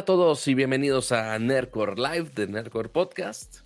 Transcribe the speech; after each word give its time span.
Hola 0.00 0.04
a 0.04 0.16
todos 0.16 0.48
y 0.48 0.54
bienvenidos 0.54 1.12
a 1.12 1.38
Nerdcore 1.38 1.96
Live 1.96 2.30
de 2.34 2.46
Nerdcore 2.46 2.88
Podcast. 2.88 3.58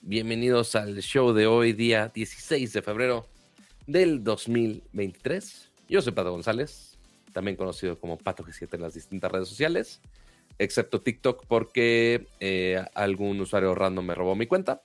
Bienvenidos 0.00 0.74
al 0.74 0.98
show 1.02 1.32
de 1.32 1.46
hoy, 1.46 1.72
día 1.72 2.10
16 2.12 2.72
de 2.72 2.82
febrero 2.82 3.28
del 3.86 4.24
2023. 4.24 5.70
Yo 5.88 6.02
soy 6.02 6.12
Pato 6.12 6.32
González, 6.32 6.98
también 7.32 7.56
conocido 7.56 7.96
como 7.96 8.18
Pato 8.18 8.42
G7 8.42 8.74
en 8.74 8.82
las 8.82 8.94
distintas 8.94 9.30
redes 9.30 9.48
sociales, 9.48 10.00
excepto 10.58 11.00
TikTok 11.00 11.46
porque 11.46 12.26
eh, 12.40 12.84
algún 12.94 13.40
usuario 13.40 13.72
random 13.76 14.04
me 14.04 14.16
robó 14.16 14.34
mi 14.34 14.48
cuenta. 14.48 14.82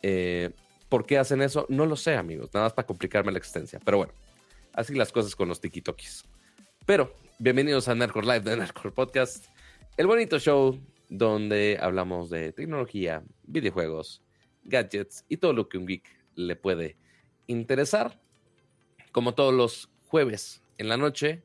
Eh, 0.00 0.48
¿Por 0.88 1.04
qué 1.04 1.18
hacen 1.18 1.42
eso? 1.42 1.66
No 1.68 1.84
lo 1.84 1.96
sé, 1.96 2.16
amigos, 2.16 2.48
nada 2.54 2.64
más 2.64 2.72
para 2.72 2.86
complicarme 2.86 3.32
la 3.32 3.38
existencia. 3.38 3.80
Pero 3.84 3.98
bueno, 3.98 4.14
así 4.72 4.94
las 4.94 5.12
cosas 5.12 5.36
con 5.36 5.50
los 5.50 5.60
TikTokis. 5.60 6.24
Pero 6.86 7.14
bienvenidos 7.38 7.86
a 7.88 7.94
Nerdcore 7.94 8.26
Live 8.26 8.40
de 8.40 8.56
Nerdcore 8.56 8.92
Podcast, 8.92 9.51
el 9.96 10.06
bonito 10.06 10.38
show 10.38 10.78
donde 11.08 11.78
hablamos 11.80 12.30
de 12.30 12.52
tecnología, 12.52 13.22
videojuegos, 13.42 14.22
gadgets 14.64 15.24
y 15.28 15.36
todo 15.36 15.52
lo 15.52 15.68
que 15.68 15.78
un 15.78 15.86
geek 15.86 16.04
le 16.34 16.56
puede 16.56 16.96
interesar. 17.46 18.18
Como 19.12 19.34
todos 19.34 19.52
los 19.52 19.90
jueves 20.06 20.62
en 20.78 20.88
la 20.88 20.96
noche, 20.96 21.42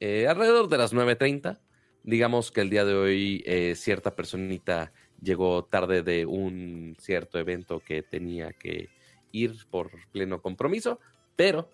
eh, 0.00 0.26
alrededor 0.26 0.68
de 0.68 0.78
las 0.78 0.92
9.30. 0.92 1.60
Digamos 2.02 2.50
que 2.50 2.60
el 2.60 2.70
día 2.70 2.84
de 2.84 2.94
hoy 2.94 3.42
eh, 3.46 3.74
cierta 3.76 4.14
personita 4.14 4.92
llegó 5.22 5.64
tarde 5.64 6.02
de 6.02 6.26
un 6.26 6.96
cierto 6.98 7.38
evento 7.38 7.80
que 7.80 8.02
tenía 8.02 8.52
que 8.52 8.90
ir 9.32 9.66
por 9.70 9.90
pleno 10.12 10.42
compromiso, 10.42 10.98
pero 11.36 11.70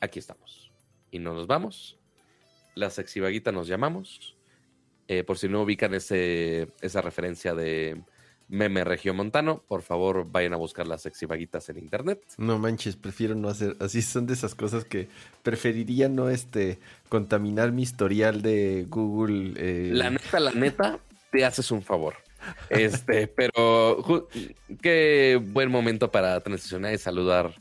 aquí 0.00 0.18
estamos. 0.18 0.72
Y 1.10 1.18
no 1.18 1.34
nos 1.34 1.46
vamos. 1.46 1.98
La 2.74 2.90
sexy 2.90 3.20
vaguita 3.20 3.52
nos 3.52 3.68
llamamos. 3.68 4.36
Eh, 5.12 5.24
por 5.24 5.36
si 5.36 5.46
no 5.46 5.60
ubican 5.60 5.92
ese, 5.92 6.68
esa 6.80 7.02
referencia 7.02 7.54
de 7.54 8.00
meme 8.48 8.82
regiomontano, 8.82 9.62
por 9.68 9.82
favor 9.82 10.26
vayan 10.30 10.54
a 10.54 10.56
buscar 10.56 10.86
las 10.86 11.02
sexy 11.02 11.26
vaguitas 11.26 11.68
en 11.68 11.76
internet. 11.76 12.22
No 12.38 12.58
manches, 12.58 12.96
prefiero 12.96 13.34
no 13.34 13.48
hacer. 13.48 13.76
Así 13.80 14.00
son 14.00 14.26
de 14.26 14.32
esas 14.32 14.54
cosas 14.54 14.86
que 14.86 15.08
preferiría 15.42 16.08
no 16.08 16.30
este 16.30 16.78
contaminar 17.10 17.72
mi 17.72 17.82
historial 17.82 18.40
de 18.40 18.86
Google. 18.88 19.52
eh, 19.56 19.90
La 19.92 20.08
neta, 20.08 20.40
la 20.40 20.52
neta, 20.52 20.98
te 21.30 21.44
haces 21.44 21.70
un 21.70 21.82
favor. 21.82 22.14
Este, 22.70 23.28
pero 23.28 24.02
qué 24.82 25.38
buen 25.40 25.70
momento 25.70 26.10
para 26.10 26.40
transicionar 26.40 26.92
y 26.94 26.98
saludar 26.98 27.60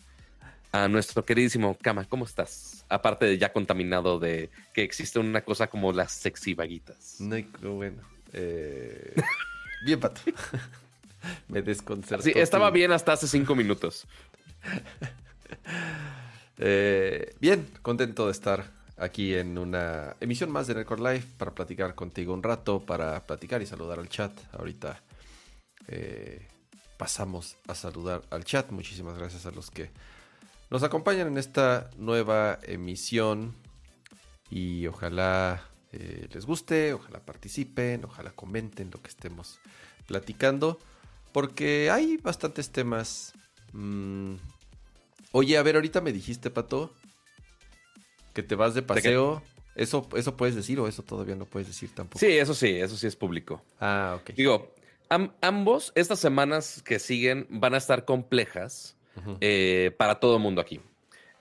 a 0.72 0.88
nuestro 0.88 1.26
queridísimo 1.26 1.78
Kama. 1.82 2.06
¿Cómo 2.06 2.26
estás? 2.26 2.86
Aparte 2.90 3.26
de 3.26 3.38
ya 3.38 3.52
contaminado 3.52 4.20
de 4.20 4.50
que 4.74 4.84
existe 4.84 5.20
una 5.20 5.42
cosa 5.42 5.68
como 5.68 5.92
las 5.92 6.12
sexy 6.12 6.54
vaguitas. 6.54 7.18
No 7.20 7.36
bueno. 7.76 8.02
eh, 8.34 9.14
bien, 9.86 10.00
pato. 10.00 10.22
Me 11.48 11.62
desconcertó. 11.62 12.24
Sí, 12.24 12.32
estaba 12.36 12.72
bien 12.72 12.92
hasta 12.92 13.14
hace 13.14 13.28
cinco 13.28 13.56
minutos. 13.56 14.08
Eh, 16.64 17.34
bien, 17.40 17.68
contento 17.82 18.28
de 18.28 18.34
estar 18.34 18.70
aquí 18.96 19.34
en 19.34 19.58
una 19.58 20.16
emisión 20.20 20.52
más 20.52 20.68
de 20.68 20.76
Record 20.76 21.00
Live 21.00 21.24
para 21.38 21.56
platicar 21.56 21.96
contigo 21.96 22.36
un 22.36 22.44
rato, 22.44 22.80
para 22.80 23.26
platicar 23.26 23.64
y 23.64 23.66
saludar 23.66 23.98
al 23.98 24.08
chat. 24.10 24.32
Ahorita 24.54 25.02
eh, 25.88 26.48
pasamos 26.98 27.58
a 27.68 27.74
saludar 27.74 28.22
al 28.30 28.46
chat. 28.46 28.70
Muchísimas 28.70 29.18
gracias 29.18 29.48
a 29.48 29.52
los 29.52 29.72
que 29.72 29.90
nos 30.72 30.84
acompañan 30.84 31.28
en 31.28 31.38
esta 31.38 31.90
nueva 31.98 32.58
emisión 32.64 33.56
y 34.50 34.88
ojalá 34.88 35.64
eh, 35.92 36.28
les 36.34 36.46
guste, 36.46 36.94
ojalá 36.94 37.20
participen, 37.20 38.06
ojalá 38.06 38.32
comenten 38.32 38.90
lo 38.92 39.02
que 39.02 39.10
estemos 39.10 39.60
platicando, 40.08 40.80
porque 41.34 41.92
hay 41.92 42.18
bastantes 42.18 42.72
temas. 42.72 43.34
mm, 43.74 44.36
Oye, 45.34 45.58
a 45.58 45.64
ver, 45.64 45.76
ahorita 45.76 46.02
me 46.02 46.12
dijiste, 46.12 46.50
Pato, 46.50 46.94
que 48.34 48.44
te 48.44 48.56
vas 48.56 48.74
de 48.74 48.82
paseo. 48.82 49.42
¿Eso, 49.76 50.08
¿Eso 50.16 50.36
puedes 50.36 50.56
decir 50.56 50.78
o 50.82 50.88
eso 50.90 51.04
todavía 51.04 51.36
no 51.36 51.46
puedes 51.46 51.68
decir 51.70 51.90
tampoco? 51.96 52.20
Sí, 52.20 52.28
eso 52.38 52.54
sí, 52.54 52.68
eso 52.68 52.98
sí 52.98 53.08
es 53.08 53.16
público. 53.16 53.64
Ah, 53.80 54.18
ok. 54.20 54.32
Digo, 54.36 54.76
am- 55.08 55.32
ambos, 55.42 55.94
estas 55.96 56.20
semanas 56.20 56.82
que 56.84 57.00
siguen 57.00 57.48
van 57.50 57.74
a 57.74 57.78
estar 57.78 58.04
complejas 58.04 58.98
Eh, 59.40 59.94
para 59.98 60.20
todo 60.20 60.36
el 60.38 60.42
mundo 60.42 60.62
aquí. 60.62 60.82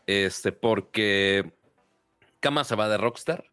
Este, 0.07 0.53
porque 0.53 1.53
Kama 2.41 2.65
se 2.65 2.75
va 2.75 2.89
de 2.89 2.99
Rockstar 2.99 3.45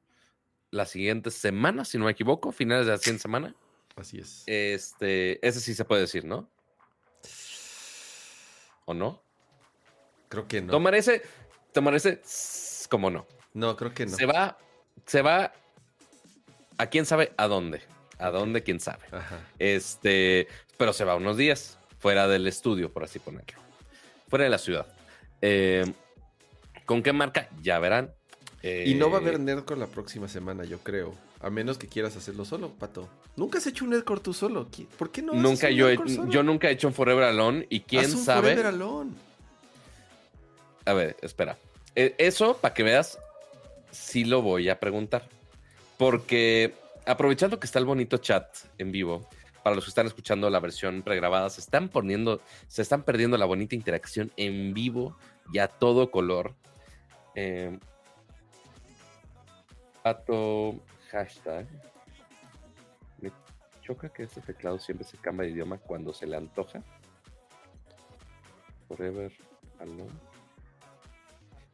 la 0.72 0.86
siguiente 0.86 1.32
semana, 1.32 1.86
si 1.86 1.98
no 1.98 2.06
me 2.06 2.12
equivoco, 2.12 2.52
finales 2.52 2.86
de 2.86 2.94
la 2.94 2.98
siguiente 2.98 3.22
semana. 3.22 3.56
Así 3.96 4.20
es. 4.20 4.44
Este, 4.48 5.46
ese 5.46 5.60
sí 5.60 5.74
se 5.74 5.86
puede 5.86 6.02
decir, 6.02 6.26
¿no? 6.26 6.50
¿O 8.86 8.94
no? 8.94 9.22
creo 10.30 10.48
que 10.48 10.62
no. 10.62 10.72
Tomar 10.72 10.96
ese, 10.96 11.22
tomar 11.74 11.96
ese, 11.96 12.22
como 12.90 13.10
no. 13.10 13.26
No, 13.54 13.76
creo 13.76 13.94
que 13.94 14.06
no. 14.06 14.16
Se 14.16 14.26
va, 14.26 14.58
se 15.06 15.22
va 15.22 15.54
a 16.78 16.88
quién 16.88 17.06
sabe 17.06 17.34
a 17.38 17.48
dónde. 17.48 17.82
A 18.20 18.30
dónde, 18.30 18.64
quién 18.64 18.80
sabe. 18.80 19.06
Ajá. 19.12 19.40
Este, 19.60 20.48
pero 20.78 20.94
se 20.94 21.06
va 21.06 21.16
unos 21.16 21.38
días 21.38 21.78
fuera 22.00 22.28
del 22.28 22.48
estudio, 22.48 22.92
por 22.92 23.04
así 23.04 23.20
ponerlo. 23.20 23.67
Fuera 24.28 24.44
de 24.46 24.50
la 24.50 24.58
ciudad. 24.58 24.86
Eh, 25.42 25.86
¿Con 26.86 27.04
qué 27.04 27.14
marca? 27.14 27.50
Ya 27.62 27.80
verán. 27.80 28.12
Y 28.64 28.96
no 28.96 29.10
va 29.10 29.18
a 29.20 29.22
Eh, 29.22 29.24
haber 29.24 29.40
Nerdcore 29.40 29.80
la 29.80 29.88
próxima 29.88 30.28
semana, 30.28 30.66
yo 30.66 30.80
creo. 30.80 31.14
A 31.40 31.50
menos 31.50 31.78
que 31.78 31.88
quieras 31.88 32.16
hacerlo 32.18 32.44
solo, 32.46 32.70
Pato. 32.72 33.08
Nunca 33.36 33.60
has 33.60 33.68
hecho 33.68 33.86
un 33.86 33.92
Nerdcore 33.92 34.22
tú 34.22 34.34
solo. 34.34 34.68
¿Qui- 34.72 34.88
¿Por 34.88 35.12
qué 35.12 35.22
no? 35.22 35.34
Nunca 35.34 35.68
un 35.68 35.74
yo, 35.74 35.90
he- 35.90 35.98
yo 36.30 36.44
nunca 36.44 36.68
he 36.68 36.72
hecho 36.72 36.88
un 36.88 36.94
Forever 36.94 37.24
Alone 37.26 37.68
y 37.70 37.82
quién 37.82 38.06
Haz 38.06 38.14
un 38.16 38.26
sabe. 38.26 38.42
Forever 38.50 38.66
Alone. 38.66 39.12
A 40.86 40.94
ver, 40.94 41.16
espera. 41.22 41.58
Eh, 41.96 42.16
Eso, 42.18 42.58
para 42.58 42.74
que 42.74 42.84
veas, 42.84 43.20
sí 43.92 44.26
lo 44.26 44.42
voy 44.42 44.70
a 44.70 44.80
preguntar. 44.80 45.24
Porque 45.98 46.74
aprovechando 47.06 47.60
que 47.60 47.66
está 47.68 47.80
el 47.80 47.86
bonito 47.86 48.18
chat 48.18 48.46
en 48.78 48.92
vivo, 48.92 49.28
para 49.68 49.76
los 49.76 49.84
que 49.84 49.90
están 49.90 50.08
escuchando 50.08 50.50
la 50.50 50.62
versión 50.62 51.02
pregrabada, 51.02 51.50
se 51.50 51.60
están 51.60 51.90
poniendo, 51.90 52.40
se 52.70 52.82
están 52.82 53.04
perdiendo 53.04 53.36
la 53.38 53.44
bonita 53.44 53.76
interacción 53.76 54.32
en 54.38 54.74
vivo 54.74 55.18
y 55.52 55.58
a 55.60 55.68
todo 55.68 56.10
color. 56.10 56.56
Eh, 57.36 57.78
pato 60.02 60.76
hashtag. 61.12 61.68
Me 63.20 63.30
choca 63.82 64.08
que 64.08 64.24
este 64.24 64.40
teclado 64.40 64.80
siempre 64.80 65.06
se 65.06 65.18
cambia 65.18 65.46
de 65.46 65.52
idioma 65.52 65.78
cuando 65.80 66.14
se 66.14 66.28
le 66.28 66.38
antoja. 66.38 66.82
Forever 68.88 69.34
alone. 69.82 70.08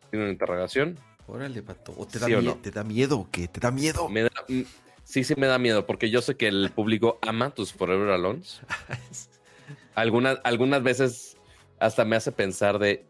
Tiene 0.10 0.24
una 0.26 0.32
interrogación. 0.34 0.98
Órale, 1.28 1.62
Pato. 1.62 1.94
¿O 1.96 2.08
te 2.08 2.18
da, 2.18 2.26
¿Sí 2.26 2.34
o 2.34 2.40
mie- 2.42 2.46
no? 2.46 2.56
¿Te 2.56 2.72
da 2.72 2.84
miedo 2.84 3.20
o 3.20 3.30
qué? 3.30 3.48
¿Te 3.48 3.60
da 3.60 3.70
miedo? 3.70 4.10
Me 4.10 4.24
da- 4.24 4.32
mm, 4.50 4.62
sí, 5.04 5.24
sí 5.24 5.34
me 5.38 5.48
da 5.48 5.58
miedo, 5.60 5.86
porque 5.86 6.10
yo 6.10 6.22
sé 6.22 6.36
que 6.36 6.48
el 6.48 6.72
público 6.72 7.20
ama 7.22 7.52
tus 7.52 7.74
Forever 7.74 8.10
Alones. 8.10 8.62
Algunas, 9.96 10.40
algunas 10.44 10.82
veces 10.82 11.38
hasta 11.80 12.04
me 12.04 12.16
hace 12.16 12.32
pensar 12.32 12.80
de, 12.80 13.06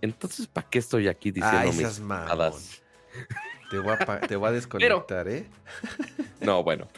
entonces, 0.00 0.46
¿para 0.46 0.68
qué 0.68 0.78
estoy 0.78 1.06
aquí 1.08 1.30
diciendo 1.30 1.58
Ay, 1.58 1.72
mis 1.72 2.00
mamadas? 2.00 2.82
Te 3.70 3.78
voy, 3.78 3.92
a 3.92 4.20
te 4.20 4.36
voy 4.36 4.48
a 4.48 4.52
desconectar, 4.52 5.28
¿eh? 5.28 5.46
No, 6.40 6.62
bueno, 6.64 6.88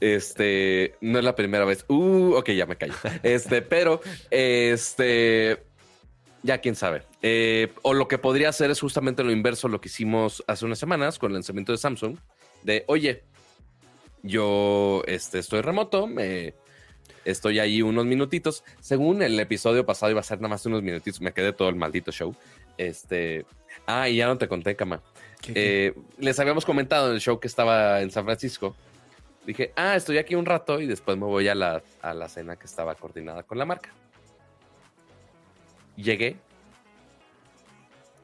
este, 0.00 0.96
no 1.00 1.18
es 1.18 1.24
la 1.24 1.34
primera 1.34 1.64
vez. 1.64 1.84
Uh, 1.88 2.34
ok, 2.36 2.50
ya 2.50 2.66
me 2.66 2.76
callo. 2.76 2.94
Este, 3.22 3.60
pero, 3.60 4.00
este, 4.30 5.62
ya 6.42 6.58
quién 6.58 6.74
sabe. 6.74 7.02
Eh, 7.20 7.72
o 7.82 7.92
lo 7.92 8.08
que 8.08 8.16
podría 8.16 8.48
hacer 8.48 8.70
es 8.70 8.80
justamente 8.80 9.22
lo 9.22 9.30
inverso 9.30 9.66
a 9.66 9.70
lo 9.70 9.80
que 9.80 9.88
hicimos 9.88 10.42
hace 10.46 10.64
unas 10.64 10.78
semanas 10.78 11.18
con 11.18 11.30
el 11.30 11.34
lanzamiento 11.34 11.72
de 11.72 11.78
Samsung, 11.78 12.16
de, 12.62 12.84
oye, 12.88 13.24
yo 14.28 15.02
este, 15.06 15.38
estoy 15.38 15.62
remoto, 15.62 16.06
me, 16.06 16.54
estoy 17.24 17.58
ahí 17.58 17.82
unos 17.82 18.06
minutitos. 18.06 18.64
Según 18.80 19.22
el 19.22 19.38
episodio 19.40 19.84
pasado 19.84 20.10
iba 20.10 20.20
a 20.20 20.24
ser 20.24 20.38
nada 20.38 20.50
más 20.50 20.66
unos 20.66 20.82
minutitos, 20.82 21.20
me 21.20 21.32
quedé 21.32 21.52
todo 21.52 21.68
el 21.68 21.76
maldito 21.76 22.12
show. 22.12 22.34
Este, 22.76 23.44
ah, 23.86 24.08
y 24.08 24.16
ya 24.16 24.26
no 24.26 24.38
te 24.38 24.48
conté, 24.48 24.76
cama. 24.76 25.02
Eh, 25.54 25.94
les 26.18 26.38
habíamos 26.38 26.64
comentado 26.64 27.08
en 27.08 27.14
el 27.14 27.20
show 27.20 27.40
que 27.40 27.48
estaba 27.48 28.00
en 28.00 28.10
San 28.10 28.24
Francisco. 28.24 28.76
Dije, 29.46 29.72
ah, 29.76 29.96
estoy 29.96 30.18
aquí 30.18 30.34
un 30.34 30.46
rato 30.46 30.80
y 30.80 30.86
después 30.86 31.16
me 31.16 31.24
voy 31.24 31.48
a 31.48 31.54
la, 31.54 31.82
a 32.02 32.12
la 32.12 32.28
cena 32.28 32.56
que 32.56 32.66
estaba 32.66 32.94
coordinada 32.94 33.42
con 33.42 33.58
la 33.58 33.64
marca. 33.64 33.90
Llegué. 35.96 36.36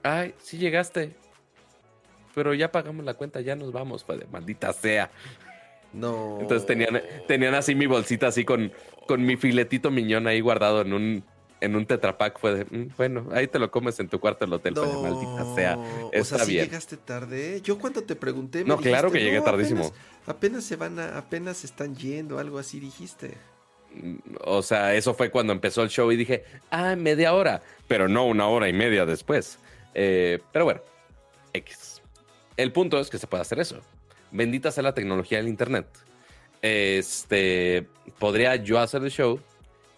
Ay, 0.03 0.35
sí 0.43 0.59
llegaste. 0.59 1.17
Pero 2.35 2.53
ya 2.53 2.71
pagamos 2.71 3.05
la 3.05 3.15
cuenta, 3.15 3.41
ya 3.41 3.57
nos 3.57 3.73
vamos. 3.73 4.05
De 4.07 4.27
maldita 4.31 4.73
sea. 4.73 5.11
No. 5.95 6.39
Entonces 6.41 6.67
tenían, 6.67 7.01
tenían 7.29 7.55
así 7.55 7.75
mi 7.75 7.87
bolsita 7.87 8.27
así 8.27 8.45
con, 8.45 8.73
con 9.07 9.25
mi 9.25 9.37
filetito 9.37 9.91
miñón 9.91 10.27
ahí 10.27 10.41
guardado 10.41 10.81
en 10.83 10.93
un, 10.93 11.25
en 11.61 11.77
un 11.77 11.87
tetrapack 11.87 12.39
fue 12.39 12.55
de, 12.55 12.65
"Mm, 12.65 12.91
bueno, 12.97 13.29
ahí 13.33 13.47
te 13.47 13.59
lo 13.59 13.71
comes 13.71 13.99
en 14.01 14.09
tu 14.09 14.19
cuarto 14.21 14.45
del 14.45 14.53
hotel, 14.55 14.75
pero 14.75 15.01
maldita 15.03 15.55
sea. 15.55 15.77
o 15.79 16.11
Está 16.13 16.37
sea, 16.39 16.45
¿sí 16.47 16.53
bien. 16.53 16.65
llegaste 16.67 16.97
tarde. 16.97 17.61
Yo 17.63 17.79
cuando 17.79 18.03
te 18.03 18.17
pregunté. 18.17 18.65
me 18.65 18.69
No, 18.71 18.77
claro 18.79 19.11
que 19.13 19.21
llegué 19.21 19.39
"No, 19.39 19.45
tardísimo. 19.45 19.85
Apenas, 19.87 20.27
apenas 20.27 20.65
se 20.65 20.77
van 20.77 20.99
a, 20.99 21.17
apenas 21.19 21.65
están 21.65 21.95
yendo, 21.97 22.39
algo 22.39 22.59
así 22.59 22.81
dijiste. 22.81 23.35
O 24.43 24.61
sea, 24.63 24.95
eso 24.95 25.15
fue 25.15 25.31
cuando 25.31 25.53
empezó 25.53 25.83
el 25.85 25.89
show 25.89 26.11
y 26.11 26.17
dije, 26.17 26.43
ah, 26.73 26.97
media 26.97 27.33
hora, 27.33 27.63
pero 27.87 28.09
no 28.09 28.27
una 28.27 28.49
hora 28.49 28.69
y 28.69 28.73
media 28.73 29.07
después. 29.07 29.59
Eh, 29.95 30.41
pero 30.53 30.65
bueno, 30.65 30.81
X. 31.53 32.03
El 32.57 32.73
punto 32.73 32.99
es 32.99 33.09
que 33.09 33.19
se 33.19 33.29
puede 33.29 33.43
hacer 33.43 33.61
eso. 33.61 33.81
Bendita 34.35 34.71
sea 34.71 34.83
la 34.83 34.93
tecnología 34.95 35.39
del 35.39 35.49
Internet. 35.49 35.87
Este, 36.61 37.87
podría 38.19 38.57
yo 38.57 38.79
hacer 38.81 39.03
el 39.05 39.11
show 39.11 39.39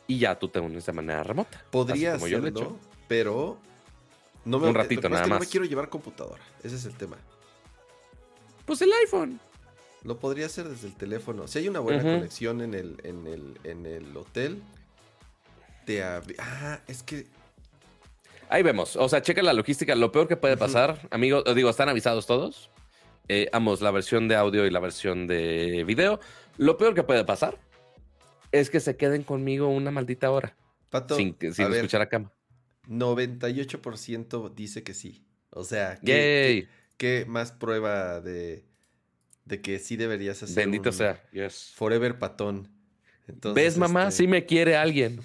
y 0.06 0.18
ya 0.18 0.38
tú 0.38 0.48
te 0.48 0.60
unes 0.60 0.84
de 0.84 0.92
manera 0.92 1.22
remota. 1.22 1.64
Podría 1.70 2.12
como 2.14 2.28
yo 2.28 2.38
lo 2.38 2.46
he 2.46 2.50
hacerlo, 2.50 2.68
hecho. 2.68 2.78
pero 3.08 3.58
no 4.44 4.58
me 4.58 4.68
Un 4.68 4.74
ratito 4.74 5.02
lo 5.02 5.08
que 5.08 5.08
pasa 5.08 5.14
es 5.14 5.20
nada 5.20 5.24
que 5.24 5.28
No 5.30 5.34
me 5.36 5.40
más. 5.40 5.48
quiero 5.48 5.64
llevar 5.66 5.88
computadora. 5.88 6.42
Ese 6.62 6.76
es 6.76 6.84
el 6.84 6.94
tema. 6.94 7.16
Pues 8.66 8.82
el 8.82 8.92
iPhone. 9.04 9.40
Lo 10.04 10.18
podría 10.18 10.46
hacer 10.46 10.68
desde 10.68 10.86
el 10.88 10.94
teléfono. 10.94 11.48
Si 11.48 11.58
hay 11.58 11.68
una 11.68 11.80
buena 11.80 12.02
conexión 12.02 12.60
en 12.60 12.74
el, 12.74 12.96
en 13.04 13.26
el, 13.26 13.58
en 13.64 13.86
el 13.86 14.16
hotel, 14.16 14.62
te 15.86 16.02
Ah, 16.04 16.80
es 16.86 17.02
que. 17.02 17.26
Ahí 18.48 18.62
vemos. 18.62 18.94
O 18.96 19.08
sea, 19.08 19.22
checa 19.22 19.42
la 19.42 19.52
logística. 19.52 19.94
Lo 19.96 20.12
peor 20.12 20.28
que 20.28 20.36
puede 20.36 20.56
pasar, 20.56 21.08
amigos, 21.10 21.42
os 21.46 21.54
digo, 21.56 21.70
están 21.70 21.88
avisados 21.88 22.26
todos. 22.26 22.70
Eh, 23.28 23.48
ambos, 23.52 23.80
la 23.80 23.90
versión 23.90 24.28
de 24.28 24.36
audio 24.36 24.66
y 24.66 24.70
la 24.70 24.80
versión 24.80 25.26
de 25.26 25.84
video. 25.86 26.20
Lo 26.58 26.76
peor 26.76 26.94
que 26.94 27.02
puede 27.02 27.24
pasar 27.24 27.58
es 28.52 28.70
que 28.70 28.80
se 28.80 28.96
queden 28.96 29.22
conmigo 29.24 29.68
una 29.68 29.90
maldita 29.90 30.30
hora 30.30 30.56
Pato, 30.90 31.16
sin, 31.16 31.36
sin 31.52 31.64
a 31.64 31.68
ver, 31.68 31.78
escuchar 31.78 32.00
a 32.02 32.08
cama. 32.08 32.32
98% 32.88 34.54
dice 34.54 34.82
que 34.82 34.94
sí. 34.94 35.24
O 35.50 35.64
sea, 35.64 35.96
¿qué, 36.04 36.66
qué- 36.66 36.68
qué 36.96 37.24
más 37.26 37.52
prueba 37.52 38.20
de, 38.20 38.64
de 39.44 39.60
que 39.60 39.78
sí 39.78 39.96
deberías 39.96 40.42
hacer 40.42 40.56
Bendito 40.64 40.90
un 40.90 40.94
sea. 40.94 41.22
Yes. 41.32 41.72
Forever 41.74 42.18
patón? 42.18 42.68
Entonces, 43.28 43.64
¿Ves, 43.64 43.76
mamá? 43.78 44.08
este, 44.08 44.22
Sí 44.22 44.28
me 44.28 44.46
quiere 44.46 44.76
alguien. 44.76 45.20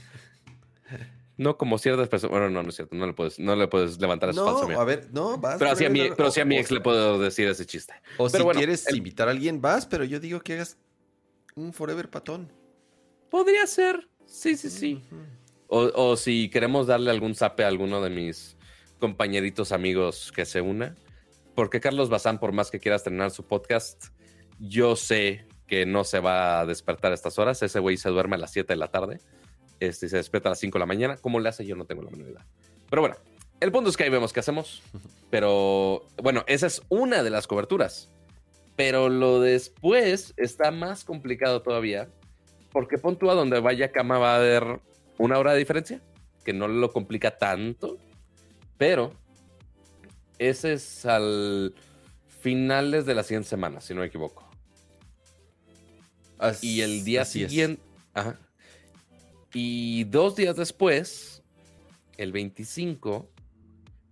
No 1.41 1.57
como 1.57 1.77
ciertas 1.79 2.07
personas. 2.07 2.31
Bueno, 2.31 2.49
no, 2.51 2.61
no 2.61 2.69
es 2.69 2.75
cierto. 2.75 2.95
No 2.95 3.07
le 3.07 3.13
puedes, 3.13 3.39
no 3.39 3.55
le 3.55 3.67
puedes 3.67 3.99
levantar 3.99 4.29
a 4.29 4.33
su 4.33 4.43
falso 4.45 4.69
No, 4.69 4.79
a 4.79 4.83
ver, 4.85 5.09
no, 5.11 5.38
vas. 5.39 5.57
Pero 5.57 5.71
así 5.71 5.85
a 5.85 5.89
mi, 5.89 6.09
pero 6.15 6.29
sí 6.29 6.39
a 6.39 6.45
mi 6.45 6.57
ex 6.57 6.69
le 6.69 6.81
puedo 6.81 7.19
decir 7.19 7.47
ese 7.47 7.65
chiste. 7.65 7.93
O 8.17 8.27
Pero 8.27 8.38
si 8.38 8.43
bueno, 8.43 8.59
quieres 8.59 8.88
el- 8.88 8.97
invitar 8.97 9.27
a 9.27 9.31
alguien, 9.31 9.59
vas, 9.59 9.85
pero 9.88 10.03
yo 10.03 10.19
digo 10.19 10.39
que 10.41 10.53
hagas 10.53 10.77
un 11.55 11.73
Forever 11.73 12.09
patón. 12.09 12.51
Podría 13.29 13.65
ser. 13.65 14.07
Sí, 14.25 14.55
sí, 14.55 14.69
sí. 14.69 15.01
O 15.67 16.15
si 16.17 16.49
queremos 16.49 16.85
darle 16.88 17.09
algún 17.11 17.33
zape 17.33 17.63
a 17.63 17.67
alguno 17.69 18.01
de 18.01 18.09
mis 18.09 18.55
compañeritos 18.99 19.71
amigos 19.71 20.31
que 20.35 20.45
se 20.45 20.61
una. 20.61 20.95
Porque 21.55 21.79
Carlos 21.79 22.09
Bazán, 22.09 22.39
por 22.39 22.51
más 22.51 22.69
que 22.69 22.79
quiera 22.79 22.97
estrenar 22.97 23.31
su 23.31 23.47
podcast, 23.47 24.05
yo 24.59 24.95
sé 24.95 25.47
que 25.65 25.85
no 25.85 26.03
se 26.03 26.19
va 26.19 26.59
a 26.59 26.65
despertar 26.65 27.11
a 27.11 27.15
estas 27.15 27.39
horas. 27.39 27.63
Ese 27.63 27.79
güey 27.79 27.97
se 27.97 28.09
duerme 28.09 28.35
a 28.35 28.39
las 28.39 28.51
7 28.51 28.73
de 28.73 28.77
la 28.77 28.91
tarde. 28.91 29.19
Este, 29.81 30.07
se 30.07 30.18
despierta 30.18 30.48
a 30.48 30.51
las 30.51 30.60
5 30.60 30.78
de 30.78 30.80
la 30.80 30.86
mañana. 30.86 31.18
¿Cómo 31.18 31.39
le 31.39 31.50
hace? 31.50 31.66
Yo 31.66 31.75
no 31.75 31.86
tengo 31.86 32.04
la 32.04 32.12
menor 32.12 32.30
idea. 32.30 32.45
Pero 32.88 33.01
bueno, 33.01 33.16
el 33.60 33.72
punto 33.72 33.89
es 33.89 33.98
que 33.98 34.04
ahí 34.04 34.12
vemos 34.12 34.31
qué 34.31 34.39
hacemos. 34.39 34.83
Pero 35.31 36.06
bueno, 36.22 36.44
esa 36.45 36.68
es 36.68 36.83
una 36.88 37.24
de 37.24 37.31
las 37.31 37.48
coberturas. 37.48 38.07
Pero 38.75 39.10
lo 39.10 39.42
después 39.42 40.36
está 40.38 40.69
más 40.69 41.04
complicado 41.04 41.63
todavía. 41.63 42.10
Porque 42.72 43.00
pon 43.00 43.18
tú 43.18 43.31
a 43.31 43.33
donde 43.33 43.60
vaya 43.60 43.92
cama 43.92 44.19
va 44.19 44.33
a 44.33 44.38
haber 44.38 44.80
una 45.18 45.39
hora 45.39 45.54
de 45.54 45.60
diferencia, 45.60 46.00
que 46.45 46.54
no 46.54 46.68
lo 46.68 46.92
complica 46.92 47.38
tanto, 47.38 47.98
pero 48.78 49.13
ese 50.38 50.74
es 50.74 51.06
al 51.06 51.74
finales 52.39 53.06
de 53.06 53.13
la 53.13 53.24
siguiente 53.24 53.50
semana, 53.50 53.81
si 53.81 53.94
no 53.94 54.01
me 54.01 54.07
equivoco. 54.07 54.48
Y 56.62 56.81
el 56.81 57.04
día 57.04 57.25
siguiente, 57.25 57.81
ajá. 58.13 58.39
Y 59.53 60.03
dos 60.06 60.36
días 60.36 60.56
después, 60.56 61.44
el 62.18 62.31
25, 62.31 63.30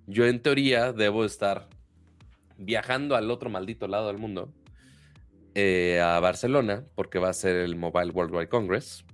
yo 0.08 0.26
en 0.26 0.42
teoría 0.42 0.92
debo 0.94 1.26
estar 1.26 1.68
viajando 2.58 3.16
al 3.16 3.32
otro 3.32 3.50
maldito 3.50 3.88
lado 3.88 4.08
del 4.08 4.18
mundo, 4.18 4.52
eh, 5.56 6.00
a 6.02 6.20
Barcelona, 6.20 6.84
porque 6.96 7.20
va 7.20 7.30
a 7.30 7.34
ser 7.34 7.56
el 7.56 7.76
Mobile 7.76 8.12
Worldwide 8.12 8.50
Congress, 8.50 9.06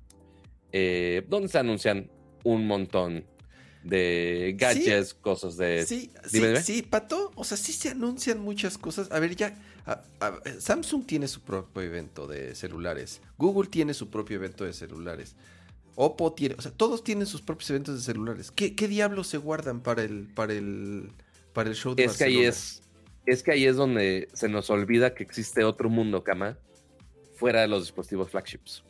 eh, 0.72 1.26
donde 1.28 1.48
se 1.48 1.60
anuncian 1.60 2.10
un 2.44 2.68
montón 2.68 3.26
de 3.84 4.56
gadgets, 4.58 5.14
cosas 5.14 5.58
de... 5.58 5.86
Sí, 5.86 6.12
sí, 6.24 6.30
dime, 6.34 6.48
dime. 6.48 6.62
sí, 6.64 6.82
Pato. 6.82 7.32
O 7.36 7.44
sea, 7.44 7.56
sí 7.56 7.72
se 7.72 7.90
anuncian 7.90 8.40
muchas 8.40 8.80
cosas. 8.80 9.12
A 9.12 9.20
ver, 9.20 9.36
ya. 9.36 9.56
a- 9.86 10.02
a- 10.20 10.40
Samsung 10.60 11.06
tiene 11.06 11.28
su 11.28 11.42
propio 11.42 11.84
evento 11.84 12.26
de 12.26 12.56
celulares. 12.56 13.22
Google 13.38 13.70
tiene 13.70 13.94
su 13.94 14.10
propio 14.10 14.38
evento 14.38 14.66
de 14.66 14.74
celulares. 14.74 15.36
Oppo 15.96 16.34
tiene. 16.34 16.56
O 16.58 16.62
sea, 16.62 16.72
todos 16.72 17.04
tienen 17.04 17.26
sus 17.26 17.42
propios 17.42 17.70
eventos 17.70 17.96
de 17.96 18.02
celulares. 18.02 18.52
¿Qué, 18.52 18.76
qué 18.76 18.88
diablos 18.88 19.28
se 19.28 19.38
guardan 19.38 19.82
para 19.82 20.04
el, 20.04 20.28
para 20.34 20.54
el, 20.54 21.12
para 21.54 21.70
el 21.70 21.76
show 21.76 21.96
de 21.96 22.04
Es 22.04 22.18
que 22.18 22.26
ahí 22.26 22.46
Barcelona? 22.46 22.50
es, 22.50 22.82
es 23.26 23.44
que 23.44 23.52
ahí 23.52 23.66
es 23.66 23.76
donde 23.78 24.28
se 24.34 24.50
nos 24.50 24.70
olvida 24.70 25.14
que 25.16 25.24
existe 25.24 25.64
otro 25.64 25.90
mundo, 25.90 26.24
Kama, 26.24 26.58
fuera 27.34 27.62
de 27.62 27.68
los 27.68 27.84
dispositivos 27.84 28.30
flagships. 28.30 28.84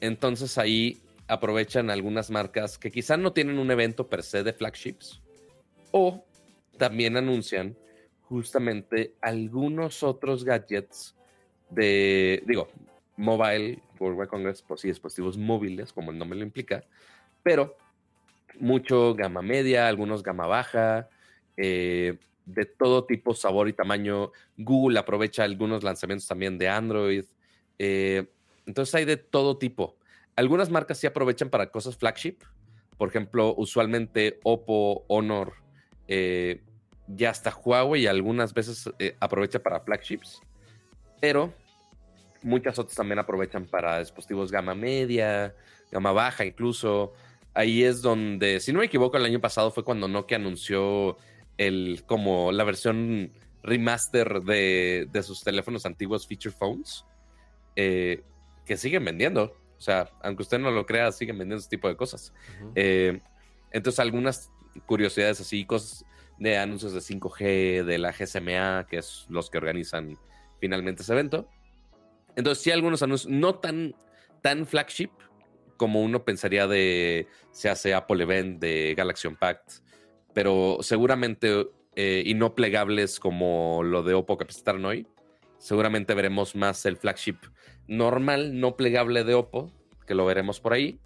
Entonces 0.00 0.58
ahí 0.58 1.00
aprovechan 1.26 1.90
algunas 1.90 2.30
marcas 2.30 2.76
que 2.78 2.90
quizá 2.90 3.16
no 3.16 3.32
tienen 3.32 3.58
un 3.58 3.70
evento 3.70 4.08
per 4.08 4.22
se 4.22 4.42
de 4.42 4.52
flagships 4.52 5.22
o 5.92 6.24
también 6.76 7.16
anuncian 7.16 7.76
justamente 8.22 9.14
algunos 9.20 10.02
otros 10.02 10.44
gadgets 10.44 11.14
de, 11.70 12.42
digo, 12.46 12.68
mobile, 13.16 13.80
Worldwide 14.00 14.28
Congress, 14.28 14.62
pues 14.62 14.80
sí, 14.80 14.88
dispositivos 14.88 15.36
móviles, 15.36 15.92
como 15.92 16.10
el 16.10 16.18
nombre 16.18 16.38
lo 16.38 16.44
implica, 16.44 16.84
pero 17.42 17.76
mucho 18.58 19.14
gama 19.14 19.42
media, 19.42 19.86
algunos 19.86 20.22
gama 20.22 20.46
baja, 20.46 21.08
eh, 21.56 22.18
de 22.46 22.64
todo 22.64 23.04
tipo, 23.04 23.34
sabor 23.34 23.68
y 23.68 23.72
tamaño. 23.72 24.32
Google 24.56 24.98
aprovecha 24.98 25.44
algunos 25.44 25.84
lanzamientos 25.84 26.26
también 26.26 26.58
de 26.58 26.68
Android. 26.68 27.24
eh, 27.78 28.26
entonces 28.66 28.94
hay 28.94 29.04
de 29.04 29.16
todo 29.16 29.58
tipo. 29.58 29.96
Algunas 30.36 30.70
marcas 30.70 30.98
sí 30.98 31.06
aprovechan 31.06 31.50
para 31.50 31.70
cosas 31.70 31.96
flagship. 31.96 32.38
Por 32.96 33.08
ejemplo, 33.08 33.54
usualmente 33.56 34.38
Oppo, 34.44 35.04
Honor, 35.08 35.54
eh, 36.06 36.62
ya 37.08 37.30
hasta 37.30 37.50
Huawei 37.50 38.06
algunas 38.06 38.54
veces 38.54 38.88
aprovecha 39.18 39.60
para 39.60 39.80
flagships. 39.80 40.40
Pero 41.20 41.52
muchas 42.42 42.78
otras 42.78 42.96
también 42.96 43.18
aprovechan 43.18 43.66
para 43.66 43.98
dispositivos 43.98 44.50
gama 44.50 44.74
media, 44.74 45.54
gama 45.90 46.12
baja 46.12 46.44
incluso. 46.44 47.12
Ahí 47.54 47.82
es 47.82 48.02
donde, 48.02 48.60
si 48.60 48.72
no 48.72 48.78
me 48.78 48.86
equivoco, 48.86 49.16
el 49.16 49.24
año 49.24 49.40
pasado 49.40 49.70
fue 49.70 49.84
cuando 49.84 50.08
Nokia 50.08 50.36
anunció 50.36 51.16
el 51.58 52.04
como 52.06 52.52
la 52.52 52.64
versión 52.64 53.32
remaster 53.62 54.40
de, 54.42 55.08
de 55.12 55.22
sus 55.22 55.42
teléfonos 55.42 55.84
antiguos 55.84 56.26
feature 56.26 56.54
phones 56.56 57.04
eh, 57.76 58.22
que 58.64 58.76
siguen 58.76 59.04
vendiendo. 59.04 59.56
O 59.76 59.80
sea, 59.80 60.10
aunque 60.22 60.42
usted 60.42 60.58
no 60.58 60.70
lo 60.70 60.86
crea, 60.86 61.10
siguen 61.12 61.38
vendiendo 61.38 61.60
ese 61.60 61.70
tipo 61.70 61.88
de 61.88 61.96
cosas. 61.96 62.32
Eh, 62.74 63.20
entonces, 63.72 63.98
algunas 63.98 64.50
curiosidades 64.86 65.40
así, 65.40 65.64
cosas 65.64 66.04
de 66.38 66.58
anuncios 66.58 66.92
de 66.92 67.00
5G, 67.00 67.84
de 67.84 67.98
la 67.98 68.12
GSMA, 68.12 68.86
que 68.88 68.98
es 68.98 69.26
los 69.28 69.50
que 69.50 69.58
organizan 69.58 70.18
finalmente 70.60 71.02
ese 71.02 71.12
evento. 71.12 71.48
Entonces, 72.40 72.64
sí, 72.64 72.70
algunos 72.70 73.02
anuncios 73.02 73.30
no 73.30 73.56
tan, 73.56 73.94
tan 74.40 74.66
flagship 74.66 75.10
como 75.76 76.00
uno 76.00 76.24
pensaría 76.24 76.66
de 76.66 77.28
se 77.50 77.68
hace 77.68 77.92
Apple 77.92 78.22
Event, 78.22 78.60
de 78.60 78.94
Galaxy 78.96 79.28
Unpacked, 79.28 79.82
pero 80.32 80.78
seguramente, 80.80 81.68
eh, 81.96 82.22
y 82.24 82.32
no 82.32 82.54
plegables 82.54 83.20
como 83.20 83.82
lo 83.82 84.02
de 84.02 84.14
Oppo 84.14 84.38
que 84.38 84.46
presentaron 84.46 84.86
hoy, 84.86 85.06
seguramente 85.58 86.14
veremos 86.14 86.56
más 86.56 86.86
el 86.86 86.96
flagship 86.96 87.36
normal, 87.86 88.58
no 88.58 88.74
plegable 88.74 89.22
de 89.22 89.34
Oppo, 89.34 89.70
que 90.06 90.14
lo 90.14 90.24
veremos 90.24 90.60
por 90.60 90.72
ahí. 90.72 90.98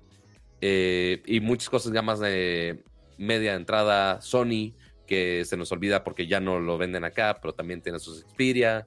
Eh, 0.60 1.20
y 1.26 1.40
muchas 1.40 1.68
cosas 1.68 1.92
ya 1.92 2.02
más 2.02 2.20
de 2.20 2.84
media 3.18 3.54
entrada, 3.54 4.20
Sony, 4.20 4.72
que 5.08 5.44
se 5.44 5.56
nos 5.56 5.72
olvida 5.72 6.04
porque 6.04 6.28
ya 6.28 6.38
no 6.38 6.60
lo 6.60 6.78
venden 6.78 7.02
acá, 7.02 7.40
pero 7.42 7.54
también 7.54 7.82
tiene 7.82 7.98
sus 7.98 8.20
Xperia. 8.20 8.86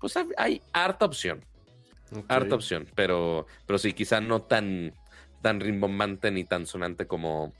Pues 0.00 0.16
hay- 0.16 0.26
hay 0.36 0.62
harta 0.72 1.04
opción, 1.04 1.44
harta 2.28 2.54
opción, 2.54 2.86
pero, 2.94 3.46
pero 3.66 3.78
sí, 3.78 3.92
quizá 3.92 4.20
no 4.20 4.42
tan, 4.42 4.94
tan 5.42 5.60
rimbombante 5.60 6.30
ni 6.30 6.44
tan 6.44 6.66
sonante 6.66 7.06
como 7.06 7.52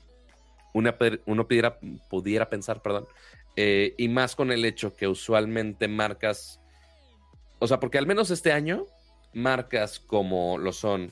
una, 0.73 0.95
uno 1.25 1.47
pudiera, 1.47 1.77
pudiera 2.09 2.49
pensar, 2.49 2.81
perdón. 2.81 3.05
Eh, 3.55 3.93
y 3.97 4.07
más 4.07 4.35
con 4.35 4.51
el 4.51 4.63
hecho 4.65 4.95
que 4.95 5.07
usualmente 5.07 5.87
marcas, 5.87 6.59
o 7.59 7.67
sea, 7.67 7.79
porque 7.79 7.97
al 7.97 8.07
menos 8.07 8.31
este 8.31 8.51
año, 8.51 8.85
marcas 9.33 9.99
como 9.99 10.57
lo 10.57 10.71
son 10.73 11.11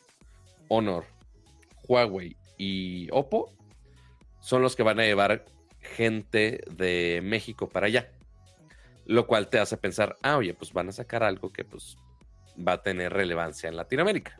Honor, 0.69 1.05
Huawei 1.87 2.35
y 2.57 3.07
Oppo 3.11 3.51
son 4.41 4.61
los 4.61 4.75
que 4.75 4.83
van 4.83 4.99
a 4.99 5.03
llevar 5.03 5.45
gente 5.81 6.61
de 6.71 7.21
México 7.23 7.67
para 7.69 7.87
allá. 7.87 8.11
Lo 9.09 9.25
cual 9.25 9.49
te 9.49 9.57
hace 9.57 9.75
pensar, 9.75 10.17
ah, 10.21 10.37
oye, 10.37 10.53
pues 10.53 10.71
van 10.71 10.87
a 10.87 10.91
sacar 10.91 11.23
algo 11.23 11.51
que 11.51 11.65
pues 11.65 11.97
va 12.55 12.73
a 12.73 12.83
tener 12.83 13.11
relevancia 13.11 13.67
en 13.67 13.75
Latinoamérica. 13.75 14.39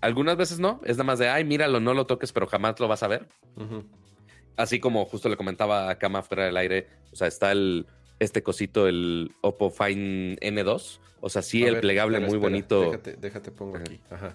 Algunas 0.00 0.38
veces 0.38 0.58
no, 0.58 0.80
es 0.84 0.96
nada 0.96 1.04
más 1.04 1.18
de, 1.18 1.28
ay, 1.28 1.44
míralo, 1.44 1.78
no 1.78 1.92
lo 1.92 2.06
toques, 2.06 2.32
pero 2.32 2.46
jamás 2.46 2.80
lo 2.80 2.88
vas 2.88 3.02
a 3.02 3.08
ver. 3.08 3.28
Así 4.56 4.80
como 4.80 5.04
justo 5.04 5.28
le 5.28 5.36
comentaba 5.36 5.90
a 5.90 5.98
Kama 5.98 6.22
fuera 6.22 6.46
del 6.46 6.56
aire, 6.56 6.88
o 7.12 7.16
sea, 7.16 7.26
está 7.26 7.52
el, 7.52 7.86
este 8.18 8.42
cosito, 8.42 8.88
el 8.88 9.32
Oppo 9.42 9.70
Fine 9.70 10.36
N2. 10.36 11.00
O 11.20 11.28
sea, 11.28 11.42
sí, 11.42 11.62
el 11.62 11.80
plegable 11.80 12.20
muy 12.20 12.38
bonito. 12.38 12.80
Déjate, 12.84 13.16
déjate 13.16 13.50
pongo 13.50 13.76
aquí. 13.76 14.00
Ajá. 14.08 14.34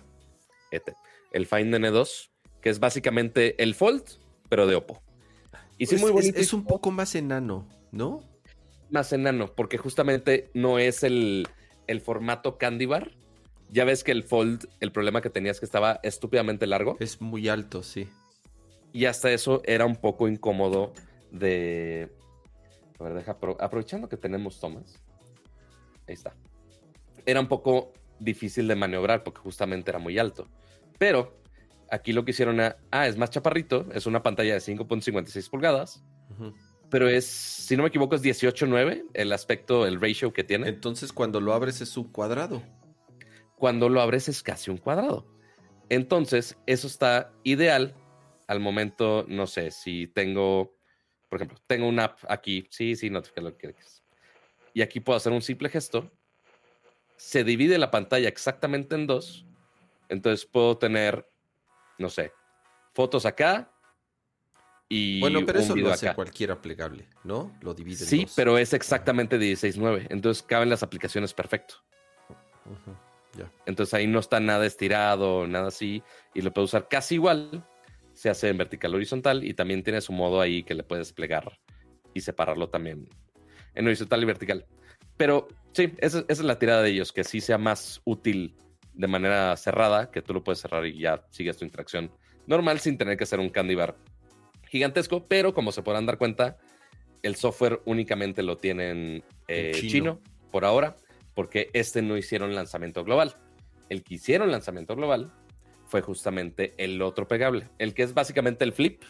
Este, 0.69 0.93
el 1.31 1.47
Fine 1.47 1.79
N2, 1.79 2.29
que 2.61 2.69
es 2.69 2.79
básicamente 2.79 3.63
el 3.63 3.73
Fold, 3.73 4.03
pero 4.47 4.67
de 4.67 4.75
Oppo. 4.75 5.01
Y 5.79 5.87
sí, 5.87 5.95
muy 5.95 6.11
bonito. 6.11 6.39
Es, 6.39 6.53
un 6.53 6.65
poco 6.65 6.91
más 6.91 7.15
enano, 7.15 7.67
¿no? 7.91 8.32
Más 8.93 9.11
enano, 9.11 9.47
porque 9.55 9.79
justamente 9.79 10.51
no 10.53 10.77
es 10.77 11.01
el, 11.01 11.47
el 11.87 11.99
formato 11.99 12.59
Candy 12.59 12.85
Bar. 12.85 13.09
Ya 13.71 13.85
ves 13.85 14.03
que 14.03 14.11
el 14.11 14.21
Fold, 14.21 14.67
el 14.81 14.91
problema 14.91 15.19
que 15.21 15.31
tenías 15.31 15.55
es 15.55 15.61
que 15.61 15.65
estaba 15.65 15.99
estúpidamente 16.03 16.67
largo. 16.67 16.95
Es 16.99 17.19
muy 17.19 17.49
alto, 17.49 17.81
sí. 17.81 18.07
Y 18.91 19.05
hasta 19.05 19.31
eso 19.31 19.63
era 19.65 19.87
un 19.87 19.95
poco 19.95 20.27
incómodo 20.27 20.93
de... 21.31 22.11
A 22.99 23.03
ver, 23.03 23.15
deja, 23.15 23.31
aprovechando 23.31 24.07
que 24.07 24.15
tenemos 24.15 24.59
tomas. 24.59 25.01
Ahí 26.07 26.13
está. 26.13 26.35
Era 27.25 27.39
un 27.39 27.47
poco 27.47 27.93
difícil 28.19 28.67
de 28.67 28.75
maniobrar 28.75 29.23
porque 29.23 29.39
justamente 29.39 29.89
era 29.89 29.97
muy 29.97 30.19
alto. 30.19 30.47
Pero 30.99 31.35
aquí 31.89 32.13
lo 32.13 32.25
que 32.25 32.31
hicieron, 32.31 32.59
ah, 32.61 33.07
es 33.07 33.17
más 33.17 33.31
chaparrito, 33.31 33.87
es 33.91 34.05
una 34.05 34.21
pantalla 34.21 34.53
de 34.53 34.59
5.56 34.59 35.49
pulgadas, 35.49 36.03
pero 36.93 37.09
es, 37.09 37.25
si 37.25 37.75
no 37.75 37.81
me 37.81 37.89
equivoco, 37.89 38.13
es 38.13 38.21
18.9 38.21 39.05
el 39.15 39.33
aspecto, 39.33 39.87
el 39.87 39.99
ratio 39.99 40.31
que 40.31 40.43
tiene. 40.43 40.69
Entonces 40.69 41.11
cuando 41.11 41.41
lo 41.41 41.51
abres 41.55 41.81
es 41.81 41.97
un 41.97 42.03
cuadrado. 42.03 42.61
Cuando 43.57 43.89
lo 43.89 43.99
abres 43.99 44.29
es 44.29 44.43
casi 44.43 44.69
un 44.69 44.77
cuadrado. 44.77 45.25
Entonces, 45.89 46.55
eso 46.67 46.85
está 46.85 47.33
ideal 47.41 47.95
al 48.45 48.59
momento, 48.59 49.25
no 49.27 49.47
sé, 49.47 49.71
si 49.71 50.05
tengo, 50.05 50.77
por 51.29 51.37
ejemplo, 51.37 51.57
tengo 51.65 51.87
una 51.87 52.03
app 52.03 52.19
aquí, 52.29 52.67
sí, 52.69 52.95
sí, 52.95 53.09
notifica 53.09 53.41
lo 53.41 53.57
que 53.57 53.73
quieres. 53.73 54.03
Y 54.75 54.83
aquí 54.83 54.99
puedo 54.99 55.17
hacer 55.17 55.33
un 55.33 55.41
simple 55.41 55.69
gesto. 55.69 56.11
Se 57.15 57.43
divide 57.43 57.79
la 57.79 57.89
pantalla 57.89 58.29
exactamente 58.29 58.93
en 58.93 59.07
dos. 59.07 59.47
Entonces 60.09 60.45
puedo 60.45 60.77
tener, 60.77 61.27
no 61.97 62.09
sé, 62.09 62.31
fotos 62.93 63.25
acá 63.25 63.72
y. 64.89 65.19
Bueno, 65.19 65.41
pero 65.45 65.59
eso 65.59 65.75
lo 65.75 65.91
hace 65.91 66.13
cualquiera 66.13 66.61
plegable, 66.61 67.07
¿no? 67.23 67.55
Lo 67.61 67.73
divide. 67.73 67.97
Sí, 67.97 68.27
pero 68.35 68.57
es 68.57 68.73
exactamente 68.73 69.39
16.9. 69.39 70.07
Entonces 70.09 70.43
caben 70.43 70.69
las 70.69 70.83
aplicaciones 70.83 71.33
perfecto. 71.33 71.75
Entonces 73.65 73.93
ahí 73.93 74.07
no 74.07 74.19
está 74.19 74.39
nada 74.39 74.65
estirado, 74.65 75.47
nada 75.47 75.69
así. 75.69 76.03
Y 76.33 76.41
lo 76.41 76.53
puedo 76.53 76.65
usar 76.65 76.87
casi 76.87 77.15
igual 77.15 77.65
se 78.13 78.29
hace 78.29 78.49
en 78.49 78.57
vertical 78.57 78.93
horizontal 78.93 79.43
y 79.43 79.53
también 79.53 79.83
tiene 79.83 79.99
su 79.99 80.13
modo 80.13 80.39
ahí 80.39 80.63
que 80.63 80.75
le 80.75 80.83
puedes 80.83 81.11
plegar 81.13 81.59
y 82.13 82.21
separarlo 82.21 82.69
también 82.69 83.09
en 83.73 83.87
horizontal 83.87 84.21
y 84.21 84.25
vertical. 84.25 84.65
Pero 85.17 85.47
sí, 85.73 85.93
esa, 85.97 86.23
es 86.27 86.39
la 86.41 86.59
tirada 86.59 86.83
de 86.83 86.91
ellos, 86.91 87.11
que 87.11 87.23
sí 87.23 87.41
sea 87.41 87.57
más 87.57 88.01
útil 88.05 88.55
de 88.93 89.07
manera 89.07 89.57
cerrada, 89.57 90.11
que 90.11 90.21
tú 90.21 90.33
lo 90.33 90.43
puedes 90.43 90.59
cerrar 90.59 90.85
y 90.85 90.99
ya 90.99 91.25
sigues 91.31 91.57
tu 91.57 91.65
interacción 91.65 92.11
normal 92.45 92.79
sin 92.79 92.97
tener 92.97 93.17
que 93.17 93.23
hacer 93.23 93.39
un 93.39 93.49
candy 93.49 93.75
bar 93.75 93.95
gigantesco, 94.73 95.27
pero 95.27 95.53
como 95.53 95.71
se 95.71 95.83
podrán 95.83 96.07
dar 96.07 96.17
cuenta, 96.17 96.57
el 97.21 97.35
software 97.35 97.81
únicamente 97.85 98.41
lo 98.41 98.57
tienen 98.57 99.23
eh, 99.47 99.71
chino. 99.75 99.89
chino 99.89 100.19
por 100.51 100.65
ahora, 100.65 100.97
porque 101.35 101.69
este 101.73 102.01
no 102.01 102.17
hicieron 102.17 102.55
lanzamiento 102.55 103.03
global. 103.03 103.35
El 103.89 104.01
que 104.01 104.15
hicieron 104.15 104.49
lanzamiento 104.49 104.95
global 104.95 105.31
fue 105.85 106.01
justamente 106.01 106.73
el 106.77 107.03
otro 107.03 107.27
pegable, 107.27 107.69
el 107.77 107.93
que 107.93 108.01
es 108.01 108.15
básicamente 108.15 108.63
el 108.63 108.73
flip, 108.73 109.03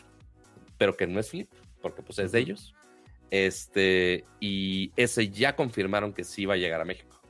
pero 0.77 0.97
que 0.97 1.07
no 1.07 1.17
es 1.17 1.29
flip, 1.29 1.49
porque 1.81 2.01
pues 2.01 2.19
es 2.19 2.33
de 2.33 2.39
ellos. 2.39 2.75
Este, 3.31 4.25
y 4.41 4.91
ese 4.97 5.29
ya 5.29 5.55
confirmaron 5.55 6.11
que 6.11 6.25
sí 6.25 6.45
va 6.45 6.55
a 6.55 6.57
llegar 6.57 6.81
a 6.81 6.85
México. 6.85 7.21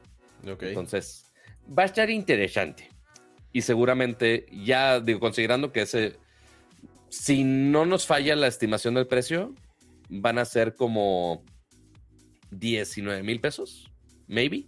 Entonces, 0.43 1.31
va 1.69 1.83
a 1.83 1.85
estar 1.85 2.09
interesante. 2.09 2.89
Y 3.51 3.61
seguramente, 3.61 4.47
ya 4.51 4.99
digo, 4.99 5.19
considerando 5.19 5.71
que 5.71 5.83
ese, 5.83 6.17
si 7.13 7.43
no 7.43 7.85
nos 7.85 8.07
falla 8.07 8.35
la 8.35 8.47
estimación 8.47 8.95
del 8.95 9.05
precio, 9.05 9.53
van 10.09 10.39
a 10.39 10.45
ser 10.45 10.75
como 10.75 11.43
19 12.49 13.21
mil 13.21 13.39
pesos, 13.39 13.91
maybe, 14.25 14.65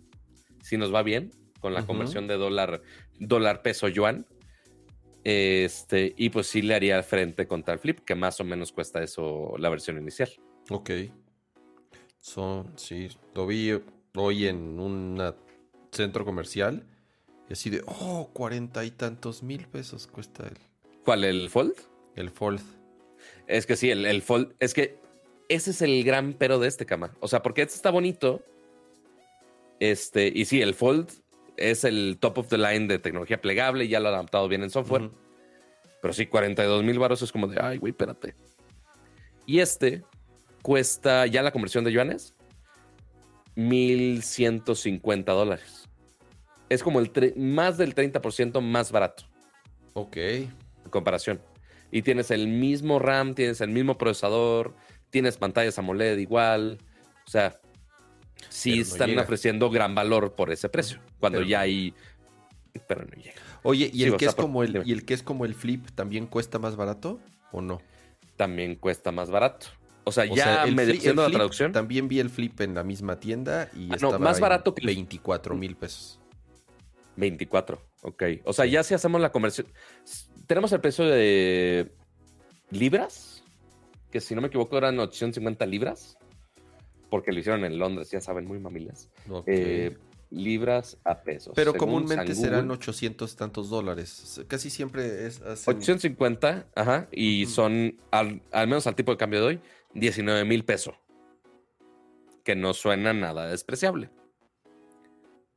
si 0.62 0.78
nos 0.78 0.94
va 0.94 1.02
bien 1.02 1.32
con 1.60 1.74
la 1.74 1.88
conversión 1.88 2.28
de 2.28 2.36
dólar, 2.36 2.84
dólar 3.20 3.64
peso 3.64 3.88
yuan. 3.88 4.28
Este, 5.24 6.14
y 6.18 6.30
pues 6.30 6.46
sí 6.46 6.62
le 6.62 6.76
haría 6.76 7.02
frente 7.02 7.48
contra 7.48 7.74
el 7.74 7.80
Flip, 7.80 8.02
que 8.02 8.14
más 8.14 8.40
o 8.40 8.44
menos 8.44 8.72
cuesta 8.72 9.02
eso 9.02 9.56
la 9.58 9.70
versión 9.70 9.98
inicial. 9.98 10.30
Ok. 10.70 10.92
Son, 12.20 12.72
sí, 12.78 13.08
lo 13.34 13.48
vi 13.48 13.72
hoy 14.14 14.46
en 14.46 14.80
un 14.80 15.34
centro 15.92 16.24
comercial. 16.24 16.86
Y 17.50 17.54
así 17.54 17.72
de, 17.72 17.82
oh, 17.88 18.30
cuarenta 18.34 18.86
y 18.86 18.92
tantos 18.92 19.42
mil 19.42 19.66
pesos 19.68 20.06
cuesta 20.06 20.46
el. 20.46 20.58
¿Cuál? 21.04 21.24
¿El 21.24 21.50
Fold? 21.50 21.95
El 22.16 22.30
Fold. 22.30 22.62
Es 23.48 23.66
que 23.66 23.76
sí, 23.76 23.92
el, 23.92 24.06
el 24.06 24.22
Fold. 24.22 24.56
Es 24.60 24.74
que 24.74 24.98
ese 25.50 25.72
es 25.72 25.82
el 25.82 26.04
gran 26.04 26.34
pero 26.34 26.60
de 26.60 26.68
este 26.68 26.86
cama. 26.86 27.16
O 27.20 27.28
sea, 27.28 27.42
porque 27.42 27.62
este 27.62 27.76
está 27.76 27.92
bonito. 27.92 28.44
Este, 29.80 30.32
y 30.34 30.46
sí, 30.46 30.62
el 30.62 30.74
Fold 30.74 31.12
es 31.58 31.84
el 31.84 32.18
top 32.20 32.40
of 32.40 32.48
the 32.48 32.58
line 32.58 32.88
de 32.88 33.00
tecnología 33.00 33.40
plegable, 33.40 33.88
ya 33.88 34.00
lo 34.00 34.10
ha 34.10 34.12
adaptado 34.12 34.48
bien 34.48 34.64
en 34.64 34.70
software. 34.70 35.10
Pero 36.02 36.14
sí, 36.14 36.26
42 36.26 36.84
mil 36.84 37.00
baros 37.00 37.22
es 37.22 37.32
como 37.32 37.48
de, 37.48 37.60
ay, 37.62 37.78
güey, 37.78 37.92
espérate. 37.92 38.36
Y 39.46 39.60
este 39.60 40.04
cuesta, 40.62 41.28
ya 41.28 41.44
la 41.44 41.52
conversión 41.52 41.84
de 41.84 41.92
yuanes, 41.92 42.34
1150 43.56 45.32
dólares. 45.32 45.88
Es 46.70 46.82
como 46.82 47.00
el 47.00 47.12
más 47.38 47.78
del 47.78 47.94
30% 47.94 48.60
más 48.62 48.92
barato. 48.92 49.24
Ok. 49.94 50.18
En 50.18 50.52
comparación. 50.90 51.40
Y 51.96 52.02
tienes 52.02 52.30
el 52.30 52.50
mismo 52.50 53.00
RAM, 53.00 53.36
tienes 53.36 53.62
el 53.62 53.70
mismo 53.70 53.98
procesador, 53.98 54.76
tienes 55.12 55.38
pantallas 55.38 55.80
AMOLED 55.80 56.18
igual. 56.18 56.78
O 57.26 57.32
sea, 57.32 57.58
sí 58.50 58.82
están 58.82 59.18
ofreciendo 59.18 59.70
gran 59.70 59.96
valor 59.96 60.34
por 60.36 60.52
ese 60.52 60.68
precio. 60.68 61.00
Cuando 61.22 61.42
ya 61.42 61.62
hay. 61.62 61.94
Pero 62.86 63.06
no 63.06 63.12
llega. 63.12 63.42
Oye, 63.64 63.90
¿y 63.94 64.04
el, 64.04 64.18
que 64.18 64.26
es 64.26 64.36
como 64.36 64.62
el, 64.62 64.82
¿y 64.84 64.92
el 64.92 65.06
que 65.06 65.14
es 65.14 65.24
como 65.24 65.46
el 65.46 65.56
flip 65.56 65.88
también 65.92 66.28
cuesta 66.28 66.60
más 66.60 66.76
barato 66.76 67.22
o 67.54 67.62
no? 67.62 67.82
También 68.36 68.76
cuesta 68.76 69.14
más 69.14 69.32
barato. 69.32 69.68
O 70.04 70.12
sea, 70.12 70.26
ya 70.26 70.66
me 70.66 70.86
la 70.86 71.30
traducción. 71.30 71.72
También 71.72 72.10
vi 72.10 72.20
el 72.20 72.30
flip 72.30 72.60
en 72.60 72.76
la 72.76 72.84
misma 72.84 73.22
tienda 73.22 73.70
y 73.74 73.90
ah, 73.90 73.96
estaba 73.96 74.20
más 74.20 74.42
barato 74.42 74.76
que 74.76 74.86
24 74.86 75.56
mil 75.56 75.78
pesos. 75.78 76.20
24, 77.16 77.82
ok. 78.06 78.24
O 78.46 78.54
sea, 78.54 78.66
ya 78.66 78.84
si 78.84 78.94
hacemos 78.94 79.20
la 79.22 79.32
conversión. 79.32 79.68
Tenemos 80.48 80.72
el 80.72 80.82
precio 80.82 81.06
de 81.06 81.92
libras, 82.72 83.44
que 84.12 84.22
si 84.22 84.36
no 84.36 84.42
me 84.42 84.48
equivoco 84.48 84.78
eran 84.78 85.00
850 85.00 85.66
libras 85.66 86.18
porque 87.10 87.32
lo 87.32 87.40
hicieron 87.40 87.64
en 87.64 87.78
Londres, 87.80 88.12
ya 88.12 88.22
saben, 88.22 88.46
muy 88.46 88.60
mamilas. 88.60 89.10
Eh, 89.46 89.98
libras 90.32 90.98
a 91.04 91.22
pesos. 91.22 91.54
Pero 91.56 91.74
comúnmente 91.74 92.36
serán 92.36 92.70
800 92.70 93.36
tantos 93.36 93.70
dólares. 93.70 94.42
Casi 94.48 94.70
siempre 94.70 95.26
es... 95.26 95.42
850, 95.42 96.68
ajá, 96.76 97.08
y 97.12 97.46
son, 97.46 97.96
al, 98.12 98.42
menos 98.52 98.88
al 98.88 98.96
tipo 98.96 99.12
de 99.12 99.18
cambio 99.18 99.40
de 99.42 99.46
hoy, 99.46 99.62
19 99.94 100.44
mil 100.46 100.66
pesos. 100.66 100.96
Que 102.44 102.56
no 102.56 102.74
suena 102.74 103.14
nada 103.14 103.48
despreciable. 103.48 104.10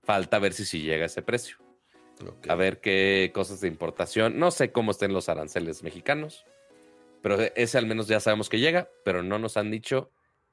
Falta 0.03 0.39
ver 0.39 0.53
si 0.53 0.65
sí 0.65 0.83
llega 0.83 1.07
ese 1.07 1.23
precio. 1.23 1.57
A 2.49 2.55
ver 2.55 2.81
qué 2.81 3.31
cosas 3.35 3.61
de 3.61 3.69
importación. 3.69 4.39
No 4.39 4.51
sé 4.51 4.73
cómo 4.73 4.91
estén 4.91 5.13
los 5.13 5.29
aranceles 5.29 5.83
mexicanos, 5.83 6.45
pero 7.23 7.39
ese 7.55 7.79
al 7.79 7.87
menos 7.87 8.09
ya 8.09 8.21
sabemos 8.21 8.49
que 8.49 8.59
llega, 8.59 8.89
pero 9.05 9.23
no 9.23 9.39
nos 9.39 9.57
han 9.57 9.71
dicho 9.71 10.11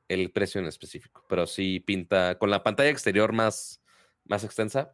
el 0.08 0.32
precio 0.32 0.62
en 0.62 0.68
específico, 0.68 1.24
pero 1.28 1.48
sí 1.48 1.80
pinta, 1.80 2.38
con 2.38 2.50
la 2.50 2.64
pantalla 2.64 2.90
exterior 2.90 3.34
más, 3.34 3.82
más 4.26 4.44
extensa, 4.44 4.94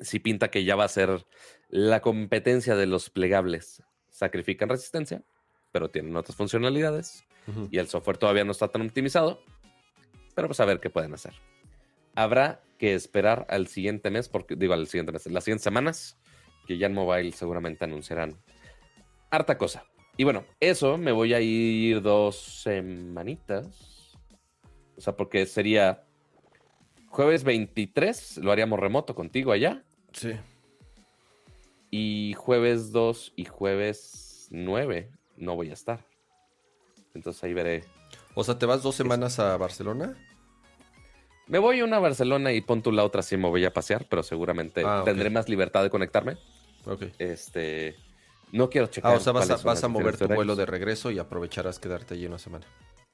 sí 0.00 0.18
pinta 0.18 0.50
que 0.50 0.64
ya 0.64 0.76
va 0.76 0.84
a 0.84 0.88
ser 0.88 1.26
la 1.68 2.00
competencia 2.00 2.74
de 2.74 2.86
los 2.86 3.10
plegables. 3.10 3.82
Sacrifican 4.08 4.68
resistencia, 4.68 5.22
pero 5.72 5.90
tienen 5.90 6.16
otras 6.16 6.36
funcionalidades 6.36 7.24
y 7.70 7.78
el 7.78 7.88
software 7.88 8.18
todavía 8.18 8.44
no 8.44 8.52
está 8.52 8.68
tan 8.68 8.82
optimizado, 8.82 9.42
pero 10.34 10.48
pues 10.48 10.60
a 10.60 10.64
ver 10.64 10.80
qué 10.80 10.90
pueden 10.90 11.12
hacer. 11.12 11.34
Habrá 12.14 12.62
que 12.78 12.94
esperar 12.94 13.46
al 13.48 13.68
siguiente 13.68 14.10
mes, 14.10 14.28
porque 14.28 14.56
digo 14.56 14.74
al 14.74 14.86
siguiente 14.86 15.12
mes, 15.12 15.26
las 15.26 15.44
siguientes 15.44 15.64
semanas, 15.64 16.18
que 16.66 16.78
ya 16.78 16.86
en 16.86 16.94
mobile 16.94 17.32
seguramente 17.32 17.84
anunciarán 17.84 18.36
harta 19.30 19.56
cosa. 19.56 19.84
y 20.16 20.24
bueno, 20.24 20.44
eso 20.60 20.98
me 20.98 21.12
voy 21.12 21.32
a 21.32 21.40
ir 21.40 22.02
dos 22.02 22.36
semanitas. 22.36 24.18
O 24.96 25.00
sea, 25.00 25.16
porque 25.16 25.46
sería 25.46 26.04
jueves 27.08 27.44
23, 27.44 28.38
lo 28.38 28.52
haríamos 28.52 28.78
remoto 28.78 29.14
contigo 29.14 29.52
allá. 29.52 29.84
Sí. 30.12 30.32
Y 31.90 32.34
jueves 32.36 32.92
2 32.92 33.34
y 33.36 33.44
jueves 33.44 34.48
9 34.50 35.10
no 35.36 35.56
voy 35.56 35.70
a 35.70 35.74
estar. 35.74 36.04
Entonces 37.14 37.42
ahí 37.44 37.52
veré. 37.52 37.84
O 38.34 38.44
sea, 38.44 38.58
¿te 38.58 38.66
vas 38.66 38.82
dos 38.82 38.94
semanas 38.94 39.38
a 39.38 39.56
Barcelona? 39.56 40.16
Me 41.46 41.58
voy 41.58 41.80
a 41.80 41.84
una 41.84 41.96
a 41.96 42.00
Barcelona 42.00 42.52
y 42.52 42.60
pon 42.60 42.82
tú 42.82 42.92
la 42.92 43.04
otra 43.04 43.22
si 43.22 43.36
me 43.36 43.48
voy 43.48 43.64
a 43.64 43.72
pasear, 43.72 44.06
pero 44.08 44.22
seguramente 44.22 44.82
Ah, 44.86 45.02
tendré 45.04 45.28
más 45.30 45.48
libertad 45.48 45.82
de 45.82 45.90
conectarme. 45.90 46.36
Ok. 46.86 47.04
Este, 47.18 47.96
no 48.52 48.70
quiero 48.70 48.86
checar. 48.86 49.12
Ah, 49.12 49.16
o 49.16 49.20
sea, 49.20 49.32
vas 49.32 49.50
a, 49.50 49.56
vas 49.56 49.84
a 49.84 49.88
mover 49.88 50.16
tu 50.16 50.26
vuelo 50.28 50.56
de 50.56 50.66
regreso 50.66 51.10
y 51.10 51.18
aprovecharás 51.18 51.78
quedarte 51.78 52.14
allí 52.14 52.26
una 52.26 52.38
semana. 52.38 52.66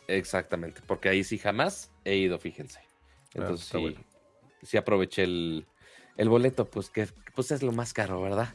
Exactamente, 0.07 0.81
porque 0.87 1.09
ahí 1.09 1.25
sí 1.25 1.39
jamás 1.39 1.91
he 2.05 2.17
ido, 2.17 2.39
fíjense. 2.39 2.79
Ah, 2.81 3.33
Entonces 3.35 3.67
sí, 3.69 3.79
bueno. 3.79 4.01
sí 4.63 4.77
aproveché 4.77 5.25
el, 5.25 5.67
el 6.17 6.29
boleto, 6.29 6.65
pues 6.67 6.91
que 6.91 7.09
pues 7.35 7.51
es 7.51 7.63
lo 7.63 7.73
más 7.73 7.93
caro, 7.93 8.21
¿verdad? 8.23 8.55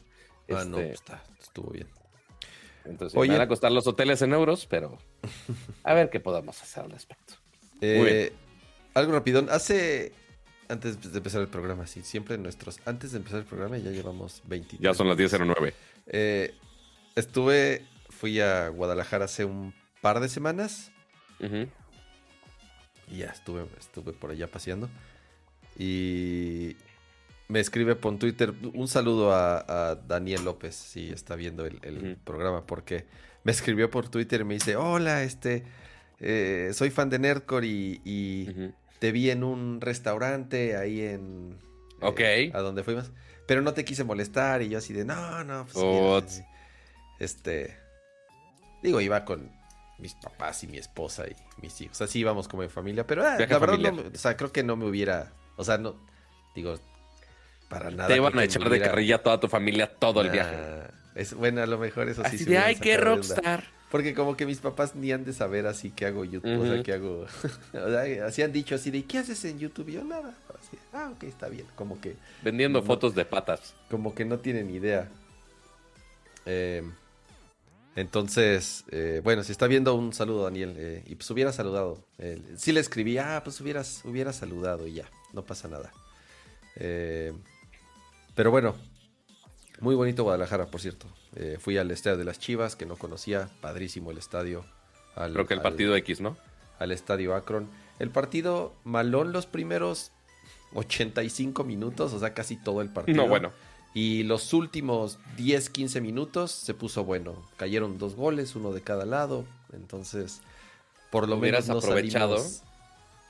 Ah, 0.50 0.64
no, 0.64 0.78
Este, 0.78 0.82
pues 0.88 0.90
está, 0.94 1.22
estuvo 1.40 1.70
bien. 1.70 1.88
Entonces 2.84 3.16
Oye. 3.18 3.30
me 3.30 3.38
van 3.38 3.46
a 3.46 3.48
costar 3.48 3.72
los 3.72 3.86
hoteles 3.86 4.20
en 4.22 4.32
euros, 4.34 4.66
pero 4.66 4.98
a 5.84 5.94
ver 5.94 6.10
qué 6.10 6.20
podamos 6.20 6.60
hacer 6.62 6.84
al 6.84 6.90
respecto. 6.90 7.34
Eh, 7.80 8.32
algo 8.94 9.12
rapidón. 9.12 9.48
Hace. 9.50 10.12
Antes 10.66 11.12
de 11.12 11.18
empezar 11.18 11.42
el 11.42 11.48
programa, 11.48 11.86
sí, 11.86 12.02
siempre 12.02 12.38
nuestros. 12.38 12.80
Antes 12.86 13.12
de 13.12 13.18
empezar 13.18 13.40
el 13.40 13.44
programa 13.44 13.76
ya 13.76 13.90
llevamos 13.90 14.42
20. 14.46 14.78
Ya 14.80 14.94
son 14.94 15.08
las 15.08 15.18
10.09. 15.18 15.72
Eh, 16.06 16.54
estuve. 17.14 17.86
Fui 18.08 18.40
a 18.40 18.68
Guadalajara 18.68 19.24
hace 19.24 19.44
un 19.44 19.74
par 20.00 20.20
de 20.20 20.28
semanas. 20.28 20.92
Ujú. 21.40 21.68
Y 23.10 23.18
ya 23.18 23.26
estuve, 23.26 23.66
estuve 23.78 24.12
por 24.12 24.30
allá 24.30 24.46
paseando. 24.46 24.88
Y 25.76 26.76
me 27.48 27.60
escribe 27.60 27.96
por 27.96 28.18
Twitter 28.18 28.54
un 28.72 28.88
saludo 28.88 29.32
a, 29.32 29.90
a 29.90 29.94
Daniel 29.96 30.44
López, 30.44 30.74
si 30.74 31.10
está 31.10 31.36
viendo 31.36 31.66
el, 31.66 32.16
programa, 32.24 32.66
porque 32.66 33.06
me 33.42 33.52
escribió 33.52 33.90
por 33.90 34.08
Twitter 34.08 34.40
y 34.40 34.44
me 34.44 34.54
dice, 34.54 34.76
hola, 34.76 35.22
este, 35.22 35.64
eh, 36.20 36.70
soy 36.72 36.90
fan 36.90 37.10
de 37.10 37.18
Nerdcore 37.18 37.66
y, 37.66 38.00
y. 38.04 38.72
te 38.98 39.12
vi 39.12 39.30
en 39.30 39.44
un 39.44 39.80
restaurante 39.80 40.76
ahí 40.76 41.00
en... 41.02 41.58
eh, 42.00 42.06
Ok. 42.06 42.20
a 42.54 42.60
donde 42.60 42.82
fuimos, 42.82 43.10
pero 43.46 43.62
no 43.62 43.74
te 43.74 43.84
quise 43.84 44.04
molestar 44.04 44.62
y 44.62 44.68
yo 44.68 44.78
así 44.78 44.92
de, 44.92 45.04
no, 45.04 45.44
no, 45.44 45.66
pues... 45.72 45.84
Mira, 45.84 46.46
este... 47.18 47.76
Digo, 48.82 49.00
iba 49.00 49.24
con 49.24 49.50
mis 49.98 50.14
papás 50.14 50.62
y 50.64 50.66
mi 50.66 50.76
esposa 50.78 51.24
y 51.26 51.34
mis 51.62 51.80
hijos. 51.80 52.00
Así 52.02 52.18
íbamos 52.18 52.48
como 52.48 52.62
en 52.62 52.70
familia, 52.70 53.06
pero 53.06 53.22
ah, 53.26 53.36
la 53.38 53.58
verdad, 53.58 53.78
no 53.78 54.02
o 54.12 54.18
sea, 54.18 54.36
creo 54.36 54.52
que 54.52 54.62
no 54.62 54.76
me 54.76 54.84
hubiera, 54.86 55.32
o 55.56 55.64
sea, 55.64 55.78
no, 55.78 55.96
digo, 56.54 56.78
para 57.70 57.90
nada. 57.90 58.08
Te 58.08 58.16
iban 58.16 58.38
a 58.38 58.44
echar 58.44 58.62
de 58.64 58.68
hubiera- 58.68 58.86
carrilla 58.86 59.16
a 59.16 59.22
toda 59.22 59.40
tu 59.40 59.48
familia 59.48 59.86
todo 59.94 60.20
el 60.20 60.26
Nah, 60.26 60.32
viaje. 60.34 60.56
Es, 61.14 61.32
bueno, 61.32 61.62
a 61.62 61.66
lo 61.66 61.78
mejor 61.78 62.08
eso 62.08 62.22
sí. 62.22 62.28
Así 62.28 62.38
se 62.38 62.50
de, 62.50 62.58
ay, 62.58 62.74
qué 62.76 62.94
sacado 62.96 63.14
de 63.14 63.20
onda". 63.20 63.34
rockstar. 63.34 63.64
Porque 63.94 64.12
como 64.12 64.36
que 64.36 64.44
mis 64.44 64.58
papás 64.58 64.96
ni 64.96 65.12
han 65.12 65.24
de 65.24 65.32
saber 65.32 65.68
así 65.68 65.92
que 65.92 66.04
hago 66.04 66.24
YouTube, 66.24 66.62
o 66.62 66.66
sea, 66.66 66.82
que 66.82 66.94
hago... 66.94 67.26
o 67.74 67.90
sea, 67.90 68.26
así 68.26 68.42
han 68.42 68.50
dicho 68.50 68.74
así 68.74 68.90
de, 68.90 69.04
¿qué 69.04 69.18
haces 69.18 69.44
en 69.44 69.60
YouTube? 69.60 69.88
Y 69.88 69.92
yo, 69.92 70.02
nada. 70.02 70.34
Así, 70.48 70.76
ah, 70.92 71.12
ok, 71.14 71.22
está 71.22 71.48
bien. 71.48 71.64
Como 71.76 72.00
que, 72.00 72.16
Vendiendo 72.42 72.82
fotos 72.82 73.14
de 73.14 73.24
patas. 73.24 73.76
como 73.88 74.12
que 74.12 74.24
no 74.24 74.40
tienen 74.40 74.68
idea. 74.68 75.08
Eh, 76.44 76.82
entonces, 77.94 78.84
eh, 78.90 79.20
bueno, 79.22 79.44
si 79.44 79.52
está 79.52 79.68
viendo, 79.68 79.94
un 79.94 80.12
saludo, 80.12 80.42
Daniel. 80.42 80.74
eh, 80.76 81.04
y 81.06 81.14
pues 81.14 81.30
hubiera 81.30 81.52
saludado. 81.52 82.04
Eh, 82.18 82.42
sí 82.56 82.72
le 82.72 82.80
escribí, 82.80 83.16
ah, 83.18 83.42
pues 83.44 83.60
hubieras, 83.60 84.04
hubiera 84.04 84.32
saludado 84.32 84.88
y 84.88 84.94
ya, 84.94 85.08
no 85.32 85.44
pasa 85.44 85.68
nada. 85.68 85.92
Eh, 86.74 87.32
pero 88.34 88.50
bueno, 88.50 88.74
muy 89.78 89.94
bonito 89.94 90.24
Guadalajara, 90.24 90.66
por 90.66 90.80
cierto. 90.80 91.06
Eh, 91.36 91.58
fui 91.60 91.78
al 91.78 91.90
estadio 91.90 92.16
de 92.16 92.24
las 92.24 92.38
Chivas, 92.38 92.76
que 92.76 92.86
no 92.86 92.96
conocía, 92.96 93.48
padrísimo 93.60 94.10
el 94.10 94.18
estadio. 94.18 94.64
Al- 95.16 95.32
Creo 95.32 95.46
que 95.46 95.54
el 95.54 95.60
al- 95.60 95.64
partido 95.64 95.96
X, 95.96 96.20
¿no? 96.20 96.36
al 96.78 96.92
estadio 96.92 97.34
Akron. 97.34 97.68
El 97.98 98.10
partido 98.10 98.72
malón 98.84 99.32
los 99.32 99.46
primeros 99.46 100.10
85 100.74 101.64
minutos, 101.64 102.12
o 102.12 102.18
sea, 102.18 102.34
casi 102.34 102.56
todo 102.56 102.80
el 102.82 102.88
partido. 102.90 103.16
No, 103.22 103.28
bueno. 103.28 103.52
Y 103.94 104.24
los 104.24 104.52
últimos 104.52 105.18
10, 105.36 105.70
15 105.70 106.00
minutos 106.00 106.50
se 106.50 106.74
puso 106.74 107.04
bueno. 107.04 107.36
Cayeron 107.56 107.96
dos 107.98 108.16
goles, 108.16 108.56
uno 108.56 108.72
de 108.72 108.80
cada 108.80 109.04
lado. 109.04 109.44
Entonces, 109.72 110.40
por 111.10 111.28
lo 111.28 111.36
Hubieras 111.36 111.68
menos 111.68 111.84
no 111.84 111.88
aprovechado. 111.88 112.38
salimos- 112.38 112.62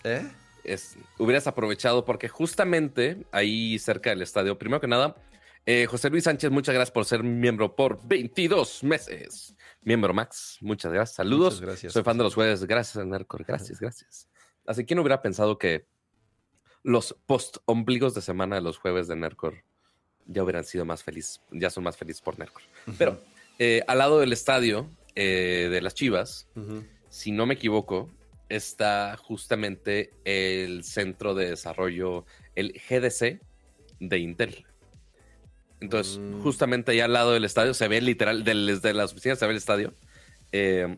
¿Eh? 0.05 0.27
es, 0.65 0.97
hubieras 1.19 1.47
aprovechado 1.47 2.07
porque 2.07 2.29
justamente 2.31 3.27
ahí 3.33 3.79
cerca 3.79 4.11
del 4.11 4.23
estadio, 4.23 4.59
primero 4.59 4.81
que 4.81 4.87
nada, 4.89 5.15
eh, 5.67 5.87
José 5.87 6.11
Luis 6.11 6.25
Sánchez, 6.25 6.51
muchas 6.51 6.75
gracias 6.75 6.93
por 6.93 7.05
ser 7.05 7.23
miembro 7.23 7.75
por 7.75 8.07
22 8.07 8.85
meses. 8.85 9.55
Miembro 9.83 10.13
Max, 10.13 10.59
muchas 10.61 10.93
gracias. 10.93 11.17
Saludos. 11.17 11.55
Muchas 11.55 11.67
gracias. 11.69 11.93
Soy 11.93 12.03
fan 12.03 12.19
de 12.19 12.25
los 12.25 12.35
jueves. 12.35 12.65
Gracias, 12.65 13.05
Nercor. 13.07 13.45
Gracias, 13.45 13.81
gracias. 13.81 14.29
Así 14.67 14.85
que 14.85 14.95
no 14.95 15.03
hubiera 15.03 15.23
pensado 15.23 15.59
que 15.59 15.87
los 16.83 17.17
post-ombligos 17.27 18.15
de 18.15 18.21
semana 18.21 18.57
de 18.57 18.63
los 18.63 18.79
jueves 18.79 19.09
de 19.09 19.17
Nercor 19.17 19.65
ya 20.27 20.43
hubieran 20.43 20.65
sido 20.65 20.85
más 20.85 21.03
felices, 21.03 21.41
ya 21.51 21.71
son 21.71 21.85
más 21.85 21.97
felices 21.97 22.21
por 22.23 22.39
Nercor. 22.39 22.63
Pero 22.99 23.21
eh, 23.59 23.83
al 23.87 23.99
lado 23.99 24.21
del 24.21 24.33
estadio 24.33 24.89
eh, 25.15 25.69
de 25.71 25.81
las 25.81 25.95
Chivas, 25.95 26.49
si 27.09 27.33
no 27.33 27.47
me 27.47 27.55
equivoco, 27.55 28.11
está 28.49 29.17
justamente 29.17 30.13
el 30.25 30.85
centro 30.85 31.35
de 31.35 31.51
desarrollo, 31.51 32.27
el 32.55 32.73
GDC 32.73 33.41
de 34.01 34.19
Intel. 34.19 34.67
Entonces, 35.85 36.19
Mm. 36.19 36.41
justamente 36.43 36.93
ahí 36.93 37.01
al 37.01 37.13
lado 37.13 37.33
del 37.33 37.45
estadio, 37.45 37.75
se 37.75 37.87
ve 37.89 38.01
literal, 38.01 38.43
del- 38.43 38.67
desde 38.67 38.93
las 38.95 39.13
oficinas 39.13 39.39
se 39.39 39.45
ve 39.47 39.53
el 39.53 39.59
estadio. 39.59 39.93
Eh, 40.53 40.97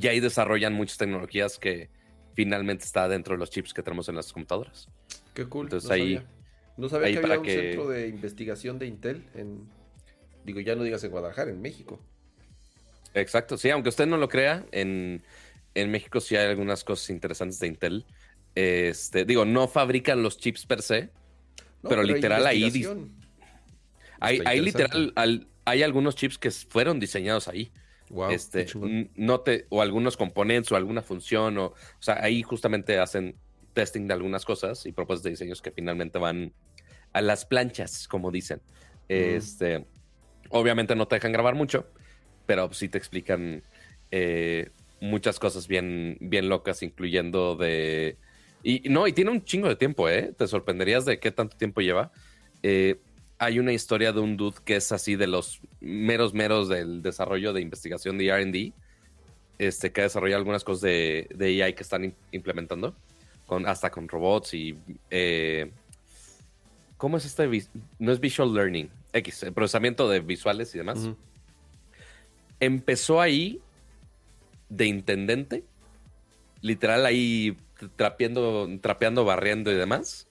y 0.00 0.06
ahí 0.06 0.20
desarrollan 0.20 0.72
muchas 0.72 0.96
tecnologías 0.98 1.58
que 1.58 1.90
finalmente 2.34 2.84
está 2.84 3.08
dentro 3.08 3.34
de 3.34 3.38
los 3.38 3.50
chips 3.50 3.74
que 3.74 3.82
tenemos 3.82 4.08
en 4.08 4.14
las 4.16 4.32
computadoras. 4.32 4.88
Qué 5.34 5.44
cool. 5.46 5.66
Entonces 5.66 5.88
no 5.88 5.94
ahí- 5.94 6.14
sabía. 6.16 6.30
No 6.76 6.88
sabía 6.88 7.06
ahí 7.08 7.12
que 7.14 7.18
había 7.20 7.38
un 7.38 7.44
que- 7.44 7.54
centro 7.60 7.88
de 7.88 8.08
investigación 8.08 8.78
de 8.78 8.86
Intel 8.86 9.24
en... 9.34 9.68
Digo, 10.44 10.60
ya 10.60 10.74
no 10.76 10.84
digas 10.84 11.02
en 11.04 11.10
Guadalajara, 11.10 11.50
en 11.50 11.60
México. 11.60 12.00
Exacto, 13.14 13.56
sí, 13.58 13.68
aunque 13.70 13.88
usted 13.88 14.06
no 14.06 14.16
lo 14.16 14.28
crea, 14.28 14.64
en, 14.70 15.22
en 15.74 15.90
México 15.90 16.20
sí 16.20 16.36
hay 16.36 16.46
algunas 16.48 16.84
cosas 16.84 17.10
interesantes 17.10 17.58
de 17.58 17.66
Intel. 17.66 18.06
Este, 18.54 19.24
digo, 19.24 19.44
no 19.44 19.66
fabrican 19.68 20.22
los 20.22 20.38
chips 20.38 20.64
per 20.66 20.80
se, 20.82 21.10
No, 21.82 21.90
Pero 21.90 22.02
literal 22.02 22.44
ahí. 22.44 22.64
Hay, 24.20 24.40
hay 24.44 24.60
literal, 24.60 25.12
al- 25.16 25.46
hay 25.64 25.82
algunos 25.82 26.14
chips 26.16 26.38
que 26.38 26.50
fueron 26.50 26.98
diseñados 27.00 27.48
ahí. 27.48 27.70
Guau, 28.10 28.30
este, 28.32 28.66
no 29.16 29.40
te, 29.40 29.66
o 29.68 29.82
algunos 29.82 30.16
componentes 30.16 30.72
o 30.72 30.76
alguna 30.76 31.02
función, 31.02 31.58
o, 31.58 31.64
o 31.66 31.74
sea, 32.00 32.22
ahí 32.22 32.42
justamente 32.42 32.98
hacen 32.98 33.36
testing 33.74 34.06
de 34.06 34.14
algunas 34.14 34.44
cosas 34.46 34.86
y 34.86 34.92
propuestas 34.92 35.24
de 35.24 35.30
diseños 35.30 35.60
que 35.60 35.70
finalmente 35.70 36.18
van 36.18 36.52
a 37.12 37.20
las 37.20 37.44
planchas, 37.44 38.08
como 38.08 38.30
dicen. 38.30 38.60
Este, 39.08 39.84
obviamente 40.50 40.96
no 40.96 41.06
te 41.06 41.16
dejan 41.16 41.32
grabar 41.32 41.54
mucho, 41.54 41.86
pero 42.46 42.72
sí 42.72 42.88
te 42.88 42.96
explican 42.98 43.62
eh, 44.10 44.70
muchas 45.00 45.38
cosas 45.38 45.68
bien, 45.68 46.16
bien 46.20 46.48
locas, 46.48 46.82
incluyendo 46.82 47.56
de. 47.56 48.16
Y 48.62 48.88
no, 48.88 49.06
y 49.06 49.12
tiene 49.12 49.30
un 49.30 49.44
chingo 49.44 49.68
de 49.68 49.76
tiempo, 49.76 50.08
¿eh? 50.08 50.32
Te 50.36 50.46
sorprenderías 50.48 51.04
de 51.04 51.20
qué 51.20 51.30
tanto 51.30 51.56
tiempo 51.56 51.80
lleva. 51.82 52.10
Eh, 52.62 52.96
hay 53.38 53.58
una 53.58 53.72
historia 53.72 54.12
de 54.12 54.20
un 54.20 54.36
dude 54.36 54.56
que 54.64 54.76
es 54.76 54.90
así 54.92 55.16
de 55.16 55.26
los 55.26 55.60
meros 55.80 56.34
meros 56.34 56.68
del 56.68 57.02
desarrollo 57.02 57.52
de 57.52 57.60
investigación 57.60 58.18
de 58.18 58.28
RD, 58.28 58.72
este, 59.58 59.92
que 59.92 60.02
desarrolla 60.02 60.36
algunas 60.36 60.64
cosas 60.64 60.82
de, 60.82 61.28
de 61.34 61.62
AI 61.62 61.74
que 61.74 61.82
están 61.82 62.04
im- 62.04 62.14
implementando, 62.32 62.94
con, 63.46 63.66
hasta 63.66 63.90
con 63.90 64.08
robots 64.08 64.54
y... 64.54 64.76
eh, 65.10 65.70
¿Cómo 66.96 67.16
es 67.16 67.24
este? 67.24 67.48
No 68.00 68.10
es 68.10 68.18
visual 68.18 68.52
learning, 68.52 68.90
X, 69.12 69.44
el 69.44 69.52
procesamiento 69.52 70.08
de 70.08 70.18
visuales 70.18 70.74
y 70.74 70.78
demás. 70.78 70.98
Empezó 72.60 73.20
ahí 73.20 73.60
de 74.68 74.86
intendente, 74.86 75.62
literal 76.60 77.06
ahí 77.06 77.56
trapeando, 77.94 78.68
trapeando, 78.80 79.24
barriendo 79.24 79.70
y 79.70 79.76
demás. 79.76 80.27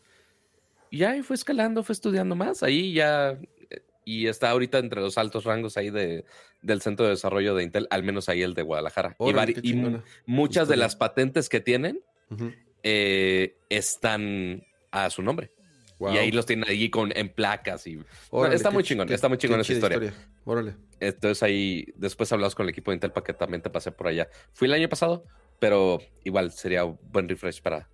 Y 0.89 1.03
ahí 1.03 1.21
fue 1.21 1.35
escalando, 1.35 1.83
fue 1.83 1.93
estudiando 1.93 2.35
más. 2.35 2.63
Ahí 2.63 2.93
ya. 2.93 3.31
eh, 3.69 3.81
Y 4.05 4.27
está 4.27 4.49
ahorita 4.49 4.77
entre 4.79 5.01
los 5.01 5.17
altos 5.17 5.43
rangos 5.43 5.75
ahí 5.77 5.89
de, 5.89 6.23
del 6.61 6.81
centro 6.81 7.05
de 7.05 7.11
desarrollo 7.11 7.55
de 7.55 7.63
Intel, 7.63 7.87
al 7.89 8.03
menos 8.03 8.29
ahí 8.29 8.41
el 8.41 8.53
de 8.53 8.61
Guadalajara. 8.63 9.15
y 9.63 9.73
Órale, 9.73 10.01
muchas 10.25 10.67
de 10.67 10.75
historia. 10.75 10.77
las 10.77 10.95
patentes 10.95 11.49
que 11.49 11.59
tienen 11.59 12.01
eh, 12.83 13.55
están 13.69 14.63
a 14.91 15.09
su 15.09 15.21
nombre. 15.21 15.51
Y 15.99 16.17
ahí 16.17 16.31
los 16.31 16.45
tienen 16.45 16.69
ahí 16.69 16.89
con, 16.91 17.11
en 17.17 17.29
placas. 17.29 17.87
y 17.87 17.99
Está 18.53 18.69
muy 18.69 18.83
chingón, 18.83 19.11
está 19.11 19.27
muy 19.29 19.37
chingón 19.39 19.59
esa 19.61 19.73
historia. 19.73 20.13
Órale. 20.45 20.75
Entonces 20.99 21.41
ahí, 21.41 21.85
después 21.95 22.31
hablamos 22.31 22.53
con 22.53 22.65
el 22.65 22.69
equipo 22.69 22.91
de 22.91 22.95
Intel 22.95 23.11
para 23.11 23.23
que 23.25 23.33
también 23.33 23.61
te 23.63 23.69
pasé 23.71 23.91
por 23.91 24.07
allá. 24.07 24.29
Fui 24.53 24.67
el 24.67 24.73
año 24.75 24.87
pasado, 24.89 25.25
pero 25.59 25.99
igual 26.23 26.51
sería 26.51 26.85
un 26.85 26.99
buen 27.11 27.27
refresh 27.27 27.61
para, 27.63 27.89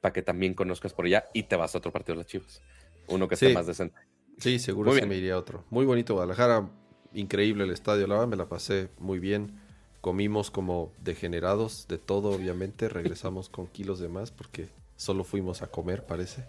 para 0.00 0.12
que 0.12 0.22
también 0.22 0.54
conozcas 0.54 0.92
por 0.92 1.04
allá 1.04 1.28
y 1.34 1.44
te 1.44 1.56
vas 1.56 1.74
a 1.74 1.78
otro 1.78 1.92
partido 1.92 2.14
de 2.14 2.22
las 2.22 2.26
Chivas. 2.26 2.62
Uno 3.08 3.28
que 3.28 3.34
esté 3.34 3.52
más 3.52 3.66
decente. 3.66 3.98
Sí, 4.38 4.58
seguro 4.58 4.92
se 4.94 5.06
me 5.06 5.16
iría 5.16 5.34
a 5.34 5.38
otro. 5.38 5.64
Muy 5.70 5.84
bonito 5.84 6.14
Guadalajara, 6.14 6.70
increíble 7.12 7.64
el 7.64 7.70
estadio, 7.70 8.06
la 8.06 8.14
verdad 8.14 8.28
me 8.28 8.36
la 8.36 8.48
pasé 8.48 8.88
muy 8.98 9.18
bien. 9.18 9.60
Comimos 10.00 10.50
como 10.50 10.92
degenerados 11.02 11.86
de 11.86 11.98
todo, 11.98 12.30
obviamente. 12.30 12.88
Regresamos 12.88 13.50
con 13.50 13.66
kilos 13.66 13.98
de 13.98 14.08
más 14.08 14.30
porque 14.30 14.70
solo 14.96 15.24
fuimos 15.24 15.60
a 15.60 15.66
comer, 15.66 16.06
parece. 16.06 16.44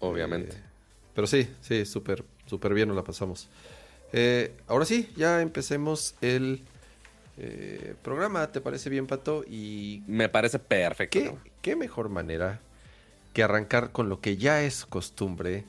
Obviamente. 0.00 0.56
Eh, 0.56 0.62
pero 1.14 1.28
sí, 1.28 1.48
sí, 1.60 1.84
súper, 1.84 2.24
súper 2.46 2.74
bien 2.74 2.88
nos 2.88 2.96
la 2.96 3.04
pasamos. 3.04 3.48
Eh, 4.12 4.52
ahora 4.66 4.84
sí, 4.84 5.12
ya 5.16 5.42
empecemos 5.42 6.16
el 6.20 6.64
eh, 7.38 7.94
programa. 8.02 8.50
¿Te 8.50 8.60
parece 8.60 8.90
bien, 8.90 9.06
Pato? 9.06 9.44
Y 9.48 10.02
Me 10.08 10.28
parece 10.28 10.58
perfecto. 10.58 11.20
¿Qué, 11.20 11.50
¿Qué 11.62 11.76
mejor 11.76 12.08
manera 12.08 12.60
que 13.32 13.42
arrancar 13.42 13.92
con 13.92 14.08
lo 14.08 14.20
que 14.20 14.36
ya 14.36 14.62
es 14.62 14.84
costumbre 14.86 15.64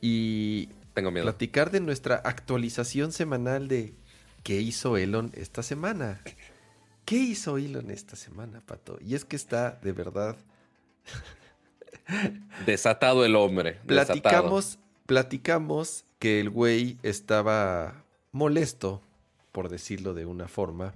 y 0.00 0.66
Tengo 0.94 1.10
miedo. 1.10 1.24
platicar 1.24 1.70
de 1.70 1.80
nuestra 1.80 2.16
actualización 2.16 3.12
semanal 3.12 3.68
de 3.68 3.94
qué 4.42 4.60
hizo 4.60 4.96
Elon 4.96 5.30
esta 5.34 5.62
semana. 5.62 6.20
¿Qué 7.04 7.16
hizo 7.16 7.58
Elon 7.58 7.90
esta 7.90 8.16
semana, 8.16 8.62
Pato? 8.64 8.98
Y 9.00 9.14
es 9.14 9.24
que 9.24 9.36
está 9.36 9.72
de 9.82 9.92
verdad 9.92 10.36
desatado 12.66 13.24
el 13.24 13.36
hombre. 13.36 13.80
Platicamos, 13.86 14.78
platicamos 15.06 16.04
que 16.18 16.40
el 16.40 16.50
güey 16.50 16.98
estaba 17.02 18.04
molesto, 18.30 19.02
por 19.50 19.68
decirlo 19.68 20.14
de 20.14 20.26
una 20.26 20.48
forma, 20.48 20.94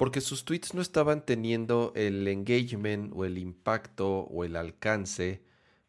porque 0.00 0.22
sus 0.22 0.46
tweets 0.46 0.72
no 0.72 0.80
estaban 0.80 1.26
teniendo 1.26 1.92
el 1.94 2.26
engagement 2.26 3.12
o 3.14 3.26
el 3.26 3.36
impacto 3.36 4.20
o 4.20 4.44
el 4.44 4.56
alcance 4.56 5.42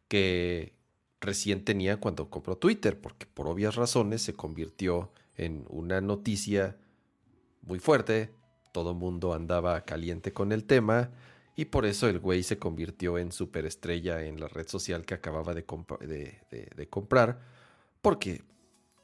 que 0.10 0.76
recién 1.21 1.63
tenía 1.63 1.95
cuando 1.95 2.30
compró 2.30 2.58
Twitter, 2.58 3.00
porque 3.00 3.26
por 3.26 3.47
obvias 3.47 3.76
razones 3.76 4.21
se 4.21 4.34
convirtió 4.34 5.13
en 5.38 5.63
una 5.69 6.02
noticia 6.02 6.76
muy 7.62 7.80
fuerte, 7.80 8.34
todo 8.74 8.91
el 8.91 8.97
mundo 8.97 9.34
andaba 9.34 9.86
caliente 9.86 10.34
con 10.34 10.52
el 10.52 10.65
tema 10.65 11.12
y 11.56 11.63
por 11.63 11.86
eso 11.86 12.10
el 12.10 12.19
güey 12.19 12.43
se 12.43 12.60
convirtió 12.60 13.17
en 13.17 13.32
superestrella 13.32 14.26
en 14.26 14.41
la 14.41 14.50
red 14.50 14.67
social 14.67 15.06
que 15.06 15.13
acababa 15.13 15.54
de, 15.54 15.63
de, 16.50 16.89
comprar, 16.89 17.39
porque 18.02 18.43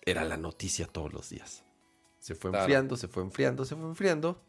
era 0.01 0.25
la 0.25 0.35
noticia 0.35 0.85
todos 0.85 1.13
los 1.13 1.29
días. 1.29 1.63
Se 2.19 2.35
fue 2.35 2.51
enfriando, 2.51 2.97
se 2.97 3.07
fue 3.07 3.23
enfriando, 3.23 3.63
se 3.63 3.77
fue 3.77 3.85
enfriando. 3.85 4.46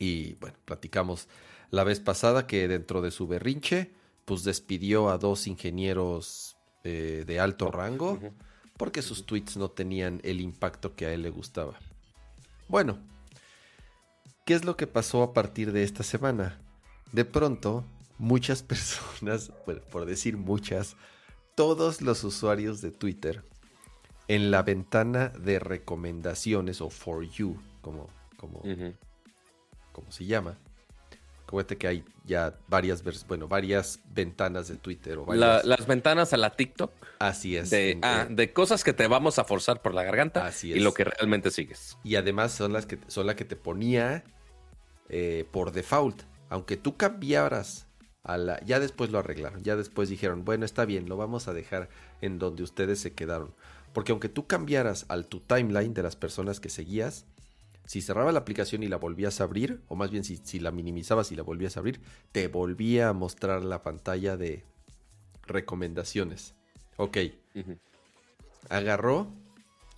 Y 0.00 0.34
bueno, 0.40 0.56
platicamos 0.64 1.28
la 1.70 1.84
vez 1.84 2.00
pasada 2.00 2.48
que 2.48 2.66
dentro 2.66 3.02
de 3.02 3.12
su 3.12 3.28
berrinche, 3.28 3.92
pues 4.24 4.42
despidió 4.42 5.10
a 5.10 5.18
dos 5.18 5.46
ingenieros 5.46 6.56
eh, 6.82 7.24
de 7.26 7.38
alto 7.38 7.70
rango 7.70 8.18
porque 8.76 9.02
sus 9.02 9.26
tweets 9.26 9.58
no 9.58 9.70
tenían 9.70 10.22
el 10.24 10.40
impacto 10.40 10.96
que 10.96 11.04
a 11.04 11.12
él 11.12 11.20
le 11.20 11.28
gustaba. 11.28 11.78
Bueno, 12.66 12.98
¿qué 14.46 14.54
es 14.54 14.64
lo 14.64 14.74
que 14.78 14.86
pasó 14.86 15.22
a 15.22 15.34
partir 15.34 15.70
de 15.72 15.82
esta 15.82 16.02
semana? 16.02 16.58
De 17.12 17.26
pronto, 17.26 17.84
muchas 18.16 18.62
personas, 18.62 19.52
bueno, 19.66 19.82
por 19.92 20.06
decir 20.06 20.38
muchas, 20.38 20.96
todos 21.54 22.00
los 22.00 22.24
usuarios 22.24 22.80
de 22.80 22.90
Twitter 22.90 23.44
en 24.28 24.50
la 24.50 24.62
ventana 24.62 25.28
de 25.28 25.58
recomendaciones 25.58 26.80
o 26.80 26.88
for 26.88 27.22
you, 27.22 27.60
como, 27.82 28.08
como, 28.38 28.62
como 30.00 30.12
se 30.12 30.26
llama, 30.26 30.56
Acuérdate 31.50 31.78
que 31.78 31.88
hay 31.88 32.04
ya 32.24 32.54
varias, 32.68 33.02
bueno, 33.26 33.48
varias 33.48 33.98
ventanas 34.14 34.68
de 34.68 34.76
Twitter. 34.76 35.18
O 35.18 35.34
las 35.34 35.84
ventanas 35.84 36.32
a 36.32 36.36
la 36.36 36.50
TikTok. 36.50 36.92
Así 37.18 37.56
es. 37.56 37.70
De, 37.70 37.98
ah, 38.02 38.28
de 38.30 38.52
cosas 38.52 38.84
que 38.84 38.92
te 38.92 39.08
vamos 39.08 39.40
a 39.40 39.44
forzar 39.44 39.82
por 39.82 39.92
la 39.92 40.04
garganta. 40.04 40.46
Así 40.46 40.70
es. 40.70 40.76
Y 40.76 40.80
lo 40.80 40.94
que 40.94 41.02
realmente 41.02 41.50
sigues. 41.50 41.98
Y 42.04 42.14
además 42.14 42.52
son 42.52 42.72
las 42.72 42.86
que, 42.86 43.00
son 43.08 43.26
las 43.26 43.34
que 43.34 43.44
te 43.44 43.56
ponía 43.56 44.22
eh, 45.08 45.44
por 45.50 45.72
default. 45.72 46.22
Aunque 46.50 46.76
tú 46.76 46.96
cambiaras 46.96 47.88
a 48.22 48.38
la... 48.38 48.64
Ya 48.64 48.78
después 48.78 49.10
lo 49.10 49.18
arreglaron. 49.18 49.64
Ya 49.64 49.74
después 49.74 50.08
dijeron, 50.08 50.44
bueno, 50.44 50.64
está 50.64 50.84
bien, 50.84 51.08
lo 51.08 51.16
vamos 51.16 51.48
a 51.48 51.52
dejar 51.52 51.88
en 52.20 52.38
donde 52.38 52.62
ustedes 52.62 53.00
se 53.00 53.12
quedaron. 53.12 53.52
Porque 53.92 54.12
aunque 54.12 54.28
tú 54.28 54.46
cambiaras 54.46 55.04
al 55.08 55.26
tu 55.26 55.40
timeline 55.40 55.94
de 55.94 56.04
las 56.04 56.14
personas 56.14 56.60
que 56.60 56.68
seguías, 56.68 57.26
si 57.86 58.00
cerraba 58.00 58.32
la 58.32 58.40
aplicación 58.40 58.82
y 58.82 58.88
la 58.88 58.96
volvías 58.96 59.40
a 59.40 59.44
abrir, 59.44 59.80
o 59.88 59.96
más 59.96 60.10
bien 60.10 60.24
si, 60.24 60.60
la 60.60 60.70
minimizabas 60.70 61.32
y 61.32 61.36
la 61.36 61.42
volvías 61.42 61.76
a 61.76 61.80
abrir, 61.80 62.00
te 62.32 62.48
volvía 62.48 63.08
a 63.08 63.12
mostrar 63.12 63.64
la 63.64 63.82
pantalla 63.82 64.36
de 64.36 64.64
recomendaciones. 65.46 66.54
Ok. 66.96 67.18
Agarró 68.68 69.32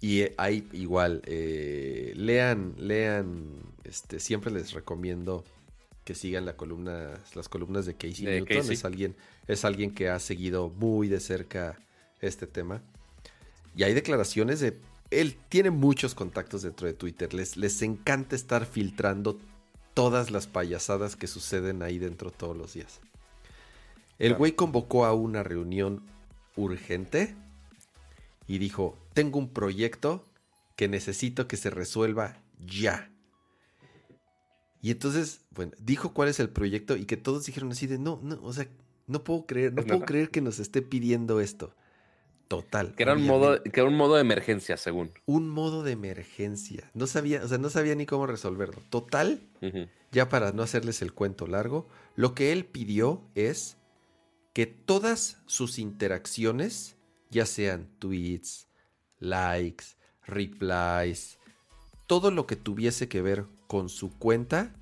y 0.00 0.24
hay 0.38 0.66
igual, 0.72 1.22
eh, 1.26 2.12
lean, 2.16 2.74
lean, 2.78 3.60
este, 3.84 4.20
siempre 4.20 4.50
les 4.50 4.72
recomiendo 4.72 5.44
que 6.04 6.14
sigan 6.14 6.44
la 6.44 6.56
columna, 6.56 7.10
las 7.34 7.48
columnas 7.48 7.86
de 7.86 7.94
Casey 7.94 8.24
Newton. 8.24 8.72
Es 8.72 8.84
alguien, 8.84 9.16
es 9.46 9.64
alguien 9.64 9.94
que 9.94 10.08
ha 10.08 10.18
seguido 10.18 10.70
muy 10.70 11.08
de 11.08 11.20
cerca 11.20 11.78
este 12.20 12.46
tema. 12.46 12.82
Y 13.76 13.84
hay 13.84 13.94
declaraciones 13.94 14.60
de 14.60 14.78
él 15.20 15.36
tiene 15.48 15.70
muchos 15.70 16.14
contactos 16.14 16.62
dentro 16.62 16.86
de 16.86 16.94
Twitter. 16.94 17.34
Les, 17.34 17.56
les 17.56 17.82
encanta 17.82 18.34
estar 18.34 18.66
filtrando 18.66 19.38
todas 19.94 20.30
las 20.30 20.46
payasadas 20.46 21.16
que 21.16 21.26
suceden 21.26 21.82
ahí 21.82 21.98
dentro 21.98 22.30
todos 22.30 22.56
los 22.56 22.74
días. 22.74 23.00
El 24.18 24.34
güey 24.34 24.52
convocó 24.52 25.04
a 25.04 25.14
una 25.14 25.42
reunión 25.42 26.02
urgente 26.56 27.34
y 28.46 28.58
dijo, 28.58 28.96
tengo 29.14 29.38
un 29.38 29.48
proyecto 29.48 30.24
que 30.76 30.88
necesito 30.88 31.48
que 31.48 31.56
se 31.56 31.70
resuelva 31.70 32.40
ya. 32.58 33.10
Y 34.80 34.90
entonces, 34.90 35.40
bueno, 35.50 35.72
dijo 35.78 36.12
cuál 36.12 36.28
es 36.28 36.40
el 36.40 36.50
proyecto 36.50 36.96
y 36.96 37.04
que 37.04 37.16
todos 37.16 37.46
dijeron 37.46 37.72
así 37.72 37.86
de, 37.86 37.98
no, 37.98 38.20
no, 38.22 38.40
o 38.42 38.52
sea, 38.52 38.68
no 39.06 39.24
puedo 39.24 39.46
creer, 39.46 39.72
no 39.74 39.82
puedo 39.82 40.00
creer 40.02 40.30
que 40.30 40.40
nos 40.40 40.58
esté 40.58 40.82
pidiendo 40.82 41.40
esto. 41.40 41.74
Total. 42.52 42.94
Que 42.94 43.04
era, 43.04 43.14
un 43.14 43.24
modo, 43.24 43.62
que 43.62 43.80
era 43.80 43.88
un 43.88 43.96
modo 43.96 44.16
de 44.16 44.20
emergencia, 44.20 44.76
según. 44.76 45.10
Un 45.24 45.48
modo 45.48 45.82
de 45.82 45.92
emergencia. 45.92 46.90
No 46.92 47.06
sabía, 47.06 47.42
o 47.42 47.48
sea, 47.48 47.56
no 47.56 47.70
sabía 47.70 47.94
ni 47.94 48.04
cómo 48.04 48.26
resolverlo. 48.26 48.82
Total, 48.90 49.40
ya 50.10 50.28
para 50.28 50.52
no 50.52 50.62
hacerles 50.62 51.00
el 51.00 51.14
cuento 51.14 51.46
largo, 51.46 51.88
lo 52.14 52.34
que 52.34 52.52
él 52.52 52.66
pidió 52.66 53.22
es 53.34 53.78
que 54.52 54.66
todas 54.66 55.38
sus 55.46 55.78
interacciones, 55.78 56.98
ya 57.30 57.46
sean 57.46 57.88
tweets, 57.98 58.68
likes, 59.18 59.86
replies, 60.26 61.38
todo 62.06 62.30
lo 62.30 62.46
que 62.46 62.56
tuviese 62.56 63.08
que 63.08 63.22
ver 63.22 63.46
con 63.66 63.88
su 63.88 64.10
cuenta, 64.10 64.74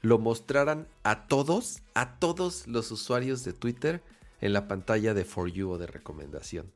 lo 0.00 0.18
mostraran 0.18 0.88
a 1.02 1.26
todos, 1.26 1.82
a 1.92 2.18
todos 2.18 2.66
los 2.66 2.90
usuarios 2.90 3.44
de 3.44 3.52
Twitter 3.52 4.02
en 4.42 4.52
la 4.52 4.68
pantalla 4.68 5.14
de 5.14 5.24
For 5.24 5.50
You 5.50 5.70
o 5.70 5.78
de 5.78 5.86
recomendación. 5.86 6.70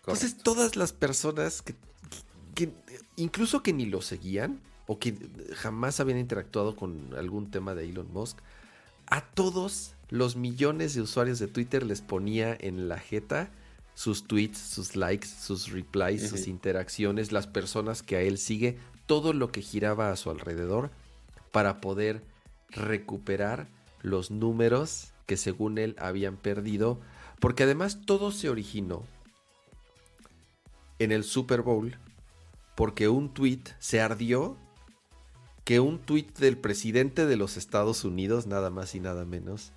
Entonces 0.00 0.38
todas 0.38 0.76
las 0.76 0.92
personas 0.92 1.62
que, 2.54 2.70
incluso 3.16 3.64
que 3.64 3.72
ni 3.72 3.86
lo 3.86 4.02
seguían 4.02 4.60
o 4.86 5.00
que 5.00 5.16
jamás 5.54 5.98
habían 5.98 6.18
interactuado 6.18 6.76
con 6.76 7.12
algún 7.16 7.50
tema 7.50 7.74
de 7.74 7.88
Elon 7.88 8.12
Musk, 8.12 8.38
a 9.06 9.22
todos 9.22 9.94
los 10.10 10.36
millones 10.36 10.94
de 10.94 11.00
usuarios 11.00 11.40
de 11.40 11.48
Twitter 11.48 11.82
les 11.82 12.02
ponía 12.02 12.56
en 12.60 12.88
la 12.88 12.98
jeta 12.98 13.50
sus 13.94 14.28
tweets, 14.28 14.58
sus 14.58 14.94
likes, 14.94 15.26
sus 15.26 15.70
replies, 15.70 16.28
sus 16.28 16.46
interacciones, 16.46 17.32
las 17.32 17.46
personas 17.46 18.02
que 18.02 18.16
a 18.16 18.20
él 18.20 18.36
sigue, 18.36 18.78
todo 19.06 19.32
lo 19.32 19.50
que 19.50 19.62
giraba 19.62 20.12
a 20.12 20.16
su 20.16 20.30
alrededor 20.30 20.90
para 21.50 21.80
poder 21.80 22.22
recuperar 22.68 23.68
los 24.02 24.30
números 24.30 25.14
que 25.26 25.36
según 25.36 25.78
él 25.78 25.96
habían 25.98 26.36
perdido, 26.36 27.00
porque 27.40 27.64
además 27.64 28.00
todo 28.06 28.30
se 28.30 28.48
originó 28.48 29.04
en 30.98 31.12
el 31.12 31.24
Super 31.24 31.62
Bowl 31.62 31.98
porque 32.74 33.08
un 33.08 33.32
tweet 33.32 33.62
se 33.78 34.00
ardió 34.00 34.56
que 35.64 35.80
un 35.80 35.98
tweet 35.98 36.28
del 36.38 36.56
presidente 36.56 37.26
de 37.26 37.36
los 37.36 37.56
Estados 37.56 38.04
Unidos, 38.04 38.46
nada 38.46 38.70
más 38.70 38.94
y 38.94 39.00
nada 39.00 39.24
menos, 39.24 39.72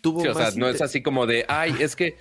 tuvo 0.00 0.22
o 0.22 0.34
sea, 0.34 0.50
no 0.56 0.68
es 0.68 0.80
así 0.80 1.02
como 1.02 1.26
de, 1.26 1.44
ay, 1.48 1.74
es 1.80 1.96
que 1.96 2.16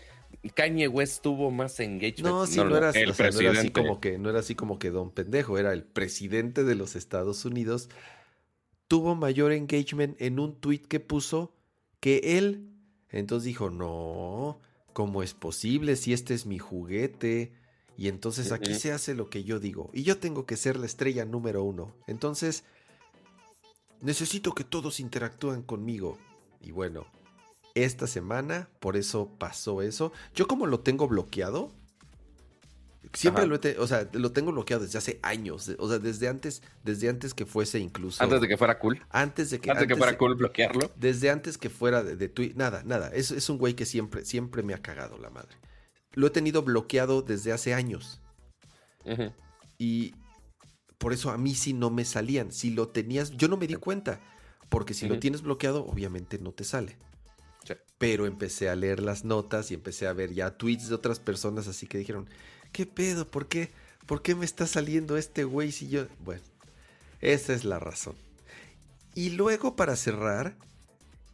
Kanye 0.55 0.87
West 0.87 1.21
tuvo 1.21 1.51
más 1.51 1.79
engagement. 1.79 2.25
No, 2.25 2.45
sí, 2.45 2.57
no, 2.57 2.75
era, 2.75 2.89
así 2.89 3.69
como 3.71 4.01
que, 4.01 4.17
no 4.17 4.29
era 4.29 4.39
así 4.39 4.55
como 4.55 4.79
que 4.79 4.89
don 4.89 5.11
pendejo, 5.11 5.57
era 5.57 5.71
el 5.71 5.83
presidente 5.83 6.63
de 6.63 6.75
los 6.75 6.95
Estados 6.95 7.45
Unidos. 7.45 7.89
Tuvo 8.87 9.15
mayor 9.15 9.53
engagement 9.53 10.19
en 10.21 10.39
un 10.39 10.59
tweet 10.59 10.81
que 10.81 10.99
puso 10.99 11.53
que 12.01 12.37
él. 12.37 12.67
Entonces 13.09 13.45
dijo, 13.45 13.69
no, 13.69 14.59
¿cómo 14.91 15.23
es 15.23 15.33
posible 15.33 15.95
si 15.95 16.11
este 16.11 16.33
es 16.33 16.45
mi 16.45 16.59
juguete? 16.59 17.53
Y 17.97 18.09
entonces 18.09 18.51
aquí 18.51 18.73
se 18.73 18.91
hace 18.91 19.15
lo 19.15 19.29
que 19.29 19.43
yo 19.43 19.59
digo. 19.59 19.89
Y 19.93 20.03
yo 20.03 20.17
tengo 20.17 20.45
que 20.45 20.57
ser 20.57 20.77
la 20.77 20.85
estrella 20.85 21.23
número 21.23 21.63
uno. 21.63 21.93
Entonces, 22.07 22.63
necesito 24.01 24.53
que 24.53 24.63
todos 24.63 24.99
interactúen 24.99 25.61
conmigo. 25.61 26.17
Y 26.61 26.71
bueno, 26.71 27.05
esta 27.75 28.07
semana, 28.07 28.69
por 28.79 28.97
eso 28.97 29.29
pasó 29.37 29.81
eso. 29.81 30.11
Yo 30.33 30.47
como 30.47 30.67
lo 30.67 30.79
tengo 30.79 31.07
bloqueado, 31.07 31.71
siempre 33.13 33.43
Ajá. 33.43 33.49
lo 33.49 33.59
he, 33.61 33.77
o 33.79 33.87
sea, 33.87 34.07
lo 34.13 34.31
tengo 34.31 34.51
bloqueado 34.51 34.83
desde 34.83 34.97
hace 34.97 35.19
años. 35.23 35.69
O 35.79 35.89
sea, 35.89 35.99
desde 35.99 36.27
antes, 36.27 36.61
desde 36.83 37.09
antes 37.09 37.33
que 37.33 37.45
fuese 37.45 37.79
incluso. 37.79 38.23
Antes 38.23 38.41
de 38.41 38.47
que 38.47 38.57
fuera 38.57 38.79
cool. 38.79 39.01
antes 39.09 39.49
de 39.49 39.59
que, 39.59 39.71
Antes 39.71 39.87
que 39.87 39.95
fuera 39.95 40.11
de- 40.13 40.17
cool 40.17 40.35
bloquearlo. 40.35 40.91
desde 40.95 41.29
antes 41.29 41.57
que 41.57 41.69
fuera 41.69 42.03
de, 42.03 42.15
de 42.15 42.29
Twitter. 42.29 42.57
Nada, 42.57 42.83
nada. 42.85 43.09
Es, 43.13 43.31
es 43.31 43.49
un 43.49 43.57
güey 43.57 43.73
que 43.75 43.85
siempre, 43.85 44.25
siempre 44.25 44.63
me 44.63 44.73
ha 44.73 44.81
cagado 44.81 45.17
la 45.17 45.29
madre. 45.29 45.55
Lo 46.13 46.27
he 46.27 46.29
tenido 46.31 46.61
bloqueado 46.63 47.21
desde 47.21 47.51
hace 47.53 47.73
años. 47.73 48.21
Y 49.77 50.13
por 50.97 51.13
eso 51.13 51.31
a 51.31 51.37
mí 51.37 51.55
sí 51.55 51.73
no 51.73 51.89
me 51.89 52.05
salían. 52.05 52.51
Si 52.51 52.69
lo 52.71 52.89
tenías, 52.89 53.31
yo 53.31 53.47
no 53.47 53.57
me 53.57 53.67
di 53.67 53.75
cuenta. 53.75 54.19
Porque 54.69 54.93
si 54.93 55.07
lo 55.07 55.19
tienes 55.19 55.41
bloqueado, 55.41 55.85
obviamente 55.85 56.37
no 56.39 56.51
te 56.51 56.63
sale. 56.63 56.97
Sí. 57.65 57.73
Pero 57.97 58.25
empecé 58.25 58.69
a 58.69 58.75
leer 58.75 59.01
las 59.01 59.25
notas 59.25 59.71
y 59.71 59.73
empecé 59.73 60.07
a 60.07 60.13
ver 60.13 60.33
ya 60.33 60.57
tweets 60.57 60.87
de 60.89 60.95
otras 60.95 61.19
personas 61.19 61.67
así 61.67 61.87
que 61.87 61.97
dijeron, 61.97 62.29
¿qué 62.71 62.85
pedo? 62.85 63.27
¿Por 63.27 63.47
qué? 63.47 63.71
¿Por 64.05 64.21
qué 64.21 64.35
me 64.35 64.45
está 64.45 64.67
saliendo 64.67 65.17
este 65.17 65.43
güey 65.43 65.71
si 65.71 65.87
yo... 65.87 66.05
Bueno, 66.25 66.41
esa 67.21 67.53
es 67.53 67.63
la 67.65 67.79
razón. 67.79 68.15
Y 69.15 69.31
luego 69.31 69.75
para 69.75 69.95
cerrar, 69.95 70.55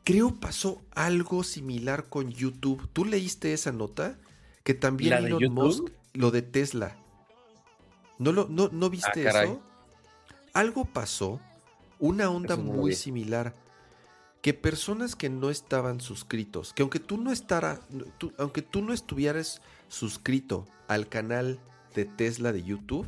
creo 0.04 0.36
pasó 0.36 0.82
algo 0.91 1.43
similar 1.43 2.06
con 2.10 2.32
YouTube. 2.32 2.88
¿Tú 2.93 3.06
leíste 3.06 3.54
esa 3.54 3.71
nota? 3.71 4.17
Que 4.63 4.73
también 4.73 5.12
¿La 5.12 5.19
Elon? 5.19 5.54
Musk, 5.54 5.84
lo 6.13 6.32
de 6.32 6.41
Tesla. 6.41 6.97
¿No, 8.19 8.32
lo, 8.32 8.47
no, 8.50 8.69
¿no 8.71 8.89
viste 8.89 9.21
Ah, 9.21 9.32
caray. 9.32 9.50
eso? 9.52 9.62
Algo 10.54 10.86
pasó, 10.86 11.39
una 12.00 12.30
onda 12.30 12.56
Eso 12.56 12.63
muy 12.63 12.93
similar. 12.95 13.54
Que 14.41 14.54
personas 14.54 15.15
que 15.15 15.30
no 15.30 15.50
estaban 15.50 16.00
suscritos, 16.00 16.73
que 16.73 16.82
aunque 16.82 17.00
tú 17.00 17.17
no 17.17 17.32
estara, 17.32 17.80
tú- 18.17 18.34
aunque 18.38 18.62
tú 18.62 18.82
no 18.82 18.93
estuvieras 18.93 19.62
suscrito 19.89 20.67
al 20.88 21.08
canal 21.08 21.60
de 21.95 22.06
Tesla 22.06 22.52
de 22.52 22.63
YouTube, 22.63 23.08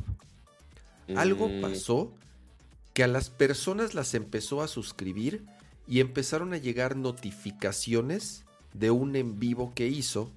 algo 1.16 1.48
Mm, 1.48 1.60
pasó 1.60 2.12
que 2.92 3.04
a 3.04 3.08
las 3.08 3.30
personas 3.30 3.94
las 3.94 4.14
empezó 4.14 4.62
a 4.62 4.68
suscribir 4.68 5.44
y 5.86 6.00
empezaron 6.00 6.52
a 6.52 6.56
llegar 6.56 6.96
notificaciones 6.96 8.44
de 8.74 8.90
un 8.90 9.16
en 9.16 9.38
vivo 9.38 9.72
que 9.74 9.88
hizo, 9.88 10.30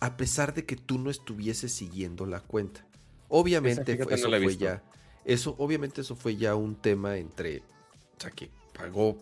a 0.00 0.16
pesar 0.16 0.54
de 0.54 0.64
que 0.64 0.76
tú 0.76 0.98
no 0.98 1.10
estuvieses 1.10 1.72
siguiendo 1.72 2.26
la 2.26 2.40
cuenta. 2.40 2.84
Obviamente 3.28 3.92
Esa, 3.92 4.14
eso 4.14 4.28
no 4.28 4.40
fue 4.40 4.56
ya, 4.56 4.82
eso, 5.24 5.54
obviamente 5.58 6.00
eso 6.02 6.16
fue 6.16 6.36
ya 6.36 6.54
un 6.54 6.74
tema 6.74 7.16
entre, 7.16 7.58
o 7.58 8.20
sea, 8.20 8.30
que 8.30 8.50
pagó 8.72 9.16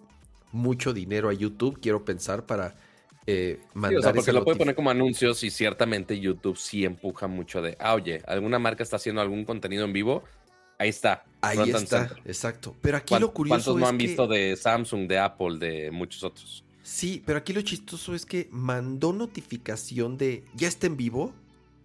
mucho 0.53 0.93
dinero 0.93 1.29
a 1.29 1.33
YouTube, 1.33 1.81
quiero 1.81 2.05
pensar, 2.05 2.45
para 2.45 2.75
eh, 3.27 3.59
Sí, 3.89 3.95
o 3.97 4.03
sea, 4.03 4.13
porque 4.13 4.33
lo 4.33 4.45
puede 4.45 4.59
poner 4.59 4.75
como 4.75 4.91
anuncios 4.91 5.43
y 5.45 5.51
ciertamente 5.51 6.19
YouTube 6.19 6.57
sí 6.57 6.85
empuja 6.85 7.27
mucho 7.27 7.63
de, 7.63 7.77
ah, 7.81 7.95
oye, 7.95 8.23
alguna 8.27 8.59
marca 8.59 8.83
está 8.83 8.97
haciendo 8.97 9.21
algún 9.21 9.45
contenido 9.45 9.85
en 9.85 9.93
vivo, 9.93 10.25
ahí 10.79 10.89
está. 10.89 11.25
Ahí 11.43 11.59
está, 11.71 11.79
center. 12.07 12.23
exacto. 12.25 12.77
Pero 12.81 12.97
aquí 12.97 13.11
¿Cuán- 13.11 13.23
lo 13.23 13.33
curioso 13.33 13.73
¿Cuántos 13.73 13.81
no 13.81 13.87
han 13.89 13.99
que- 13.99 14.07
visto 14.07 14.27
de 14.27 14.57
Samsung, 14.57 15.07
de 15.09 15.19
Apple, 15.19 15.59
de 15.59 15.91
muchos 15.91 16.23
otros? 16.25 16.65
Sí, 16.83 17.23
pero 17.25 17.39
aquí 17.39 17.53
lo 17.53 17.61
chistoso 17.63 18.15
es 18.15 18.27
que 18.27 18.49
mandó 18.51 19.13
notificación 19.13 20.17
de 20.19 20.43
ya 20.55 20.67
está 20.69 20.87
en 20.87 20.97
vivo, 20.97 21.33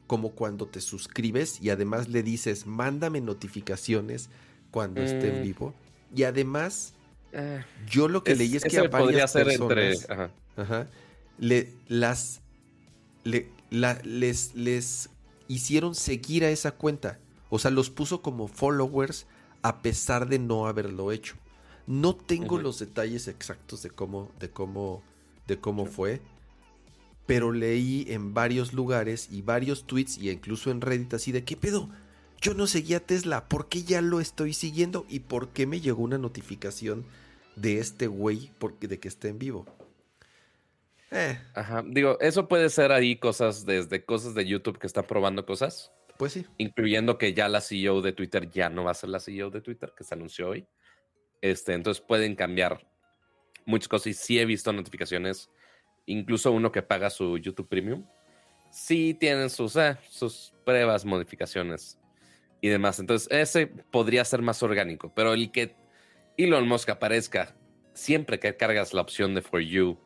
como 0.08 0.32
cuando 0.32 0.67
te 0.67 0.82
suscribes 0.82 1.60
y 1.62 1.69
además 1.69 2.08
le 2.10 2.24
dices 2.24 2.65
mándame 2.65 3.21
notificaciones 3.21 4.30
cuando 4.71 5.02
esté 5.02 5.30
en 5.30 5.39
Mm. 5.39 5.43
vivo. 5.43 5.74
Y 6.15 6.24
además, 6.24 6.93
Eh, 7.34 7.63
yo 7.89 8.08
lo 8.08 8.24
que 8.24 8.32
es- 8.34 8.38
leí 8.38 8.56
es 8.56 8.63
que 8.63 8.78
a 8.78 8.88
varias 8.88 9.02
podría 9.02 9.28
ser 9.28 9.50
entre... 9.50 9.93
ajá. 10.10 10.30
ajá, 10.58 10.88
le, 11.38 11.74
las, 11.88 12.41
le- 13.24 13.50
la- 13.69 14.00
les, 14.04 14.56
les 14.56 15.10
hicieron 15.48 15.95
seguir 15.95 16.43
a 16.43 16.50
esa 16.50 16.71
cuenta. 16.71 17.19
O 17.50 17.60
sea, 17.60 17.71
los 17.71 17.89
puso 17.89 18.21
como 18.21 18.48
followers 18.48 19.26
a 19.62 19.82
pesar 19.82 20.28
de 20.28 20.39
no 20.39 20.67
haberlo 20.67 21.12
hecho. 21.12 21.36
No 21.88 22.15
tengo 22.15 22.58
los 22.63 22.80
detalles 22.80 23.28
exactos 23.28 23.84
de 23.84 23.89
cómo, 23.91 24.32
de 24.39 24.50
cómo, 24.50 25.04
de 25.48 25.60
cómo 25.60 25.86
fue, 25.86 26.21
pero 27.26 27.52
leí 27.52 28.06
en 28.10 28.34
varios 28.34 28.74
lugares 28.74 29.30
y 29.32 29.41
varios 29.41 29.86
tweets 29.86 30.17
y 30.17 30.30
incluso 30.30 30.71
en 30.71 30.82
Reddit 30.82 31.13
así 31.13 31.32
de 31.32 31.43
qué 31.43 31.56
pedo. 31.56 31.89
Yo 32.41 32.54
no 32.54 32.67
seguía 32.67 32.98
a 32.98 33.00
Tesla, 33.02 33.48
¿por 33.48 33.69
qué 33.69 33.84
ya 33.84 34.02
lo 34.02 34.19
estoy 34.19 34.54
siguiendo? 34.54 35.06
¿Y 35.10 35.19
por 35.21 35.50
qué 35.50 35.65
me 35.65 35.80
llegó 35.80 36.04
una 36.04 36.17
notificación 36.17 37.06
de 37.56 37.80
este 37.80 38.08
güey 38.08 38.52
porque 38.60 38.88
de 38.88 39.00
que 39.00 39.08
está 39.08 39.28
en 39.28 39.39
vivo? 39.39 39.65
Eh, 41.15 41.39
Ajá. 41.54 41.82
Digo, 41.88 42.17
eso 42.19 42.49
puede 42.49 42.69
ser 42.69 42.91
ahí 42.91 43.15
cosas 43.15 43.65
desde 43.65 44.04
cosas 44.04 44.34
de 44.36 44.45
YouTube 44.45 44.78
que 44.78 44.88
están 44.88 45.06
probando 45.06 45.45
cosas, 45.45 45.93
pues 46.17 46.34
sí. 46.34 46.45
incluyendo 46.58 47.17
que 47.17 47.34
ya 47.34 47.47
la 47.47 47.62
CEO 47.62 48.01
de 48.01 48.12
Twitter 48.12 48.49
ya 48.51 48.69
no 48.69 48.84
va 48.84 48.91
a 48.91 48.95
ser 48.95 49.10
la 49.10 49.21
CEO 49.21 49.49
de 49.49 49.62
Twitter, 49.62 49.93
que 49.95 50.04
se 50.04 50.13
anunció 50.13 50.49
hoy. 50.49 50.67
Este, 51.41 51.73
entonces 51.73 52.04
pueden 52.06 52.36
cambiar 52.36 52.86
muchas 53.65 53.88
cosas 53.88 54.08
y 54.08 54.13
sí 54.13 54.39
he 54.39 54.45
visto 54.45 54.73
notificaciones, 54.73 55.49
incluso 56.06 56.51
uno 56.51 56.71
que 56.71 56.82
paga 56.82 57.10
su 57.10 57.38
YouTube 57.38 57.69
Premium, 57.69 58.06
sí 58.69 59.13
tienen 59.13 59.49
sus, 59.49 59.78
eh, 59.78 59.97
sus 60.10 60.54
pruebas, 60.65 61.06
modificaciones 61.06 61.97
y 62.60 62.67
demás. 62.67 62.99
Entonces 62.99 63.30
ese 63.32 63.67
podría 63.67 64.25
ser 64.25 64.41
más 64.41 64.62
orgánico, 64.63 65.13
pero 65.15 65.34
el 65.34 65.49
que 65.49 65.75
Elon 66.36 66.67
Musk 66.67 66.89
aparezca 66.89 67.56
siempre 67.93 68.38
que 68.38 68.58
cargas 68.58 68.93
la 68.93 69.01
opción 69.01 69.34
de 69.34 69.41
For 69.41 69.62
You 69.62 69.97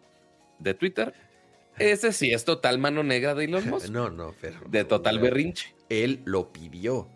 de 0.60 0.74
Twitter, 0.74 1.13
ese 1.78 2.12
sí 2.13 2.32
es 2.32 2.43
total 2.45 2.78
mano 2.78 3.04
negra 3.04 3.34
de 3.36 3.45
Elon 3.45 3.69
Musk. 3.69 3.89
No, 3.91 4.10
no, 4.10 4.34
pero. 4.41 4.60
De 4.67 4.84
total 4.84 5.15
no, 5.17 5.22
berrinche. 5.22 5.74
Él 5.89 6.22
lo 6.26 6.52
pidió. 6.52 7.08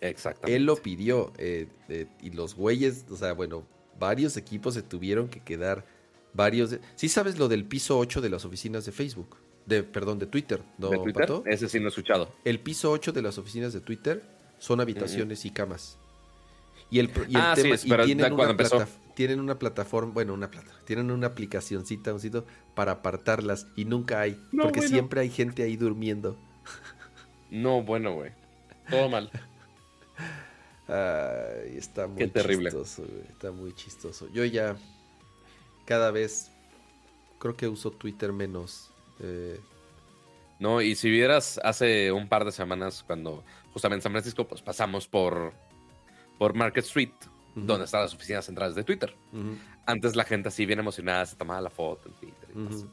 Exactamente. 0.00 0.56
Él 0.56 0.64
lo 0.66 0.76
pidió. 0.76 1.32
eh, 1.38 1.68
eh, 1.88 2.06
y 2.22 2.30
los 2.30 2.54
güeyes, 2.54 3.04
o 3.10 3.16
sea, 3.16 3.32
bueno, 3.32 3.66
varios 3.98 4.36
equipos 4.36 4.74
se 4.74 4.82
tuvieron 4.82 5.28
que 5.28 5.40
quedar. 5.40 5.84
Varios. 6.32 6.70
de- 6.70 6.80
Sí, 6.96 7.08
sabes 7.08 7.38
lo 7.38 7.48
del 7.48 7.64
piso 7.64 7.98
8 7.98 8.20
de 8.20 8.28
las 8.30 8.44
oficinas 8.44 8.84
de 8.84 8.92
Facebook. 8.92 9.36
De, 9.66 9.82
perdón, 9.82 10.18
de 10.18 10.26
Twitter. 10.26 10.62
¿No, 10.78 10.88
de 10.90 10.98
Twiter, 10.98 11.22
Pato? 11.22 11.42
ese 11.46 11.68
sí 11.68 11.78
no 11.78 11.86
he 11.86 11.88
escuchado. 11.88 12.34
El 12.44 12.60
piso 12.60 12.90
8 12.90 13.12
de 13.12 13.22
las 13.22 13.38
oficinas 13.38 13.72
de 13.72 13.80
Twitter 13.80 14.22
son 14.58 14.80
habitaciones 14.80 15.44
y 15.46 15.50
camas. 15.50 15.96
Y 16.90 16.98
el, 16.98 17.08
pro- 17.08 17.24
y 17.24 17.30
el 17.34 17.40
Ah, 17.40 17.54
sí, 17.56 17.62
tema, 17.62 17.74
es, 17.76 17.84
y 17.84 17.88
tienen, 17.88 18.18
cuando 18.18 18.42
una 18.42 18.50
empezó. 18.50 18.86
Tienen 19.14 19.40
una 19.40 19.58
plataforma, 19.58 20.12
bueno, 20.12 20.34
una 20.34 20.50
plata, 20.50 20.72
tienen 20.84 21.10
una 21.10 21.28
aplicacioncita, 21.28 22.12
un 22.12 22.20
sitio 22.20 22.44
para 22.74 22.92
apartarlas 22.92 23.66
y 23.76 23.84
nunca 23.84 24.20
hay, 24.20 24.40
No, 24.52 24.64
porque 24.64 24.80
bueno. 24.80 24.90
siempre 24.90 25.20
hay 25.20 25.30
gente 25.30 25.62
ahí 25.62 25.76
durmiendo. 25.76 26.36
No, 27.50 27.82
bueno, 27.82 28.14
güey. 28.14 28.32
Todo 28.90 29.08
mal. 29.08 29.30
Ay, 30.86 31.76
está 31.78 32.06
muy 32.06 32.18
Qué 32.18 32.28
terrible. 32.28 32.70
chistoso, 32.70 33.04
güey, 33.06 33.22
está 33.30 33.50
muy 33.52 33.74
chistoso. 33.74 34.28
Yo 34.32 34.44
ya 34.44 34.76
cada 35.86 36.10
vez 36.10 36.50
creo 37.38 37.56
que 37.56 37.68
uso 37.68 37.90
Twitter 37.90 38.32
menos. 38.32 38.90
eh, 39.20 39.60
No, 40.58 40.80
y 40.82 40.94
si 40.94 41.10
vieras 41.10 41.60
hace 41.64 42.12
un 42.12 42.28
par 42.28 42.44
de 42.44 42.52
semanas 42.52 43.02
cuando 43.06 43.44
justamente 43.72 44.00
en 44.00 44.02
San 44.04 44.12
Francisco, 44.12 44.46
pues 44.46 44.62
pasamos 44.62 45.08
por, 45.08 45.52
por 46.38 46.54
Market 46.54 46.84
Street, 46.84 47.10
Donde 47.54 47.84
están 47.84 48.02
las 48.02 48.14
oficinas 48.14 48.44
centrales 48.44 48.74
de 48.74 48.82
Twitter. 48.84 49.14
Antes 49.86 50.16
la 50.16 50.24
gente 50.24 50.48
así 50.48 50.66
bien 50.66 50.78
emocionada 50.80 51.24
se 51.26 51.36
tomaba 51.36 51.60
la 51.60 51.70
foto 51.70 52.08
en 52.08 52.14
Twitter 52.14 52.48
y 52.54 52.58
ujú. 52.58 52.88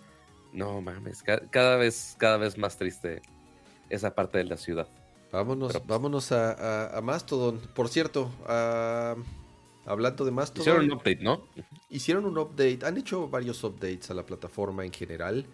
No 0.53 0.81
mames, 0.81 1.23
ca- 1.23 1.41
cada 1.49 1.77
vez, 1.77 2.15
cada 2.19 2.37
vez 2.37 2.57
más 2.57 2.77
triste 2.77 3.21
esa 3.89 4.13
parte 4.13 4.37
de 4.37 4.43
la 4.43 4.57
ciudad. 4.57 4.87
Vámonos, 5.31 5.69
Pero, 5.71 5.79
pues, 5.79 5.87
vámonos 5.89 6.31
a, 6.33 6.51
a- 6.51 6.97
a 6.97 7.01
Mastodon. 7.01 7.59
Por 7.73 7.87
cierto, 7.87 8.29
ah, 8.47 9.15
hablando 9.85 10.25
de 10.25 10.31
Mastodon, 10.31 10.61
Hicieron 10.63 10.85
un 10.85 10.91
update, 10.91 11.19
¿no? 11.23 11.47
hicieron 11.89 12.25
un 12.25 12.37
update, 12.37 12.79
han 12.85 12.97
hecho 12.97 13.29
varios 13.29 13.63
updates 13.63 14.11
a 14.11 14.13
la 14.13 14.25
plataforma 14.25 14.83
en 14.85 14.91
general 14.91 15.45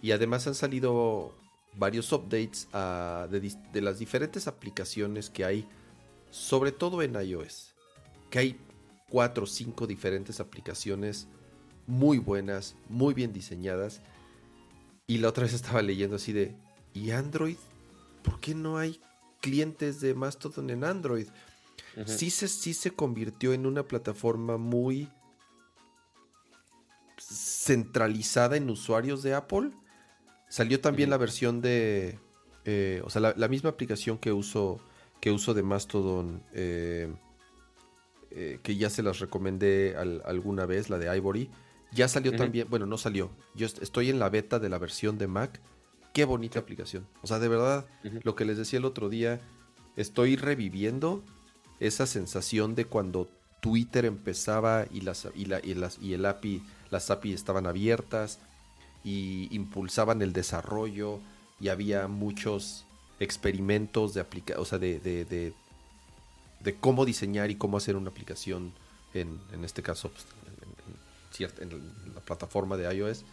y 0.00 0.12
además 0.12 0.46
han 0.46 0.54
salido 0.54 1.34
varios 1.74 2.12
updates 2.12 2.68
a- 2.72 3.26
de, 3.30 3.42
dis- 3.42 3.70
de 3.72 3.80
las 3.82 3.98
diferentes 3.98 4.46
aplicaciones 4.46 5.28
que 5.30 5.44
hay, 5.44 5.68
sobre 6.30 6.70
todo 6.72 7.02
en 7.02 7.14
iOS, 7.20 7.67
que 8.30 8.38
hay 8.38 8.60
cuatro 9.08 9.44
o 9.44 9.46
cinco 9.46 9.86
diferentes 9.86 10.40
aplicaciones 10.40 11.28
muy 11.86 12.18
buenas, 12.18 12.76
muy 12.88 13.14
bien 13.14 13.32
diseñadas. 13.32 14.00
Y 15.06 15.18
la 15.18 15.28
otra 15.28 15.44
vez 15.44 15.54
estaba 15.54 15.82
leyendo 15.82 16.16
así 16.16 16.32
de, 16.32 16.54
¿y 16.92 17.10
Android? 17.10 17.56
¿Por 18.22 18.40
qué 18.40 18.54
no 18.54 18.76
hay 18.78 19.00
clientes 19.40 20.00
de 20.00 20.14
Mastodon 20.14 20.70
en 20.70 20.84
Android? 20.84 21.28
Sí, 22.06 22.30
se, 22.30 22.46
sí 22.46 22.74
se 22.74 22.92
convirtió 22.92 23.52
en 23.52 23.66
una 23.66 23.82
plataforma 23.82 24.56
muy 24.56 25.08
centralizada 27.18 28.56
en 28.56 28.70
usuarios 28.70 29.22
de 29.22 29.34
Apple, 29.34 29.72
Salió 30.48 30.80
también 30.80 31.10
la 31.10 31.18
versión 31.18 31.60
de, 31.60 32.18
eh, 32.64 33.02
o 33.04 33.10
sea, 33.10 33.34
la, 33.36 33.48
misma 33.48 33.70
aplicación 33.70 34.16
que 34.16 34.32
uso, 34.32 34.80
que 35.20 35.30
uso 35.30 35.52
de 35.52 35.62
Mastodon, 35.62 36.42
eh, 36.54 37.12
eh, 38.30 38.58
que 38.62 38.76
ya 38.76 38.90
se 38.90 39.02
las 39.02 39.18
recomendé 39.18 39.96
alguna 39.96 40.66
vez, 40.66 40.90
la 40.90 40.98
de 40.98 41.14
Ivory. 41.16 41.50
Ya 41.92 42.08
salió 42.08 42.36
también, 42.36 42.68
bueno, 42.68 42.86
no 42.86 42.98
salió. 42.98 43.30
Yo 43.54 43.66
estoy 43.66 44.10
en 44.10 44.18
la 44.18 44.28
beta 44.28 44.58
de 44.58 44.68
la 44.68 44.78
versión 44.78 45.16
de 45.16 45.26
Mac. 45.26 45.60
Qué 46.12 46.24
bonita 46.24 46.58
aplicación. 46.58 47.06
O 47.22 47.26
sea, 47.26 47.38
de 47.38 47.48
verdad, 47.48 47.86
lo 48.22 48.34
que 48.34 48.44
les 48.44 48.58
decía 48.58 48.78
el 48.78 48.84
otro 48.84 49.08
día, 49.08 49.40
estoy 49.96 50.36
reviviendo 50.36 51.22
esa 51.80 52.06
sensación 52.06 52.74
de 52.74 52.84
cuando 52.84 53.28
Twitter 53.60 54.04
empezaba 54.04 54.86
y, 54.90 55.00
las, 55.00 55.28
y, 55.34 55.46
la, 55.46 55.60
y, 55.64 55.74
las, 55.74 55.98
y 55.98 56.14
el 56.14 56.26
API, 56.26 56.62
las 56.90 57.10
API 57.10 57.32
estaban 57.32 57.66
abiertas 57.66 58.38
y 59.04 59.48
impulsaban 59.54 60.22
el 60.22 60.32
desarrollo 60.32 61.20
y 61.60 61.68
había 61.68 62.08
muchos 62.08 62.84
experimentos 63.20 64.14
de 64.14 64.20
aplica 64.20 64.54
o 64.58 64.64
sea, 64.64 64.78
de, 64.78 65.00
de, 65.00 65.24
de, 65.24 65.52
cómo 66.80 67.04
diseñar 67.04 67.50
y 67.50 67.56
cómo 67.56 67.76
hacer 67.76 67.96
una 67.96 68.10
aplicación 68.10 68.72
en, 69.14 69.40
en 69.52 69.64
este 69.64 69.82
caso 69.82 70.10
pues, 70.10 70.26
en, 71.60 71.70
en, 71.72 72.14
la 72.14 72.20
plataforma 72.20 72.76
de 72.76 72.92
iOS. 72.94 73.24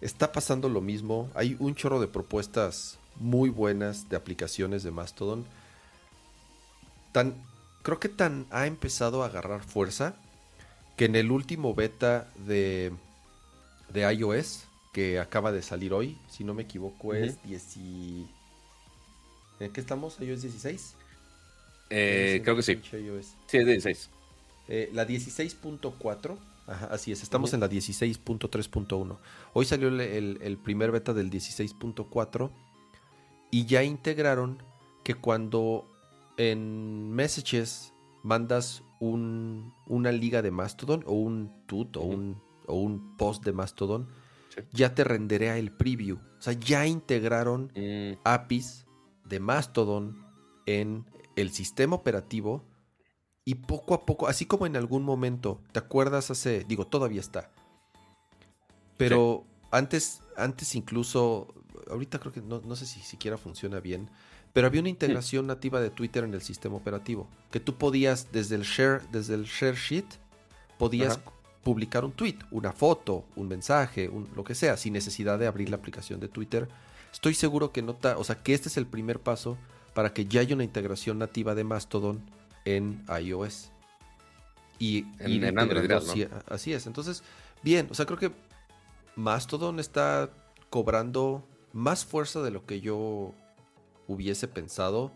Está 0.00 0.32
pasando 0.32 0.68
lo 0.68 0.80
mismo. 0.80 1.30
Hay 1.34 1.56
un 1.58 1.74
chorro 1.74 2.00
de 2.00 2.08
propuestas 2.08 2.98
muy 3.16 3.48
buenas 3.48 4.08
de 4.08 4.16
aplicaciones 4.16 4.82
de 4.82 4.90
Mastodon. 4.90 5.44
Tan, 7.12 7.34
creo 7.82 8.00
que 8.00 8.08
tan 8.08 8.46
ha 8.50 8.66
empezado 8.66 9.22
a 9.22 9.26
agarrar 9.26 9.62
fuerza 9.62 10.16
que 10.96 11.04
en 11.06 11.16
el 11.16 11.30
último 11.30 11.74
beta 11.74 12.28
de, 12.46 12.92
de 13.92 14.14
iOS 14.14 14.64
que 14.92 15.18
acaba 15.18 15.52
de 15.52 15.62
salir 15.62 15.92
hoy, 15.92 16.18
si 16.28 16.44
no 16.44 16.54
me 16.54 16.62
equivoco, 16.62 17.14
es 17.14 17.42
10 17.44 17.76
¿En 19.60 19.72
qué 19.72 19.80
estamos? 19.80 20.20
¿iOS 20.20 20.42
16? 20.42 20.94
Eh, 21.90 22.40
creo 22.42 22.56
que 22.56 22.62
sí. 22.62 22.80
Sí, 22.82 23.56
es 23.58 23.66
16. 23.66 24.10
Eh, 24.68 24.90
la 24.92 25.06
16.4, 25.06 26.38
así 26.90 27.12
es, 27.12 27.22
estamos 27.22 27.52
en 27.52 27.60
la 27.60 27.68
16.3.1. 27.68 29.18
Hoy 29.52 29.64
salió 29.66 29.88
el, 29.88 30.58
primer 30.62 30.90
beta 30.90 31.12
del 31.12 31.30
16.4 31.30 32.50
y 33.50 33.66
ya 33.66 33.82
integraron 33.82 34.62
que 35.04 35.14
cuando 35.14 35.86
en 36.38 37.12
Messages 37.12 37.92
mandas 38.22 38.82
un, 39.00 39.74
una 39.86 40.10
liga 40.12 40.40
de 40.40 40.50
Mastodon 40.50 41.04
o 41.06 41.12
un 41.12 41.52
tut 41.66 41.98
o, 41.98 42.00
un, 42.00 42.40
o 42.66 42.74
un 42.74 43.16
post 43.18 43.44
de 43.44 43.52
Mastodon, 43.52 44.08
ya 44.72 44.94
te 44.94 45.04
renderea 45.04 45.58
el 45.58 45.72
preview. 45.72 46.16
O 46.38 46.42
sea, 46.42 46.54
ya 46.54 46.86
integraron 46.86 47.70
mm. 47.76 48.20
APIs 48.24 48.86
de 49.24 49.40
Mastodon 49.40 50.24
en 50.66 51.04
el 51.36 51.50
sistema 51.52 51.96
operativo 51.96 52.64
y 53.44 53.56
poco 53.56 53.94
a 53.94 54.06
poco, 54.06 54.26
así 54.26 54.46
como 54.46 54.66
en 54.66 54.76
algún 54.76 55.02
momento, 55.02 55.60
¿te 55.72 55.78
acuerdas 55.78 56.30
hace, 56.30 56.64
digo, 56.64 56.86
todavía 56.86 57.20
está? 57.20 57.50
Pero 58.96 59.44
antes, 59.70 60.22
antes 60.36 60.74
incluso, 60.74 61.52
ahorita 61.90 62.18
creo 62.18 62.32
que 62.32 62.40
no, 62.40 62.76
sé 62.76 62.86
si 62.86 63.00
siquiera 63.00 63.36
funciona 63.36 63.80
bien, 63.80 64.08
pero 64.52 64.66
había 64.66 64.80
una 64.80 64.88
integración 64.88 65.46
nativa 65.46 65.80
de 65.80 65.90
Twitter 65.90 66.24
en 66.24 66.32
el 66.32 66.40
sistema 66.40 66.76
operativo, 66.76 67.28
que 67.50 67.60
tú 67.60 67.76
podías 67.76 68.32
desde 68.32 68.54
el 68.54 68.62
share, 68.62 69.02
desde 69.10 69.34
el 69.34 69.44
share 69.44 69.74
sheet, 69.74 70.06
podías 70.78 71.20
publicar 71.62 72.04
un 72.04 72.12
tweet, 72.12 72.38
una 72.50 72.72
foto, 72.72 73.24
un 73.36 73.48
mensaje, 73.48 74.10
lo 74.34 74.44
que 74.44 74.54
sea, 74.54 74.76
sin 74.76 74.92
necesidad 74.92 75.38
de 75.38 75.46
abrir 75.46 75.70
la 75.70 75.76
aplicación 75.76 76.20
de 76.20 76.28
Twitter. 76.28 76.68
Estoy 77.12 77.34
seguro 77.34 77.72
que 77.72 77.82
nota, 77.82 78.16
o 78.18 78.24
sea, 78.24 78.42
que 78.42 78.54
este 78.54 78.68
es 78.68 78.76
el 78.76 78.86
primer 78.86 79.18
paso 79.18 79.58
para 79.94 80.12
que 80.12 80.26
ya 80.26 80.40
haya 80.40 80.54
una 80.54 80.64
integración 80.64 81.18
nativa 81.18 81.54
de 81.54 81.64
Mastodon 81.64 82.20
en 82.64 83.04
iOS. 83.20 83.70
Y 84.78 85.06
en, 85.20 85.58
Android, 85.58 85.90
Así 86.48 86.72
es. 86.72 86.86
Entonces, 86.86 87.22
bien, 87.62 87.86
o 87.90 87.94
sea, 87.94 88.06
creo 88.06 88.18
que 88.18 88.32
Mastodon 89.16 89.78
está 89.78 90.30
cobrando 90.68 91.46
más 91.72 92.04
fuerza 92.04 92.42
de 92.42 92.50
lo 92.50 92.66
que 92.66 92.80
yo 92.80 93.32
hubiese 94.08 94.48
pensado. 94.48 95.12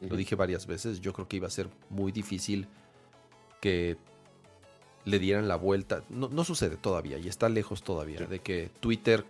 Lo 0.00 0.16
dije 0.16 0.34
varias 0.34 0.66
veces, 0.66 1.00
yo 1.00 1.12
creo 1.12 1.26
que 1.26 1.36
iba 1.36 1.48
a 1.48 1.50
ser 1.50 1.68
muy 1.88 2.12
difícil 2.12 2.68
que 3.60 3.96
le 5.04 5.18
dieran 5.18 5.48
la 5.48 5.56
vuelta. 5.56 6.02
No, 6.10 6.44
sucede 6.44 6.76
todavía 6.76 7.18
y 7.18 7.28
está 7.28 7.48
lejos 7.48 7.82
todavía 7.82 8.20
de 8.20 8.40
que 8.40 8.70
Twitter 8.80 9.24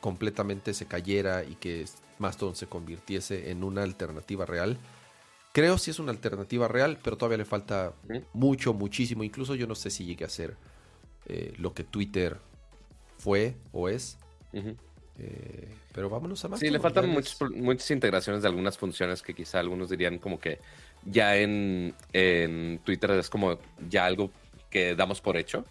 completamente 0.00 0.74
se 0.74 0.86
cayera 0.86 1.44
y 1.44 1.54
que 1.56 1.84
Mastodon 2.18 2.56
se 2.56 2.66
convirtiese 2.66 3.50
en 3.50 3.64
una 3.64 3.82
alternativa 3.82 4.46
real. 4.46 4.78
Creo 5.52 5.78
si 5.78 5.90
es 5.90 5.98
una 5.98 6.12
alternativa 6.12 6.68
real, 6.68 6.98
pero 7.02 7.16
todavía 7.16 7.38
le 7.38 7.44
falta 7.44 7.94
mucho, 8.32 8.74
muchísimo. 8.74 9.24
Incluso 9.24 9.54
yo 9.54 9.66
no 9.66 9.74
sé 9.74 9.90
si 9.90 10.04
llegue 10.04 10.24
a 10.24 10.28
ser 10.28 10.56
eh, 11.26 11.54
lo 11.58 11.72
que 11.72 11.82
Twitter 11.82 12.38
fue 13.18 13.56
o 13.72 13.88
es. 13.88 14.18
Eh, 15.18 15.68
pero 15.92 16.10
vámonos 16.10 16.44
a 16.44 16.48
más. 16.48 16.60
Sí, 16.60 16.68
le 16.68 16.78
faltan 16.78 17.08
muchas 17.08 17.90
integraciones 17.90 18.42
de 18.42 18.48
algunas 18.48 18.76
funciones 18.76 19.22
que 19.22 19.32
quizá 19.34 19.60
algunos 19.60 19.88
dirían 19.88 20.18
como 20.18 20.38
que 20.38 20.58
ya 21.04 21.36
en, 21.36 21.94
en 22.12 22.80
Twitter 22.84 23.12
es 23.12 23.30
como 23.30 23.58
ya 23.88 24.04
algo 24.04 24.30
que 24.68 24.94
damos 24.94 25.20
por 25.22 25.36
hecho. 25.38 25.64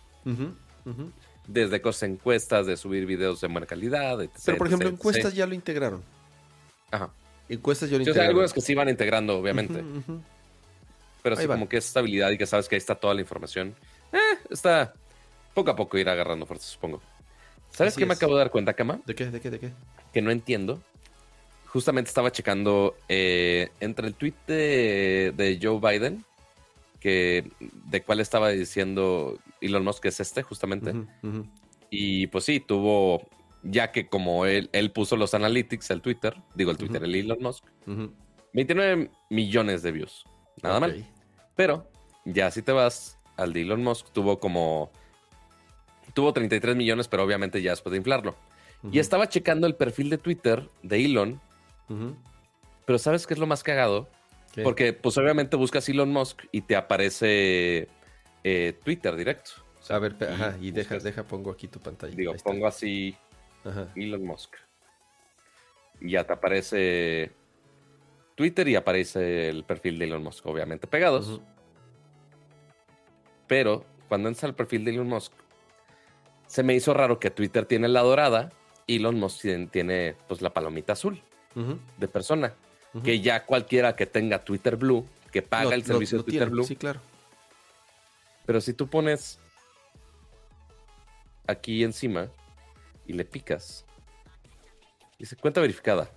Desde 1.47 1.81
cosas 1.81 2.03
encuestas, 2.03 2.65
de 2.65 2.77
subir 2.77 3.05
videos 3.05 3.41
de 3.41 3.47
buena 3.47 3.67
calidad, 3.67 4.17
Pero, 4.45 4.57
por 4.57 4.67
ejemplo, 4.67 4.89
encuestas 4.89 5.33
ya 5.33 5.45
lo 5.45 5.53
integraron. 5.53 6.03
Ajá. 6.91 7.11
Encuestas 7.47 7.89
ya 7.89 7.97
lo 7.97 8.01
integraron. 8.01 8.23
Hay 8.23 8.29
algunas 8.29 8.53
que 8.53 8.61
sí 8.61 8.73
van 8.73 8.89
integrando, 8.89 9.37
obviamente. 9.37 9.83
Pero 11.21 11.35
sí, 11.35 11.47
como 11.47 11.69
que 11.69 11.77
es 11.77 11.85
estabilidad 11.85 12.31
y 12.31 12.37
que 12.37 12.45
sabes 12.45 12.67
que 12.67 12.75
ahí 12.75 12.79
está 12.79 12.95
toda 12.95 13.13
la 13.13 13.21
información. 13.21 13.75
Eh, 14.11 14.39
está 14.49 14.93
poco 15.53 15.71
a 15.71 15.75
poco 15.75 15.97
ir 15.97 16.09
agarrando 16.09 16.45
fuerza, 16.45 16.67
supongo. 16.67 17.01
¿Sabes 17.71 17.95
qué 17.95 18.05
me 18.05 18.13
acabo 18.13 18.33
de 18.33 18.39
dar 18.39 18.51
cuenta, 18.51 18.73
Kama? 18.73 18.99
¿De 19.05 19.15
qué? 19.15 19.25
¿De 19.25 19.39
qué? 19.39 19.49
¿De 19.49 19.59
qué? 19.59 19.71
Que 20.13 20.21
no 20.21 20.31
entiendo. 20.31 20.81
Justamente 21.67 22.07
estaba 22.07 22.31
checando 22.31 22.95
eh, 23.09 23.69
entre 23.79 24.07
el 24.07 24.13
tweet 24.13 24.33
de 24.47 25.59
Joe 25.61 25.79
Biden 25.79 26.23
de 27.05 28.03
cuál 28.05 28.19
estaba 28.19 28.49
diciendo 28.49 29.37
Elon 29.61 29.83
Musk 29.83 30.05
es 30.05 30.19
este, 30.19 30.43
justamente. 30.43 30.93
Y 31.89 32.27
pues 32.27 32.43
sí, 32.45 32.59
tuvo, 32.59 33.27
ya 33.63 33.91
que 33.91 34.07
como 34.07 34.45
él, 34.45 34.69
él 34.73 34.91
puso 34.91 35.15
los 35.17 35.33
analytics, 35.33 35.91
el 35.91 36.01
Twitter, 36.01 36.35
digo 36.55 36.71
el 36.71 36.77
Twitter, 36.77 37.03
el 37.03 37.15
Elon 37.15 37.39
Musk, 37.41 37.65
29 38.53 39.11
millones 39.29 39.83
de 39.83 39.91
views. 39.91 40.25
Nada 40.61 40.79
mal. 40.79 41.05
Pero 41.55 41.89
ya 42.25 42.51
si 42.51 42.61
te 42.61 42.71
vas 42.71 43.19
al 43.37 43.53
de 43.53 43.61
Elon 43.61 43.83
Musk, 43.83 44.11
tuvo 44.11 44.39
como... 44.39 44.91
Tuvo 46.13 46.31
33 46.31 46.75
millones, 46.75 47.07
pero 47.07 47.23
obviamente 47.23 47.61
ya 47.61 47.71
después 47.71 47.91
de 47.91 47.97
inflarlo. 47.97 48.35
Y 48.91 48.99
estaba 48.99 49.27
checando 49.27 49.67
el 49.67 49.75
perfil 49.75 50.09
de 50.09 50.17
Twitter 50.17 50.69
de 50.83 51.03
Elon. 51.05 51.41
Pero 52.85 52.99
¿sabes 52.99 53.25
qué 53.25 53.33
es 53.33 53.39
lo 53.39 53.47
más 53.47 53.63
cagado? 53.63 54.07
Porque, 54.63 54.93
pues 54.93 55.17
obviamente 55.17 55.57
buscas 55.57 55.89
Elon 55.89 56.11
Musk 56.11 56.43
y 56.51 56.61
te 56.61 56.75
aparece 56.75 57.89
eh, 58.47 58.77
Twitter 58.83 59.15
directo. 59.15 59.51
a 59.89 59.97
ver, 59.97 60.15
ajá, 60.23 60.55
y 60.61 60.69
deja, 60.69 60.99
deja, 60.99 61.23
pongo 61.23 61.49
aquí 61.49 61.67
tu 61.67 61.79
pantalla. 61.79 62.15
Digo, 62.15 62.35
pongo 62.43 62.67
así 62.67 63.17
Elon 63.95 64.23
Musk. 64.23 64.53
Y 65.99 66.11
ya 66.11 66.23
te 66.25 66.33
aparece 66.33 67.31
Twitter 68.35 68.67
y 68.67 68.75
aparece 68.75 69.49
el 69.49 69.63
perfil 69.63 69.97
de 69.97 70.05
Elon 70.05 70.21
Musk, 70.21 70.45
obviamente 70.45 70.85
pegados. 70.85 71.41
Pero 73.47 73.83
cuando 74.07 74.29
entras 74.29 74.43
al 74.43 74.53
perfil 74.53 74.85
de 74.85 74.91
Elon 74.91 75.07
Musk, 75.07 75.33
se 76.45 76.61
me 76.61 76.75
hizo 76.75 76.93
raro 76.93 77.19
que 77.19 77.31
Twitter 77.31 77.65
tiene 77.65 77.87
la 77.87 78.01
dorada 78.01 78.51
y 78.85 78.97
Elon 78.97 79.15
Musk 79.15 79.47
tiene 79.71 80.15
pues 80.27 80.43
la 80.43 80.53
palomita 80.53 80.93
azul 80.93 81.19
de 81.97 82.07
persona 82.07 82.53
que 83.03 83.21
ya 83.21 83.43
cualquiera 83.43 83.95
que 83.95 84.05
tenga 84.05 84.43
Twitter 84.43 84.75
Blue, 84.75 85.07
que 85.31 85.41
paga 85.41 85.73
el 85.73 85.83
servicio 85.83 86.19
de 86.19 86.23
Twitter 86.25 86.49
Blue. 86.51 86.63
Sí, 86.63 86.75
claro. 86.75 87.01
Pero 88.45 88.61
si 88.61 88.73
tú 88.73 88.87
pones 88.87 89.39
aquí 91.47 91.83
encima 91.83 92.29
y 93.05 93.13
le 93.13 93.25
picas, 93.25 93.85
dice 95.19 95.35
cuenta 95.35 95.61
verificada. 95.61 96.09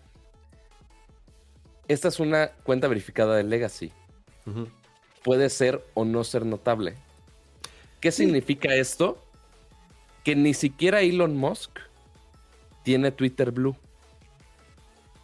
Esta 1.86 2.08
es 2.08 2.20
una 2.20 2.48
cuenta 2.64 2.88
verificada 2.88 3.36
de 3.36 3.44
Legacy. 3.44 3.92
Puede 5.24 5.50
ser 5.50 5.84
o 5.94 6.04
no 6.04 6.22
ser 6.24 6.44
notable. 6.44 6.94
¿Qué 8.00 8.12
significa 8.12 8.74
esto? 8.74 9.24
Que 10.22 10.36
ni 10.36 10.54
siquiera 10.54 11.00
Elon 11.00 11.36
Musk 11.36 11.78
tiene 12.82 13.10
Twitter 13.10 13.50
Blue. 13.50 13.76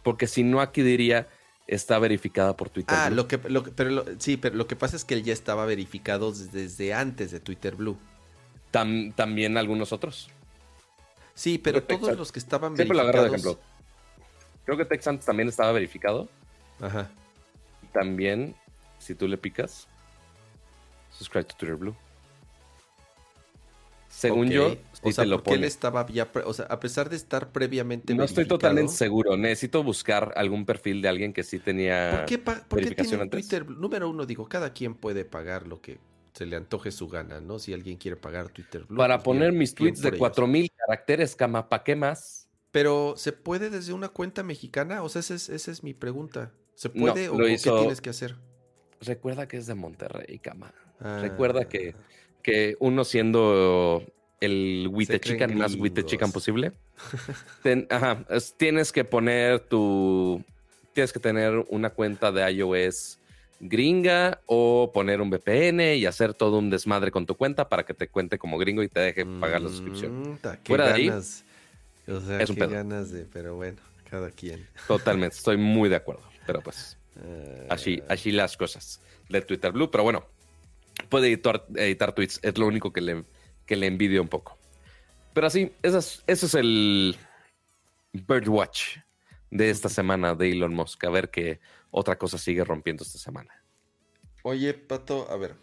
Porque 0.03 0.27
si 0.27 0.43
no, 0.43 0.59
aquí 0.59 0.81
diría 0.81 1.27
está 1.67 1.99
verificada 1.99 2.55
por 2.55 2.69
Twitter 2.69 2.95
ah, 2.97 3.09
Lo 3.09 3.27
que, 3.27 3.37
pero 3.37 4.05
sí, 4.19 4.37
pero 4.37 4.55
lo 4.55 4.67
que 4.67 4.75
pasa 4.75 4.95
es 4.95 5.03
que 5.03 5.15
él 5.15 5.23
ya 5.23 5.33
estaba 5.33 5.65
verificado 5.65 6.31
desde 6.31 6.93
antes 6.93 7.31
de 7.31 7.39
Twitter 7.39 7.75
Blue. 7.75 7.97
también 8.71 9.57
algunos 9.57 9.91
otros. 9.91 10.29
Sí, 11.33 11.57
pero 11.57 11.83
todos 11.83 12.17
los 12.17 12.31
que 12.31 12.39
estaban 12.39 12.75
Siempre 12.75 12.95
lo 12.95 13.03
agarro 13.03 13.23
de 13.23 13.29
verificados. 13.29 13.57
ejemplo. 13.57 13.75
Creo 14.65 14.77
que 14.77 14.85
Texans 14.85 15.25
también 15.25 15.49
estaba 15.49 15.71
verificado. 15.71 16.29
Ajá. 16.79 17.09
Y 17.83 17.87
también, 17.87 18.55
si 18.99 19.15
tú 19.15 19.27
le 19.27 19.37
picas, 19.37 19.87
subscribe 21.11 21.43
to 21.45 21.55
Twitter 21.57 21.75
Blue. 21.75 21.95
Según 24.09 24.49
yo, 24.49 24.77
o 25.09 25.11
sea, 25.13 25.25
porque 25.25 25.53
él 25.53 25.63
estaba 25.63 26.05
ya, 26.07 26.29
o 26.45 26.53
sea, 26.53 26.65
a 26.65 26.79
pesar 26.79 27.09
de 27.09 27.15
estar 27.15 27.51
previamente 27.51 28.13
No 28.15 28.23
estoy 28.23 28.45
totalmente 28.45 28.93
seguro. 28.93 29.37
Necesito 29.37 29.83
buscar 29.83 30.33
algún 30.35 30.65
perfil 30.65 31.01
de 31.01 31.09
alguien 31.09 31.33
que 31.33 31.43
sí 31.43 31.59
tenía. 31.59 32.11
¿Por 32.17 32.25
qué, 32.25 32.37
por 32.39 32.81
qué 32.81 32.91
tiene 32.95 33.21
antes. 33.21 33.29
Twitter? 33.29 33.69
Número 33.69 34.09
uno, 34.09 34.25
digo, 34.25 34.47
cada 34.47 34.73
quien 34.73 34.95
puede 34.95 35.25
pagar 35.25 35.67
lo 35.67 35.81
que 35.81 35.99
se 36.33 36.45
le 36.45 36.55
antoje 36.57 36.91
su 36.91 37.07
gana, 37.07 37.39
¿no? 37.39 37.59
Si 37.59 37.73
alguien 37.73 37.97
quiere 37.97 38.17
pagar 38.17 38.49
Twitter 38.49 38.83
Blue. 38.83 38.97
Para 38.97 39.17
pues 39.19 39.23
poner 39.23 39.51
bien- 39.51 39.59
mis 39.59 39.73
tweets 39.73 40.01
de 40.01 40.09
ellos. 40.09 40.19
4000 40.19 40.69
caracteres, 40.75 41.35
cama, 41.35 41.69
¿pa' 41.69 41.83
qué 41.83 41.95
más? 41.95 42.49
Pero, 42.71 43.13
¿se 43.15 43.31
puede 43.31 43.69
desde 43.69 43.93
una 43.93 44.09
cuenta 44.09 44.43
mexicana? 44.43 45.01
O 45.03 45.07
sea, 45.07 45.21
esa 45.21 45.33
es, 45.35 45.47
esa 45.47 45.71
es 45.71 45.81
mi 45.81 45.93
pregunta. 45.93 46.51
¿Se 46.73 46.89
puede 46.89 47.29
o, 47.29 47.37
lo 47.37 47.45
o 47.45 47.47
hizo- 47.47 47.73
qué 47.73 47.79
tienes 47.79 48.01
que 48.01 48.09
hacer? 48.09 48.35
Recuerda 48.99 49.47
que 49.47 49.55
es 49.57 49.65
de 49.67 49.75
Monterrey, 49.75 50.39
cama. 50.39 50.73
Ah, 50.99 51.19
Recuerda 51.21 51.69
que, 51.69 51.95
que 52.41 52.75
uno 52.79 53.05
siendo 53.05 54.03
el 54.41 54.83
creen 54.83 54.95
Huitechican 54.95 55.57
más 55.57 55.71
gringos. 55.71 55.81
Huitechican 55.81 56.31
posible, 56.33 56.71
ten- 57.63 57.87
ajá, 57.89 58.25
es- 58.29 58.53
tienes 58.57 58.91
que 58.91 59.03
poner 59.03 59.59
tu. 59.59 60.43
Tienes 60.93 61.11
que 61.11 61.19
tener 61.19 61.65
una 61.69 61.89
cuenta 61.89 62.31
de 62.31 62.49
iOS 62.51 63.19
gringa 63.59 64.41
o 64.45 64.91
poner 64.93 65.21
un 65.21 65.29
VPN 65.29 65.95
y 65.95 66.05
hacer 66.05 66.33
todo 66.33 66.57
un 66.59 66.69
desmadre 66.69 67.11
con 67.11 67.25
tu 67.25 67.35
cuenta 67.35 67.67
para 67.69 67.83
que 67.85 67.93
te 67.93 68.07
cuente 68.07 68.37
como 68.37 68.57
gringo 68.57 68.83
y 68.83 68.89
te 68.89 68.99
deje 68.99 69.25
pagar 69.25 69.61
la 69.61 69.69
suscripción. 69.69 70.33
Mm, 70.33 70.37
qué 70.41 70.57
Fuera 70.65 70.87
de 70.87 70.93
ahí. 70.93 71.09
O 71.09 71.21
sea, 72.21 72.39
es 72.39 72.49
un 72.49 72.55
qué 72.55 72.61
pedo. 72.61 72.71
ganas 72.71 73.11
de, 73.11 73.25
pero 73.31 73.55
bueno, 73.55 73.77
cada 74.09 74.29
quien. 74.29 74.65
Totalmente, 74.87 75.35
estoy 75.37 75.57
muy 75.57 75.89
de 75.89 75.95
acuerdo. 75.95 76.21
Pero 76.45 76.61
pues, 76.61 76.97
Ah, 77.17 77.73
así, 77.75 78.03
así 78.09 78.31
las 78.31 78.55
cosas 78.57 78.99
de 79.29 79.41
Twitter 79.41 79.71
Blue. 79.71 79.89
Pero 79.89 80.03
bueno, 80.03 80.25
puede 81.09 81.27
editar, 81.27 81.65
editar 81.75 82.13
tweets, 82.13 82.39
es 82.43 82.57
lo 82.57 82.67
único 82.67 82.91
que 82.91 82.99
le, 83.01 83.23
que 83.65 83.75
le 83.75 83.87
envidio 83.87 84.21
un 84.21 84.27
poco. 84.27 84.57
Pero 85.33 85.47
así, 85.47 85.71
ese 85.81 85.97
es, 85.97 86.23
ese 86.27 86.45
es 86.45 86.53
el 86.55 87.17
Birdwatch 88.13 88.97
de 89.51 89.69
esta 89.69 89.89
semana 89.89 90.35
de 90.35 90.51
Elon 90.51 90.73
Musk. 90.73 91.03
A 91.05 91.09
ver 91.09 91.29
qué 91.29 91.59
otra 91.91 92.17
cosa 92.17 92.37
sigue 92.37 92.63
rompiendo 92.63 93.03
esta 93.03 93.17
semana. 93.17 93.53
Oye, 94.43 94.73
Pato, 94.73 95.29
a 95.31 95.37
ver. 95.37 95.55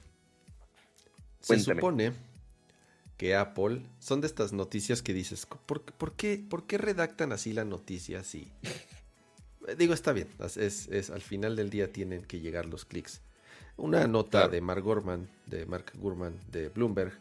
Se 1.40 1.54
Cuéntame. 1.54 1.80
supone 1.80 2.12
que 3.16 3.34
Apple 3.36 3.82
son 3.98 4.20
de 4.20 4.26
estas 4.26 4.52
noticias 4.52 5.02
que 5.02 5.12
dices, 5.14 5.46
¿por, 5.46 5.82
por 5.82 6.14
qué, 6.16 6.42
¿por 6.48 6.66
qué 6.66 6.78
redactan 6.78 7.32
así 7.32 7.52
la 7.52 7.64
noticia 7.64 8.20
así? 8.20 8.50
Eh, 9.68 9.76
Digo, 9.78 9.94
está 9.94 10.12
bien, 10.12 10.28
es, 10.44 10.56
es- 10.56 10.88
es- 10.88 11.10
al 11.10 11.20
final 11.22 11.54
del 11.56 11.70
día 11.70 11.92
tienen 11.92 12.24
que 12.24 12.40
llegar 12.40 12.66
los 12.66 12.84
clics. 12.84 13.20
Una 13.76 14.06
nota 14.06 14.30
Claro. 14.40 14.48
de 14.52 14.60
Mark 14.60 14.82
Gurman, 14.82 15.28
de 15.46 15.66
Mark 15.66 15.92
Gurman 15.94 16.38
de 16.50 16.68
Bloomberg, 16.68 17.18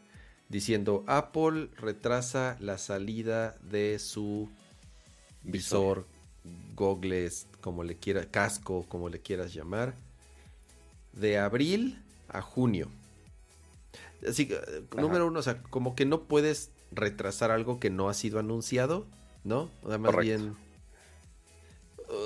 diciendo 0.52 1.04
Apple 1.08 1.70
retrasa 1.78 2.58
la 2.60 2.78
salida 2.78 3.56
de 3.62 3.98
su 4.00 4.50
visor, 5.44 6.06
gogles, 6.76 7.48
como 7.62 7.84
le 7.84 7.96
quiera, 7.96 8.26
casco, 8.26 8.86
como 8.90 9.08
le 9.08 9.22
quieras 9.22 9.54
llamar, 9.54 9.96
de 11.14 11.40
abril 11.40 12.04
a 12.28 12.42
junio. 12.42 12.90
Así 14.28 14.48
que, 14.48 14.56
eh, 14.56 14.84
número 14.98 15.28
uno, 15.28 15.40
o 15.40 15.44
sea, 15.44 15.64
como 15.64 15.96
que 15.96 16.06
no 16.06 16.24
puedes 16.24 16.70
retrasar 16.92 17.50
algo 17.50 17.80
que 17.80 17.90
no 17.90 18.10
ha 18.10 18.14
sido 18.14 18.38
anunciado, 18.38 19.08
¿no? 19.46 19.72
O 19.84 19.88
sea, 19.88 19.98
más 19.98 20.12
Correcto. 20.12 20.44
bien. 20.44 20.56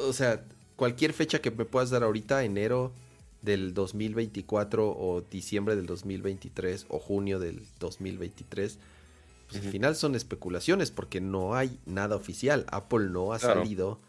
O 0.07 0.13
sea, 0.13 0.43
cualquier 0.75 1.13
fecha 1.13 1.39
que 1.39 1.51
me 1.51 1.63
puedas 1.63 1.91
dar 1.91 2.03
ahorita, 2.03 2.43
enero 2.43 2.91
del 3.45 3.73
2024 3.73 4.89
o 4.89 5.21
diciembre 5.21 5.75
del 5.75 5.85
2023 5.85 6.87
o 6.89 6.99
junio 6.99 7.39
del 7.39 7.61
2023, 7.79 8.79
pues 9.47 9.63
al 9.63 9.71
final 9.71 9.95
son 9.95 10.15
especulaciones 10.15 10.91
porque 10.91 11.21
no 11.21 11.55
hay 11.55 11.79
nada 11.85 12.15
oficial. 12.15 12.65
Apple 12.71 13.09
no 13.09 13.31
ha 13.31 13.39
Claro. 13.39 13.61
salido 13.61 14.01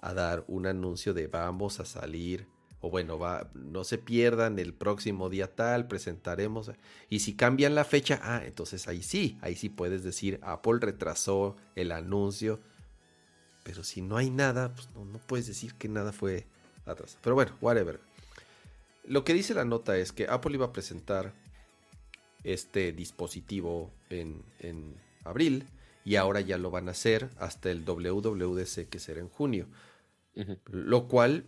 a 0.00 0.12
dar 0.14 0.44
un 0.48 0.66
anuncio 0.66 1.14
de 1.14 1.28
vamos 1.28 1.78
a 1.80 1.84
salir 1.84 2.46
o 2.82 2.88
bueno, 2.88 3.18
va, 3.18 3.50
no 3.54 3.84
se 3.84 3.98
pierdan 3.98 4.58
el 4.58 4.72
próximo 4.72 5.28
día 5.28 5.54
tal, 5.54 5.86
presentaremos. 5.86 6.70
Y 7.10 7.20
si 7.20 7.34
cambian 7.36 7.74
la 7.74 7.84
fecha, 7.84 8.18
ah, 8.22 8.42
entonces 8.44 8.88
ahí 8.88 9.02
sí, 9.02 9.38
ahí 9.42 9.54
sí 9.54 9.68
puedes 9.68 10.02
decir 10.02 10.40
Apple 10.42 10.78
retrasó 10.80 11.56
el 11.76 11.92
anuncio. 11.92 12.58
Pero 13.64 13.84
si 13.84 14.00
no 14.00 14.16
hay 14.16 14.30
nada, 14.30 14.72
pues 14.74 14.88
no, 14.94 15.04
no 15.04 15.18
puedes 15.18 15.46
decir 15.46 15.74
que 15.74 15.88
nada 15.88 16.12
fue 16.12 16.46
atrasado. 16.86 17.20
Pero 17.22 17.34
bueno, 17.34 17.52
whatever. 17.60 18.00
Lo 19.04 19.24
que 19.24 19.34
dice 19.34 19.54
la 19.54 19.64
nota 19.64 19.96
es 19.96 20.12
que 20.12 20.26
Apple 20.28 20.54
iba 20.54 20.66
a 20.66 20.72
presentar 20.72 21.32
este 22.44 22.92
dispositivo 22.92 23.90
en, 24.08 24.42
en 24.60 24.94
abril 25.24 25.66
y 26.04 26.16
ahora 26.16 26.40
ya 26.40 26.58
lo 26.58 26.70
van 26.70 26.88
a 26.88 26.92
hacer 26.92 27.30
hasta 27.38 27.70
el 27.70 27.84
WWDC 27.84 28.88
que 28.88 28.98
será 28.98 29.20
en 29.20 29.28
junio. 29.28 29.66
Lo 30.70 31.08
cual 31.08 31.44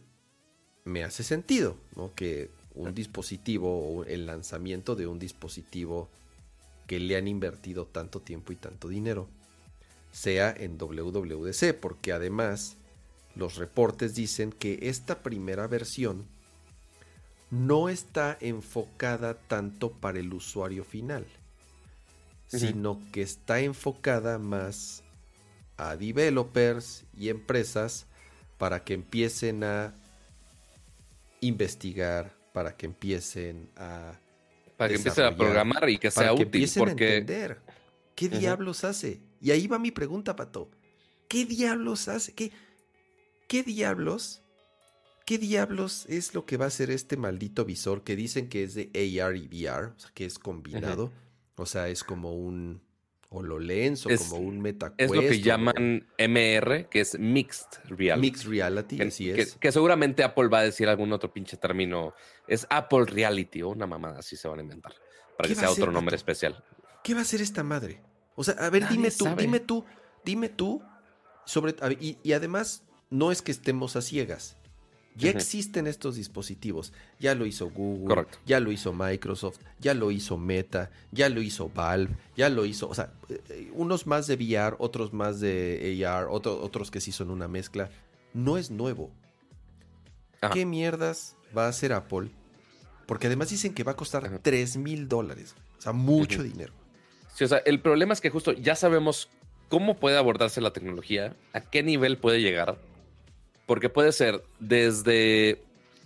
me 0.84 1.04
hace 1.04 1.22
sentido, 1.22 1.76
¿no? 1.96 2.14
Que 2.14 2.50
un 2.74 2.94
dispositivo 2.94 3.78
o 3.78 4.04
el 4.04 4.26
lanzamiento 4.26 4.96
de 4.96 5.06
un 5.06 5.18
dispositivo 5.18 6.08
que 6.86 6.98
le 6.98 7.16
han 7.16 7.28
invertido 7.28 7.86
tanto 7.86 8.20
tiempo 8.20 8.52
y 8.52 8.56
tanto 8.56 8.88
dinero 8.88 9.28
sea 10.10 10.54
en 10.56 10.76
WWDC, 10.78 11.74
porque 11.80 12.12
además 12.12 12.76
los 13.34 13.56
reportes 13.56 14.14
dicen 14.14 14.52
que 14.52 14.78
esta 14.82 15.22
primera 15.22 15.66
versión 15.66 16.26
no 17.52 17.90
está 17.90 18.38
enfocada 18.40 19.34
tanto 19.34 19.92
para 19.92 20.18
el 20.18 20.32
usuario 20.32 20.84
final, 20.84 21.26
sino 22.46 22.98
que 23.12 23.20
está 23.20 23.60
enfocada 23.60 24.38
más 24.38 25.04
a 25.76 25.96
developers 25.96 27.04
y 27.14 27.28
empresas 27.28 28.06
para 28.56 28.82
que 28.84 28.94
empiecen 28.94 29.64
a 29.64 29.94
investigar, 31.40 32.34
para 32.54 32.74
que 32.74 32.86
empiecen 32.86 33.68
a 33.76 34.18
Para 34.78 34.88
que 34.88 34.96
empiece 34.96 35.22
a 35.22 35.36
programar 35.36 35.90
y 35.90 35.98
que 35.98 36.10
para 36.10 36.28
sea 36.28 36.34
que 36.34 36.44
útil. 36.44 36.46
empiecen 36.46 36.82
a 36.82 36.86
Porque 36.86 37.16
entender 37.18 37.60
qué 38.14 38.30
diablos 38.30 38.82
hace. 38.84 39.20
Y 39.42 39.50
ahí 39.50 39.66
va 39.66 39.78
mi 39.78 39.90
pregunta, 39.90 40.34
Pato. 40.36 40.70
¿Qué 41.28 41.44
diablos 41.44 42.08
hace? 42.08 42.32
¿Qué, 42.32 42.50
qué 43.46 43.62
diablos? 43.62 44.42
¿Qué 45.24 45.38
diablos 45.38 46.06
es 46.08 46.34
lo 46.34 46.44
que 46.46 46.56
va 46.56 46.64
a 46.66 46.68
hacer 46.68 46.90
este 46.90 47.16
maldito 47.16 47.64
visor 47.64 48.02
que 48.02 48.16
dicen 48.16 48.48
que 48.48 48.64
es 48.64 48.74
de 48.74 48.90
AR 49.22 49.36
y 49.36 49.46
VR? 49.48 49.86
O 49.94 49.98
sea, 49.98 50.10
que 50.14 50.24
es 50.24 50.38
combinado. 50.38 51.12
O 51.56 51.66
sea, 51.66 51.88
es 51.88 52.02
como 52.02 52.34
un 52.34 52.82
HoloLens 53.28 54.04
o 54.06 54.10
Es- 54.10 54.22
como 54.28 54.42
un 54.46 54.60
MetaQuest. 54.60 55.00
es 55.00 55.10
lo 55.10 55.20
que 55.22 55.28
o 55.28 55.32
llaman 55.34 56.06
MR, 56.18 56.88
que 56.90 57.00
es 57.00 57.18
Mixed 57.18 57.66
Reality. 57.88 58.20
Mixed 58.30 58.48
Reality, 58.48 58.96
que, 58.98 59.02
así 59.04 59.30
es. 59.30 59.54
que 59.56 59.72
seguramente 59.72 60.22
Apple 60.24 60.48
va 60.48 60.58
a 60.58 60.62
decir 60.64 60.88
algún 60.88 61.12
otro 61.12 61.32
pinche 61.32 61.56
término. 61.56 62.14
Es 62.46 62.66
Apple 62.68 63.04
Reality 63.06 63.62
o 63.62 63.68
una 63.70 63.86
mamada 63.86 64.18
así 64.18 64.36
se 64.36 64.48
van 64.48 64.58
a 64.58 64.62
inventar. 64.62 64.92
Para 65.36 65.48
¿Qué 65.48 65.54
que 65.54 65.60
sea 65.60 65.70
otro 65.70 65.84
ser, 65.86 65.94
nombre 65.94 66.16
especial. 66.16 66.62
¿Qué 67.02 67.14
va 67.14 67.20
a 67.20 67.22
hacer 67.22 67.40
esta 67.40 67.62
madre? 67.62 68.02
O 68.34 68.44
sea, 68.44 68.54
a 68.54 68.68
ver, 68.70 68.82
Nadie 68.82 68.96
dime 68.96 69.10
tú, 69.10 69.24
sabe. 69.24 69.42
dime 69.42 69.60
tú, 69.60 69.84
dime 70.24 70.48
tú 70.48 70.82
sobre 71.46 71.74
a 71.80 71.88
ver, 71.88 71.98
y, 72.02 72.18
y 72.22 72.32
además 72.34 72.82
no 73.10 73.32
es 73.32 73.40
que 73.42 73.50
estemos 73.52 73.96
a 73.96 74.02
ciegas. 74.02 74.56
Ya 75.14 75.30
existen 75.30 75.86
estos 75.86 76.16
dispositivos. 76.16 76.92
Ya 77.20 77.34
lo 77.34 77.44
hizo 77.44 77.68
Google, 77.70 78.06
Correcto. 78.08 78.38
ya 78.46 78.60
lo 78.60 78.72
hizo 78.72 78.92
Microsoft, 78.94 79.58
ya 79.78 79.92
lo 79.94 80.10
hizo 80.10 80.38
Meta, 80.38 80.90
ya 81.10 81.28
lo 81.28 81.42
hizo 81.42 81.68
Valve, 81.68 82.14
ya 82.36 82.48
lo 82.48 82.64
hizo, 82.64 82.88
o 82.88 82.94
sea, 82.94 83.12
eh, 83.28 83.40
eh, 83.50 83.70
unos 83.74 84.06
más 84.06 84.26
de 84.26 84.36
VR, 84.36 84.76
otros 84.78 85.12
más 85.12 85.38
de 85.40 86.02
AR, 86.06 86.28
otro- 86.30 86.62
otros 86.62 86.90
que 86.90 87.00
sí 87.00 87.12
son 87.12 87.30
una 87.30 87.46
mezcla. 87.46 87.90
No 88.32 88.56
es 88.56 88.70
nuevo. 88.70 89.10
Ajá. 90.40 90.54
¿Qué 90.54 90.64
mierdas 90.66 91.36
va 91.56 91.66
a 91.66 91.68
hacer 91.68 91.92
Apple? 91.92 92.30
Porque 93.06 93.26
además 93.26 93.50
dicen 93.50 93.74
que 93.74 93.84
va 93.84 93.92
a 93.92 93.96
costar 93.96 94.24
Ajá. 94.26 94.38
3 94.40 94.76
mil 94.78 95.08
dólares. 95.08 95.54
O 95.78 95.82
sea, 95.82 95.92
mucho 95.92 96.42
dinero. 96.42 96.72
Sí, 97.34 97.44
o 97.44 97.48
sea, 97.48 97.58
el 97.58 97.80
problema 97.80 98.12
es 98.12 98.20
que 98.20 98.30
justo 98.30 98.52
ya 98.52 98.74
sabemos 98.76 99.28
cómo 99.68 99.96
puede 99.98 100.16
abordarse 100.16 100.60
la 100.60 100.72
tecnología, 100.72 101.36
a 101.52 101.60
qué 101.60 101.82
nivel 101.82 102.18
puede 102.18 102.40
llegar, 102.40 102.78
porque 103.72 103.88
puede 103.88 104.12
ser 104.12 104.44
desde 104.60 105.62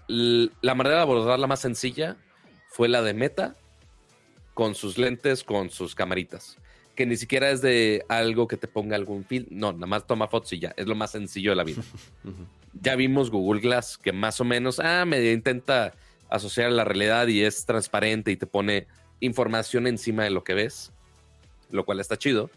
la 0.06 0.74
manera 0.76 0.98
de 0.98 1.02
abordarla 1.02 1.48
más 1.48 1.58
sencilla 1.58 2.16
fue 2.68 2.86
la 2.86 3.02
de 3.02 3.12
Meta 3.12 3.56
con 4.54 4.76
sus 4.76 4.98
lentes, 4.98 5.42
con 5.42 5.70
sus 5.70 5.96
camaritas, 5.96 6.58
que 6.94 7.06
ni 7.06 7.16
siquiera 7.16 7.50
es 7.50 7.62
de 7.62 8.04
algo 8.08 8.46
que 8.46 8.56
te 8.56 8.68
ponga 8.68 8.94
algún 8.94 9.24
film, 9.24 9.46
no, 9.50 9.72
nada 9.72 9.88
más 9.88 10.06
toma 10.06 10.28
fotos 10.28 10.52
y 10.52 10.60
ya, 10.60 10.74
es 10.76 10.86
lo 10.86 10.94
más 10.94 11.10
sencillo 11.10 11.50
de 11.50 11.56
la 11.56 11.64
vida. 11.64 11.82
Ya 12.80 12.94
vimos 12.94 13.32
Google 13.32 13.60
Glass, 13.60 13.98
que 13.98 14.12
más 14.12 14.40
o 14.40 14.44
menos, 14.44 14.78
ah, 14.78 15.04
medio 15.04 15.32
intenta 15.32 15.92
asociar 16.28 16.70
la 16.70 16.84
realidad 16.84 17.26
y 17.26 17.42
es 17.42 17.66
transparente 17.66 18.30
y 18.30 18.36
te 18.36 18.46
pone 18.46 18.86
información 19.18 19.88
encima 19.88 20.22
de 20.22 20.30
lo 20.30 20.44
que 20.44 20.54
ves, 20.54 20.92
lo 21.72 21.84
cual 21.84 21.98
está 21.98 22.16
chido. 22.16 22.48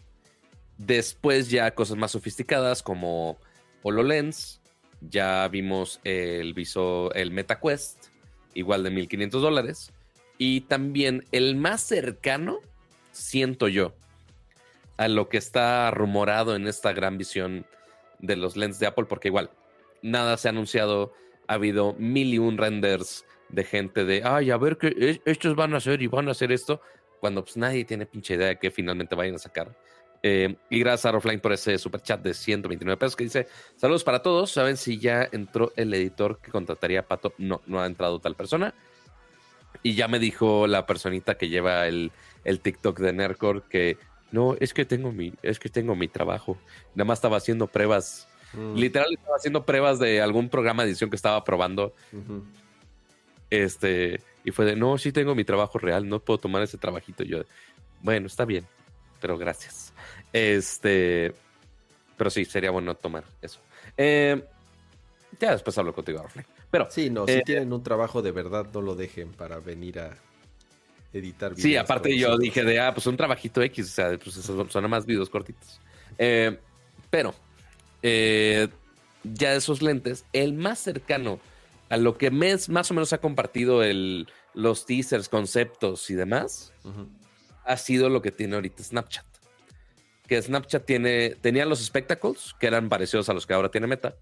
Después 0.78 1.50
ya 1.50 1.74
cosas 1.74 1.96
más 1.96 2.12
sofisticadas 2.12 2.84
como 2.84 3.38
HoloLens. 3.82 4.59
Ya 5.00 5.48
vimos 5.48 6.00
el 6.04 6.54
visor, 6.54 7.16
el 7.16 7.30
MetaQuest, 7.30 8.06
igual 8.54 8.82
de 8.82 8.90
1500 8.90 9.42
dólares. 9.42 9.92
Y 10.38 10.62
también 10.62 11.24
el 11.32 11.56
más 11.56 11.80
cercano, 11.82 12.60
siento 13.12 13.68
yo, 13.68 13.94
a 14.96 15.08
lo 15.08 15.28
que 15.28 15.38
está 15.38 15.90
rumorado 15.90 16.54
en 16.56 16.66
esta 16.66 16.92
gran 16.92 17.18
visión 17.18 17.66
de 18.18 18.36
los 18.36 18.56
lens 18.56 18.78
de 18.78 18.86
Apple, 18.86 19.06
porque 19.06 19.28
igual 19.28 19.50
nada 20.02 20.36
se 20.36 20.48
ha 20.48 20.50
anunciado. 20.50 21.12
Ha 21.46 21.54
habido 21.54 21.94
mil 21.98 22.32
y 22.32 22.38
un 22.38 22.58
renders 22.58 23.24
de 23.48 23.64
gente 23.64 24.04
de, 24.04 24.22
ay, 24.24 24.50
a 24.50 24.56
ver 24.56 24.76
qué 24.78 25.20
estos 25.24 25.56
van 25.56 25.74
a 25.74 25.78
hacer 25.78 26.00
y 26.02 26.06
van 26.06 26.28
a 26.28 26.30
hacer 26.30 26.52
esto, 26.52 26.80
cuando 27.18 27.42
pues 27.42 27.56
nadie 27.56 27.84
tiene 27.84 28.06
pinche 28.06 28.34
idea 28.34 28.48
de 28.48 28.58
que 28.58 28.70
finalmente 28.70 29.14
vayan 29.14 29.34
a 29.34 29.38
sacar. 29.38 29.76
Eh, 30.22 30.56
y 30.68 30.80
gracias 30.80 31.12
a 31.12 31.16
Offline 31.16 31.40
por 31.40 31.52
ese 31.52 31.78
super 31.78 32.02
chat 32.02 32.20
de 32.22 32.34
129 32.34 32.98
pesos 32.98 33.16
que 33.16 33.24
dice: 33.24 33.48
Saludos 33.76 34.04
para 34.04 34.22
todos. 34.22 34.50
¿Saben 34.50 34.76
si 34.76 34.98
ya 34.98 35.28
entró 35.32 35.72
el 35.76 35.92
editor 35.94 36.38
que 36.40 36.50
contrataría 36.50 37.00
a 37.00 37.06
Pato? 37.06 37.32
No, 37.38 37.62
no 37.66 37.80
ha 37.80 37.86
entrado 37.86 38.18
tal 38.20 38.34
persona. 38.34 38.74
Y 39.82 39.94
ya 39.94 40.08
me 40.08 40.18
dijo 40.18 40.66
la 40.66 40.84
personita 40.86 41.36
que 41.36 41.48
lleva 41.48 41.86
el, 41.86 42.12
el 42.44 42.60
TikTok 42.60 42.98
de 43.00 43.12
Nercor 43.12 43.62
que 43.68 43.96
no, 44.32 44.56
es 44.60 44.74
que 44.74 44.84
tengo 44.84 45.12
mi, 45.12 45.32
es 45.42 45.58
que 45.58 45.68
tengo 45.68 45.94
mi 45.96 46.08
trabajo. 46.08 46.56
Nada 46.94 47.06
más 47.06 47.18
estaba 47.18 47.36
haciendo 47.36 47.66
pruebas. 47.66 48.28
Mm. 48.52 48.74
Literal 48.74 49.08
estaba 49.12 49.36
haciendo 49.36 49.64
pruebas 49.64 49.98
de 49.98 50.20
algún 50.20 50.48
programa 50.48 50.84
de 50.84 50.90
edición 50.90 51.10
que 51.10 51.16
estaba 51.16 51.42
probando. 51.44 51.94
Este, 53.48 54.20
y 54.44 54.52
fue 54.52 54.64
de 54.64 54.76
no, 54.76 54.98
sí 54.98 55.12
tengo 55.12 55.34
mi 55.34 55.44
trabajo 55.44 55.78
real, 55.78 56.08
no 56.08 56.20
puedo 56.20 56.38
tomar 56.38 56.62
ese 56.62 56.78
trabajito. 56.78 57.24
Yo, 57.24 57.42
bueno, 58.02 58.26
está 58.26 58.44
bien, 58.44 58.66
pero 59.20 59.36
gracias. 59.36 59.89
Este, 60.32 61.32
pero 62.16 62.30
sí, 62.30 62.44
sería 62.44 62.70
bueno 62.70 62.94
tomar 62.94 63.24
eso. 63.42 63.60
Eh, 63.96 64.42
ya 65.38 65.52
después 65.52 65.76
hablo 65.78 65.94
contigo, 65.94 66.26
Pero 66.70 66.88
sí, 66.90 67.10
no, 67.10 67.26
si 67.26 67.32
eh, 67.32 67.42
tienen 67.44 67.72
un 67.72 67.82
trabajo 67.82 68.22
de 68.22 68.32
verdad, 68.32 68.66
no 68.72 68.80
lo 68.80 68.94
dejen 68.94 69.32
para 69.32 69.58
venir 69.58 70.00
a 70.00 70.16
editar 71.12 71.52
videos. 71.52 71.62
Sí, 71.62 71.76
aparte 71.76 72.16
yo 72.16 72.36
dije 72.38 72.62
de, 72.62 72.80
ah, 72.80 72.92
pues 72.94 73.06
un 73.06 73.16
trabajito 73.16 73.62
X, 73.62 73.86
o 73.86 73.88
sea, 73.88 74.18
pues 74.18 74.36
son 74.36 74.90
más 74.90 75.06
videos 75.06 75.30
cortitos. 75.30 75.80
Eh, 76.18 76.58
pero, 77.08 77.34
ya 78.02 79.54
esos 79.54 79.82
lentes, 79.82 80.24
el 80.32 80.52
más 80.52 80.78
cercano 80.78 81.40
a 81.88 81.96
lo 81.96 82.16
que 82.16 82.30
mes, 82.30 82.68
más 82.68 82.90
o 82.90 82.94
menos 82.94 83.12
ha 83.12 83.18
compartido 83.18 83.82
el, 83.82 84.28
los 84.54 84.86
teasers, 84.86 85.28
conceptos 85.28 86.08
y 86.10 86.14
demás, 86.14 86.72
ha 87.64 87.76
sido 87.76 88.08
lo 88.08 88.22
que 88.22 88.30
tiene 88.30 88.54
ahorita 88.54 88.82
Snapchat. 88.82 89.29
Que 90.30 90.40
Snapchat 90.40 90.84
tiene, 90.84 91.30
tenía 91.40 91.66
los 91.66 91.84
spectacles, 91.84 92.54
que 92.60 92.68
eran 92.68 92.88
parecidos 92.88 93.28
a 93.28 93.34
los 93.34 93.48
que 93.48 93.52
ahora 93.52 93.68
tiene 93.68 93.88
Meta. 93.88 94.14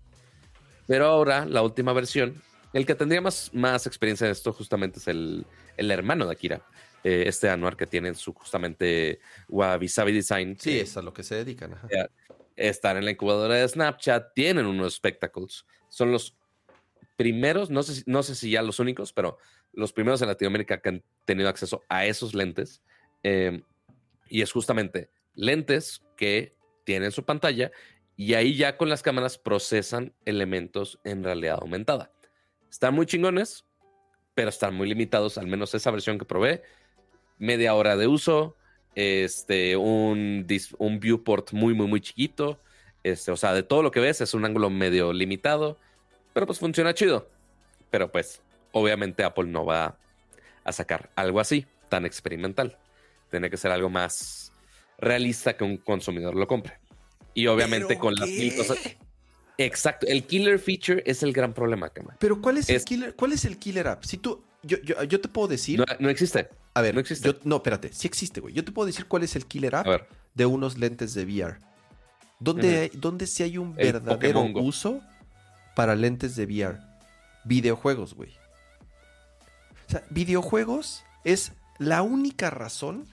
Pero 0.87 1.05
ahora, 1.05 1.45
la 1.45 1.61
última 1.61 1.93
versión, 1.93 2.41
el 2.73 2.87
que 2.87 2.95
tendría 2.95 3.21
más, 3.21 3.51
más 3.53 3.87
experiencia 3.87 4.25
en 4.25 4.33
esto 4.33 4.55
justamente 4.55 5.01
es 5.01 5.07
el, 5.07 5.45
el 5.77 5.91
hermano 5.91 6.25
de 6.25 6.33
Akira. 6.33 6.63
Eh, 7.05 7.25
este 7.27 7.51
Anuar 7.51 7.77
que 7.77 7.87
tiene 7.87 8.15
su 8.15 8.33
justamente 8.33 9.21
Wabi 9.51 9.87
Sabi 9.87 10.13
Design. 10.15 10.57
Sí, 10.59 10.81
es 10.81 10.97
a 10.97 11.03
lo 11.03 11.13
que 11.13 11.23
se 11.23 11.35
dedican. 11.35 11.75
Están 12.57 12.97
en 12.97 13.05
la 13.05 13.11
incubadora 13.11 13.57
de 13.57 13.69
Snapchat, 13.69 14.33
tienen 14.33 14.65
unos 14.65 14.95
spectacles. 14.95 15.67
Son 15.91 16.11
los 16.11 16.39
primeros, 17.17 17.69
no 17.69 17.83
sé, 17.83 18.03
no 18.07 18.23
sé 18.23 18.35
si 18.35 18.53
ya 18.53 18.63
los 18.63 18.79
únicos, 18.79 19.13
pero 19.13 19.37
los 19.75 19.93
primeros 19.93 20.23
en 20.23 20.29
Latinoamérica 20.29 20.81
que 20.81 20.89
han 20.89 21.05
tenido 21.27 21.51
acceso 21.51 21.85
a 21.91 22.07
esos 22.07 22.35
lentes. 22.35 22.81
Em, 23.23 23.63
y 24.31 24.41
es 24.41 24.51
justamente 24.51 25.11
lentes 25.39 26.03
que 26.16 26.55
tienen 26.84 27.12
su 27.12 27.24
pantalla 27.24 27.70
y 28.16 28.34
ahí 28.34 28.57
ya 28.57 28.76
con 28.76 28.89
las 28.89 29.03
cámaras 29.03 29.39
procesan 29.39 30.12
elementos 30.24 30.99
en 31.05 31.24
realidad 31.24 31.59
aumentada. 31.61 32.12
Están 32.70 32.95
muy 32.95 33.07
chingones, 33.07 33.64
pero 34.34 34.51
están 34.51 34.74
muy 34.74 34.89
limitados, 34.89 35.39
al 35.39 35.47
menos 35.47 35.74
esa 35.74 35.91
versión 35.91 36.18
que 36.18 36.24
probé. 36.24 36.62
Media 37.39 37.74
hora 37.74 37.97
de 37.97 38.07
uso, 38.09 38.57
este, 38.95 39.76
un, 39.76 40.47
un 40.78 41.01
viewport 41.01 41.53
muy, 41.53 41.72
muy, 41.72 41.86
muy 41.86 42.01
chiquito. 42.01 42.61
Este, 43.05 43.30
o 43.30 43.36
sea, 43.36 43.55
de 43.55 43.62
todo 43.62 43.82
lo 43.82 43.91
que 43.91 44.01
ves 44.01 44.20
es 44.20 44.34
un 44.34 44.45
ángulo 44.45 44.68
medio 44.68 45.12
limitado 45.12 45.78
pero 46.39 46.47
pues 46.47 46.61
funciona 46.61 46.95
chido. 46.95 47.28
Pero 47.91 48.12
pues, 48.12 48.41
obviamente 48.70 49.24
Apple 49.24 49.47
no 49.47 49.64
va 49.64 49.99
a 50.62 50.70
sacar 50.70 51.11
algo 51.16 51.41
así, 51.41 51.66
tan 51.89 52.07
experimental. 52.07 52.78
Tiene 53.28 53.51
que 53.51 53.57
ser 53.57 53.72
algo 53.72 53.91
más 53.91 54.48
realista 54.99 55.57
que 55.57 55.65
un 55.65 55.79
consumidor 55.79 56.35
lo 56.35 56.47
compre. 56.47 56.79
Y 57.35 57.47
obviamente 57.47 57.99
con 57.99 58.15
las 58.15 58.29
mil 58.29 58.55
cosas. 58.57 58.79
Exacto, 59.57 60.07
el 60.07 60.25
killer 60.25 60.59
feature 60.59 61.03
es 61.05 61.23
el 61.23 61.33
gran 61.33 61.53
problema, 61.53 61.91
Kama. 61.91 62.17
Pero 62.19 62.41
¿cuál 62.41 62.59
es, 62.59 62.69
el 62.71 62.85
killer? 62.85 63.15
¿Cuál 63.17 63.33
es 63.33 63.45
el 63.45 63.59
killer 63.59 63.89
app? 63.89 64.05
Si 64.05 64.17
tú, 64.17 64.45
yo, 64.63 64.79
yo, 64.83 65.21
te 65.21 65.29
puedo 65.29 65.49
decir. 65.49 65.85
No, 65.99 66.09
existe. 66.09 66.49
A 66.75 66.81
ver, 66.81 66.95
no 66.95 67.01
existe. 67.01 67.35
no, 67.43 67.57
espérate, 67.57 67.93
sí 67.93 68.07
existe, 68.07 68.41
güey. 68.41 68.55
Yo 68.55 68.65
te 68.65 68.71
puedo 68.71 68.87
decir 68.87 69.07
cuál 69.07 69.25
es 69.25 69.35
el 69.35 69.47
killer 69.47 69.75
app 69.75 69.87
de 70.35 70.47
unos 70.47 70.79
lentes 70.79 71.15
de 71.15 71.25
VR. 71.25 71.59
¿Dónde, 72.39 73.27
si 73.27 73.43
hay 73.43 73.59
un 73.59 73.75
verdadero 73.75 74.43
uso 74.43 75.03
para 75.75 75.95
lentes 75.95 76.35
de 76.35 76.45
VR. 76.45 76.79
Videojuegos, 77.45 78.15
güey. 78.15 78.31
O 79.87 79.91
sea, 79.91 80.03
videojuegos 80.11 81.05
es 81.23 81.53
la 81.79 82.03
única 82.03 82.51
razón 82.51 83.07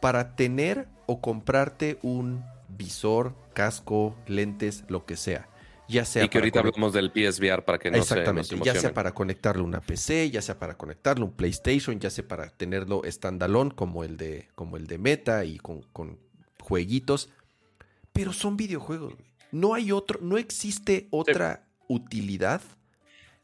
para 0.00 0.36
tener 0.36 0.88
o 1.06 1.20
comprarte 1.20 1.98
un 2.02 2.44
visor, 2.68 3.34
casco, 3.54 4.16
lentes, 4.26 4.84
lo 4.88 5.06
que 5.06 5.16
sea. 5.16 5.48
Ya 5.88 6.04
sea 6.04 6.24
y 6.24 6.28
que 6.28 6.36
ahorita 6.36 6.60
hablamos 6.60 6.92
del 6.92 7.10
PSVR 7.10 7.64
para 7.64 7.78
que 7.78 7.90
no 7.90 7.96
Exactamente, 7.96 8.56
ya 8.62 8.74
sea 8.74 8.92
para 8.92 9.12
conectarlo 9.12 9.62
a 9.62 9.66
una 9.66 9.80
PC, 9.80 10.30
ya 10.30 10.42
sea 10.42 10.58
para 10.58 10.76
conectarlo 10.76 11.24
a 11.24 11.28
un 11.28 11.34
PlayStation, 11.34 11.98
ya 11.98 12.10
sea 12.10 12.28
para 12.28 12.50
tenerlo 12.50 13.02
standalone 13.06 13.74
como 13.74 14.04
el 14.04 14.18
de, 14.18 14.48
como 14.54 14.76
el 14.76 14.86
de 14.86 14.98
Meta 14.98 15.46
y 15.46 15.56
con, 15.56 15.82
con 15.92 16.18
jueguitos. 16.60 17.30
Pero 18.12 18.34
son 18.34 18.58
videojuegos. 18.58 19.14
No 19.50 19.72
hay 19.72 19.90
otro, 19.90 20.20
no 20.20 20.36
existe 20.36 21.08
otra 21.10 21.66
utilidad 21.88 22.60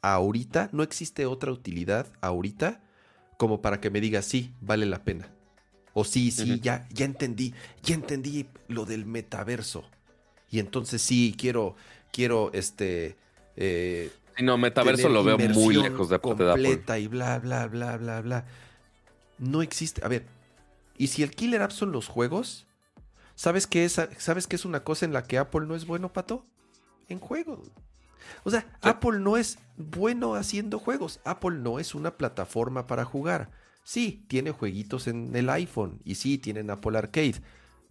ahorita, 0.02 0.68
no 0.72 0.82
existe 0.82 1.24
otra 1.24 1.50
utilidad 1.50 2.12
ahorita 2.20 2.82
como 3.38 3.62
para 3.62 3.80
que 3.80 3.88
me 3.88 4.02
diga 4.02 4.20
sí, 4.20 4.52
vale 4.60 4.84
la 4.84 5.02
pena. 5.02 5.33
O 5.94 6.04
sí, 6.04 6.30
sí, 6.30 6.60
ya, 6.60 6.86
ya 6.92 7.04
entendí, 7.04 7.54
ya 7.82 7.94
entendí 7.94 8.46
lo 8.68 8.84
del 8.84 9.06
metaverso. 9.06 9.84
Y 10.50 10.58
entonces 10.58 11.00
sí, 11.00 11.34
quiero, 11.38 11.76
quiero, 12.12 12.50
este... 12.52 13.16
Eh, 13.56 14.10
no, 14.42 14.58
metaverso 14.58 15.08
lo 15.08 15.22
veo 15.22 15.38
muy 15.38 15.76
lejos 15.76 16.08
de 16.08 16.18
completa 16.18 16.98
y 16.98 17.06
bla, 17.06 17.38
bla, 17.38 17.68
bla, 17.68 17.96
bla, 17.96 18.20
bla. 18.20 18.44
No 19.38 19.62
existe. 19.62 20.04
A 20.04 20.08
ver, 20.08 20.26
¿y 20.98 21.06
si 21.06 21.22
el 21.22 21.30
killer 21.30 21.62
app 21.62 21.70
son 21.70 21.92
los 21.92 22.08
juegos? 22.08 22.66
¿Sabes 23.36 23.68
qué, 23.68 23.84
es, 23.84 24.00
¿Sabes 24.18 24.46
qué 24.46 24.56
es 24.56 24.64
una 24.64 24.82
cosa 24.82 25.04
en 25.04 25.12
la 25.12 25.24
que 25.24 25.38
Apple 25.38 25.66
no 25.66 25.76
es 25.76 25.86
bueno, 25.86 26.12
Pato? 26.12 26.44
En 27.08 27.20
juegos. 27.20 27.70
O 28.42 28.50
sea, 28.50 28.66
Apple 28.80 29.18
no 29.20 29.36
es 29.36 29.58
bueno 29.76 30.34
haciendo 30.34 30.78
juegos. 30.78 31.20
Apple 31.24 31.58
no 31.58 31.78
es 31.78 31.94
una 31.94 32.16
plataforma 32.16 32.86
para 32.86 33.04
jugar. 33.04 33.50
Sí, 33.84 34.24
tiene 34.28 34.50
jueguitos 34.50 35.06
en 35.06 35.34
el 35.36 35.48
iPhone 35.50 36.00
y 36.04 36.16
sí, 36.16 36.38
tienen 36.38 36.70
Apple 36.70 36.98
Arcade, 36.98 37.36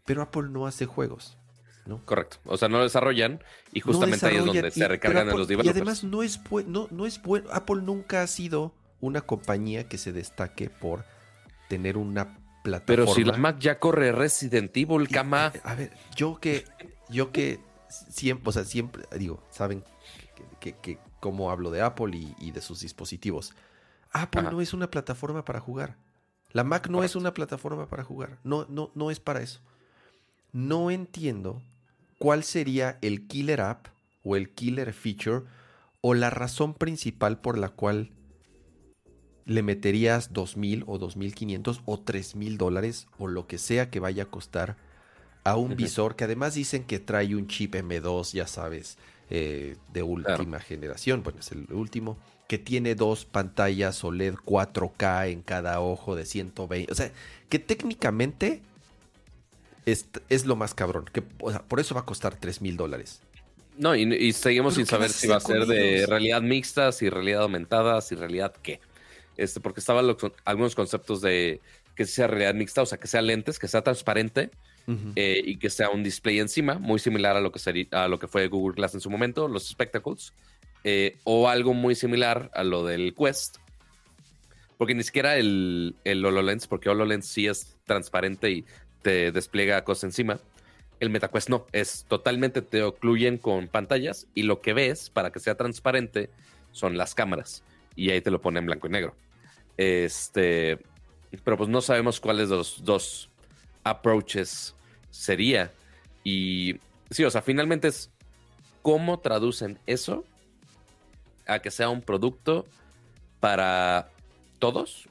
pero 0.05 0.21
Apple 0.21 0.49
no 0.49 0.67
hace 0.67 0.85
juegos. 0.85 1.37
¿no? 1.85 2.03
Correcto. 2.05 2.37
O 2.45 2.57
sea, 2.57 2.67
no 2.69 2.81
desarrollan 2.81 3.43
y 3.71 3.81
justamente 3.81 4.25
ahí 4.25 4.37
es 4.37 4.45
donde 4.45 4.71
se 4.71 4.87
recargan 4.87 5.29
en 5.29 5.37
los 5.37 5.47
developers. 5.47 5.75
Y 5.75 5.79
además 5.79 6.03
no 6.03 6.23
es, 6.23 6.39
no, 6.67 6.87
no 6.91 7.05
es 7.05 7.21
bueno. 7.21 7.49
Apple 7.51 7.81
nunca 7.81 8.21
ha 8.21 8.27
sido 8.27 8.73
una 9.01 9.21
compañía 9.21 9.87
que 9.87 9.97
se 9.97 10.13
destaque 10.13 10.69
por 10.69 11.05
tener 11.69 11.97
una 11.97 12.37
pero 12.85 13.07
si 13.07 13.23
la 13.23 13.37
Mac 13.37 13.59
ya 13.59 13.79
corre 13.79 14.11
Resident 14.11 14.75
Evil, 14.75 15.07
cama. 15.09 15.51
Eh, 15.53 15.61
a 15.63 15.75
ver, 15.75 15.91
yo 16.15 16.39
que, 16.39 16.65
yo 17.09 17.31
que 17.31 17.59
siempre, 17.89 18.49
o 18.49 18.51
sea, 18.53 18.63
siempre, 18.63 19.03
digo, 19.17 19.43
saben 19.49 19.83
que, 20.59 20.97
cómo 21.19 21.51
hablo 21.51 21.71
de 21.71 21.81
Apple 21.81 22.17
y, 22.39 22.51
de 22.51 22.61
sus 22.61 22.79
dispositivos. 22.79 23.53
Apple 24.13 24.43
no 24.43 24.61
es 24.61 24.73
una 24.73 24.89
plataforma 24.89 25.43
para 25.43 25.59
jugar. 25.59 25.97
La 26.51 26.63
Mac 26.63 26.87
no 26.87 27.03
es 27.03 27.15
una 27.15 27.33
plataforma 27.33 27.87
para 27.87 28.03
jugar. 28.03 28.39
No, 28.43 28.65
no, 28.69 28.91
no 28.93 29.09
es 29.09 29.19
para 29.19 29.41
eso. 29.41 29.59
No 30.51 30.91
entiendo 30.91 31.63
cuál 32.19 32.43
sería 32.43 32.99
el 33.01 33.27
killer 33.27 33.61
app 33.61 33.87
o 34.23 34.35
el 34.35 34.51
killer 34.51 34.93
feature 34.93 35.45
o 36.01 36.13
la 36.13 36.29
razón 36.29 36.75
principal 36.75 37.39
por 37.41 37.57
la 37.57 37.69
cual 37.69 38.11
le 39.45 39.63
meterías 39.63 40.29
mil 40.55 40.83
o 40.85 40.99
mil 41.15 41.33
2.500 41.33 41.81
o 41.85 42.37
mil 42.37 42.57
dólares 42.57 43.07
o 43.17 43.27
lo 43.27 43.47
que 43.47 43.57
sea 43.57 43.89
que 43.89 43.99
vaya 43.99 44.23
a 44.23 44.27
costar 44.27 44.77
a 45.43 45.57
un 45.57 45.75
visor 45.75 46.15
que 46.15 46.23
además 46.23 46.53
dicen 46.53 46.85
que 46.85 46.99
trae 46.99 47.35
un 47.35 47.47
chip 47.47 47.75
M2, 47.75 48.31
ya 48.31 48.47
sabes, 48.47 48.97
eh, 49.33 49.75
de 49.91 50.03
última 50.03 50.59
generación, 50.59 51.23
bueno, 51.23 51.39
es 51.39 51.51
el 51.51 51.65
último, 51.73 52.17
que 52.47 52.59
tiene 52.59 52.93
dos 52.93 53.25
pantallas 53.25 54.03
OLED 54.03 54.35
4K 54.45 55.29
en 55.31 55.41
cada 55.41 55.81
ojo 55.81 56.15
de 56.15 56.25
120, 56.25 56.91
o 56.91 56.95
sea, 56.95 57.11
que 57.49 57.57
técnicamente 57.59 58.61
es, 59.85 60.05
es 60.29 60.45
lo 60.45 60.55
más 60.55 60.73
cabrón. 60.73 61.05
Que, 61.11 61.23
o 61.39 61.51
sea, 61.51 61.61
por 61.63 61.79
eso 61.79 61.95
va 61.95 62.01
a 62.01 62.05
costar 62.05 62.35
3 62.39 62.61
mil 62.61 62.77
dólares. 62.77 63.21
No, 63.77 63.95
y, 63.95 64.03
y 64.03 64.33
seguimos 64.33 64.75
¿Pero 64.75 64.85
sin 64.85 64.85
saber 64.85 65.09
si 65.09 65.27
va 65.27 65.37
a 65.37 65.39
ser 65.39 65.65
de 65.65 66.05
realidad 66.05 66.41
mixta, 66.41 66.91
si 66.91 67.09
realidad 67.09 67.41
aumentada, 67.41 68.01
si 68.01 68.15
realidad 68.15 68.53
qué. 68.61 68.79
Este, 69.35 69.59
porque 69.59 69.79
estaban 69.79 70.05
los- 70.05 70.17
algunos 70.45 70.75
conceptos 70.75 71.21
de 71.21 71.59
que 71.95 72.05
sea 72.05 72.27
realidad 72.27 72.53
mixta, 72.53 72.83
o 72.83 72.85
sea, 72.85 72.99
que 72.99 73.07
sea 73.07 73.21
lentes, 73.23 73.57
que 73.57 73.67
sea 73.67 73.81
transparente 73.81 74.51
eh, 74.87 75.41
y 75.45 75.57
que 75.57 75.69
sea 75.69 75.89
un 75.89 76.03
display 76.03 76.39
encima, 76.39 76.75
muy 76.75 76.99
similar 76.99 77.37
a 77.37 77.41
lo 77.41 77.51
que, 77.51 77.59
sería, 77.59 77.87
a 77.91 78.07
lo 78.07 78.19
que 78.19 78.27
fue 78.27 78.47
Google 78.47 78.75
Glass 78.75 78.93
en 78.93 79.01
su 79.01 79.09
momento, 79.09 79.47
los 79.47 79.67
Spectacles, 79.67 80.33
eh, 80.83 81.17
o 81.23 81.47
algo 81.47 81.73
muy 81.73 81.95
similar 81.95 82.51
a 82.53 82.63
lo 82.63 82.85
del 82.85 83.15
Quest, 83.15 83.57
porque 84.77 84.95
ni 84.95 85.03
siquiera 85.03 85.37
el, 85.37 85.95
el 86.03 86.25
HoloLens, 86.25 86.67
porque 86.67 86.89
HoloLens 86.89 87.25
sí 87.25 87.47
es 87.47 87.77
transparente 87.85 88.51
y 88.51 88.65
te 89.01 89.31
despliega 89.31 89.83
cosas 89.83 90.05
encima. 90.05 90.39
El 90.99 91.09
MetaQuest 91.09 91.49
no, 91.49 91.67
es 91.71 92.05
totalmente 92.07 92.61
te 92.61 92.83
ocluyen 92.83 93.37
con 93.37 93.67
pantallas 93.67 94.27
y 94.33 94.43
lo 94.43 94.61
que 94.61 94.73
ves 94.73 95.09
para 95.09 95.31
que 95.31 95.39
sea 95.39 95.55
transparente 95.55 96.29
son 96.71 96.97
las 96.97 97.15
cámaras 97.15 97.63
y 97.95 98.09
ahí 98.09 98.21
te 98.21 98.31
lo 98.31 98.41
pone 98.41 98.59
en 98.59 98.65
blanco 98.65 98.87
y 98.87 98.89
negro. 98.89 99.15
Este, 99.77 100.79
pero 101.43 101.57
pues 101.57 101.69
no 101.69 101.81
sabemos 101.81 102.19
cuáles 102.19 102.49
de 102.49 102.55
los 102.57 102.83
dos 102.83 103.29
approaches 103.83 104.75
sería. 105.09 105.71
Y 106.23 106.79
sí, 107.09 107.23
o 107.23 107.31
sea, 107.31 107.41
finalmente 107.41 107.87
es 107.87 108.11
cómo 108.81 109.19
traducen 109.19 109.79
eso 109.85 110.25
a 111.45 111.59
que 111.59 111.71
sea 111.71 111.89
un 111.89 112.01
producto 112.01 112.65
para 113.39 114.09
todos 114.59 115.07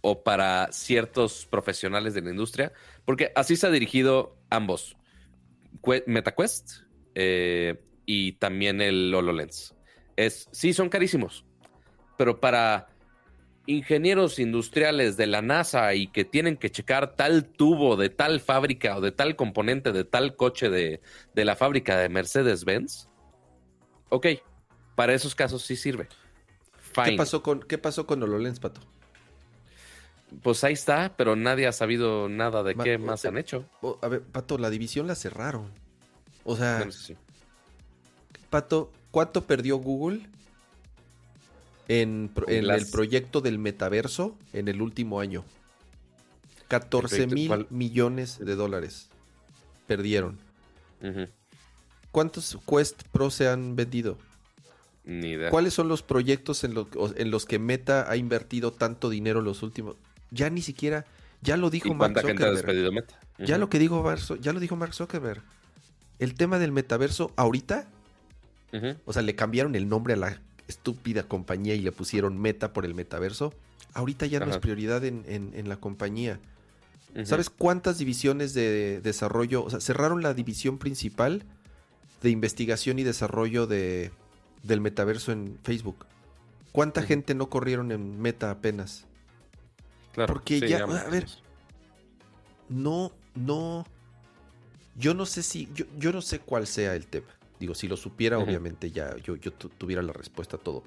o 0.00 0.22
para 0.22 0.68
ciertos 0.72 1.46
profesionales 1.46 2.14
de 2.14 2.22
la 2.22 2.30
industria, 2.30 2.72
porque 3.04 3.32
así 3.34 3.56
se 3.56 3.66
ha 3.66 3.70
dirigido 3.70 4.36
ambos, 4.50 4.96
MetaQuest 6.06 6.82
eh, 7.14 7.80
y 8.06 8.32
también 8.32 8.80
el 8.80 9.14
HoloLens. 9.14 9.74
Es, 10.16 10.48
sí, 10.52 10.72
son 10.72 10.88
carísimos, 10.88 11.44
pero 12.16 12.40
para 12.40 12.88
ingenieros 13.68 14.38
industriales 14.38 15.18
de 15.18 15.26
la 15.26 15.42
NASA 15.42 15.94
y 15.94 16.06
que 16.06 16.24
tienen 16.24 16.56
que 16.56 16.70
checar 16.70 17.14
tal 17.16 17.44
tubo 17.44 17.96
de 17.96 18.08
tal 18.08 18.40
fábrica 18.40 18.96
o 18.96 19.02
de 19.02 19.12
tal 19.12 19.36
componente 19.36 19.92
de 19.92 20.04
tal 20.04 20.36
coche 20.36 20.70
de, 20.70 21.02
de 21.34 21.44
la 21.44 21.54
fábrica 21.54 21.98
de 21.98 22.08
Mercedes-Benz, 22.08 23.08
ok, 24.08 24.26
para 24.94 25.12
esos 25.12 25.34
casos 25.34 25.62
sí 25.62 25.76
sirve. 25.76 26.08
Fine. 26.94 27.10
¿Qué 27.10 27.16
pasó 27.18 27.42
con, 27.42 27.60
qué 27.60 27.76
pasó 27.76 28.06
con 28.06 28.22
HoloLens, 28.22 28.58
Pato? 28.58 28.80
Pues 30.42 30.64
ahí 30.64 30.72
está, 30.72 31.14
pero 31.16 31.36
nadie 31.36 31.66
ha 31.66 31.72
sabido 31.72 32.28
nada 32.30 32.62
de 32.62 32.74
Ma- 32.74 32.84
qué 32.84 32.96
más 32.96 33.22
eh, 33.24 33.28
han 33.28 33.36
hecho. 33.36 33.68
Oh, 33.82 33.98
a 34.00 34.08
ver, 34.08 34.22
Pato, 34.22 34.56
la 34.56 34.70
división 34.70 35.06
la 35.06 35.14
cerraron. 35.14 35.70
O 36.44 36.56
sea, 36.56 36.76
Bueno, 36.76 36.90
eso 36.90 37.00
sí. 37.00 37.16
Pato, 38.48 38.90
¿cuánto 39.10 39.44
perdió 39.44 39.76
Google 39.76 40.20
en, 41.88 42.30
en 42.46 42.70
el 42.70 42.86
proyecto 42.86 43.40
del 43.40 43.58
metaverso 43.58 44.36
en 44.52 44.68
el 44.68 44.80
último 44.82 45.20
año? 45.20 45.44
14 46.68 47.26
proyecto 47.26 47.34
mil 47.34 47.66
millones 47.70 48.38
de 48.38 48.54
dólares 48.54 49.08
perdieron. 49.86 50.38
¿Cuántos 52.10 52.58
Quest 52.66 53.02
Pro 53.12 53.30
se 53.30 53.48
han 53.48 53.76
vendido? 53.76 54.18
Ni 55.04 55.28
idea. 55.30 55.50
¿Cuáles 55.50 55.72
son 55.74 55.88
los 55.88 56.02
proyectos 56.02 56.64
en, 56.64 56.74
lo- 56.74 56.88
en 57.16 57.30
los 57.30 57.46
que 57.46 57.58
Meta 57.58 58.10
ha 58.10 58.16
invertido 58.16 58.72
tanto 58.72 59.08
dinero 59.08 59.40
los 59.40 59.62
últimos? 59.62 59.96
Ya 60.30 60.50
ni 60.50 60.60
siquiera, 60.60 61.06
ya 61.40 61.56
lo 61.56 61.68
¿Y 61.68 61.70
dijo 61.70 61.88
Mark 61.94 62.12
cuánta 62.12 62.20
gente 62.22 62.42
ha 62.44 62.48
Zuckerberg. 62.48 62.66
despedido 62.66 62.92
Meta? 62.92 63.18
Ya 63.38 63.54
Ujú. 63.54 63.60
lo 63.60 63.70
que 63.70 63.78
dijo 63.78 64.14
ya 64.40 64.52
lo 64.52 64.60
dijo 64.60 64.76
Mark 64.76 64.92
Zuckerberg. 64.94 65.42
El 66.18 66.34
tema 66.34 66.58
del 66.58 66.72
metaverso 66.72 67.32
ahorita, 67.36 67.86
o 69.06 69.12
sea, 69.12 69.22
le 69.22 69.34
cambiaron 69.36 69.74
el 69.76 69.88
nombre 69.88 70.14
a 70.14 70.16
la 70.16 70.40
estúpida 70.68 71.24
compañía 71.24 71.74
y 71.74 71.80
le 71.80 71.90
pusieron 71.92 72.38
Meta 72.38 72.72
por 72.72 72.84
el 72.84 72.94
metaverso. 72.94 73.52
Ahorita 73.94 74.26
ya 74.26 74.38
no 74.38 74.46
es 74.46 74.52
Ajá. 74.52 74.60
prioridad 74.60 75.04
en, 75.04 75.24
en- 75.26 75.52
en 75.54 75.68
la 75.68 75.76
compañía. 75.78 76.38
¿Sabes 77.24 77.50
cuántas 77.50 77.98
divisiones 77.98 78.52
de 78.54 79.00
desarrollo? 79.00 79.64
O 79.64 79.70
sea, 79.70 79.80
cerraron 79.80 80.22
la 80.22 80.34
división 80.34 80.78
principal 80.78 81.42
de 82.22 82.30
investigación 82.30 82.98
y 82.98 83.02
desarrollo 83.02 83.66
de, 83.66 84.12
del 84.62 84.80
metaverso 84.80 85.32
en 85.32 85.58
Facebook. 85.64 86.04
¿Cuánta 86.70 87.02
gente 87.02 87.34
no 87.34 87.48
corrieron 87.48 87.90
en 87.92 88.20
Meta 88.20 88.50
apenas? 88.50 89.06
Claro, 90.12 90.32
porque 90.34 90.60
sí, 90.60 90.68
ya- 90.68 90.86
me 90.86 90.98
a 90.98 91.04
ver. 91.08 91.26
No, 92.68 93.10
no. 93.34 93.86
Yo 94.96 95.14
no 95.14 95.24
sé 95.26 95.42
si. 95.42 95.68
Yo, 95.74 95.86
yo 95.98 96.12
no 96.12 96.20
sé 96.20 96.40
cuál 96.40 96.66
sea 96.66 96.94
el 96.94 97.06
tema. 97.06 97.26
Digo, 97.60 97.74
si 97.74 97.88
lo 97.88 97.96
supiera, 97.96 98.38
obviamente 98.38 98.90
ya 98.90 99.16
yo, 99.16 99.36
yo 99.36 99.52
tu- 99.52 99.68
tuviera 99.68 100.02
la 100.02 100.12
respuesta 100.12 100.56
a 100.56 100.60
todo. 100.60 100.84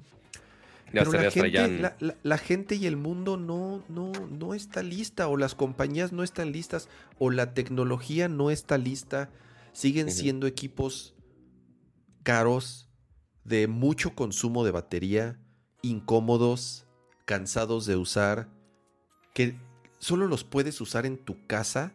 Ya 0.92 1.00
Pero 1.04 1.12
la 1.12 1.30
gente, 1.30 1.58
la, 1.80 1.96
la- 2.00 2.16
la 2.22 2.38
gente 2.38 2.74
y 2.76 2.86
el 2.86 2.96
mundo 2.96 3.36
no, 3.36 3.82
no, 3.88 4.12
no 4.30 4.54
está 4.54 4.82
lista, 4.82 5.28
o 5.28 5.36
las 5.36 5.54
compañías 5.54 6.12
no 6.12 6.22
están 6.22 6.52
listas, 6.52 6.88
o 7.18 7.30
la 7.30 7.54
tecnología 7.54 8.28
no 8.28 8.50
está 8.50 8.78
lista. 8.78 9.30
Siguen 9.72 10.08
siendo 10.10 10.46
equipos 10.46 11.14
caros, 12.22 12.88
de 13.44 13.66
mucho 13.66 14.14
consumo 14.14 14.64
de 14.64 14.70
batería, 14.70 15.38
incómodos, 15.82 16.86
cansados 17.24 17.86
de 17.86 17.96
usar, 17.96 18.48
que 19.34 19.56
solo 19.98 20.26
los 20.26 20.44
puedes 20.44 20.80
usar 20.80 21.06
en 21.06 21.16
tu 21.18 21.46
casa, 21.46 21.92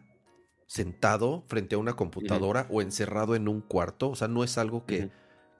sentado 0.68 1.42
frente 1.48 1.74
a 1.74 1.78
una 1.78 1.94
computadora 1.96 2.66
o 2.70 2.80
encerrado 2.82 3.34
en 3.34 3.48
un 3.48 3.60
cuarto. 3.60 4.10
O 4.10 4.14
sea, 4.14 4.28
no 4.28 4.44
es 4.44 4.56
algo 4.58 4.86
que, 4.86 5.10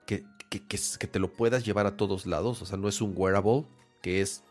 que, 0.05 0.23
que- 0.49 0.61
que 0.65 1.07
te 1.07 1.19
lo 1.19 1.33
puedas 1.33 1.65
llevar 1.65 1.85
a 1.85 1.97
todos 1.97 2.25
lados. 2.25 2.61
O 2.61 2.65
sea, 2.65 2.77
no 2.77 2.87
es 2.87 3.01
un 3.01 3.13
wearable, 3.15 3.65
que 4.01 4.21
es 4.21 4.43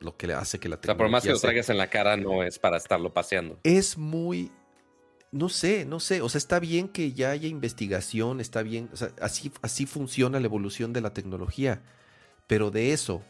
lo 0.00 0.16
que 0.16 0.26
le 0.26 0.34
hace 0.34 0.58
que 0.58 0.68
la 0.68 0.76
O 0.76 0.80
sea, 0.82 0.96
por 0.96 1.08
más 1.08 1.22
que 1.22 1.28
tecnología 1.28 1.34
lo 1.34 1.40
traigas 1.40 1.68
en 1.70 1.78
la 1.78 1.88
cara, 1.90 2.16
no 2.16 2.42
es 2.42 2.58
para 2.58 2.76
estarlo 2.78 3.14
paseando. 3.14 3.60
es 3.62 3.96
muy. 3.96 4.50
No 5.30 5.48
sé, 5.48 5.84
no 5.84 5.98
sé. 6.00 6.22
O 6.22 6.28
sea, 6.28 6.38
está 6.38 6.60
bien 6.60 6.88
que 6.88 7.12
ya 7.12 7.30
haya 7.30 7.48
investigación, 7.48 8.40
está 8.40 8.62
bien. 8.62 8.88
O 8.92 8.96
sea, 8.96 9.10
así, 9.20 9.50
así 9.62 9.84
funciona 9.86 10.38
la 10.40 10.46
evolución 10.46 10.92
de 10.92 11.00
la 11.00 11.12
tecnología. 11.12 11.82
Pero 12.46 12.70
de 12.70 12.92
eso 12.92 13.22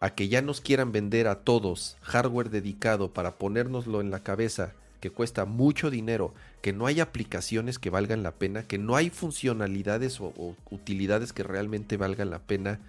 a 0.00 0.14
que 0.14 0.28
ya 0.28 0.42
nos 0.42 0.60
quieran 0.60 0.92
vender 0.92 1.28
a 1.28 1.44
todos 1.44 1.96
hardware 2.02 2.50
dedicado 2.50 3.12
para 3.12 3.36
ponérnoslo 3.38 4.00
en 4.00 4.10
la 4.10 4.22
cabeza, 4.22 4.74
que 5.00 5.10
cuesta 5.10 5.44
mucho 5.44 5.90
dinero, 5.90 6.34
que 6.62 6.72
no 6.72 6.86
hay 6.86 7.00
aplicaciones 7.00 7.78
que 7.78 7.90
valgan 7.90 8.22
la 8.22 8.32
pena, 8.32 8.62
que 8.64 8.78
no 8.78 8.96
hay 8.96 9.10
funcionalidades 9.10 10.20
o, 10.20 10.32
o 10.36 10.56
utilidades 10.70 11.32
que 11.32 11.42
realmente 11.42 11.96
valgan 11.96 12.30
la 12.30 12.40
pena 12.40 12.80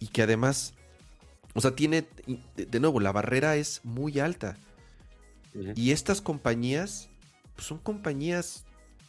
y 0.00 0.08
que 0.08 0.22
además, 0.22 0.74
o 1.54 1.60
sea, 1.60 1.74
tiene, 1.74 2.06
de, 2.56 2.80
nuevo, 2.80 3.00
la 3.00 3.12
barrera 3.12 3.56
es 3.56 3.80
muy 3.84 4.20
alta. 4.20 4.56
Y 5.74 5.90
estas 5.90 6.20
compañías 6.20 7.08
pues, 7.56 7.66
son 7.66 7.78
compañías 7.78 8.64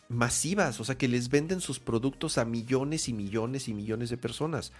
masivas, 0.08 0.80
o 0.80 0.84
sea, 0.84 0.98
que 0.98 1.08
les 1.08 1.30
venden 1.30 1.62
sus 1.62 1.80
productos 1.80 2.38
a 2.38 2.46
millones 2.46 3.08
y 3.08 3.14
millones 3.14 3.68
y 3.68 3.74
millones 3.74 4.10
de 4.10 4.18
personas. 4.18 4.72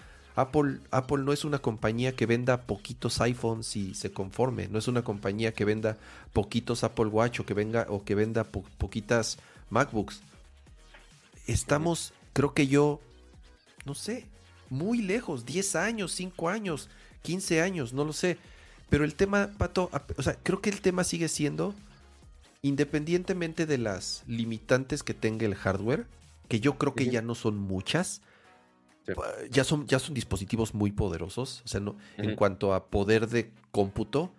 Apple, 0.42 0.80
Apple 0.92 1.20
no 1.24 1.34
es 1.34 1.44
una 1.46 1.60
compañía 1.60 2.16
que 2.16 2.26
venda 2.26 2.62
poquitos 2.62 3.20
iPhones 3.22 3.76
y 3.76 3.94
se 3.96 4.12
conforme, 4.12 4.68
no 4.68 4.80
es 4.80 4.88
una 4.88 5.04
compañía 5.04 5.54
que 5.54 5.66
venda 5.66 5.98
poquitos 6.34 6.84
Apple 6.84 7.08
Watch 7.08 7.40
o 7.42 7.46
que, 7.46 7.54
venga, 7.54 7.86
o 7.90 8.04
que 8.04 8.16
venda 8.16 8.44
po- 8.44 8.64
poquitas 8.78 9.38
MacBooks. 9.70 10.22
Estamos, 11.48 12.14
creo 12.34 12.54
que 12.54 12.68
yo, 12.68 13.00
no 13.86 13.96
sé, 13.96 14.26
muy 14.70 15.02
lejos, 15.02 15.46
10 15.46 15.76
años, 15.76 16.12
5 16.14 16.50
años, 16.50 16.90
15 17.24 17.62
años, 17.62 17.94
no 17.94 18.06
lo 18.06 18.14
sé. 18.14 18.38
Pero 18.90 19.04
el 19.04 19.16
tema, 19.16 19.50
Pato, 19.58 19.90
o 20.18 20.24
sea, 20.24 20.36
creo 20.42 20.62
que 20.62 20.70
el 20.70 20.82
tema 20.82 21.04
sigue 21.04 21.28
siendo, 21.28 21.74
independientemente 22.62 23.66
de 23.66 23.78
las 23.78 24.24
limitantes 24.28 25.04
que 25.04 25.14
tenga 25.14 25.46
el 25.46 25.56
hardware, 25.56 26.06
que 26.48 26.60
yo 26.60 26.78
creo 26.78 26.94
que 26.96 27.10
ya 27.10 27.22
no 27.22 27.36
son 27.36 27.58
muchas, 27.58 28.22
Sí. 29.16 29.50
ya 29.52 29.64
son, 29.64 29.88
ya 29.88 30.00
son 30.00 30.14
dispositivos 30.14 30.74
muy 30.74 30.92
poderosos, 30.92 31.62
o 31.66 31.68
sea, 31.68 31.80
no, 31.80 31.98
en 32.18 32.36
cuanto 32.36 32.74
a 32.74 32.88
poder 32.88 33.28
de 33.28 33.52
cómputo, 33.72 34.32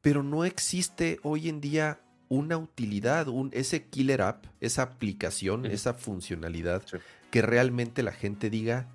pero 0.00 0.22
no 0.22 0.44
existe 0.44 1.18
hoy 1.22 1.48
en 1.48 1.60
día 1.60 2.00
una 2.28 2.56
utilidad, 2.58 3.28
un, 3.28 3.50
ese 3.52 3.84
killer 3.86 4.22
app, 4.22 4.46
esa 4.60 4.82
aplicación, 4.82 5.66
esa 5.66 5.94
funcionalidad 5.94 6.82
Sí. 6.86 6.98
que 7.30 7.42
realmente 7.42 8.02
la 8.02 8.12
gente 8.12 8.50
diga, 8.50 8.88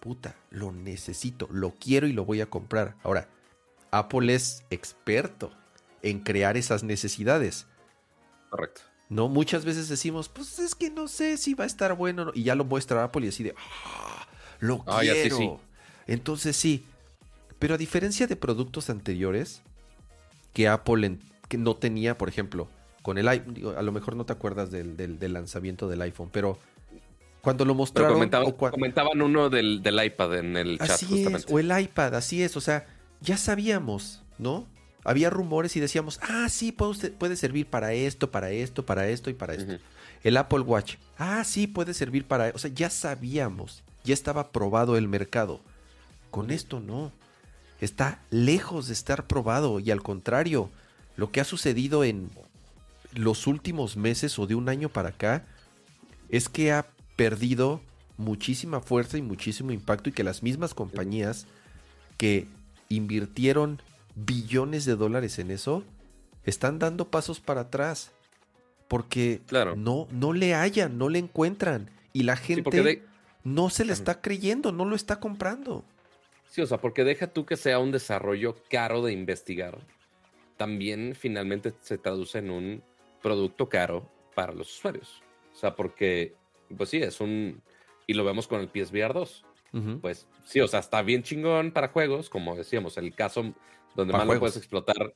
puta, 0.00 0.36
lo 0.50 0.72
necesito, 0.72 1.48
lo 1.50 1.72
quiero 1.72 2.06
y 2.06 2.12
lo 2.12 2.24
voy 2.24 2.40
a 2.40 2.46
comprar. 2.46 2.94
Ahora, 3.02 3.28
Apple 3.90 4.34
es 4.34 4.64
experto 4.70 5.50
en 6.02 6.20
crear 6.20 6.56
esas 6.56 6.84
necesidades. 6.84 7.66
Correcto. 8.50 8.82
No, 9.08 9.28
muchas 9.28 9.64
veces 9.64 9.88
decimos, 9.88 10.28
pues 10.28 10.58
es 10.58 10.74
que 10.74 10.90
no 10.90 11.08
sé 11.08 11.36
si 11.38 11.54
va 11.54 11.64
a 11.64 11.66
estar 11.66 11.94
bueno. 11.96 12.22
o 12.22 12.24
no", 12.26 12.32
Y 12.34 12.42
ya 12.42 12.54
lo 12.54 12.64
muestra 12.64 13.04
Apple 13.04 13.24
y 13.26 13.28
así 13.30 13.42
de, 13.42 13.54
"Ah, 13.56 14.26
lo 14.60 14.84
Ah, 14.86 15.00
sí, 15.00 15.08
quiero. 15.08 15.36
sí. 15.36 15.50
Entonces 16.06 16.56
sí. 16.56 16.84
Pero 17.58 17.74
a 17.74 17.78
diferencia 17.78 18.26
de 18.26 18.36
productos 18.36 18.88
anteriores, 18.90 19.62
que 20.52 20.68
Apple 20.68 21.06
en- 21.06 21.20
que 21.48 21.58
no 21.58 21.74
tenía, 21.74 22.16
por 22.18 22.28
ejemplo, 22.28 22.68
con 23.02 23.16
el 23.18 23.26
iPhone. 23.28 23.74
A 23.76 23.82
lo 23.82 23.92
mejor 23.92 24.16
no 24.16 24.26
te 24.26 24.32
acuerdas 24.32 24.70
del, 24.70 24.96
del, 24.96 25.32
lanzamiento 25.32 25.88
del 25.88 26.02
iPhone, 26.02 26.28
pero 26.30 26.58
cuando 27.40 27.64
lo 27.64 27.74
mostraron. 27.74 28.12
Comentaban, 28.70 29.22
uno 29.22 29.48
del, 29.48 29.80
iPad 30.04 30.38
en 30.38 30.56
el 30.56 30.78
chat. 30.78 30.90
Así 30.90 31.24
es, 31.24 31.46
o 31.50 31.58
el 31.58 31.76
iPad, 31.80 32.14
así 32.14 32.42
es. 32.42 32.56
O 32.56 32.60
sea, 32.60 32.86
ya 33.20 33.36
sabíamos, 33.38 34.22
¿no? 34.38 34.66
Había 35.04 35.30
rumores 35.30 35.76
y 35.76 35.80
decíamos, 35.80 36.18
ah, 36.22 36.48
sí, 36.48 36.72
puede, 36.72 37.10
puede 37.10 37.36
servir 37.36 37.66
para 37.66 37.92
esto, 37.92 38.30
para 38.30 38.50
esto, 38.50 38.84
para 38.84 39.08
esto 39.08 39.30
y 39.30 39.34
para 39.34 39.54
esto. 39.54 39.78
El 40.22 40.36
Apple 40.36 40.60
Watch, 40.60 40.96
ah, 41.16 41.44
sí, 41.44 41.66
puede 41.66 41.94
servir 41.94 42.24
para. 42.24 42.50
O 42.54 42.58
sea, 42.58 42.70
ya 42.72 42.90
sabíamos, 42.90 43.82
ya 44.04 44.14
estaba 44.14 44.50
probado 44.50 44.96
el 44.96 45.08
mercado. 45.08 45.60
Con 46.30 46.50
esto 46.50 46.80
no. 46.80 47.12
Está 47.80 48.20
lejos 48.30 48.88
de 48.88 48.92
estar 48.92 49.26
probado 49.28 49.78
y 49.78 49.92
al 49.92 50.02
contrario, 50.02 50.68
lo 51.16 51.30
que 51.30 51.40
ha 51.40 51.44
sucedido 51.44 52.02
en 52.02 52.28
los 53.14 53.46
últimos 53.46 53.96
meses 53.96 54.38
o 54.38 54.46
de 54.46 54.56
un 54.56 54.68
año 54.68 54.88
para 54.88 55.10
acá 55.10 55.44
es 56.28 56.48
que 56.48 56.72
ha 56.72 56.86
perdido 57.14 57.80
muchísima 58.16 58.80
fuerza 58.80 59.16
y 59.16 59.22
muchísimo 59.22 59.70
impacto 59.70 60.08
y 60.08 60.12
que 60.12 60.24
las 60.24 60.42
mismas 60.42 60.74
compañías 60.74 61.46
que 62.16 62.48
invirtieron 62.88 63.80
billones 64.24 64.84
de 64.84 64.96
dólares 64.96 65.38
en 65.38 65.50
eso 65.50 65.84
están 66.44 66.78
dando 66.78 67.08
pasos 67.08 67.40
para 67.40 67.62
atrás 67.62 68.12
porque 68.88 69.42
no, 69.76 70.08
no 70.10 70.32
le 70.32 70.54
hallan, 70.54 70.96
no 70.98 71.08
le 71.08 71.18
encuentran 71.18 71.90
y 72.12 72.22
la 72.22 72.36
gente 72.36 73.02
no 73.44 73.70
se 73.70 73.84
le 73.84 73.92
está 73.92 74.20
creyendo, 74.20 74.72
no 74.72 74.84
lo 74.84 74.96
está 74.96 75.20
comprando. 75.20 75.84
Sí, 76.50 76.62
o 76.62 76.66
sea, 76.66 76.78
porque 76.78 77.04
deja 77.04 77.26
tú 77.26 77.44
que 77.44 77.56
sea 77.56 77.78
un 77.78 77.92
desarrollo 77.92 78.56
caro 78.70 79.02
de 79.02 79.12
investigar. 79.12 79.78
También 80.56 81.14
finalmente 81.14 81.74
se 81.82 81.98
traduce 81.98 82.38
en 82.38 82.50
un 82.50 82.82
producto 83.22 83.68
caro 83.68 84.10
para 84.34 84.52
los 84.52 84.74
usuarios. 84.74 85.22
O 85.52 85.56
sea, 85.56 85.76
porque, 85.76 86.34
pues 86.76 86.88
sí, 86.88 86.98
es 86.98 87.20
un... 87.20 87.60
Y 88.06 88.14
lo 88.14 88.24
vemos 88.24 88.48
con 88.48 88.60
el 88.60 88.68
PSVR 88.68 89.12
2. 89.12 89.44
Pues 90.00 90.26
sí, 90.46 90.60
o 90.60 90.66
sea, 90.66 90.80
está 90.80 91.02
bien 91.02 91.22
chingón 91.22 91.72
para 91.72 91.88
juegos, 91.88 92.30
como 92.30 92.56
decíamos, 92.56 92.96
el 92.96 93.14
caso 93.14 93.52
donde 93.98 94.12
más 94.12 94.26
lo 94.26 94.38
puedes 94.38 94.56
explotar 94.56 95.14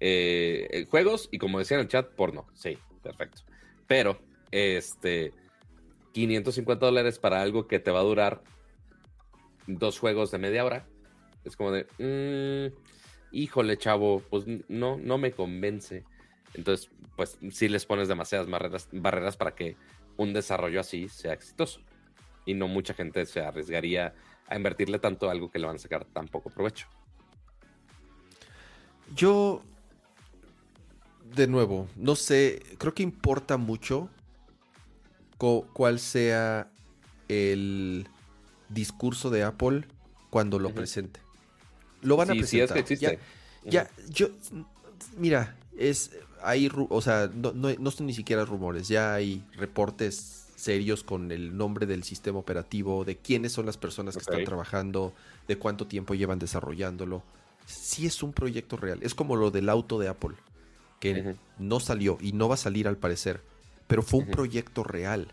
eh, 0.00 0.86
juegos 0.90 1.28
y 1.30 1.38
como 1.38 1.58
decía 1.58 1.76
en 1.76 1.82
el 1.82 1.88
chat, 1.88 2.08
porno. 2.10 2.46
Sí, 2.52 2.76
perfecto. 3.02 3.42
Pero, 3.86 4.18
este, 4.50 5.32
550 6.12 6.84
dólares 6.84 7.18
para 7.18 7.40
algo 7.40 7.68
que 7.68 7.78
te 7.78 7.90
va 7.90 8.00
a 8.00 8.04
durar 8.04 8.42
dos 9.66 9.98
juegos 9.98 10.30
de 10.30 10.38
media 10.38 10.64
hora. 10.64 10.86
Es 11.44 11.56
como 11.56 11.70
de, 11.70 11.86
mm, 11.98 12.74
híjole, 13.32 13.76
chavo, 13.78 14.20
pues 14.30 14.44
no, 14.68 14.98
no 14.98 15.18
me 15.18 15.32
convence. 15.32 16.04
Entonces, 16.54 16.90
pues 17.16 17.38
sí 17.50 17.68
les 17.68 17.86
pones 17.86 18.08
demasiadas 18.08 18.48
barreras, 18.48 18.88
barreras 18.90 19.36
para 19.36 19.54
que 19.54 19.76
un 20.16 20.32
desarrollo 20.32 20.80
así 20.80 21.08
sea 21.08 21.32
exitoso. 21.32 21.80
Y 22.46 22.54
no 22.54 22.68
mucha 22.68 22.94
gente 22.94 23.24
se 23.26 23.40
arriesgaría 23.40 24.14
a 24.48 24.56
invertirle 24.56 24.98
tanto 24.98 25.28
a 25.28 25.32
algo 25.32 25.50
que 25.50 25.58
le 25.58 25.66
van 25.66 25.76
a 25.76 25.78
sacar 25.78 26.04
tan 26.04 26.26
poco 26.26 26.50
provecho. 26.50 26.88
Yo, 29.14 29.62
de 31.34 31.46
nuevo, 31.46 31.88
no 31.96 32.16
sé, 32.16 32.62
creo 32.78 32.94
que 32.94 33.02
importa 33.02 33.56
mucho 33.56 34.08
cuál 35.72 35.98
sea 35.98 36.70
el 37.28 38.08
discurso 38.68 39.30
de 39.30 39.42
Apple 39.42 39.84
cuando 40.30 40.58
lo 40.58 40.72
presente. 40.72 41.20
Lo 42.02 42.16
van 42.16 42.30
a 42.30 42.34
presentar. 42.34 42.78
es 42.78 42.84
que 42.86 42.94
existe. 42.94 43.18
Ya, 43.64 43.90
yo, 44.10 44.28
mira, 45.16 45.56
es, 45.76 46.10
hay, 46.42 46.70
o 46.74 47.00
sea, 47.00 47.30
no, 47.34 47.52
no, 47.52 47.90
son 47.90 48.06
ni 48.06 48.14
siquiera 48.14 48.44
rumores, 48.44 48.88
ya 48.88 49.14
hay 49.14 49.42
reportes 49.56 50.48
serios 50.56 51.02
con 51.02 51.32
el 51.32 51.56
nombre 51.56 51.86
del 51.86 52.04
sistema 52.04 52.38
operativo, 52.38 53.04
de 53.04 53.16
quiénes 53.16 53.52
son 53.52 53.66
las 53.66 53.76
personas 53.76 54.14
que 54.14 54.20
están 54.20 54.44
trabajando, 54.44 55.14
de 55.48 55.56
cuánto 55.56 55.86
tiempo 55.86 56.14
llevan 56.14 56.38
desarrollándolo. 56.38 57.22
Sí 57.66 58.06
es 58.06 58.22
un 58.22 58.32
proyecto 58.32 58.76
real, 58.76 58.98
es 59.02 59.14
como 59.14 59.36
lo 59.36 59.50
del 59.50 59.68
auto 59.68 59.98
de 59.98 60.08
Apple, 60.08 60.36
que 61.00 61.36
no 61.58 61.80
salió 61.80 62.18
y 62.20 62.32
no 62.32 62.48
va 62.48 62.54
a 62.54 62.58
salir 62.58 62.88
al 62.88 62.96
parecer, 62.96 63.42
pero 63.86 64.02
fue 64.02 64.20
un 64.20 64.26
proyecto 64.26 64.84
real. 64.84 65.28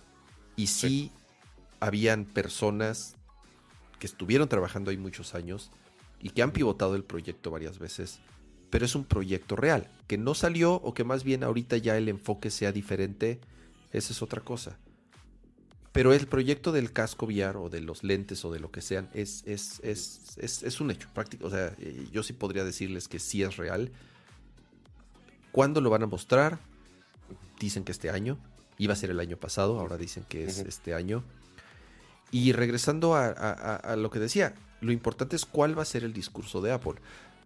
Y 0.56 0.68
sí. 0.68 1.12
habían 1.80 2.26
personas 2.26 3.16
que 4.00 4.08
estuvieron 4.08 4.50
trabajando 4.50 4.92
ahí 4.92 4.98
muchos 4.98 5.36
años 5.36 5.72
y 6.20 6.30
que 6.30 6.42
han 6.42 6.52
pivotado 6.52 6.96
el 6.96 7.04
proyecto 7.04 7.52
varias 7.52 7.80
veces, 7.80 8.20
pero 8.70 8.86
es 8.86 8.96
un 8.96 9.06
proyecto 9.06 9.56
real, 9.56 9.90
que 10.08 10.18
no 10.18 10.34
salió 10.34 10.74
o 10.76 10.94
que 10.94 11.04
más 11.04 11.24
bien 11.24 11.44
ahorita 11.44 11.78
ya 11.78 11.98
el 11.98 12.10
enfoque 12.10 12.50
sea 12.50 12.72
diferente, 12.72 13.40
esa 13.92 14.14
es 14.14 14.22
otra 14.22 14.42
cosa. 14.42 14.78
Pero 15.92 16.14
el 16.14 16.28
proyecto 16.28 16.72
del 16.72 16.94
casco 16.94 17.26
VR 17.26 17.58
o 17.58 17.70
de 17.70 17.82
los 17.82 18.04
lentes 18.04 18.46
o 18.46 18.52
de 18.52 18.60
lo 18.60 18.72
que 18.72 18.82
sean 18.82 19.10
es, 19.14 19.44
es, 19.46 19.82
es, 19.84 20.64
es 20.64 20.82
un 20.82 20.92
hecho 20.92 21.10
práctico. 21.14 21.48
O 21.48 21.50
sea, 21.50 21.76
eh, 21.80 22.08
yo 22.12 22.24
sí 22.24 22.32
podría 22.34 22.64
decirles 22.64 23.08
que 23.10 23.20
sí 23.20 23.44
es 23.44 23.58
real. 23.58 23.92
¿Cuándo 25.52 25.82
lo 25.82 25.89
van 25.89 26.04
a 26.04 26.08
mostrar? 26.08 26.60
Dicen 27.60 27.84
que 27.84 27.92
este 27.92 28.10
año. 28.10 28.38
Iba 28.78 28.94
a 28.94 28.96
ser 28.96 29.12
el 29.12 29.20
año 29.20 29.38
pasado, 29.38 29.80
ahora 29.80 29.98
dicen 29.98 30.24
que 30.28 30.46
es 30.46 30.60
este 30.60 30.94
año. 30.94 31.24
Y 32.32 32.54
regresando 32.54 33.16
a, 33.16 33.96
lo 33.98 34.10
que 34.10 34.20
decía, 34.20 34.56
lo 34.80 34.94
importante 34.94 35.36
es 35.36 35.46
cuál 35.46 35.78
va 35.78 35.84
a 35.84 35.86
ser 35.86 36.04
el 36.04 36.14
discurso 36.14 36.62
de 36.62 36.72
Apple. 36.72 36.96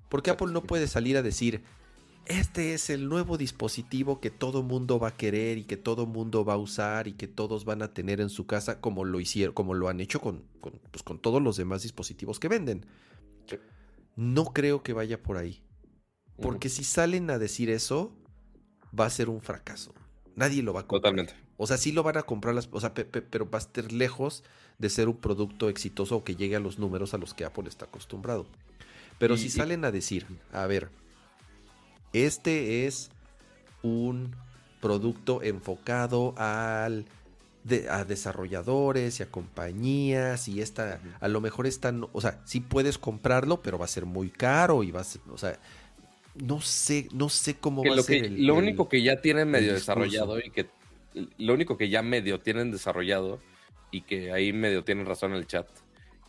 Porque 0.07 0.29
Apple 0.29 0.53
no 0.53 0.61
puede 0.61 0.87
salir 0.87 1.17
a 1.17 1.23
decir, 1.23 1.63
este 2.25 2.73
es 2.73 2.89
el 2.89 3.07
nuevo 3.07 3.37
dispositivo 3.37 4.19
que 4.19 4.31
todo 4.31 4.63
mundo 4.63 4.99
va 4.99 5.09
a 5.09 5.17
querer 5.17 5.57
y 5.57 5.63
que 5.63 5.77
todo 5.77 6.05
mundo 6.05 6.43
va 6.43 6.53
a 6.53 6.57
usar 6.57 7.07
y 7.07 7.13
que 7.13 7.27
todos 7.27 7.65
van 7.65 7.81
a 7.81 7.93
tener 7.93 8.21
en 8.21 8.29
su 8.29 8.47
casa 8.47 8.81
como 8.81 9.05
lo 9.05 9.19
hicieron, 9.19 9.53
como 9.53 9.73
lo 9.73 9.89
han 9.89 9.99
hecho 9.99 10.19
con, 10.19 10.43
pues, 10.61 11.03
con 11.03 11.19
todos 11.19 11.41
los 11.41 11.57
demás 11.57 11.83
dispositivos 11.83 12.39
que 12.39 12.47
venden. 12.47 12.85
No 14.15 14.45
creo 14.45 14.81
que 14.81 14.93
vaya 14.93 15.21
por 15.21 15.37
ahí. 15.37 15.61
Porque 16.41 16.69
si 16.69 16.83
salen 16.83 17.29
a 17.29 17.37
decir 17.37 17.69
eso, 17.69 18.17
va 18.97 19.05
a 19.05 19.09
ser 19.09 19.29
un 19.29 19.41
fracaso. 19.41 19.93
Nadie 20.35 20.63
lo 20.63 20.73
va 20.73 20.81
a 20.81 20.83
comprar. 20.87 21.13
Totalmente. 21.13 21.45
O 21.57 21.67
sea, 21.67 21.77
sí 21.77 21.91
lo 21.91 22.03
van 22.03 22.17
a 22.17 22.23
comprar 22.23 22.55
las, 22.55 22.67
o 22.71 22.81
sea, 22.81 22.93
pero 22.93 23.49
va 23.49 23.59
a 23.59 23.61
estar 23.61 23.91
lejos 23.91 24.43
de 24.77 24.89
ser 24.89 25.07
un 25.07 25.17
producto 25.17 25.69
exitoso 25.69 26.17
o 26.17 26.23
que 26.23 26.35
llegue 26.35 26.55
a 26.57 26.59
los 26.59 26.79
números 26.79 27.13
a 27.13 27.17
los 27.17 27.33
que 27.33 27.45
Apple 27.45 27.69
está 27.69 27.85
acostumbrado. 27.85 28.45
Pero 29.17 29.37
si 29.37 29.49
salen 29.49 29.85
a 29.85 29.91
decir, 29.91 30.25
a 30.51 30.67
ver, 30.67 30.89
este 32.23 32.85
es 32.85 33.09
un 33.81 34.35
producto 34.81 35.43
enfocado 35.43 36.33
al 36.37 37.05
a 37.89 38.03
desarrolladores 38.03 39.19
y 39.19 39.23
a 39.23 39.31
compañías 39.31 40.47
y 40.47 40.61
esta 40.61 41.01
a 41.19 41.27
lo 41.27 41.41
mejor 41.41 41.65
están, 41.65 42.07
o 42.13 42.21
sea, 42.21 42.39
sí 42.45 42.59
puedes 42.59 42.99
comprarlo, 42.99 43.61
pero 43.63 43.79
va 43.79 43.85
a 43.85 43.87
ser 43.87 44.05
muy 44.05 44.29
caro 44.29 44.83
y 44.83 44.91
va 44.91 45.01
a 45.01 45.03
ser, 45.03 45.21
o 45.31 45.37
sea, 45.37 45.57
no 46.35 46.61
sé, 46.61 47.07
no 47.11 47.27
sé 47.29 47.55
cómo 47.55 47.83
va 47.83 47.95
a 47.95 48.03
ser 48.03 48.31
Lo 48.31 48.53
único 48.53 48.87
que 48.87 49.01
ya 49.01 49.19
tienen 49.19 49.49
medio 49.49 49.73
desarrollado 49.73 50.37
y 50.39 50.51
que 50.51 50.67
lo 51.37 51.53
único 51.53 51.77
que 51.77 51.89
ya 51.89 52.03
medio 52.03 52.39
tienen 52.39 52.71
desarrollado 52.71 53.39
y 53.89 54.01
que 54.01 54.31
ahí 54.31 54.53
medio 54.53 54.83
tienen 54.83 55.07
razón 55.07 55.31
en 55.31 55.37
el 55.37 55.47
chat 55.47 55.67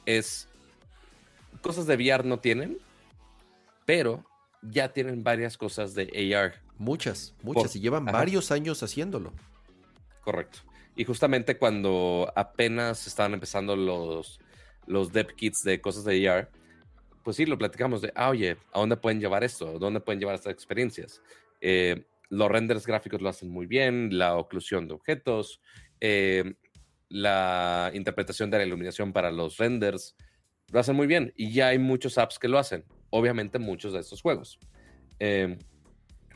es 0.07 0.49
cosas 1.61 1.87
de 1.87 1.97
VR 1.97 2.25
no 2.25 2.39
tienen, 2.39 2.79
pero 3.85 4.25
ya 4.71 4.93
tienen 4.93 5.23
varias 5.23 5.57
cosas 5.57 5.95
de 5.95 6.35
AR. 6.35 6.55
Muchas, 6.79 7.35
muchas, 7.43 7.75
y 7.77 7.81
llevan 7.81 8.05
varios 8.05 8.51
años 8.51 8.83
haciéndolo. 8.83 9.33
Correcto. 10.23 10.59
Y 10.95 11.05
justamente 11.05 11.59
cuando 11.59 12.33
apenas 12.35 13.07
estaban 13.07 13.35
empezando 13.35 13.77
los, 13.77 14.41
los 14.87 15.13
dev 15.13 15.35
kits 15.35 15.63
de 15.63 15.81
cosas 15.81 16.05
de 16.05 16.29
AR, 16.29 16.51
pues 17.23 17.37
sí, 17.37 17.47
lo 17.47 17.59
platicamos 17.59 18.03
de, 18.03 18.13
ah, 18.15 18.31
oye, 18.31 18.57
¿a 18.73 18.79
dónde 18.79 18.97
pueden 18.97 19.21
llevar 19.21 19.43
esto? 19.43 19.79
¿Dónde 19.79 20.01
pueden 20.01 20.21
llevar 20.21 20.37
estas 20.37 20.53
experiencias? 20.53 21.21
Eh, 21.61 22.05
los 22.29 22.51
renders 22.51 22.87
gráficos 22.87 23.21
lo 23.21 23.29
hacen 23.29 23.51
muy 23.51 23.67
bien, 23.67 24.17
la 24.17 24.37
oclusión 24.37 24.87
de 24.89 24.95
objetos, 24.95 25.61
eh, 26.01 26.55
la 27.09 27.91
interpretación 27.95 28.51
de 28.51 28.59
la 28.59 28.65
iluminación 28.65 29.13
para 29.13 29.31
los 29.31 29.57
renders, 29.57 30.17
lo 30.73 30.81
hacen 30.81 30.97
muy 30.97 31.07
bien. 31.07 31.33
Y 31.37 31.53
ya 31.53 31.69
hay 31.69 31.79
muchos 31.79 32.19
apps 32.19 32.39
que 32.39 32.49
lo 32.49 32.59
hacen. 32.59 32.85
Obviamente 33.11 33.59
muchos 33.59 33.93
de 33.93 34.01
estos 34.01 34.23
juegos. 34.23 34.59
Eh, 35.19 35.59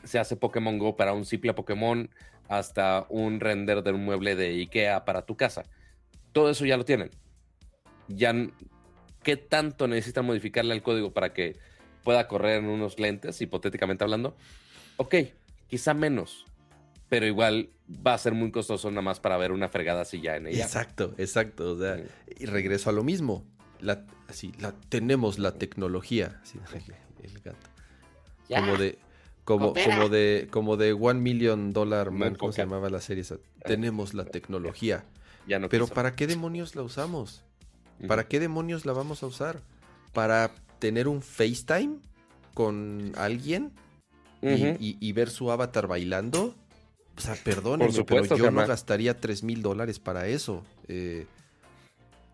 se 0.03 0.19
hace 0.19 0.35
Pokémon 0.35 0.77
Go 0.77 0.95
para 0.95 1.13
un 1.13 1.25
simple 1.25 1.53
Pokémon 1.53 2.09
hasta 2.47 3.05
un 3.09 3.39
render 3.39 3.83
de 3.83 3.91
un 3.91 4.03
mueble 4.03 4.35
de 4.35 4.49
IKEA 4.49 5.05
para 5.05 5.25
tu 5.25 5.37
casa. 5.37 5.63
Todo 6.31 6.49
eso 6.49 6.65
ya 6.65 6.77
lo 6.77 6.85
tienen. 6.85 7.11
Ya, 8.07 8.33
¿qué 9.23 9.37
tanto 9.37 9.87
necesitan 9.87 10.25
modificarle 10.25 10.73
al 10.73 10.81
código 10.81 11.13
para 11.13 11.33
que 11.33 11.57
pueda 12.03 12.27
correr 12.27 12.63
en 12.63 12.69
unos 12.69 12.99
lentes, 12.99 13.41
hipotéticamente 13.41 14.03
hablando? 14.03 14.35
Ok, 14.97 15.15
quizá 15.67 15.93
menos, 15.93 16.45
pero 17.07 17.25
igual 17.25 17.69
va 18.05 18.13
a 18.13 18.17
ser 18.17 18.33
muy 18.33 18.51
costoso 18.51 18.89
nada 18.89 19.01
más 19.01 19.19
para 19.19 19.37
ver 19.37 19.51
una 19.51 19.69
fregada 19.69 20.01
así 20.01 20.21
ya 20.21 20.35
en 20.35 20.47
ella. 20.47 20.63
Exacto, 20.65 21.13
exacto. 21.17 21.71
O 21.71 21.79
sea, 21.79 22.03
y 22.37 22.45
regreso 22.45 22.89
a 22.89 22.93
lo 22.93 23.03
mismo. 23.03 23.45
La, 23.81 24.05
así, 24.27 24.53
la, 24.59 24.73
tenemos 24.89 25.39
la 25.39 25.53
tecnología. 25.53 26.41
el 27.23 27.39
gato. 27.41 27.69
Como 28.47 28.77
de, 28.77 28.99
Como, 29.43 29.73
como, 29.73 30.09
de, 30.09 30.47
como 30.51 30.77
de 30.77 30.93
One 30.93 31.19
Million 31.19 31.73
Dollar 31.73 32.11
Man, 32.11 32.35
¿cómo 32.35 32.51
se 32.51 32.61
llamaba 32.61 32.89
la 32.89 33.01
serie? 33.01 33.23
Tenemos 33.65 34.13
la 34.13 34.25
tecnología. 34.25 35.05
Ya 35.47 35.59
no 35.59 35.69
Pero 35.69 35.87
¿para 35.87 36.15
qué 36.15 36.27
demonios 36.27 36.75
la 36.75 36.83
usamos? 36.83 37.43
¿Para 38.07 38.27
qué 38.27 38.39
demonios 38.39 38.85
la 38.85 38.93
vamos 38.93 39.23
a 39.23 39.27
usar? 39.27 39.61
¿Para 40.13 40.51
tener 40.79 41.07
un 41.07 41.21
FaceTime 41.21 41.97
con 42.53 43.13
alguien 43.15 43.71
y, 44.41 45.11
ver 45.13 45.29
su 45.29 45.51
avatar 45.51 45.87
bailando? 45.87 46.55
O 47.17 47.21
sea, 47.21 47.35
perdónenme, 47.35 48.03
pero 48.03 48.35
yo 48.35 48.51
no 48.51 48.65
gastaría 48.65 49.19
3 49.19 49.43
mil 49.43 49.61
dólares 49.61 49.99
para 49.99 50.27
eso. 50.27 50.63
Eh, 50.87 51.27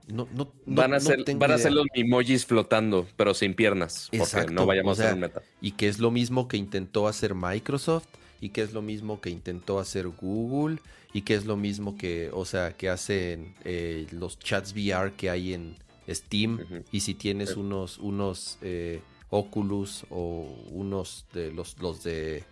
no, 0.07 0.27
no, 0.33 0.51
van 0.65 0.93
a, 0.93 0.99
ser, 0.99 1.23
van 1.35 1.51
a 1.51 1.57
ser 1.57 1.73
los 1.73 1.85
emojis 1.93 2.45
flotando, 2.45 3.07
pero 3.17 3.33
sin 3.33 3.53
piernas. 3.53 4.09
Porque 4.17 4.51
no 4.51 4.65
vayamos 4.65 4.99
a 4.99 5.03
hacer 5.03 5.17
meta. 5.17 5.41
Y 5.61 5.71
que 5.71 5.87
es 5.87 5.99
lo 5.99 6.11
mismo 6.11 6.47
que 6.47 6.57
intentó 6.57 7.07
hacer 7.07 7.35
Microsoft, 7.35 8.07
y 8.39 8.49
que 8.49 8.61
es 8.61 8.73
lo 8.73 8.81
mismo 8.81 9.19
que 9.19 9.29
intentó 9.29 9.79
hacer 9.79 10.07
Google, 10.07 10.79
y 11.13 11.23
que 11.23 11.35
es 11.35 11.45
lo 11.45 11.57
mismo 11.57 11.97
que, 11.97 12.29
o 12.33 12.45
sea, 12.45 12.71
que 12.71 12.89
hacen 12.89 13.55
eh, 13.65 14.07
los 14.11 14.39
chats 14.39 14.73
VR 14.73 15.13
que 15.13 15.29
hay 15.29 15.53
en 15.53 15.75
Steam. 16.07 16.83
Y 16.91 17.01
si 17.01 17.13
tienes 17.13 17.57
unos, 17.57 17.97
unos 17.97 18.59
eh, 18.61 19.01
Oculus 19.29 20.05
o 20.09 20.47
unos 20.71 21.25
de 21.33 21.51
los, 21.51 21.77
los 21.79 22.03
de 22.03 22.43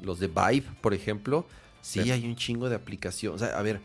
los 0.00 0.18
de 0.18 0.28
Vive, 0.28 0.64
por 0.80 0.94
ejemplo, 0.94 1.46
sí, 1.82 2.10
hay 2.10 2.24
un 2.24 2.36
chingo 2.36 2.68
de 2.68 2.76
aplicaciones. 2.76 3.42
O 3.42 3.44
sea, 3.46 3.58
a 3.58 3.62
ver 3.62 3.80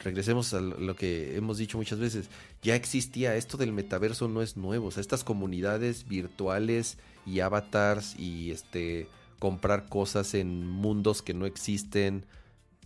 regresemos 0.00 0.52
a 0.54 0.60
lo 0.60 0.96
que 0.96 1.36
hemos 1.36 1.58
dicho 1.58 1.78
muchas 1.78 1.98
veces, 1.98 2.28
ya 2.62 2.74
existía 2.74 3.36
esto 3.36 3.56
del 3.56 3.72
metaverso 3.72 4.28
no 4.28 4.42
es 4.42 4.56
nuevo, 4.56 4.88
o 4.88 4.90
sea, 4.90 5.00
estas 5.00 5.24
comunidades 5.24 6.06
virtuales 6.06 6.98
y 7.26 7.40
avatars 7.40 8.18
y 8.18 8.50
este 8.50 9.08
comprar 9.38 9.88
cosas 9.88 10.34
en 10.34 10.66
mundos 10.66 11.22
que 11.22 11.34
no 11.34 11.46
existen, 11.46 12.26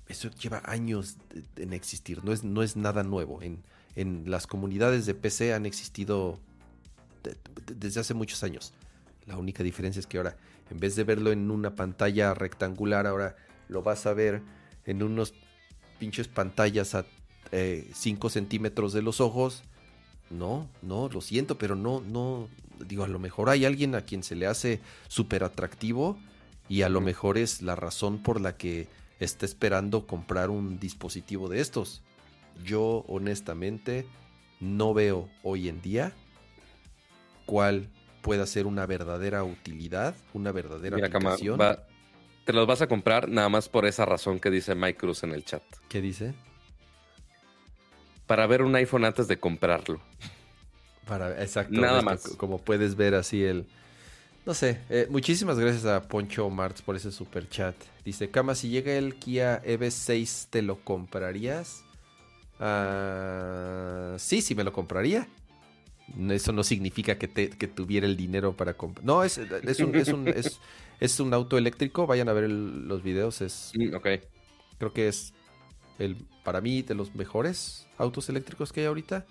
eso 0.08 0.30
lleva 0.30 0.62
años 0.64 1.16
en 1.56 1.72
existir, 1.72 2.24
no 2.24 2.32
es, 2.32 2.42
no 2.42 2.62
es 2.62 2.76
nada 2.76 3.02
nuevo. 3.02 3.42
En, 3.42 3.62
en 3.94 4.30
las 4.30 4.46
comunidades 4.46 5.06
de 5.06 5.14
PC 5.14 5.54
han 5.54 5.66
existido 5.66 6.38
desde 7.76 8.00
hace 8.00 8.14
muchos 8.14 8.42
años. 8.42 8.72
La 9.26 9.36
única 9.36 9.62
diferencia 9.62 10.00
es 10.00 10.06
que 10.06 10.16
ahora, 10.16 10.36
en 10.70 10.78
vez 10.78 10.96
de 10.96 11.04
verlo 11.04 11.30
en 11.32 11.50
una 11.50 11.74
pantalla 11.74 12.32
rectangular, 12.32 13.06
ahora 13.06 13.36
lo 13.68 13.82
vas 13.82 14.06
a 14.06 14.14
ver 14.14 14.42
en 14.86 15.02
unos 15.02 15.34
pinches 15.98 16.28
pantallas 16.28 16.94
a 16.94 17.04
5 17.50 17.52
eh, 17.52 18.30
centímetros 18.30 18.92
de 18.92 19.02
los 19.02 19.20
ojos. 19.20 19.62
No, 20.30 20.68
no, 20.82 21.08
lo 21.08 21.20
siento, 21.20 21.58
pero 21.58 21.74
no, 21.74 22.00
no. 22.00 22.48
Digo, 22.86 23.04
a 23.04 23.08
lo 23.08 23.18
mejor 23.18 23.48
hay 23.48 23.64
alguien 23.64 23.94
a 23.94 24.02
quien 24.02 24.22
se 24.22 24.36
le 24.36 24.46
hace 24.46 24.80
súper 25.08 25.42
atractivo 25.42 26.18
y 26.68 26.82
a 26.82 26.88
lo 26.88 27.00
mejor 27.00 27.38
es 27.38 27.62
la 27.62 27.74
razón 27.74 28.22
por 28.22 28.40
la 28.40 28.56
que 28.56 28.86
está 29.20 29.46
esperando 29.46 30.06
comprar 30.06 30.50
un 30.50 30.78
dispositivo 30.78 31.48
de 31.48 31.60
estos. 31.60 32.02
Yo 32.64 33.04
honestamente 33.08 34.06
no 34.60 34.94
veo 34.94 35.28
hoy 35.42 35.68
en 35.68 35.80
día 35.80 36.12
cuál 37.46 37.88
pueda 38.22 38.46
ser 38.46 38.66
una 38.66 38.86
verdadera 38.86 39.42
utilidad, 39.44 40.14
una 40.34 40.52
verdadera 40.52 40.96
Mira, 40.96 41.08
aplicación 41.08 41.58
te 42.48 42.54
los 42.54 42.66
vas 42.66 42.80
a 42.80 42.86
comprar 42.86 43.28
nada 43.28 43.50
más 43.50 43.68
por 43.68 43.84
esa 43.84 44.06
razón 44.06 44.40
que 44.40 44.50
dice 44.50 44.74
Mike 44.74 44.96
Cruz 44.96 45.22
en 45.22 45.32
el 45.32 45.44
chat. 45.44 45.62
¿Qué 45.86 46.00
dice? 46.00 46.32
Para 48.26 48.46
ver 48.46 48.62
un 48.62 48.74
iPhone 48.74 49.04
antes 49.04 49.28
de 49.28 49.38
comprarlo. 49.38 50.00
Para, 51.06 51.42
exacto. 51.42 51.78
Nada 51.78 52.00
más. 52.00 52.26
Como 52.38 52.56
puedes 52.56 52.96
ver 52.96 53.14
así 53.14 53.44
el... 53.44 53.66
No 54.46 54.54
sé, 54.54 54.80
eh, 54.88 55.06
muchísimas 55.10 55.58
gracias 55.58 55.84
a 55.84 56.08
Poncho 56.08 56.48
Martz 56.48 56.80
por 56.80 56.96
ese 56.96 57.12
super 57.12 57.46
chat. 57.50 57.74
Dice, 58.02 58.30
Cama, 58.30 58.54
si 58.54 58.70
llega 58.70 58.94
el 58.94 59.16
Kia 59.16 59.62
EV6, 59.62 60.46
¿te 60.48 60.62
lo 60.62 60.82
comprarías? 60.82 61.84
Uh, 62.58 64.18
sí, 64.18 64.40
sí 64.40 64.54
me 64.54 64.64
lo 64.64 64.72
compraría. 64.72 65.28
Eso 66.30 66.52
no 66.52 66.64
significa 66.64 67.18
que, 67.18 67.28
te, 67.28 67.50
que 67.50 67.68
tuviera 67.68 68.06
el 68.06 68.16
dinero 68.16 68.56
para 68.56 68.74
comprar. 68.74 69.04
No, 69.04 69.22
es, 69.22 69.38
es, 69.38 69.80
un, 69.80 69.94
es, 69.94 70.08
un, 70.08 70.26
es, 71.00 71.20
un 71.20 71.34
auto 71.34 71.58
eléctrico. 71.58 72.06
Vayan 72.06 72.28
a 72.28 72.32
ver 72.32 72.48
los 72.50 73.02
videos. 73.02 73.40
Es, 73.40 73.72
mm, 73.76 73.94
Creo 74.78 74.92
que 74.92 75.08
es 75.08 75.34
el 75.98 76.16
para 76.44 76.60
mí 76.60 76.82
de 76.82 76.94
los 76.94 77.14
mejores 77.14 77.86
autos 77.98 78.28
eléctricos 78.28 78.72
que 78.72 78.80
hay 78.80 78.86
ahorita. 78.86 79.26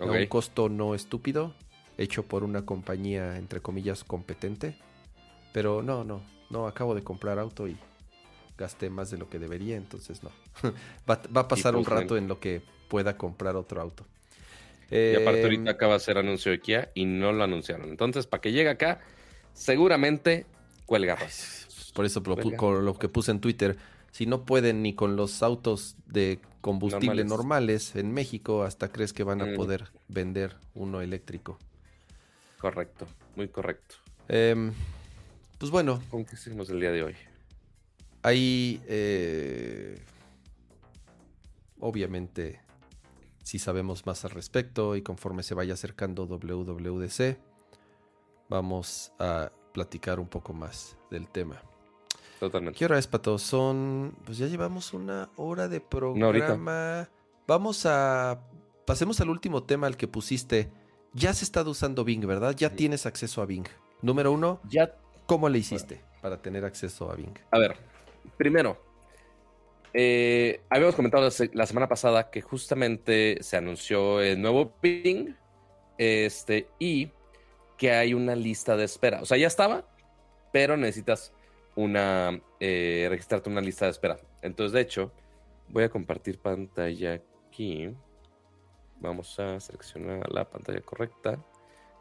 A 0.00 0.04
un 0.04 0.26
costo 0.26 0.68
no 0.68 0.94
estúpido. 0.94 1.54
Hecho 1.98 2.22
por 2.24 2.44
una 2.44 2.64
compañía, 2.64 3.36
entre 3.36 3.60
comillas, 3.60 4.04
competente. 4.04 4.78
Pero 5.52 5.82
no, 5.82 6.04
no. 6.04 6.22
No, 6.50 6.66
acabo 6.66 6.94
de 6.94 7.02
comprar 7.02 7.38
auto 7.38 7.68
y 7.68 7.76
gasté 8.56 8.88
más 8.88 9.10
de 9.10 9.18
lo 9.18 9.28
que 9.28 9.38
debería. 9.38 9.76
Entonces 9.76 10.22
no. 10.22 10.30
va, 11.08 11.20
va, 11.36 11.42
a 11.42 11.48
pasar 11.48 11.76
un 11.76 11.84
pues, 11.84 12.00
rato 12.00 12.16
en 12.16 12.28
lo 12.28 12.40
que 12.40 12.62
pueda 12.88 13.18
comprar 13.18 13.56
otro 13.56 13.82
auto 13.82 14.06
y 14.90 15.14
aparte 15.16 15.42
ahorita 15.42 15.62
em, 15.62 15.68
acaba 15.68 15.94
de 15.94 16.00
ser 16.00 16.18
anuncio 16.18 16.50
de 16.50 16.60
Kia 16.60 16.90
y 16.94 17.04
no 17.04 17.32
lo 17.32 17.44
anunciaron. 17.44 17.90
Entonces, 17.90 18.26
para 18.26 18.40
que 18.40 18.52
llegue 18.52 18.70
acá, 18.70 19.00
seguramente 19.52 20.46
cuelga. 20.86 21.18
Por 21.94 22.04
eso 22.04 22.22
lo, 22.24 22.98
que 22.98 23.08
puse 23.08 23.30
en 23.30 23.40
Twitter, 23.40 23.76
si 24.12 24.24
no 24.26 24.44
pueden 24.44 24.82
ni 24.82 24.94
con 24.94 25.16
los 25.16 25.42
autos 25.42 25.96
de 26.06 26.40
combustible 26.60 27.24
normales, 27.24 27.96
en 27.96 28.12
México, 28.12 28.62
hasta 28.62 28.88
crees 28.90 29.12
que 29.12 29.24
van 29.24 29.42
a 29.42 29.46
mm. 29.46 29.54
poder 29.56 29.88
vender 30.08 30.56
uno 30.74 31.00
eléctrico. 31.00 31.58
Correcto, 32.58 33.06
muy 33.36 33.48
correcto. 33.48 33.96
Em, 34.28 34.72
pues 35.58 35.70
bueno. 35.70 36.02
¿Con 36.10 36.24
qué 36.24 36.34
hicimos 36.34 36.70
el 36.70 36.80
día 36.80 36.92
de 36.92 37.02
hoy? 37.02 37.14
Ahí, 38.22 38.80
eh, 38.86 39.98
obviamente, 41.80 42.60
si 43.48 43.58
sabemos 43.58 44.04
más 44.04 44.26
al 44.26 44.32
respecto 44.32 44.94
y 44.94 45.00
conforme 45.00 45.42
se 45.42 45.54
vaya 45.54 45.72
acercando 45.72 46.26
WWDC, 46.26 47.38
vamos 48.50 49.14
a 49.18 49.50
platicar 49.72 50.20
un 50.20 50.28
poco 50.28 50.52
más 50.52 50.98
del 51.10 51.30
tema. 51.30 51.62
Totalmente. 52.40 52.78
¿Qué 52.78 52.84
hora 52.84 52.98
es, 52.98 53.06
Pato? 53.06 53.38
Son. 53.38 54.14
Pues 54.26 54.36
ya 54.36 54.48
llevamos 54.48 54.92
una 54.92 55.30
hora 55.36 55.66
de 55.66 55.80
programa. 55.80 57.08
vamos 57.46 57.86
a. 57.86 58.38
Pasemos 58.84 59.18
al 59.22 59.30
último 59.30 59.62
tema 59.62 59.86
al 59.86 59.96
que 59.96 60.08
pusiste. 60.08 60.70
Ya 61.14 61.32
se 61.32 61.46
está 61.46 61.62
usando 61.62 62.04
Bing, 62.04 62.26
¿verdad? 62.26 62.54
Ya 62.54 62.76
tienes 62.76 63.06
acceso 63.06 63.40
a 63.40 63.46
Bing. 63.46 63.66
Número 64.02 64.30
uno. 64.30 64.60
Ya. 64.68 64.94
¿Cómo 65.24 65.48
le 65.48 65.56
hiciste 65.56 66.04
para 66.20 66.42
tener 66.42 66.66
acceso 66.66 67.10
a 67.10 67.14
Bing? 67.14 67.38
A 67.50 67.58
ver, 67.58 67.78
primero, 68.36 68.78
eh, 69.94 70.60
habíamos 70.68 70.94
comentado 70.94 71.28
la 71.52 71.66
semana 71.66 71.88
pasada 71.88 72.30
que 72.30 72.40
justamente 72.40 73.38
se 73.42 73.56
anunció 73.56 74.20
el 74.20 74.40
nuevo 74.40 74.74
Bing 74.82 75.34
este, 75.96 76.68
y 76.78 77.10
que 77.76 77.92
hay 77.92 78.14
una 78.14 78.34
lista 78.34 78.76
de 78.76 78.84
espera. 78.84 79.22
O 79.22 79.26
sea, 79.26 79.38
ya 79.38 79.46
estaba, 79.46 79.84
pero 80.52 80.76
necesitas 80.76 81.32
una 81.76 82.40
eh, 82.60 83.06
registrarte 83.08 83.48
una 83.48 83.60
lista 83.60 83.84
de 83.84 83.92
espera. 83.92 84.18
Entonces, 84.42 84.72
de 84.72 84.80
hecho, 84.80 85.12
voy 85.68 85.84
a 85.84 85.88
compartir 85.88 86.38
pantalla 86.38 87.14
aquí. 87.48 87.94
Vamos 89.00 89.38
a 89.38 89.60
seleccionar 89.60 90.30
la 90.32 90.48
pantalla 90.48 90.80
correcta 90.80 91.38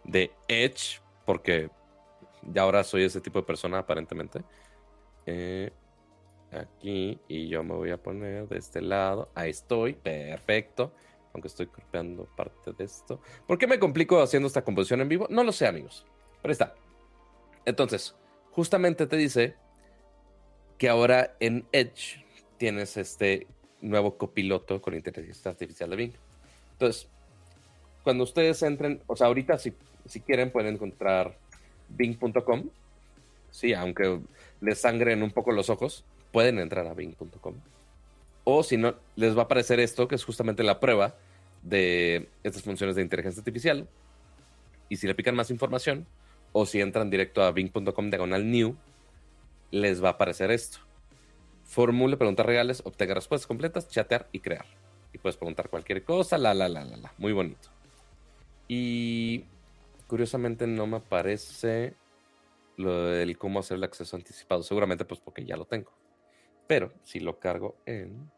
de 0.03 0.31
Edge, 0.47 0.99
porque 1.25 1.69
ya 2.41 2.63
ahora 2.63 2.83
soy 2.83 3.03
ese 3.03 3.21
tipo 3.21 3.39
de 3.39 3.45
persona 3.45 3.79
aparentemente. 3.79 4.41
Eh, 5.25 5.71
aquí 6.51 7.19
y 7.27 7.47
yo 7.47 7.63
me 7.63 7.75
voy 7.75 7.91
a 7.91 7.97
poner 7.97 8.47
de 8.47 8.57
este 8.57 8.81
lado. 8.81 9.29
Ahí 9.35 9.51
estoy, 9.51 9.93
perfecto. 9.93 10.91
Aunque 11.33 11.47
estoy 11.49 11.67
copiando 11.67 12.25
parte 12.35 12.73
de 12.73 12.83
esto. 12.83 13.21
¿Por 13.45 13.57
qué 13.57 13.67
me 13.67 13.79
complico 13.79 14.21
haciendo 14.21 14.47
esta 14.47 14.63
composición 14.63 15.01
en 15.01 15.09
vivo? 15.09 15.27
No 15.29 15.43
lo 15.43 15.51
sé, 15.51 15.67
amigos. 15.67 16.05
Pero 16.41 16.51
está. 16.51 16.73
Entonces, 17.65 18.15
justamente 18.51 19.05
te 19.05 19.17
dice 19.17 19.55
que 20.77 20.89
ahora 20.89 21.35
en 21.39 21.65
Edge 21.71 22.23
tienes 22.57 22.97
este 22.97 23.47
nuevo 23.81 24.17
copiloto 24.17 24.81
con 24.81 24.95
inteligencia 24.95 25.51
artificial 25.51 25.89
de 25.89 25.95
Bing. 25.95 26.13
Entonces, 26.73 27.07
cuando 28.03 28.23
ustedes 28.23 28.61
entren, 28.63 29.01
o 29.07 29.15
sea, 29.15 29.27
ahorita 29.27 29.57
si, 29.59 29.73
si 30.05 30.21
quieren 30.21 30.51
pueden 30.51 30.75
encontrar 30.75 31.37
bing.com. 31.89 32.69
Sí, 33.51 33.73
aunque 33.73 34.19
les 34.61 34.79
sangren 34.79 35.23
un 35.23 35.31
poco 35.31 35.51
los 35.51 35.69
ojos, 35.69 36.05
pueden 36.37 36.59
entrar 36.59 36.85
a 36.85 36.93
Bing.com. 36.93 37.55
O 38.43 38.61
si 38.61 38.77
no, 38.77 38.93
les 39.15 39.35
va 39.35 39.41
a 39.41 39.45
aparecer 39.45 39.79
esto, 39.79 40.07
que 40.07 40.13
es 40.13 40.23
justamente 40.23 40.61
la 40.61 40.79
prueba 40.79 41.15
de 41.63 42.29
estas 42.43 42.61
funciones 42.61 42.95
de 42.95 43.01
inteligencia 43.01 43.39
artificial. 43.39 43.89
Y 44.87 44.97
si 44.97 45.07
le 45.07 45.15
pican 45.15 45.33
más 45.33 45.49
información, 45.49 46.05
o 46.51 46.67
si 46.67 46.79
entran 46.79 47.09
directo 47.09 47.41
a 47.41 47.49
Bing.com 47.49 48.11
diagonal 48.11 48.51
new, 48.51 48.75
les 49.71 50.03
va 50.03 50.09
a 50.09 50.11
aparecer 50.11 50.51
esto. 50.51 50.77
Formule 51.63 52.17
preguntas 52.17 52.45
reales, 52.45 52.83
obtenga 52.85 53.15
respuestas 53.15 53.47
completas, 53.47 53.89
chatear 53.89 54.29
y 54.31 54.41
crear. 54.41 54.67
Y 55.13 55.17
puedes 55.17 55.37
preguntar 55.37 55.71
cualquier 55.71 56.03
cosa, 56.03 56.37
la, 56.37 56.53
la, 56.53 56.69
la, 56.69 56.85
la, 56.85 56.97
la. 56.97 57.13
Muy 57.17 57.33
bonito. 57.33 57.69
Y 58.67 59.43
curiosamente 60.05 60.67
no 60.67 60.85
me 60.85 60.97
aparece 60.97 61.95
lo, 62.75 63.11
el 63.11 63.35
cómo 63.39 63.57
hacer 63.57 63.77
el 63.77 63.85
acceso 63.85 64.15
anticipado. 64.15 64.61
Seguramente 64.61 65.03
pues 65.03 65.19
porque 65.19 65.43
ya 65.43 65.57
lo 65.57 65.65
tengo. 65.65 65.91
Pero 66.67 66.93
si 67.03 67.19
lo 67.19 67.39
cargo 67.39 67.77
en... 67.85 68.29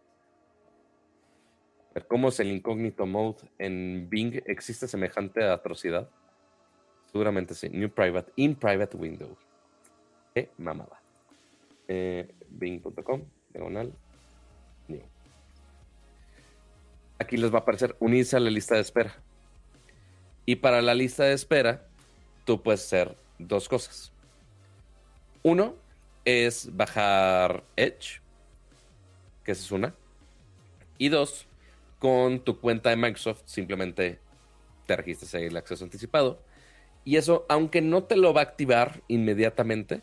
¿Cómo 2.08 2.30
es 2.30 2.40
el 2.40 2.52
incógnito 2.52 3.06
mode 3.06 3.50
en 3.58 4.08
Bing? 4.10 4.42
¿Existe 4.46 4.88
semejante 4.88 5.44
atrocidad? 5.44 6.10
Seguramente 7.12 7.56
sí. 7.56 7.68
New 7.70 7.90
private, 7.90 8.32
in 8.36 8.56
private 8.56 8.96
window. 8.96 9.36
Qué 10.34 10.52
mamada. 10.58 11.02
Eh, 11.88 12.32
Bing.com, 12.48 13.24
diagonal, 13.52 13.92
new. 14.88 15.02
Aquí 17.18 17.36
les 17.36 17.52
va 17.52 17.58
a 17.58 17.62
aparecer 17.62 17.96
unirse 18.00 18.38
a 18.38 18.40
la 18.40 18.52
lista 18.52 18.76
de 18.76 18.82
espera. 18.82 19.16
Y 20.46 20.58
para 20.58 20.82
la 20.82 20.94
lista 20.94 21.24
de 21.24 21.34
espera, 21.34 21.88
tú 22.46 22.62
puedes 22.62 22.86
hacer 22.86 23.18
dos 23.40 23.68
cosas. 23.68 24.14
Uno 25.44 25.76
es 26.30 26.76
bajar 26.76 27.64
Edge, 27.76 28.22
que 29.44 29.52
esa 29.52 29.64
es 29.64 29.72
una. 29.72 29.96
Y 30.98 31.10
dos, 31.10 31.48
con 32.00 32.40
tu 32.40 32.60
cuenta 32.60 32.90
de 32.90 32.96
Microsoft 32.96 33.44
simplemente 33.46 34.20
te 34.86 34.96
registras 34.96 35.34
el 35.36 35.56
acceso 35.58 35.84
anticipado. 35.84 36.42
Y 37.06 37.18
eso, 37.18 37.46
aunque 37.50 37.82
no 37.82 38.04
te 38.04 38.16
lo 38.16 38.34
va 38.34 38.42
a 38.42 38.46
activar 38.46 39.02
inmediatamente, 39.08 40.02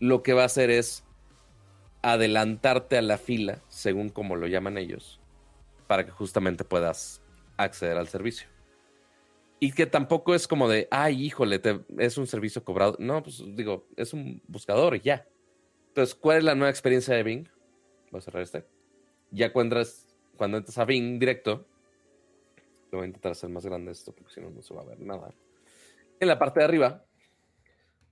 lo 0.00 0.22
que 0.22 0.32
va 0.32 0.42
a 0.42 0.46
hacer 0.46 0.70
es 0.70 1.04
adelantarte 2.02 2.98
a 2.98 3.02
la 3.02 3.18
fila, 3.18 3.62
según 3.68 4.08
como 4.08 4.36
lo 4.36 4.46
llaman 4.46 4.76
ellos, 4.76 5.20
para 5.86 6.04
que 6.04 6.10
justamente 6.10 6.64
puedas 6.64 7.22
acceder 7.56 7.96
al 7.96 8.08
servicio. 8.08 8.48
Y 9.60 9.70
que 9.70 9.86
tampoco 9.86 10.34
es 10.34 10.48
como 10.48 10.68
de, 10.68 10.88
ay, 10.90 11.24
híjole, 11.24 11.60
es 11.98 12.18
un 12.18 12.26
servicio 12.26 12.64
cobrado. 12.64 12.96
No, 12.98 13.22
pues 13.22 13.44
digo, 13.54 13.86
es 13.96 14.12
un 14.12 14.42
buscador 14.48 14.96
y 14.96 15.00
ya. 15.00 15.24
Entonces, 15.92 16.14
¿cuál 16.14 16.38
es 16.38 16.44
la 16.44 16.54
nueva 16.54 16.70
experiencia 16.70 17.14
de 17.14 17.22
Bing? 17.22 17.46
Voy 18.10 18.18
a 18.18 18.22
cerrar 18.22 18.42
este. 18.42 18.66
Ya 19.30 19.52
cuando 19.52 19.76
cuando 20.38 20.56
entras 20.56 20.78
a 20.78 20.86
Bing 20.86 21.18
directo, 21.18 21.68
lo 22.90 22.96
voy 22.96 23.04
a 23.04 23.08
intentar 23.08 23.32
hacer 23.32 23.50
más 23.50 23.66
grande 23.66 23.92
esto 23.92 24.14
porque 24.14 24.32
si 24.32 24.40
no, 24.40 24.48
no 24.48 24.62
se 24.62 24.72
va 24.72 24.80
a 24.80 24.86
ver 24.86 25.00
nada. 25.00 25.34
En 26.18 26.28
la 26.28 26.38
parte 26.38 26.60
de 26.60 26.64
arriba, 26.64 27.04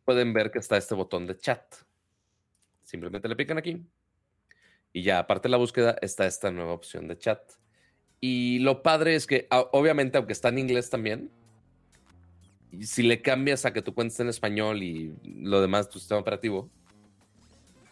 pueden 0.05 0.35
ver 0.35 0.51
que 0.51 0.59
está 0.59 0.77
este 0.77 0.95
botón 0.95 1.27
de 1.27 1.39
chat. 1.39 1.75
Simplemente 2.83 3.29
le 3.29 3.37
pican 3.37 3.57
aquí. 3.57 3.83
Y 4.93 5.01
ya, 5.01 5.19
aparte 5.19 5.49
de 5.49 5.53
la 5.53 5.57
búsqueda, 5.57 5.97
está 6.03 6.27
esta 6.27 6.51
nueva 6.51 6.75
opción 6.75 7.09
de 7.09 7.17
chat. 7.17 7.41
Y 8.21 8.59
lo 8.59 8.83
padre 8.83 9.15
es 9.15 9.27
que, 9.27 9.49
obviamente, 9.51 10.19
aunque 10.19 10.35
está 10.35 10.51
en 10.51 10.59
inglés 10.59 10.91
también, 10.91 11.31
si 12.83 13.05
le 13.05 13.23
cambias 13.23 13.65
a 13.65 13.73
que 13.73 13.81
tu 13.81 13.95
cuenta 13.95 14.13
esté 14.13 14.23
en 14.25 14.29
español 14.29 14.83
y 14.83 15.15
lo 15.25 15.63
demás 15.63 15.89
tu 15.89 15.99
sistema 15.99 16.21
operativo, 16.21 16.71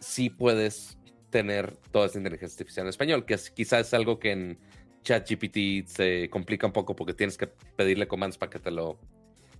sí 0.00 0.30
puedes 0.30 0.98
tener 1.30 1.76
toda 1.90 2.06
esta 2.06 2.18
inteligencia 2.18 2.54
artificial 2.54 2.86
en 2.86 2.90
español, 2.90 3.24
que 3.24 3.36
quizás 3.54 3.88
es 3.88 3.94
algo 3.94 4.18
que 4.18 4.32
en 4.32 4.58
ChatGPT 5.02 5.86
se 5.86 6.28
complica 6.30 6.66
un 6.66 6.72
poco 6.72 6.96
porque 6.96 7.14
tienes 7.14 7.36
que 7.36 7.46
pedirle 7.46 8.08
comandos 8.08 8.38
para 8.38 8.50
que 8.50 8.58
te 8.58 8.70
lo, 8.70 8.98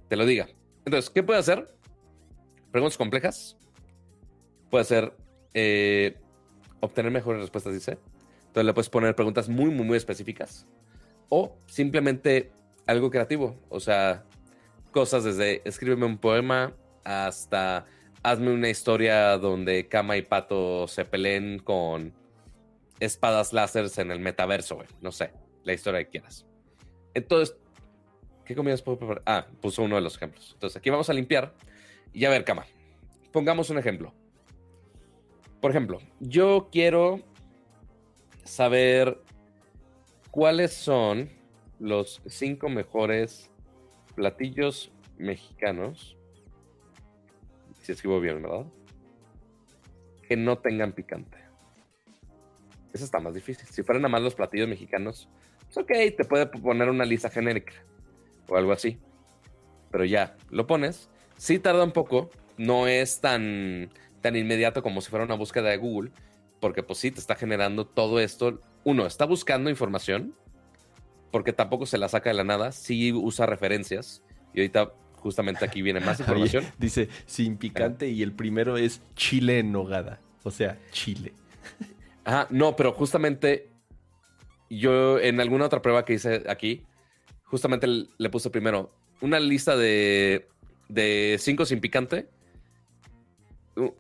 te 0.09 0.17
lo 0.17 0.27
diga. 0.27 0.49
Entonces, 0.85 1.11
¿qué 1.11 1.23
puede 1.23 1.39
hacer? 1.39 1.75
Preguntas 2.71 2.97
complejas. 2.97 3.57
Puede 4.71 4.83
hacer 4.83 5.15
eh, 5.55 6.17
obtener 6.81 7.11
mejores 7.11 7.41
respuestas, 7.41 7.75
dice. 7.75 7.99
Entonces 8.47 8.65
le 8.65 8.73
puedes 8.73 8.89
poner 8.89 9.15
preguntas 9.15 9.49
muy, 9.49 9.71
muy, 9.71 9.87
muy 9.87 9.97
específicas. 9.97 10.67
O 11.29 11.59
simplemente 11.67 12.51
algo 12.87 13.11
creativo. 13.11 13.59
O 13.69 13.81
sea, 13.81 14.25
cosas 14.91 15.25
desde 15.25 15.63
escríbeme 15.65 16.07
un 16.07 16.19
poema 16.19 16.75
hasta 17.05 17.87
hazme 18.23 18.53
una 18.53 18.69
historia 18.69 19.39
donde 19.39 19.89
Kama 19.89 20.17
y 20.17 20.23
Pato 20.23 20.87
se 20.89 21.05
peleen 21.05 21.59
con 21.59 22.13
espadas 23.01 23.53
láseres 23.53 23.99
en 23.99 24.11
el 24.11 24.21
metaverso, 24.21 24.77
güey. 24.77 24.89
No 25.01 25.13
sé, 25.13 25.33
la 25.65 25.73
historia 25.73 26.05
que 26.05 26.11
quieras. 26.11 26.47
Entonces, 27.15 27.57
¿qué 28.45 28.55
comidas 28.55 28.83
puedo 28.83 28.99
preparar? 28.99 29.23
Ah, 29.27 29.47
puso 29.61 29.83
uno 29.83 29.97
de 29.97 30.03
los 30.03 30.17
ejemplos. 30.17 30.51
Entonces, 30.55 30.77
aquí 30.77 30.91
vamos 30.91 31.09
a 31.11 31.13
limpiar. 31.13 31.55
Y 32.13 32.25
a 32.25 32.31
ver, 32.31 32.45
Kama, 32.45 32.67
pongamos 33.33 33.71
un 33.71 33.79
ejemplo. 33.79 34.13
Por 35.61 35.71
ejemplo, 35.71 36.01
yo 36.21 36.69
quiero 36.71 37.21
saber 38.45 39.21
cuáles 40.31 40.73
son 40.73 41.31
los 41.79 42.23
cinco 42.27 42.69
mejores 42.69 43.51
platillos 44.15 44.91
mexicanos. 45.17 46.18
Si 47.89 47.93
escribo 47.93 48.21
bien, 48.21 48.43
¿verdad? 48.43 48.67
Que 50.29 50.37
no 50.37 50.59
tengan 50.59 50.93
picante. 50.93 51.39
Eso 52.93 53.07
está 53.07 53.19
más 53.19 53.33
difícil. 53.33 53.67
Si 53.67 53.83
fueran 53.83 54.03
nada 54.03 54.13
más 54.13 54.21
los 54.21 54.35
platillos 54.35 54.69
mexicanos, 54.69 55.27
pues 55.65 55.79
ok, 55.79 56.15
te 56.15 56.27
puede 56.27 56.45
poner 56.49 56.91
una 56.91 57.07
lista 57.07 57.31
genérica 57.31 57.73
o 58.47 58.59
algo 58.59 58.73
así. 58.73 58.99
Pero 59.91 60.05
ya, 60.05 60.37
lo 60.51 60.67
pones. 60.67 61.09
Sí 61.39 61.59
tarda 61.59 61.83
un 61.83 61.93
poco. 61.93 62.29
No 62.59 62.87
es 62.87 63.23
tan, 63.23 63.89
tan 64.21 64.37
inmediato 64.37 64.83
como 64.83 65.01
si 65.01 65.09
fuera 65.09 65.25
una 65.25 65.37
búsqueda 65.37 65.71
de 65.71 65.79
Google. 65.79 66.11
Porque 66.61 66.83
pues 66.83 66.99
sí, 66.99 67.11
te 67.11 67.21
está 67.21 67.37
generando 67.37 67.87
todo 67.87 68.21
esto. 68.21 68.61
Uno, 68.85 69.07
está 69.07 69.25
buscando 69.25 69.71
información. 69.71 70.35
Porque 71.33 71.55
tampoco 71.55 71.87
se 71.87 71.97
la 71.97 72.11
saca 72.11 72.29
de 72.29 72.35
la 72.35 72.45
nada. 72.45 72.71
Sí 72.71 73.15
usa 73.15 73.47
referencias. 73.47 74.23
Y 74.53 74.61
ahorita 74.61 74.93
justamente 75.19 75.65
aquí 75.65 75.83
viene 75.83 76.01
más 76.01 76.21
información. 76.21 76.65
Oye, 76.65 76.73
dice 76.79 77.09
sin 77.27 77.57
picante 77.57 78.09
y 78.09 78.23
el 78.23 78.33
primero 78.33 78.77
es 78.77 79.01
chile 79.15 79.59
en 79.59 79.73
nogada. 79.73 80.21
O 80.45 80.51
sea, 80.51 80.79
chile. 80.91 81.33
Ajá, 82.25 82.47
no, 82.51 82.77
pero 82.77 82.93
justamente 82.93 83.69
yo 84.71 85.19
en 85.19 85.41
alguna 85.41 85.67
otra 85.67 85.83
prueba 85.83 86.05
que 86.05 86.15
hice 86.15 86.45
aquí, 86.49 86.85
justamente 87.45 87.87
le 87.87 88.31
puse 88.31 88.51
primero 88.51 88.95
una 89.21 89.41
lista 89.41 89.77
de, 89.77 90.49
de 90.89 91.37
cinco 91.39 91.65
sin 91.65 91.81
picante. 91.81 92.29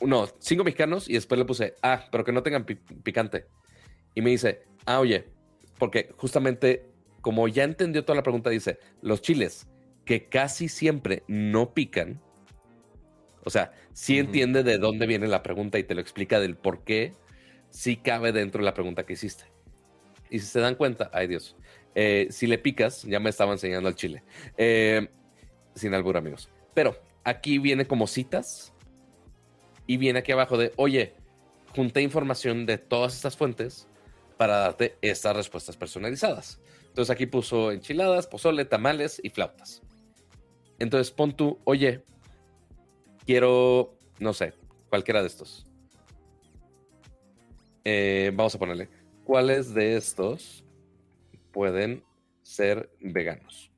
No, 0.00 0.26
cinco 0.40 0.64
mexicanos 0.64 1.08
y 1.08 1.12
después 1.12 1.38
le 1.38 1.44
puse, 1.44 1.74
ah, 1.82 2.04
pero 2.10 2.24
que 2.24 2.32
no 2.32 2.42
tengan 2.42 2.64
pi- 2.64 2.74
picante. 2.74 3.46
Y 4.14 4.22
me 4.22 4.30
dice, 4.30 4.62
ah, 4.86 4.98
oye, 4.98 5.28
porque 5.78 6.10
justamente 6.16 6.84
como 7.20 7.46
ya 7.46 7.62
entendió 7.62 8.04
toda 8.04 8.16
la 8.16 8.22
pregunta, 8.24 8.50
dice, 8.50 8.78
los 9.02 9.22
chiles 9.22 9.68
que 10.08 10.26
casi 10.26 10.70
siempre 10.70 11.22
no 11.28 11.74
pican, 11.74 12.18
o 13.44 13.50
sea, 13.50 13.72
sí 13.92 14.14
Ujú. 14.14 14.28
entiende 14.28 14.62
de 14.62 14.78
dónde 14.78 15.06
viene 15.06 15.28
la 15.28 15.42
pregunta 15.42 15.78
y 15.78 15.84
te 15.84 15.94
lo 15.94 16.00
explica 16.00 16.40
del 16.40 16.56
por 16.56 16.82
qué 16.82 17.12
sí 17.68 17.98
cabe 17.98 18.32
dentro 18.32 18.60
de 18.60 18.64
la 18.64 18.72
pregunta 18.72 19.04
que 19.04 19.12
hiciste. 19.12 19.44
Y 20.30 20.38
si 20.38 20.46
se 20.46 20.60
dan 20.60 20.76
cuenta, 20.76 21.10
ay 21.12 21.26
Dios, 21.26 21.56
eh, 21.94 22.28
si 22.30 22.46
le 22.46 22.56
picas, 22.56 23.02
ya 23.02 23.20
me 23.20 23.28
estaba 23.28 23.52
enseñando 23.52 23.90
el 23.90 23.96
chile. 23.96 24.24
Eh, 24.56 25.10
sin 25.74 25.92
albur, 25.92 26.16
amigos. 26.16 26.48
Pero 26.72 26.96
aquí 27.22 27.58
viene 27.58 27.86
como 27.86 28.06
citas 28.06 28.72
y 29.86 29.98
viene 29.98 30.20
aquí 30.20 30.32
abajo 30.32 30.56
de, 30.56 30.72
oye, 30.76 31.16
junté 31.76 32.00
información 32.00 32.64
de 32.64 32.78
todas 32.78 33.14
estas 33.14 33.36
fuentes 33.36 33.88
para 34.38 34.56
darte 34.56 34.96
estas 35.02 35.36
respuestas 35.36 35.76
personalizadas. 35.76 36.62
Entonces 36.86 37.10
aquí 37.10 37.26
puso 37.26 37.72
enchiladas, 37.72 38.26
pozole, 38.26 38.64
tamales 38.64 39.20
y 39.22 39.28
flautas. 39.28 39.82
Entonces 40.78 41.10
pon 41.10 41.36
tú, 41.36 41.58
oye, 41.64 42.04
quiero, 43.26 43.98
no 44.18 44.32
sé, 44.32 44.54
cualquiera 44.88 45.20
de 45.20 45.26
estos. 45.26 45.66
Eh, 47.84 48.32
vamos 48.34 48.54
a 48.54 48.58
ponerle, 48.58 48.88
¿cuáles 49.24 49.74
de 49.74 49.96
estos 49.96 50.64
pueden 51.52 52.04
ser 52.42 52.90
veganos? 53.00 53.70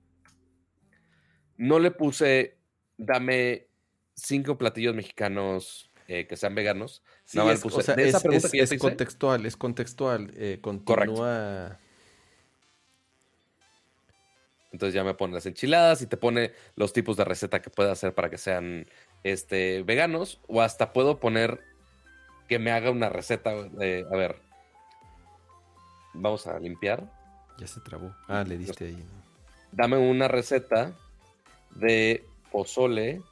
No 1.56 1.78
le 1.78 1.90
puse, 1.90 2.58
dame 2.96 3.68
cinco 4.14 4.58
platillos 4.58 4.94
mexicanos 4.94 5.90
eh, 6.08 6.26
que 6.26 6.36
sean 6.36 6.54
veganos. 6.54 7.02
Sí, 7.24 7.38
más 7.38 7.46
es, 7.48 7.58
le 7.58 7.62
puse, 7.62 7.76
o 7.76 7.80
sea, 7.82 7.94
de 7.94 8.08
esa 8.08 8.16
es- 8.18 8.22
pregunta 8.22 8.46
es- 8.46 8.52
que 8.52 8.60
es 8.62 8.80
contextual, 8.80 9.46
es 9.46 9.56
contextual. 9.56 10.30
eh, 10.34 10.58
continúa. 10.60 11.78
Entonces 14.72 14.94
ya 14.94 15.02
me 15.04 15.14
pone 15.14 15.34
las 15.34 15.46
enchiladas 15.46 16.00
y 16.02 16.06
te 16.06 16.16
pone 16.16 16.52
los 16.76 16.92
tipos 16.92 17.16
de 17.16 17.24
receta 17.24 17.60
que 17.60 17.70
puede 17.70 17.90
hacer 17.90 18.14
para 18.14 18.30
que 18.30 18.38
sean 18.38 18.86
este, 19.24 19.82
veganos. 19.82 20.40
O 20.46 20.62
hasta 20.62 20.92
puedo 20.92 21.18
poner 21.18 21.60
que 22.48 22.58
me 22.58 22.70
haga 22.70 22.90
una 22.90 23.08
receta. 23.08 23.52
de- 23.54 24.06
a 24.10 24.16
ver. 24.16 24.36
Vamos 26.14 26.46
a 26.46 26.58
limpiar. 26.58 27.10
Ya 27.58 27.66
se 27.66 27.80
trabó. 27.80 28.14
Ah, 28.28 28.44
le 28.46 28.56
diste 28.58 28.86
ahí. 28.86 29.04
Dame 29.72 29.96
una 29.96 30.28
receta 30.28 30.92
de 31.76 32.24
pozole 32.50 33.22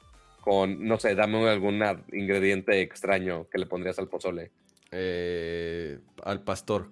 con, 0.41 0.85
no 0.85 0.97
sé, 0.99 1.15
dame 1.15 1.49
algún 1.49 1.81
ingrediente 2.13 2.81
extraño 2.81 3.47
que 3.49 3.57
le 3.59 3.65
pondrías 3.65 3.99
al 3.99 4.07
pozole. 4.07 4.51
Eh, 4.91 5.99
al 6.23 6.41
pastor. 6.43 6.89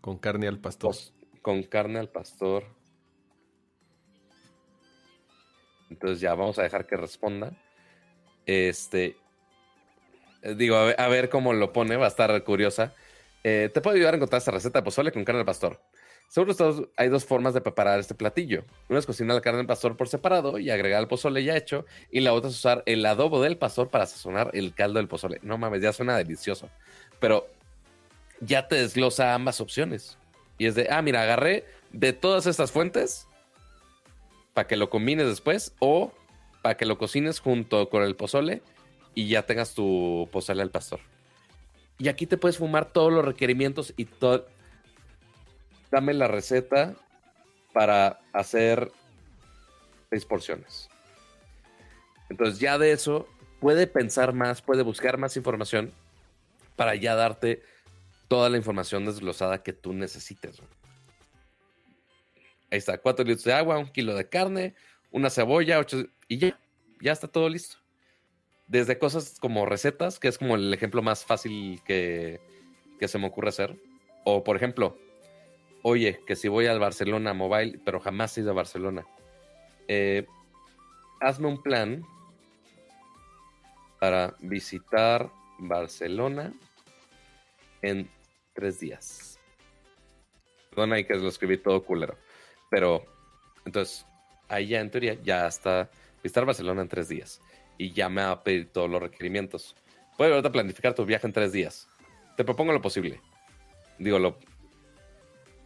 Con 0.00 0.18
carne 0.18 0.48
al 0.48 0.58
pastor. 0.58 0.94
Con 1.42 1.62
carne 1.62 1.98
al 1.98 2.08
pastor. 2.08 2.64
Entonces 5.90 6.20
ya 6.20 6.34
vamos 6.34 6.58
a 6.58 6.62
dejar 6.62 6.86
que 6.86 6.96
responda. 6.96 7.52
Este, 8.46 9.16
digo, 10.56 10.76
a 10.76 11.08
ver, 11.08 11.28
cómo 11.28 11.52
lo 11.52 11.72
pone, 11.72 11.96
va 11.96 12.06
a 12.06 12.08
estar 12.08 12.42
curiosa. 12.44 12.94
Eh, 13.44 13.70
te 13.72 13.80
puedo 13.80 13.96
ayudar 13.96 14.14
a 14.14 14.16
encontrar 14.16 14.38
esta 14.38 14.50
receta 14.50 14.80
de 14.80 14.84
pozole 14.84 15.12
con 15.12 15.24
carne 15.24 15.40
al 15.40 15.46
pastor. 15.46 15.80
Seguro 16.28 16.90
hay 16.96 17.08
dos 17.08 17.24
formas 17.24 17.54
de 17.54 17.60
preparar 17.60 18.00
este 18.00 18.14
platillo. 18.14 18.64
Una 18.88 18.98
es 18.98 19.06
cocinar 19.06 19.36
la 19.36 19.40
carne 19.40 19.58
del 19.58 19.66
pastor 19.66 19.96
por 19.96 20.08
separado 20.08 20.58
y 20.58 20.70
agregar 20.70 21.00
el 21.00 21.08
pozole 21.08 21.44
ya 21.44 21.56
hecho. 21.56 21.86
Y 22.10 22.20
la 22.20 22.32
otra 22.32 22.50
es 22.50 22.56
usar 22.56 22.82
el 22.86 23.06
adobo 23.06 23.40
del 23.40 23.56
pastor 23.56 23.90
para 23.90 24.06
sazonar 24.06 24.50
el 24.52 24.74
caldo 24.74 24.98
del 24.98 25.06
pozole. 25.06 25.38
No 25.42 25.56
mames, 25.56 25.82
ya 25.82 25.92
suena 25.92 26.16
delicioso. 26.16 26.68
Pero 27.20 27.48
ya 28.40 28.66
te 28.66 28.74
desglosa 28.74 29.34
ambas 29.34 29.60
opciones. 29.60 30.18
Y 30.58 30.66
es 30.66 30.74
de, 30.74 30.88
ah, 30.90 31.00
mira, 31.00 31.22
agarré 31.22 31.64
de 31.92 32.12
todas 32.12 32.46
estas 32.46 32.72
fuentes 32.72 33.28
para 34.56 34.66
que 34.66 34.76
lo 34.76 34.88
combines 34.88 35.26
después 35.26 35.74
o 35.80 36.14
para 36.62 36.78
que 36.78 36.86
lo 36.86 36.96
cocines 36.96 37.40
junto 37.40 37.90
con 37.90 38.02
el 38.02 38.16
pozole 38.16 38.62
y 39.14 39.28
ya 39.28 39.42
tengas 39.42 39.74
tu 39.74 40.30
pozole 40.32 40.62
al 40.62 40.70
pastor. 40.70 40.98
Y 41.98 42.08
aquí 42.08 42.26
te 42.26 42.38
puedes 42.38 42.56
fumar 42.56 42.90
todos 42.90 43.12
los 43.12 43.22
requerimientos 43.22 43.92
y 43.98 44.06
todo 44.06 44.46
dame 45.90 46.14
la 46.14 46.26
receta 46.26 46.96
para 47.74 48.20
hacer 48.32 48.90
seis 50.08 50.24
porciones. 50.24 50.88
Entonces 52.30 52.58
ya 52.58 52.78
de 52.78 52.92
eso 52.92 53.28
puede 53.60 53.86
pensar 53.86 54.32
más, 54.32 54.62
puede 54.62 54.82
buscar 54.82 55.18
más 55.18 55.36
información 55.36 55.92
para 56.76 56.94
ya 56.94 57.14
darte 57.14 57.62
toda 58.26 58.48
la 58.48 58.56
información 58.56 59.04
desglosada 59.04 59.62
que 59.62 59.74
tú 59.74 59.92
necesites. 59.92 60.62
Ahí 62.76 62.78
está, 62.78 62.98
cuatro 62.98 63.24
litros 63.24 63.44
de 63.44 63.54
agua, 63.54 63.78
un 63.78 63.88
kilo 63.88 64.14
de 64.14 64.28
carne, 64.28 64.74
una 65.10 65.30
cebolla, 65.30 65.78
ocho, 65.78 66.04
y 66.28 66.36
ya, 66.36 66.60
ya 67.00 67.12
está 67.12 67.26
todo 67.26 67.48
listo. 67.48 67.78
Desde 68.66 68.98
cosas 68.98 69.38
como 69.40 69.64
recetas, 69.64 70.18
que 70.18 70.28
es 70.28 70.36
como 70.36 70.56
el 70.56 70.74
ejemplo 70.74 71.00
más 71.00 71.24
fácil 71.24 71.80
que, 71.86 72.38
que 73.00 73.08
se 73.08 73.18
me 73.18 73.28
ocurre 73.28 73.48
hacer. 73.48 73.80
O, 74.26 74.44
por 74.44 74.56
ejemplo, 74.56 74.98
oye, 75.84 76.20
que 76.26 76.36
si 76.36 76.48
voy 76.48 76.66
al 76.66 76.78
Barcelona 76.78 77.32
Mobile, 77.32 77.80
pero 77.82 77.98
jamás 77.98 78.36
he 78.36 78.42
ido 78.42 78.50
a 78.50 78.54
Barcelona, 78.54 79.06
eh, 79.88 80.26
hazme 81.22 81.48
un 81.48 81.62
plan 81.62 82.04
para 83.98 84.36
visitar 84.40 85.32
Barcelona 85.60 86.52
en 87.80 88.10
tres 88.52 88.80
días. 88.80 89.40
Perdón 90.68 90.92
ahí 90.92 91.04
que 91.06 91.14
lo 91.14 91.28
escribí 91.28 91.56
todo 91.56 91.82
culero. 91.82 92.18
Pero, 92.70 93.04
entonces, 93.64 94.06
ahí 94.48 94.68
ya 94.68 94.80
en 94.80 94.90
teoría 94.90 95.14
ya 95.22 95.46
está 95.46 95.90
visitar 96.22 96.44
Barcelona 96.44 96.82
en 96.82 96.88
tres 96.88 97.08
días. 97.08 97.40
Y 97.78 97.92
ya 97.92 98.08
me 98.08 98.22
va 98.22 98.30
a 98.30 98.42
pedir 98.42 98.70
todos 98.72 98.90
los 98.90 99.00
requerimientos. 99.00 99.76
Puedes 100.16 100.32
ahorita 100.32 100.50
planificar 100.50 100.94
tu 100.94 101.04
viaje 101.04 101.26
en 101.26 101.32
tres 101.32 101.52
días. 101.52 101.88
Te 102.36 102.44
propongo 102.44 102.72
lo 102.72 102.80
posible. 102.80 103.20
Digo, 103.98 104.18
lo, 104.18 104.38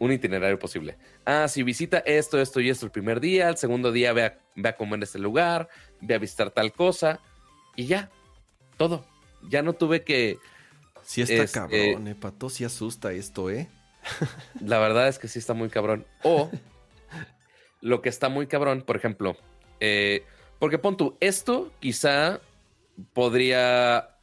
un 0.01 0.13
itinerario 0.13 0.59
posible. 0.59 0.97
Ah, 1.25 1.47
si 1.47 1.63
visita 1.63 1.99
esto, 1.99 2.41
esto 2.41 2.61
y 2.61 2.71
esto 2.71 2.87
el 2.87 2.93
primer 2.93 3.21
día, 3.21 3.49
el 3.49 3.57
segundo 3.59 3.93
día 3.93 4.13
ve 4.13 4.25
a, 4.25 4.39
ve 4.57 4.71
a 4.71 4.77
comer 4.77 4.95
en 4.95 5.03
este 5.05 5.19
lugar, 5.19 5.69
ve 6.01 6.15
a 6.15 6.19
visitar 6.19 6.51
tal 6.51 6.73
cosa 6.73 7.21
y 7.77 7.87
ya, 7.87 8.11
todo. 8.77 9.05
Ya 9.49 9.63
no 9.63 9.75
tuve 9.75 10.03
que... 10.03 10.39
Sí 11.03 11.23
está 11.23 11.47
cabrón, 11.47 12.09
eh, 12.09 12.15
Pato, 12.15 12.49
sí 12.51 12.65
asusta 12.65 13.13
esto, 13.13 13.51
¿eh? 13.51 13.69
la 14.61 14.79
verdad 14.79 15.09
es 15.09 15.19
que 15.19 15.29
sí 15.29 15.39
está 15.39 15.55
muy 15.55 15.69
cabrón. 15.69 16.07
O 16.23 16.51
lo 17.81 18.03
que 18.03 18.09
está 18.09 18.29
muy 18.29 18.47
cabrón, 18.47 18.83
por 18.83 18.97
ejemplo, 18.97 19.37
eh, 19.81 20.25
porque 20.59 20.79
pon 20.79 20.97
tú, 20.97 21.17
esto 21.21 21.73
quizá 21.81 22.41
podría, 23.13 24.17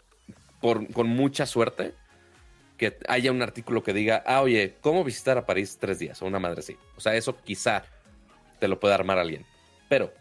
por, 0.61 0.91
con 0.93 1.07
mucha 1.07 1.45
suerte, 1.45 1.93
que 2.77 2.97
haya 3.07 3.31
un 3.31 3.41
artículo 3.41 3.83
que 3.83 3.93
diga, 3.93 4.23
ah, 4.25 4.41
oye, 4.41 4.75
¿cómo 4.81 5.03
visitar 5.03 5.37
a 5.37 5.45
París 5.45 5.77
tres 5.79 5.99
días? 5.99 6.21
O 6.21 6.25
una 6.27 6.39
madre 6.39 6.59
así. 6.59 6.77
O 6.95 7.01
sea, 7.01 7.15
eso 7.15 7.35
quizá 7.43 7.83
te 8.59 8.67
lo 8.67 8.79
pueda 8.79 8.95
armar 8.95 9.17
alguien. 9.17 9.45
Pero, 9.89 10.13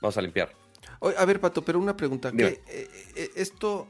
vamos 0.00 0.16
a 0.18 0.22
limpiar. 0.22 0.52
a 1.00 1.24
ver, 1.24 1.40
Pato, 1.40 1.64
pero 1.64 1.78
una 1.78 1.96
pregunta. 1.96 2.32
Eh, 2.36 2.60
eh, 2.68 3.30
esto, 3.36 3.86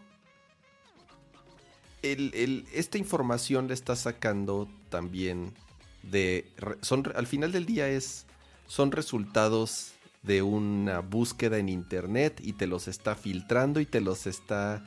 esta 2.02 2.98
información 2.98 3.68
le 3.68 3.74
está 3.74 3.96
sacando 3.96 4.68
también 4.90 5.54
de, 6.02 6.46
son, 6.82 7.10
al 7.14 7.26
final 7.26 7.52
del 7.52 7.66
día 7.66 7.88
es, 7.88 8.26
son 8.68 8.92
resultados 8.92 9.92
de 10.22 10.42
una 10.42 11.00
búsqueda 11.00 11.58
en 11.58 11.68
internet 11.68 12.40
y 12.44 12.52
te 12.52 12.68
los 12.68 12.86
está 12.86 13.16
filtrando 13.16 13.80
y 13.80 13.86
te 13.86 14.00
los 14.00 14.26
está 14.28 14.84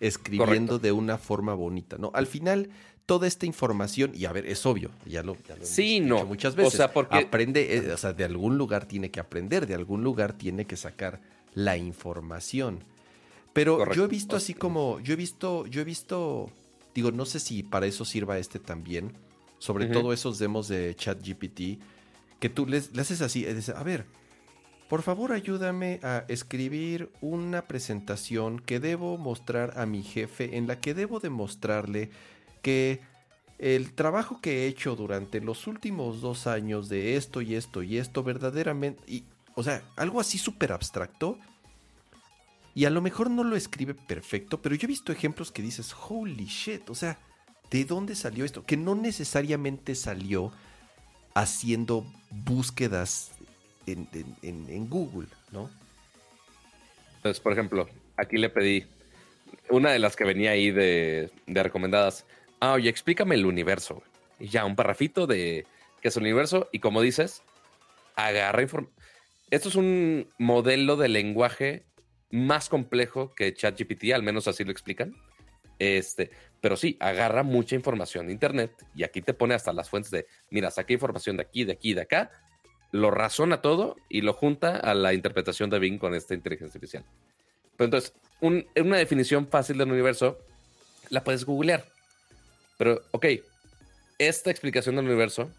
escribiendo 0.00 0.78
de 0.78 0.92
una 0.92 1.18
forma 1.18 1.52
bonita, 1.54 1.98
¿no? 1.98 2.10
Al 2.14 2.26
final, 2.26 2.70
toda 3.06 3.26
esta 3.26 3.44
información, 3.44 4.12
y 4.14 4.24
a 4.24 4.32
ver, 4.32 4.46
es 4.46 4.64
obvio, 4.64 4.90
ya 5.04 5.22
lo, 5.22 5.36
ya 5.46 5.56
sí, 5.62 6.00
no. 6.00 6.24
muchas 6.24 6.54
veces. 6.54 6.74
O 6.74 6.76
sea, 6.76 6.92
porque 6.92 7.18
aprende, 7.18 7.76
eh, 7.76 7.92
o 7.92 7.96
sea, 7.96 8.12
de 8.12 8.24
algún 8.24 8.56
lugar 8.56 8.86
tiene 8.86 9.10
que 9.10 9.20
aprender, 9.20 9.66
de 9.66 9.74
algún 9.74 10.02
lugar 10.02 10.32
tiene 10.34 10.66
que 10.66 10.76
sacar 10.76 11.20
la 11.54 11.76
información. 11.76 12.84
Pero 13.52 13.92
yo 13.94 14.04
he 14.04 14.08
visto 14.08 14.36
así 14.36 14.54
como, 14.54 15.00
yo 15.00 15.12
he 15.12 15.16
visto, 15.16 15.66
yo 15.66 15.80
he 15.80 15.84
visto, 15.84 16.50
digo, 16.94 17.12
no 17.12 17.24
sé 17.24 17.40
si 17.40 17.62
para 17.62 17.86
eso 17.86 18.04
sirva 18.04 18.38
este 18.38 18.58
también, 18.58 19.12
sobre 19.58 19.86
todo 19.86 20.12
esos 20.12 20.38
demos 20.38 20.68
de 20.68 20.94
ChatGPT, 20.96 21.78
que 22.44 22.50
tú 22.50 22.66
les, 22.66 22.90
haces 22.98 23.22
así, 23.22 23.46
a 23.74 23.82
ver, 23.84 24.04
por 24.90 25.00
favor 25.00 25.32
ayúdame 25.32 25.98
a 26.02 26.26
escribir 26.28 27.10
una 27.22 27.66
presentación 27.66 28.58
que 28.58 28.80
debo 28.80 29.16
mostrar 29.16 29.78
a 29.78 29.86
mi 29.86 30.02
jefe 30.02 30.58
en 30.58 30.66
la 30.66 30.78
que 30.78 30.92
debo 30.92 31.20
demostrarle 31.20 32.10
que 32.60 33.00
el 33.58 33.94
trabajo 33.94 34.42
que 34.42 34.58
he 34.58 34.66
hecho 34.66 34.94
durante 34.94 35.40
los 35.40 35.66
últimos 35.66 36.20
dos 36.20 36.46
años 36.46 36.90
de 36.90 37.16
esto 37.16 37.40
y 37.40 37.54
esto 37.54 37.82
y 37.82 37.96
esto 37.96 38.22
verdaderamente, 38.22 39.02
y, 39.10 39.24
o 39.54 39.62
sea, 39.62 39.82
algo 39.96 40.20
así 40.20 40.36
súper 40.36 40.72
abstracto. 40.72 41.38
Y 42.74 42.84
a 42.84 42.90
lo 42.90 43.00
mejor 43.00 43.30
no 43.30 43.42
lo 43.42 43.56
escribe 43.56 43.94
perfecto, 43.94 44.60
pero 44.60 44.74
yo 44.74 44.84
he 44.84 44.88
visto 44.88 45.12
ejemplos 45.12 45.50
que 45.50 45.62
dices, 45.62 45.94
holy 46.10 46.44
shit, 46.44 46.90
o 46.90 46.94
sea, 46.94 47.18
¿de 47.70 47.86
dónde 47.86 48.14
salió 48.14 48.44
esto? 48.44 48.66
Que 48.66 48.76
no 48.76 48.94
necesariamente 48.94 49.94
salió 49.94 50.52
haciendo 51.34 52.06
búsquedas 52.30 53.32
en, 53.86 54.88
Google, 54.88 55.28
¿no? 55.50 55.70
Entonces, 57.16 57.40
por 57.40 57.52
ejemplo, 57.52 57.88
aquí 58.16 58.38
le 58.38 58.48
pedí 58.48 58.86
una 59.70 59.90
de 59.90 59.98
las 59.98 60.16
que 60.16 60.24
venía 60.24 60.52
ahí 60.52 60.70
de, 60.70 61.30
recomendadas. 61.46 62.26
Ah, 62.60 62.72
oye, 62.72 62.88
explícame 62.88 63.34
el 63.34 63.46
universo. 63.46 64.02
Y 64.38 64.48
ya, 64.48 64.64
un 64.64 64.76
parrafito 64.76 65.26
de 65.26 65.66
qué 66.00 66.08
es 66.08 66.16
el 66.16 66.22
universo. 66.22 66.68
Y 66.72 66.78
como 66.78 67.02
dices, 67.02 67.42
agarra 68.16 68.62
información. 68.62 68.94
Esto 69.50 69.68
es 69.68 69.74
un 69.74 70.28
modelo 70.38 70.96
de 70.96 71.08
lenguaje 71.08 71.84
más 72.30 72.68
complejo 72.68 73.32
que 73.34 73.54
ChatGPT, 73.54 74.12
al 74.12 74.22
menos 74.22 74.48
así 74.48 74.64
lo 74.64 74.72
explican. 74.72 75.14
Este, 75.78 76.30
pero 76.64 76.78
sí, 76.78 76.96
agarra 76.98 77.42
mucha 77.42 77.74
información 77.74 78.26
de 78.26 78.32
Internet 78.32 78.72
y 78.94 79.04
aquí 79.04 79.20
te 79.20 79.34
pone 79.34 79.52
hasta 79.52 79.74
las 79.74 79.90
fuentes 79.90 80.10
de, 80.10 80.26
mira, 80.48 80.70
saqué 80.70 80.94
información 80.94 81.36
de 81.36 81.42
aquí, 81.42 81.64
de 81.64 81.72
aquí, 81.74 81.92
de 81.92 82.00
acá, 82.00 82.30
lo 82.90 83.10
razona 83.10 83.60
todo 83.60 83.96
y 84.08 84.22
lo 84.22 84.32
junta 84.32 84.78
a 84.78 84.94
la 84.94 85.12
interpretación 85.12 85.68
de 85.68 85.78
Bing 85.78 85.98
con 85.98 86.14
esta 86.14 86.32
inteligencia 86.32 86.78
artificial. 86.78 87.04
Pero 87.76 87.84
entonces, 87.84 88.14
una 88.40 88.96
definición 88.96 89.46
fácil 89.46 89.76
del 89.76 89.92
universo 89.92 90.38
la 91.10 91.22
puedes 91.22 91.44
googlear. 91.44 91.84
Pero, 92.78 93.02
ok, 93.10 93.26
esta 94.16 94.50
explicación 94.50 94.96
del 94.96 95.04
universo, 95.04 95.50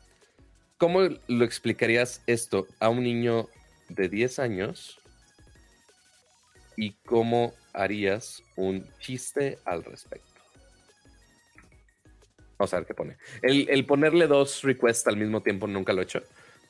¿cómo 0.80 1.02
lo 1.28 1.46
explicarías 1.46 2.24
esto 2.26 2.66
a 2.80 2.90
un 2.90 3.04
niño 3.04 3.48
de 3.90 4.10
10 4.10 4.40
años? 4.40 5.00
¿Y 6.76 6.94
cómo 7.06 7.54
harías 7.74 8.42
un 8.56 8.90
chiste 9.00 9.60
al 9.66 9.84
respecto? 9.84 10.25
Vamos 12.58 12.74
a 12.74 12.78
ver 12.78 12.86
qué 12.86 12.94
pone. 12.94 13.18
El, 13.42 13.68
el 13.70 13.86
ponerle 13.86 14.28
dos 14.28 14.64
requests 14.64 15.08
al 15.08 15.18
mismo 15.18 15.42
tiempo 15.42 15.68
nunca 15.68 15.94
lo 15.94 16.02
he 16.02 16.04
hecho. 16.06 16.22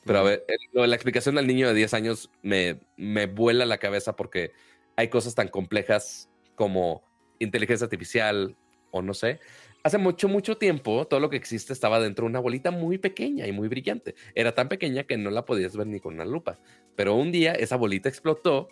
Pero 0.04 0.20
a 0.20 0.22
ver, 0.22 0.44
la 0.72 0.94
explicación 0.94 1.34
del 1.34 1.48
niño 1.48 1.66
de 1.66 1.74
10 1.74 1.94
años 1.94 2.30
me, 2.42 2.80
me 2.96 3.26
vuela 3.26 3.66
la 3.66 3.78
cabeza 3.78 4.14
porque 4.14 4.52
hay 4.94 5.08
cosas 5.08 5.34
tan 5.34 5.48
complejas 5.48 6.30
como 6.54 7.02
inteligencia 7.40 7.84
artificial 7.84 8.56
o 8.92 9.02
no 9.02 9.14
sé. 9.14 9.40
Hace 9.82 9.98
mucho, 9.98 10.28
mucho 10.28 10.58
tiempo, 10.58 11.06
todo 11.06 11.20
lo 11.20 11.28
que 11.28 11.36
existe 11.36 11.72
estaba 11.72 12.00
dentro 12.00 12.24
de 12.24 12.30
una 12.30 12.40
bolita 12.40 12.70
muy 12.70 12.98
pequeña 12.98 13.46
y 13.46 13.52
muy 13.52 13.68
brillante. 13.68 14.14
Era 14.34 14.54
tan 14.54 14.68
pequeña 14.68 15.04
que 15.04 15.16
no 15.16 15.30
la 15.30 15.44
podías 15.44 15.76
ver 15.76 15.86
ni 15.86 16.00
con 16.00 16.14
una 16.14 16.24
lupa. 16.24 16.58
Pero 16.94 17.14
un 17.14 17.32
día 17.32 17.52
esa 17.52 17.76
bolita 17.76 18.08
explotó. 18.08 18.68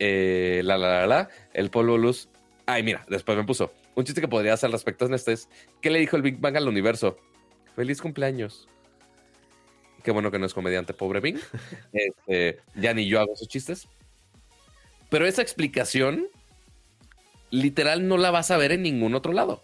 Eh, 0.00 0.62
la, 0.64 0.76
la, 0.76 1.00
la, 1.00 1.06
la, 1.06 1.28
el 1.52 1.70
polvo 1.70 1.98
luz. 1.98 2.28
Ay, 2.66 2.82
mira, 2.82 3.04
después 3.08 3.36
me 3.36 3.44
puso. 3.44 3.72
Un 3.94 4.04
chiste 4.04 4.20
que 4.20 4.28
podría 4.28 4.54
hacer 4.54 4.68
al 4.68 4.72
respecto 4.72 5.06
en 5.06 5.14
este 5.14 5.32
es: 5.32 5.48
¿Qué 5.80 5.90
le 5.90 5.98
dijo 5.98 6.16
el 6.16 6.22
Big 6.22 6.38
Bang 6.38 6.56
al 6.56 6.68
universo? 6.68 7.16
Feliz 7.76 8.00
cumpleaños. 8.00 8.68
Qué 10.02 10.10
bueno 10.10 10.30
que 10.30 10.38
no 10.38 10.46
es 10.46 10.54
comediante, 10.54 10.94
pobre 10.94 11.20
Bing. 11.20 11.38
Este, 11.92 12.60
ya 12.74 12.92
ni 12.92 13.06
yo 13.06 13.20
hago 13.20 13.34
esos 13.34 13.48
chistes. 13.48 13.88
Pero 15.08 15.26
esa 15.26 15.42
explicación 15.42 16.28
literal 17.50 18.08
no 18.08 18.18
la 18.18 18.30
vas 18.30 18.50
a 18.50 18.56
ver 18.56 18.72
en 18.72 18.82
ningún 18.82 19.14
otro 19.14 19.32
lado. 19.32 19.62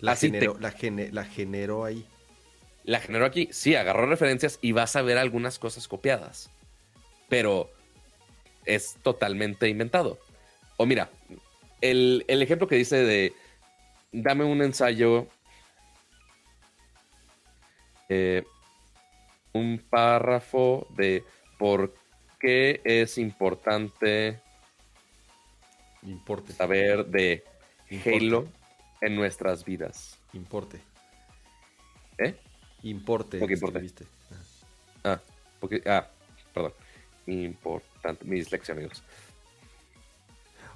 La, 0.00 0.16
generó, 0.16 0.58
la, 0.58 0.74
la 1.12 1.24
generó 1.24 1.84
ahí. 1.84 2.04
La 2.84 2.98
generó 2.98 3.24
aquí. 3.24 3.48
Sí, 3.52 3.76
agarró 3.76 4.06
referencias 4.06 4.58
y 4.60 4.72
vas 4.72 4.96
a 4.96 5.02
ver 5.02 5.16
algunas 5.16 5.58
cosas 5.60 5.86
copiadas. 5.86 6.50
Pero 7.28 7.70
es 8.64 8.96
totalmente 9.02 9.68
inventado. 9.68 10.18
O 10.76 10.86
mira, 10.86 11.10
el, 11.82 12.24
el 12.28 12.40
ejemplo 12.40 12.66
que 12.66 12.76
dice 12.76 13.04
de 13.04 13.34
dame 14.12 14.44
un 14.44 14.62
ensayo, 14.62 15.26
eh, 18.08 18.44
un 19.52 19.78
párrafo 19.90 20.86
de 20.96 21.24
por 21.58 21.94
qué 22.38 22.80
es 22.84 23.18
importante 23.18 24.40
Importe. 26.02 26.52
saber 26.52 27.06
de 27.06 27.44
Halo 28.06 28.48
en 29.00 29.16
nuestras 29.16 29.64
vidas. 29.64 30.18
Importe. 30.32 30.80
¿Eh? 32.18 32.34
Importe. 32.82 33.38
¿Por 33.38 33.48
qué 33.48 33.54
importe? 33.54 34.06
Ah, 35.04 35.20
porque, 35.60 35.82
ah, 35.86 36.08
perdón. 36.52 36.72
Importante. 37.26 38.24
Mi 38.24 38.36
dislexia, 38.36 38.74
amigos. 38.74 39.02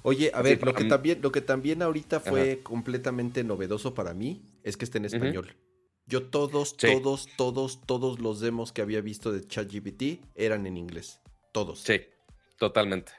Oye, 0.03 0.31
a 0.33 0.41
ver, 0.41 0.63
lo, 0.63 0.73
que 0.73 0.85
también, 0.85 1.21
lo 1.21 1.31
que 1.31 1.41
también 1.41 1.81
ahorita 1.81 2.19
fue 2.19 2.61
completamente 2.63 3.43
novedoso 3.43 3.93
para 3.93 4.13
mí 4.13 4.43
es 4.63 4.77
que 4.77 4.85
esté 4.85 4.97
en 4.97 5.05
español. 5.05 5.55
Yo 6.07 6.23
todos, 6.23 6.77
todos, 6.77 7.27
todos, 7.35 7.81
todos 7.85 8.19
los 8.19 8.39
demos 8.39 8.71
que 8.71 8.81
había 8.81 9.01
visto 9.01 9.33
de 9.33 9.45
ChatGPT 9.45 10.23
eran 10.35 10.65
en 10.65 10.77
inglés. 10.77 11.19
Todos. 11.51 11.81
Sí, 11.81 11.99
totalmente. 12.57 13.11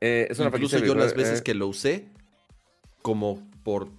Eh, 0.00 0.28
es 0.30 0.38
una 0.38 0.48
Incluso 0.48 0.78
yo 0.78 0.94
las 0.94 1.14
veces 1.14 1.40
eh. 1.40 1.42
que 1.42 1.54
lo 1.54 1.66
usé, 1.66 2.08
como 3.00 3.50
por... 3.62 3.90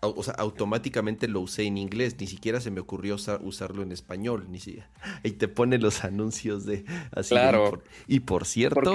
O 0.00 0.22
sea, 0.22 0.34
automáticamente 0.34 1.28
lo 1.28 1.40
usé 1.40 1.62
en 1.62 1.78
inglés. 1.78 2.16
Ni 2.18 2.26
siquiera 2.26 2.60
se 2.60 2.70
me 2.70 2.80
ocurrió 2.80 3.14
usarlo 3.14 3.82
en 3.82 3.92
español. 3.92 4.46
Ni 4.50 4.58
siquiera. 4.58 4.90
Y 5.22 5.32
te 5.32 5.46
pone 5.48 5.78
los 5.78 6.04
anuncios 6.04 6.66
de... 6.66 6.84
Así 7.12 7.30
claro. 7.30 7.82
y 8.08 8.20
por 8.20 8.46
cierto, 8.46 8.92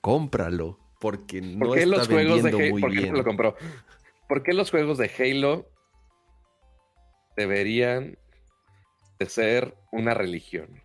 cómpralo. 0.00 0.78
Porque 0.98 1.40
no 1.40 1.74
está 1.74 1.86
los 1.86 2.08
juegos 2.08 2.42
de 2.42 2.70
muy 2.70 2.80
¿por 2.80 2.92
qué 2.92 3.10
lo 3.10 3.24
compró? 3.24 3.56
¿Por 4.28 4.42
qué 4.42 4.52
los 4.52 4.70
juegos 4.70 4.98
de 4.98 5.10
Halo 5.18 5.70
deberían 7.36 8.18
de 9.18 9.26
ser 9.26 9.76
una 9.92 10.14
religión? 10.14 10.82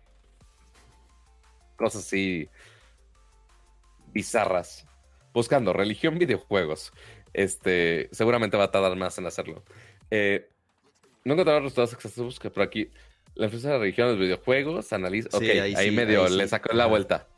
Cosas 1.76 2.04
así 2.04 2.48
bizarras. 4.12 4.86
Buscando 5.32 5.72
religión 5.72 6.18
videojuegos. 6.18 6.92
Este, 7.32 8.08
seguramente 8.12 8.56
va 8.56 8.64
a 8.64 8.70
tardar 8.70 8.94
más 8.96 9.16
en 9.18 9.26
hacerlo. 9.26 9.64
Eh, 10.10 10.48
no 11.24 11.32
encontraba 11.32 11.60
resultados 11.60 11.94
exactos, 11.94 12.38
pero 12.38 12.62
aquí 12.62 12.90
la 13.34 13.46
empresa 13.46 13.70
de 13.70 13.78
religión 13.78 14.08
de 14.08 14.12
los 14.12 14.20
videojuegos 14.20 14.92
analiza. 14.92 15.28
ok, 15.32 15.42
ahí, 15.42 15.90
medio 15.90 16.28
le 16.28 16.46
sacó 16.48 16.74
la 16.74 16.86
vuelta. 16.86 17.28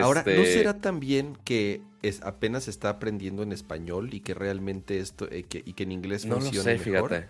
Ahora, 0.00 0.22
¿no 0.24 0.32
este 0.32 0.52
será 0.54 0.80
también 0.80 1.36
que 1.44 1.82
es, 2.02 2.22
apenas 2.22 2.68
está 2.68 2.88
aprendiendo 2.88 3.42
en 3.42 3.52
español 3.52 4.12
y 4.12 4.20
que 4.20 4.34
realmente 4.34 4.98
esto 4.98 5.28
y 5.30 5.42
que 5.44 5.82
en 5.82 5.92
inglés 5.92 6.24
no 6.24 6.36
funciona 6.36 6.72
lo 6.72 6.78
sé, 6.78 6.84
Fíjate. 6.84 7.28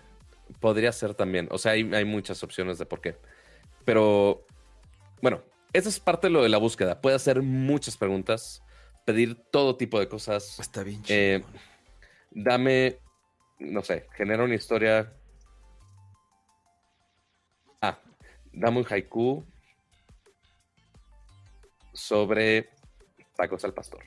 Podría 0.59 0.91
ser 0.91 1.15
también. 1.15 1.47
O 1.51 1.57
sea, 1.57 1.73
hay, 1.73 1.89
hay 1.93 2.05
muchas 2.05 2.43
opciones 2.43 2.77
de 2.77 2.85
por 2.85 3.01
qué. 3.01 3.15
Pero, 3.85 4.45
bueno, 5.21 5.41
esa 5.71 5.89
es 5.89 5.99
parte 5.99 6.27
de 6.27 6.31
lo 6.31 6.43
de 6.43 6.49
la 6.49 6.57
búsqueda. 6.57 7.01
Puede 7.01 7.15
hacer 7.15 7.41
muchas 7.41 7.97
preguntas, 7.97 8.61
pedir 9.05 9.35
todo 9.35 9.77
tipo 9.77 9.99
de 9.99 10.07
cosas. 10.07 10.59
Está 10.59 10.83
bien 10.83 11.01
eh, 11.07 11.43
dame, 12.33 12.99
no 13.59 13.83
sé, 13.83 14.07
genera 14.15 14.43
una 14.43 14.55
historia. 14.55 15.13
Ah, 17.81 17.99
dame 18.51 18.79
un 18.79 18.85
haiku 18.89 19.45
sobre 21.93 22.69
tacos 23.35 23.63
al 23.65 23.73
pastor. 23.73 24.03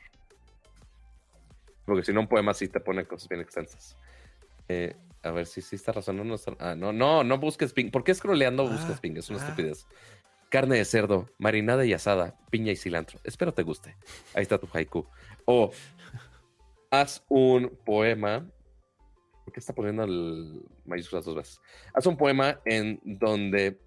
Porque 1.85 2.03
si 2.03 2.13
no, 2.13 2.21
un 2.21 2.29
poema 2.29 2.53
sí 2.53 2.69
te 2.69 2.81
pone 2.81 3.07
cosas 3.07 3.29
bien 3.29 3.41
extensas. 3.41 3.97
Eh, 4.69 4.97
a 5.23 5.31
ver 5.31 5.47
si 5.47 5.63
sí 5.63 5.77
está 5.77 5.93
razón. 5.93 6.17
No, 6.27 6.37
ah, 6.59 6.75
no, 6.77 6.93
no, 6.93 7.25
no 7.25 7.39
busques 7.39 7.73
ping. 7.73 7.91
¿Por 7.91 8.05
qué 8.05 8.15
scrolleando 8.15 8.69
buscas 8.69 8.97
ah, 8.97 9.01
ping? 9.01 9.17
Es 9.17 9.31
una 9.31 9.41
ah. 9.41 9.43
estupidez. 9.43 9.87
Carne 10.51 10.77
de 10.77 10.85
cerdo, 10.85 11.29
marinada 11.39 11.85
y 11.85 11.93
asada, 11.93 12.39
piña 12.51 12.73
y 12.73 12.77
cilantro. 12.77 13.19
Espero 13.25 13.53
te 13.53 13.63
guste. 13.63 13.97
Ahí 14.35 14.43
está 14.43 14.59
tu 14.59 14.69
haiku. 14.73 15.07
O 15.45 15.71
haz 16.91 17.25
un 17.29 17.77
poema. 17.85 18.49
¿Por 19.45 19.53
qué 19.53 19.61
está 19.61 19.75
poniendo 19.75 20.05
el 20.05 20.65
mayúsculas 20.85 21.25
dos 21.25 21.37
veces? 21.37 21.61
Haz 21.95 22.07
un 22.07 22.17
poema 22.17 22.61
en 22.65 23.01
donde 23.05 23.81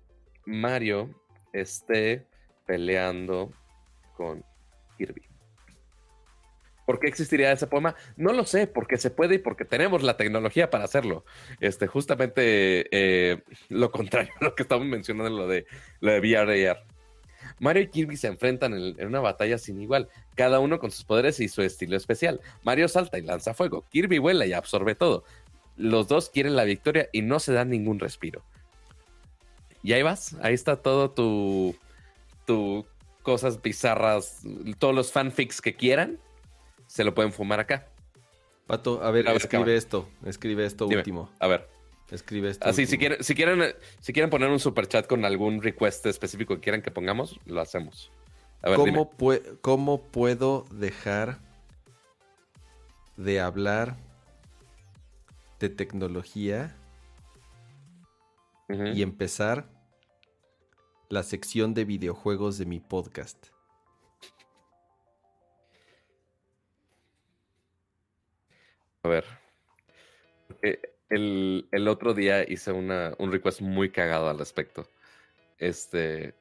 Mario 0.46 1.10
esté 1.52 2.28
peleando 2.66 3.52
con 4.20 4.44
Kirby. 4.98 5.22
¿Por 6.86 7.00
qué 7.00 7.08
existiría 7.08 7.54
ese 7.54 7.68
poema? 7.68 7.96
No 8.18 8.34
lo 8.34 8.46
sé, 8.46 8.68
porque 8.68 8.98
se 8.98 9.12
puede 9.12 9.36
y 9.36 9.38
porque 9.38 9.64
tenemos 9.64 10.04
la 10.04 10.18
tecnología 10.18 10.70
para 10.70 10.84
hacerlo. 10.84 11.24
Este, 11.62 11.88
justamente 11.88 12.90
eh, 12.92 13.44
lo 13.70 13.92
contrario 13.92 14.34
a 14.42 14.44
lo 14.44 14.56
que 14.56 14.64
estamos 14.64 14.86
mencionando 14.86 15.30
en 15.30 15.38
lo 15.38 15.48
de, 15.48 15.66
lo 16.02 16.12
de 16.12 16.20
VR 16.20 16.84
Mario 17.60 17.84
y 17.84 17.88
Kirby 17.88 18.18
se 18.18 18.28
enfrentan 18.28 18.74
en, 18.74 19.08
una 19.08 19.22
batalla 19.22 19.58
sin 19.58 19.80
igual, 19.82 20.10
cada 20.36 20.60
uno 20.60 20.80
con 20.80 20.92
sus 20.92 21.06
poderes 21.06 21.40
y 21.40 21.48
su 21.48 21.62
estilo 21.62 21.96
especial. 21.96 22.42
Mario 22.64 22.90
salta 22.90 23.18
y 23.18 23.22
lanza 23.22 23.54
fuego, 23.54 23.86
Kirby 23.90 24.18
vuela 24.18 24.46
y 24.46 24.52
absorbe 24.52 24.96
todo. 24.96 25.24
Los 25.78 26.10
dos 26.10 26.30
quieren 26.30 26.58
la 26.58 26.66
victoria 26.66 27.08
y 27.14 27.22
no 27.22 27.40
se 27.40 27.54
dan 27.54 27.70
ningún 27.70 28.00
respiro. 28.00 28.44
Y 29.82 29.94
ahí 29.94 30.04
vas, 30.04 30.36
ahí 30.42 30.54
está 30.54 30.76
todo 30.76 31.12
tu, 31.12 31.74
tu 32.46 32.86
cosas 33.30 33.62
bizarras, 33.62 34.42
todos 34.80 34.96
los 34.96 35.12
fanfics 35.12 35.62
que 35.62 35.76
quieran 35.76 36.18
se 36.88 37.04
lo 37.04 37.14
pueden 37.14 37.32
fumar 37.32 37.60
acá. 37.60 37.88
Pato, 38.66 39.04
a 39.04 39.12
ver, 39.12 39.28
escribe 39.28 39.76
esto, 39.76 40.10
escribe 40.26 40.66
esto 40.66 40.88
último. 40.88 41.30
A 41.38 41.46
ver. 41.46 41.68
Escribe 42.10 42.50
esto. 42.50 42.68
Así, 42.68 42.88
si 42.88 42.98
quieren, 42.98 43.24
si 43.24 43.36
quieren, 43.36 43.76
si 44.00 44.14
quieren 44.14 44.32
poner 44.32 44.50
un 44.50 44.60
super 44.60 44.88
chat 44.88 45.06
con 45.06 45.26
algún 45.26 45.62
request 45.62 46.08
específico 46.08 46.56
que 46.56 46.62
quieran 46.62 46.82
que 46.82 46.90
pongamos, 46.90 47.40
lo 47.46 47.62
hacemos. 47.62 48.12
A 48.64 48.70
ver, 48.70 48.78
¿Cómo, 48.78 49.12
¿Cómo 49.62 50.02
puedo 50.02 50.66
dejar 50.72 51.38
de 53.16 53.40
hablar 53.42 53.96
de 55.60 55.70
tecnología 55.70 56.76
y 58.70 59.04
empezar 59.04 59.68
la 61.10 61.24
sección 61.24 61.74
de 61.74 61.86
videojuegos 61.86 62.58
de 62.60 62.66
mi 62.66 62.80
podcast? 62.80 63.48
A 69.02 69.10
ver. 69.10 69.26
El, 71.10 71.68
el, 71.72 71.88
otro 71.88 72.14
día 72.14 72.48
hice 72.48 72.72
una, 72.72 73.16
un 73.18 73.32
request 73.32 73.62
muy 73.62 73.92
cagado 73.92 74.30
al 74.30 74.38
respecto. 74.38 74.88
Este. 75.58 76.36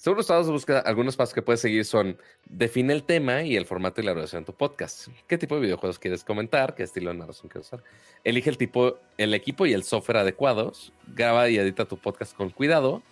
Seguro 0.00 0.22
estados 0.22 0.64
de 0.64 0.78
algunos 0.78 1.14
pasos 1.14 1.34
que 1.34 1.42
puedes 1.42 1.60
seguir 1.60 1.84
son 1.84 2.16
define 2.46 2.94
el 2.94 3.02
tema 3.04 3.42
y 3.42 3.54
el 3.54 3.66
formato 3.66 4.00
y 4.00 4.04
la 4.04 4.14
duración 4.14 4.40
de 4.40 4.46
tu 4.46 4.54
podcast. 4.54 5.08
¿Qué 5.26 5.36
tipo 5.36 5.56
de 5.56 5.60
videojuegos 5.60 5.98
quieres 5.98 6.24
comentar? 6.24 6.74
¿Qué 6.74 6.84
estilo 6.84 7.10
de 7.10 7.18
narración 7.18 7.50
quieres 7.50 7.66
usar? 7.66 7.84
Elige 8.24 8.48
el 8.48 8.56
tipo, 8.56 8.96
el 9.18 9.34
equipo 9.34 9.66
y 9.66 9.74
el 9.74 9.82
software 9.82 10.16
adecuados. 10.16 10.94
Graba 11.08 11.50
y 11.50 11.58
edita 11.58 11.84
tu 11.84 11.98
podcast 11.98 12.34
con 12.34 12.48
cuidado. 12.48 13.02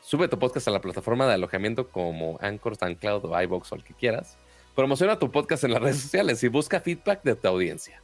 Sube 0.00 0.26
tu 0.26 0.36
podcast 0.36 0.66
a 0.66 0.72
la 0.72 0.80
plataforma 0.80 1.28
de 1.28 1.34
alojamiento 1.34 1.90
como 1.90 2.38
Anchor, 2.40 2.74
SoundCloud 2.74 3.24
o 3.26 3.40
iBox 3.40 3.70
o 3.70 3.76
el 3.76 3.84
que 3.84 3.94
quieras. 3.94 4.36
Promociona 4.74 5.20
tu 5.20 5.30
podcast 5.30 5.62
en 5.62 5.70
las 5.74 5.82
redes 5.82 6.00
sociales 6.00 6.42
y 6.42 6.48
busca 6.48 6.80
feedback 6.80 7.22
de 7.22 7.36
tu 7.36 7.46
audiencia. 7.46 8.02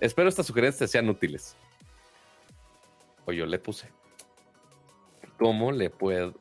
Espero 0.00 0.28
estas 0.28 0.46
sugerencias 0.46 0.90
sean 0.90 1.08
útiles. 1.08 1.54
O 3.24 3.30
yo 3.30 3.46
le 3.46 3.60
puse. 3.60 3.88
¿Cómo 5.38 5.70
le 5.70 5.90
puedo, 5.90 6.34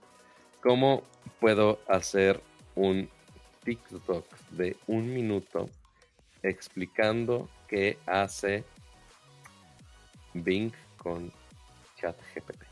cómo 0.61 1.03
puedo 1.39 1.79
hacer 1.87 2.41
un 2.75 3.09
TikTok 3.63 4.25
de 4.51 4.75
un 4.87 5.13
minuto 5.13 5.69
explicando 6.43 7.49
qué 7.67 7.97
hace 8.05 8.63
Bing 10.33 10.71
con 10.97 11.31
ChatGPT? 11.99 12.63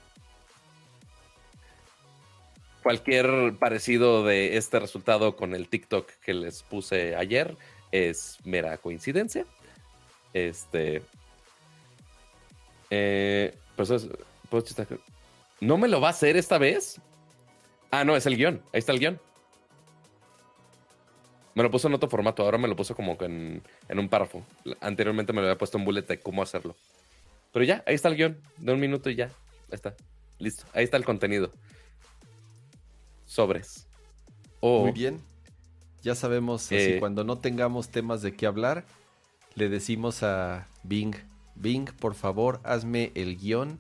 Cualquier 2.84 3.56
parecido 3.58 4.24
de 4.24 4.58
este 4.58 4.80
resultado 4.80 5.36
con 5.36 5.56
el 5.56 5.68
TikTok 5.70 6.08
que 6.24 6.34
les 6.34 6.62
puse 6.62 7.16
ayer 7.16 7.58
es 7.92 8.38
mera 8.46 8.78
coincidencia. 8.78 9.46
Este. 10.34 11.02
Eh, 12.92 13.56
pues, 13.76 13.90
pues 14.50 14.76
¿No 15.62 15.78
me 15.78 15.88
lo 15.88 16.00
va 16.00 16.10
a 16.10 16.12
hacer 16.12 16.38
esta 16.38 16.58
vez? 16.58 17.02
Ah, 18.00 18.04
no, 18.04 18.16
es 18.16 18.26
el 18.26 18.36
guion. 18.36 18.62
Ahí 18.74 18.80
está 18.80 18.92
el 18.92 19.00
guion. 19.00 19.20
Me 21.54 21.64
lo 21.64 21.72
puso 21.72 21.88
en 21.88 21.94
otro 21.94 22.10
formato, 22.10 22.44
ahora 22.44 22.58
me 22.58 22.68
lo 22.68 22.76
puso 22.76 22.96
como 22.96 23.18
en, 23.22 23.64
en 23.88 24.00
un 24.00 24.10
párrafo. 24.10 24.46
Anteriormente 24.82 25.32
me 25.32 25.40
lo 25.40 25.48
había 25.48 25.58
puesto 25.58 25.78
en 25.78 25.86
bullet 25.86 26.02
de 26.02 26.20
cómo 26.20 26.44
hacerlo. 26.44 26.76
Pero 27.54 27.64
ya, 27.64 27.84
ahí 27.88 27.96
está 27.96 28.10
el 28.10 28.18
guion, 28.18 28.38
de 28.58 28.74
un 28.74 28.80
minuto 28.82 29.10
y 29.10 29.16
ya. 29.16 29.26
Ahí 29.26 29.76
está. 29.76 29.96
Listo. 30.40 30.66
Ahí 30.74 30.84
está 30.84 30.98
el 30.98 31.06
contenido. 31.06 31.52
Sobres. 33.26 33.88
Muy 34.62 34.92
bien. 34.92 35.22
Ya 36.02 36.16
sabemos, 36.16 36.66
así, 36.66 36.76
Eh, 36.76 36.98
cuando 37.00 37.24
no 37.24 37.38
tengamos 37.38 37.90
temas 37.90 38.22
de 38.22 38.36
qué 38.36 38.46
hablar, 38.46 38.84
le 39.56 39.70
decimos 39.70 40.24
a 40.24 40.68
Bing, 40.84 41.16
Bing, 41.56 41.86
por 41.86 42.16
favor, 42.16 42.60
hazme 42.64 43.12
el 43.16 43.38
guion 43.38 43.80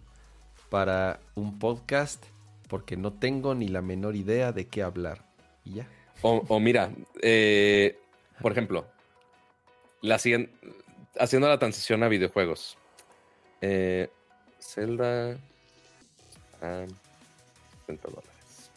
para 0.70 1.20
un 1.36 1.60
podcast, 1.60 2.24
porque 2.68 2.98
no 2.98 3.14
tengo 3.14 3.56
ni 3.56 3.68
la 3.68 3.82
menor 3.82 4.16
idea 4.16 4.52
de 4.52 4.68
qué 4.68 4.84
hablar. 4.84 5.26
Y 5.64 5.76
ya. 5.76 5.88
o, 6.22 6.60
mira, 6.60 6.92
eh, 7.22 7.98
por 8.42 8.52
ejemplo, 8.52 8.86
la 10.02 10.20
siguiente, 10.20 10.52
haciendo 11.20 11.48
la 11.48 11.60
transición 11.60 12.04
a 12.04 12.08
videojuegos. 12.08 12.78
Eh, 13.62 14.10
Zelda 14.60 15.38
a 16.62 16.86
70 17.82 18.08
dólares. 18.10 18.72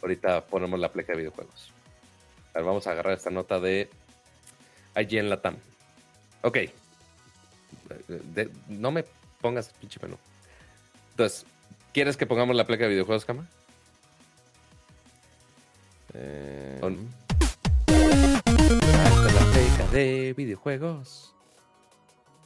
Ahorita 0.00 0.46
ponemos 0.46 0.78
la 0.78 0.92
pleca 0.92 1.12
de 1.12 1.18
videojuegos. 1.18 1.72
A 2.54 2.58
ver, 2.58 2.64
vamos 2.64 2.86
a 2.86 2.92
agarrar 2.92 3.14
esta 3.14 3.30
nota 3.30 3.60
de 3.60 3.90
allí 4.94 5.18
en 5.18 5.28
Latam. 5.28 5.56
Ok. 6.42 6.58
No 8.68 8.90
me 8.90 9.04
pongas 9.40 9.72
pinche 9.74 9.98
menú. 10.00 10.16
Entonces, 11.10 11.46
¿quieres 11.92 12.16
que 12.16 12.26
pongamos 12.26 12.54
la 12.56 12.66
pleca 12.66 12.84
de 12.84 12.90
videojuegos, 12.90 13.24
Cama? 13.24 13.48
Eh, 16.14 16.78
On- 16.82 17.08
Hasta 17.86 19.32
la 19.32 19.52
pleca 19.52 19.86
de 19.92 20.34
videojuegos. 20.36 21.34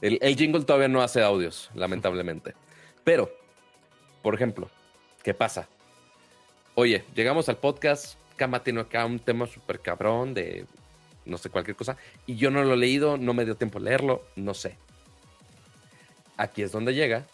El, 0.01 0.19
el 0.21 0.37
jingle 0.37 0.65
todavía 0.65 0.89
no 0.89 1.03
hace 1.03 1.23
audios, 1.23 1.71
lamentablemente. 1.75 2.55
Pero, 3.05 3.31
por 4.23 4.35
ejemplo, 4.35 4.69
¿qué 5.23 5.33
pasa? 5.35 5.69
Oye, 6.75 7.05
llegamos 7.15 7.49
al 7.49 7.59
podcast, 7.59 8.17
Cama 8.37 8.63
tiene 8.63 8.81
acá 8.81 9.05
un 9.07 9.19
tema 9.19 9.47
súper 9.47 9.81
cabrón 9.81 10.35
de 10.35 10.67
no 11.25 11.39
sé, 11.39 11.51
cualquier 11.51 11.77
cosa, 11.77 11.97
y 12.27 12.35
yo 12.35 12.51
no 12.51 12.65
lo 12.65 12.75
he 12.75 12.77
leído, 12.77 13.17
no 13.17 13.33
me 13.33 13.45
dio 13.45 13.55
tiempo 13.55 13.79
de 13.79 13.85
leerlo, 13.85 14.25
no 14.35 14.55
sé. 14.55 14.77
Aquí 16.37 16.63
es 16.63 16.73
donde 16.73 16.95
llega. 16.95 17.27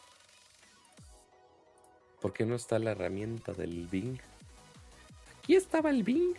¿Por 2.20 2.32
qué 2.32 2.44
no 2.44 2.56
está 2.56 2.78
la 2.78 2.90
herramienta 2.92 3.52
del 3.52 3.86
Bing? 3.86 4.18
Aquí 5.38 5.54
estaba 5.56 5.90
el 5.90 6.02
Bing. 6.02 6.34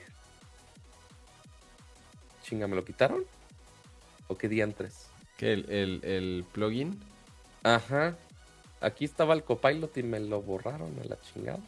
Chinga, 2.43 2.68
¿me 2.68 2.76
lo 2.76 2.84
quitaron? 2.84 3.23
¿O 4.27 4.38
qué 4.38 4.49
diantres? 4.49 5.07
¿Qué, 5.38 5.53
el, 5.53 5.69
el- 5.69 6.01
el 6.03 6.45
plugin? 6.51 6.99
Ajá. 7.64 8.15
Aquí 8.81 9.06
estaba 9.06 9.34
el 9.34 9.43
copilot 9.43 9.95
y 9.97 10.03
me 10.03 10.19
lo 10.19 10.41
borraron 10.41 10.97
a 10.99 11.03
la 11.06 11.19
chingada. 11.22 11.60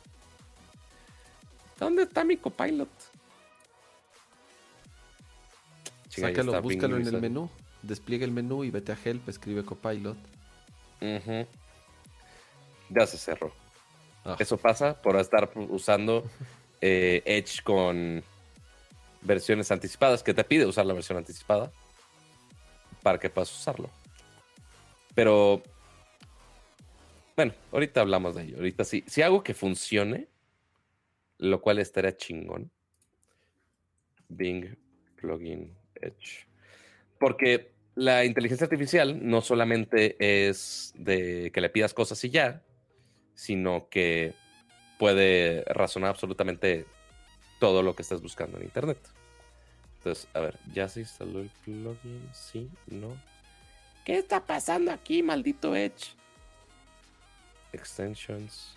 ¿Dónde 1.80 2.04
está 2.04 2.24
mi 2.24 2.38
copilot? 2.38 2.90
Chinga, 6.10 6.30
Sácalo, 6.30 6.52
está 6.52 6.62
Bing 6.68 6.80
búscalo 6.80 6.98
en 6.98 7.08
el 7.08 7.22
menú. 7.22 7.50
Despliega 7.82 8.26
el 8.26 8.32
menú 8.32 8.64
y 8.64 8.70
vete 8.72 8.92
a 8.92 8.98
Help, 9.04 9.28
escribe 9.30 9.64
Copilot. 9.66 10.18
Ujú. 11.02 11.48
Ya 12.90 13.08
se 13.08 13.18
cerró. 13.18 13.52
Ah. 14.24 14.36
Eso 14.40 14.58
pasa 14.58 15.02
por 15.02 15.16
estar 15.18 15.52
usando 15.56 16.24
eh, 16.80 17.22
Edge 17.26 17.64
con 17.64 18.24
versiones 19.22 19.72
anticipadas, 19.72 20.24
que 20.24 20.34
te 20.34 20.44
pide 20.44 20.66
usar 20.66 20.86
la 20.86 20.94
versión 20.94 21.18
anticipada 21.18 21.72
para 23.02 23.20
que 23.20 23.30
puedas 23.30 23.52
usarlo. 23.52 23.90
Pero, 25.14 25.62
bueno, 27.36 27.54
ahorita 27.72 28.02
hablamos 28.02 28.36
de 28.36 28.44
ello. 28.44 28.58
Ahorita 28.58 28.84
sí. 28.84 29.04
Si 29.08 29.22
hago 29.22 29.44
que 29.44 29.54
funcione, 29.54 30.28
lo 31.38 31.62
cual 31.62 31.80
estaría 31.80 32.16
chingón. 32.16 32.72
Bing 34.30 34.78
Plugin 35.18 35.76
Edge. 35.96 36.48
Porque 37.20 37.72
la 37.96 38.26
inteligencia 38.26 38.66
artificial 38.66 39.20
no 39.28 39.42
solamente 39.42 40.16
es 40.20 40.94
de 40.96 41.52
que 41.54 41.62
le 41.62 41.70
pidas 41.70 41.94
cosas 41.94 42.24
y 42.24 42.30
ya, 42.30 42.64
sino 43.36 43.88
que 43.90 44.34
puede 45.00 45.64
razonar 45.66 46.12
absolutamente 46.12 46.86
todo 47.60 47.84
lo 47.84 47.96
que 47.96 48.04
estés 48.04 48.22
buscando 48.22 48.58
en 48.58 48.66
internet. 48.66 49.00
Entonces, 49.98 50.28
a 50.34 50.40
ver, 50.40 50.60
¿ya 50.74 50.88
se 50.90 51.02
instaló 51.02 51.42
el 51.42 51.50
plugin? 51.64 52.28
Sí, 52.34 52.70
no. 52.88 53.16
¿Qué 54.04 54.18
está 54.18 54.46
pasando 54.46 54.92
aquí, 54.92 55.22
maldito 55.22 55.76
Edge? 55.76 56.16
Extensions. 57.72 58.76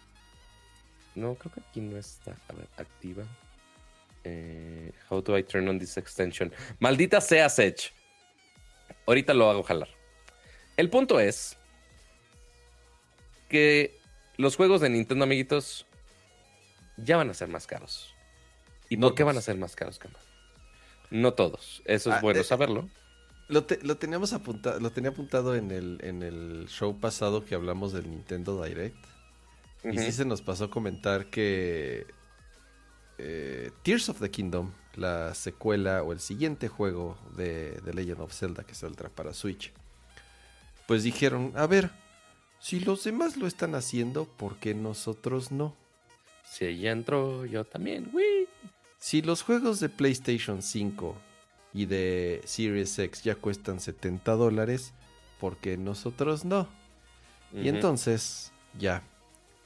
No, 1.14 1.34
creo 1.34 1.52
que 1.54 1.60
aquí 1.60 1.80
no 1.80 1.96
está. 1.96 2.36
A 2.48 2.52
ver, 2.52 2.68
activa. 2.76 3.24
Eh, 4.24 4.92
how 5.10 5.22
do 5.22 5.36
I 5.36 5.42
turn 5.42 5.68
on 5.68 5.78
this 5.78 5.96
extension? 5.96 6.52
Maldita 6.78 7.20
sea 7.20 7.46
Edge. 7.46 7.92
Ahorita 9.06 9.32
lo 9.32 9.48
hago 9.48 9.62
jalar. 9.62 9.88
El 10.76 10.90
punto 10.90 11.20
es 11.20 11.56
que 13.48 13.98
los 14.36 14.56
juegos 14.56 14.80
de 14.80 14.90
Nintendo, 14.90 15.24
amiguitos, 15.24 15.86
ya 16.96 17.16
van 17.16 17.30
a 17.30 17.34
ser 17.34 17.48
más 17.48 17.66
caros. 17.66 18.14
¿Y 18.88 18.96
No 18.96 19.08
por 19.08 19.14
qué 19.16 19.22
van 19.24 19.36
a 19.38 19.40
ser 19.40 19.56
más 19.56 19.74
caros, 19.76 19.98
Cama? 19.98 20.18
No 21.10 21.34
todos. 21.34 21.82
Eso 21.84 22.10
es 22.10 22.16
Ah, 22.16 22.20
bueno 22.20 22.40
eh, 22.40 22.44
saberlo. 22.44 22.88
Lo, 23.48 23.64
te- 23.64 23.80
lo 23.82 23.96
teníamos 23.98 24.32
apuntado, 24.32 24.80
lo 24.80 24.90
tenía 24.90 25.10
apuntado 25.10 25.54
en 25.54 25.70
el, 25.70 25.98
en 26.02 26.22
el 26.22 26.66
show 26.68 26.98
pasado 26.98 27.44
que 27.44 27.54
hablamos 27.54 27.92
del 27.92 28.10
Nintendo 28.10 28.62
Direct. 28.62 28.96
Y 29.84 29.98
sí 29.98 30.12
se 30.12 30.24
nos 30.24 30.40
pasó 30.40 30.64
a 30.64 30.70
comentar 30.70 31.26
que 31.26 32.06
eh, 33.18 33.70
Tears 33.82 34.08
of 34.08 34.18
the 34.18 34.30
Kingdom, 34.30 34.72
la 34.94 35.34
secuela 35.34 36.02
o 36.02 36.12
el 36.12 36.20
siguiente 36.20 36.68
juego 36.68 37.18
de, 37.36 37.72
de 37.82 37.92
Legend 37.92 38.20
of 38.22 38.32
Zelda 38.32 38.64
que 38.64 38.74
saldrá 38.74 39.10
para 39.10 39.34
Switch, 39.34 39.72
pues 40.86 41.02
dijeron, 41.02 41.52
a 41.54 41.66
ver, 41.66 41.90
si 42.64 42.80
los 42.80 43.04
demás 43.04 43.36
lo 43.36 43.46
están 43.46 43.74
haciendo, 43.74 44.24
¿por 44.24 44.56
qué 44.56 44.74
nosotros 44.74 45.52
no? 45.52 45.74
Si 46.50 46.64
ella 46.64 46.92
entró, 46.92 47.44
yo 47.44 47.64
también. 47.64 48.08
¡Wii! 48.10 48.48
Si 48.98 49.20
los 49.20 49.42
juegos 49.42 49.80
de 49.80 49.90
PlayStation 49.90 50.62
5 50.62 51.14
y 51.74 51.84
de 51.84 52.40
Series 52.46 52.98
X 52.98 53.22
ya 53.22 53.34
cuestan 53.34 53.80
70 53.80 54.32
dólares, 54.32 54.94
¿por 55.40 55.58
qué 55.58 55.76
nosotros 55.76 56.46
no? 56.46 56.66
Y 57.52 57.68
entonces, 57.68 58.50
ya. 58.78 59.02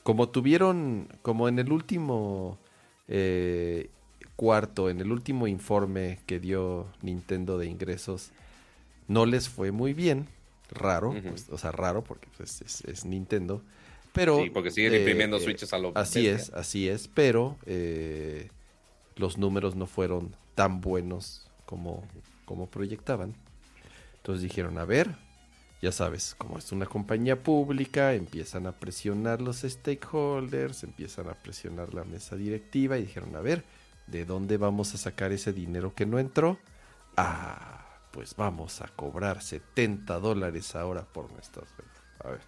Como 0.02 0.30
tuvieron, 0.30 1.08
como 1.22 1.48
en 1.48 1.60
el 1.60 1.70
último 1.70 2.58
eh, 3.06 3.90
cuarto, 4.34 4.90
en 4.90 5.00
el 5.00 5.12
último 5.12 5.46
informe 5.46 6.18
que 6.26 6.40
dio 6.40 6.88
Nintendo 7.02 7.58
de 7.58 7.66
ingresos, 7.66 8.32
no 9.06 9.24
les 9.24 9.48
fue 9.48 9.70
muy 9.70 9.94
bien. 9.94 10.26
Raro, 10.70 11.20
pues, 11.22 11.48
o 11.50 11.58
sea, 11.58 11.72
raro 11.72 12.04
porque 12.04 12.28
pues, 12.36 12.60
es, 12.62 12.82
es 12.84 13.04
Nintendo. 13.04 13.62
Pero. 14.12 14.38
Sí, 14.42 14.50
porque 14.50 14.70
siguen 14.70 14.94
eh, 14.94 14.98
imprimiendo 14.98 15.38
eh, 15.38 15.40
switches 15.40 15.72
a 15.72 15.78
lo 15.78 15.92
Así 15.94 16.28
bestia. 16.28 16.34
es, 16.34 16.50
así 16.50 16.88
es, 16.88 17.08
pero 17.08 17.56
eh, 17.66 18.50
los 19.16 19.38
números 19.38 19.76
no 19.76 19.86
fueron 19.86 20.34
tan 20.54 20.80
buenos 20.80 21.50
como, 21.66 22.04
como 22.44 22.68
proyectaban. 22.68 23.34
Entonces 24.16 24.42
dijeron, 24.42 24.78
a 24.78 24.84
ver, 24.84 25.16
ya 25.80 25.92
sabes, 25.92 26.34
como 26.36 26.58
es 26.58 26.72
una 26.72 26.86
compañía 26.86 27.42
pública, 27.42 28.14
empiezan 28.14 28.66
a 28.66 28.72
presionar 28.72 29.40
los 29.40 29.58
stakeholders, 29.62 30.82
empiezan 30.82 31.28
a 31.28 31.34
presionar 31.34 31.94
la 31.94 32.04
mesa 32.04 32.36
directiva 32.36 32.98
y 32.98 33.02
dijeron, 33.02 33.36
a 33.36 33.40
ver, 33.40 33.64
¿de 34.06 34.24
dónde 34.24 34.56
vamos 34.56 34.94
a 34.94 34.98
sacar 34.98 35.32
ese 35.32 35.52
dinero 35.52 35.94
que 35.94 36.06
no 36.06 36.18
entró? 36.18 36.58
Ah, 37.16 37.77
pues 38.18 38.34
vamos 38.34 38.80
a 38.80 38.88
cobrar 38.88 39.40
70 39.40 40.18
dólares 40.18 40.74
ahora 40.74 41.04
por 41.04 41.30
nuestros 41.30 41.68
juegos. 41.70 41.94
A 42.18 42.30
ver. 42.30 42.40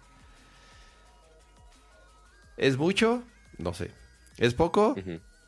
¿Es 2.57 2.77
mucho? 2.77 3.23
No 3.57 3.73
sé. 3.73 3.89
¿Es 4.37 4.53
poco? 4.53 4.95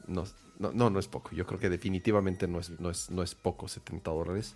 No, 0.07 0.23
no, 0.59 0.71
no, 0.71 0.89
no 0.89 0.97
es 0.97 1.09
poco. 1.09 1.31
Yo 1.35 1.45
creo 1.45 1.59
que 1.59 1.69
definitivamente 1.69 2.47
no 2.47 2.61
es, 2.61 2.69
no 2.79 2.89
es, 2.89 3.11
no 3.11 3.21
es 3.21 3.35
poco 3.35 3.67
70 3.67 4.11
dólares. 4.11 4.55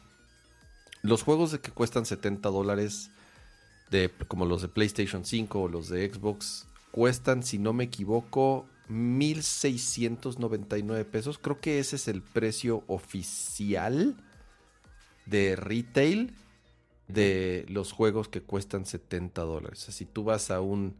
Los 1.02 1.24
juegos 1.24 1.52
de 1.52 1.60
que 1.60 1.72
cuestan 1.72 2.06
70 2.06 2.48
dólares, 2.48 3.12
de, 3.92 4.10
como 4.30 4.46
los 4.46 4.62
de 4.62 4.70
PlayStation 4.70 5.26
5 5.26 5.64
o 5.64 5.68
los 5.68 5.90
de 5.90 6.10
Xbox, 6.10 6.66
cuestan, 6.92 7.44
si 7.44 7.60
no 7.60 7.74
me 7.74 7.84
equivoco, 7.84 8.66
1.699 8.90 11.04
pesos. 11.04 11.38
Creo 11.38 11.60
que 11.60 11.80
ese 11.80 11.98
es 11.98 12.08
el 12.08 12.22
precio 12.22 12.86
oficial 12.88 14.16
de 15.28 15.56
retail 15.58 16.34
de 17.08 17.66
los 17.70 17.92
juegos 17.94 18.30
que 18.30 18.42
cuestan 18.44 18.86
70 18.86 19.44
dólares. 19.44 19.80
O 19.84 19.86
sea, 19.86 19.94
si 19.94 20.06
tú 20.06 20.24
vas 20.26 20.52
a 20.52 20.62
un 20.62 20.96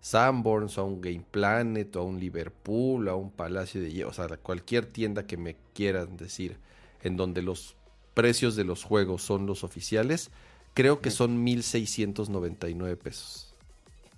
Sanborns, 0.00 0.78
a 0.78 0.82
un 0.84 1.00
Game 1.00 1.24
Planet, 1.30 1.94
o 1.96 2.00
a 2.00 2.04
un 2.04 2.20
Liverpool, 2.20 3.08
a 3.08 3.16
un 3.16 3.32
Palacio 3.32 3.80
de 3.82 4.04
o 4.04 4.12
sea, 4.14 4.28
cualquier 4.38 4.86
tienda 4.86 5.26
que 5.26 5.36
me 5.38 5.56
quieran 5.74 6.16
decir, 6.16 6.58
en 7.02 7.16
donde 7.16 7.42
los 7.42 7.76
precios 8.14 8.56
de 8.56 8.64
los 8.64 8.84
juegos 8.84 9.22
son 9.22 9.46
los 9.46 9.64
oficiales, 9.64 10.30
creo 10.74 11.00
que 11.02 11.10
son 11.10 11.44
1.699 11.44 12.96
pesos. 12.98 13.56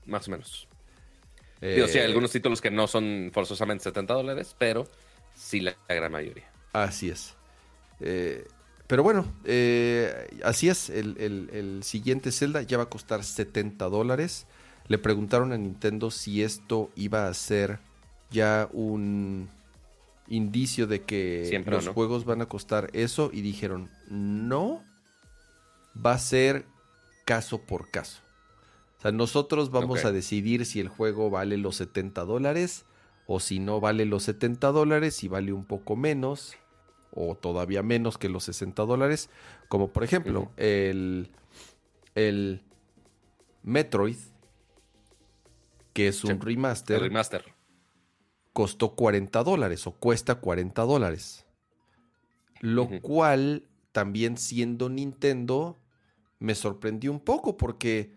Más 0.04 0.28
o 0.28 0.30
menos. 0.30 0.68
Digo, 1.74 1.88
sí, 1.88 1.98
hay 1.98 2.04
Eh, 2.04 2.06
algunos 2.06 2.32
títulos 2.32 2.60
que 2.60 2.70
no 2.70 2.86
son 2.88 3.30
forzosamente 3.32 3.84
70 3.84 4.14
dólares, 4.14 4.54
pero 4.58 4.90
sí 5.34 5.60
la, 5.60 5.76
la 5.88 5.94
gran 5.94 6.12
mayoría. 6.12 6.52
Así 6.72 7.10
es. 7.10 7.38
Eh, 8.00 8.53
pero 8.86 9.02
bueno, 9.02 9.26
eh, 9.44 10.28
así 10.44 10.68
es. 10.68 10.90
El, 10.90 11.16
el- 11.18 11.50
el 11.52 11.82
siguiente 11.82 12.32
Zelda 12.32 12.62
ya 12.62 12.76
va 12.76 12.84
a 12.84 12.90
costar 12.90 13.24
70 13.24 13.88
dólares. 13.88 14.46
Le 14.88 14.98
preguntaron 14.98 15.52
a 15.52 15.56
Nintendo 15.58 16.10
si 16.10 16.42
esto 16.42 16.90
iba 16.94 17.26
a 17.26 17.34
ser 17.34 17.78
ya 18.30 18.68
un 18.72 19.48
indicio 20.28 20.86
de 20.86 21.02
que 21.02 21.46
Siempre, 21.48 21.74
los 21.76 21.86
¿no? 21.86 21.92
juegos 21.94 22.24
van 22.24 22.42
a 22.42 22.46
costar 22.46 22.90
eso 22.92 23.30
y 23.32 23.40
dijeron 23.42 23.90
no, 24.08 24.82
va 26.04 26.12
a 26.12 26.18
ser 26.18 26.66
caso 27.24 27.62
por 27.62 27.90
caso. 27.90 28.20
O 28.98 29.02
sea, 29.02 29.12
nosotros 29.12 29.70
vamos 29.70 30.04
a 30.04 30.12
decidir 30.12 30.64
si 30.66 30.80
el 30.80 30.88
juego 30.88 31.30
vale 31.30 31.56
los 31.58 31.76
70 31.76 32.24
dólares 32.24 32.84
o 33.26 33.40
si 33.40 33.58
no 33.58 33.80
vale 33.80 34.04
los 34.06 34.22
70 34.24 34.72
dólares, 34.72 35.14
si 35.14 35.28
vale 35.28 35.52
un 35.52 35.64
poco 35.64 35.96
menos 35.96 36.54
o 37.14 37.36
todavía 37.36 37.82
menos 37.82 38.18
que 38.18 38.28
los 38.28 38.44
60 38.44 38.84
dólares. 38.84 39.30
Como 39.68 39.92
por 39.92 40.04
ejemplo, 40.04 40.52
el, 40.56 41.30
el 42.14 42.62
Metroid, 43.62 44.16
que 45.92 46.08
es 46.08 46.24
un 46.24 46.40
Sí, 46.40 46.40
remaster, 46.40 46.96
El 46.96 47.02
remaster. 47.02 47.44
costó 48.52 48.94
40 48.94 49.42
dólares 49.44 49.86
o 49.86 49.92
cuesta 49.92 50.36
40 50.36 50.82
dólares. 50.82 51.44
Lo 52.60 52.94
cual, 53.02 53.68
también 53.92 54.36
siendo 54.38 54.88
Nintendo, 54.88 55.78
me 56.38 56.54
sorprendió 56.54 57.10
un 57.12 57.20
poco 57.20 57.56
porque 57.56 58.12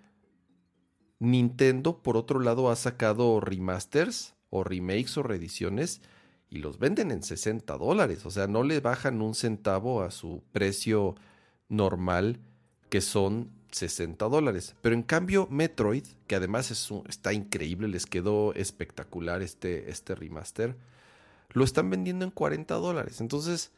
Nintendo, 1.20 2.02
por 2.02 2.18
otro 2.18 2.40
lado, 2.40 2.70
ha 2.70 2.76
sacado 2.76 3.40
remasters 3.40 4.36
o 4.50 4.64
remakes 4.64 5.18
o 5.18 5.24
reediciones 5.24 6.02
y 6.50 6.60
los 6.60 6.80
venden 6.80 7.12
en 7.12 7.24
60 7.24 7.78
dólares. 7.78 8.26
O 8.26 8.32
sea, 8.32 8.48
no 8.48 8.64
le 8.64 8.80
bajan 8.80 9.22
un 9.22 9.36
centavo 9.36 10.02
a 10.02 10.12
su 10.12 10.42
precio 10.52 11.16
normal, 11.70 12.40
que 12.90 13.02
son 13.02 13.50
60 13.72 14.26
dólares. 14.30 14.76
Pero 14.82 14.96
en 14.96 15.04
cambio, 15.04 15.48
Metroid, 15.52 16.06
que 16.28 16.36
además 16.36 16.72
es 16.72 16.90
un- 16.90 17.04
está 17.10 17.34
increíble, 17.34 17.88
les 17.90 18.06
quedó 18.06 18.54
espectacular 18.54 19.42
este, 19.42 19.90
este 19.92 20.16
remaster, 20.16 20.76
lo 21.52 21.64
están 21.66 21.90
vendiendo 21.90 22.24
en 22.24 22.32
40 22.32 22.76
dólares. 22.76 23.20
Entonces, 23.20 23.72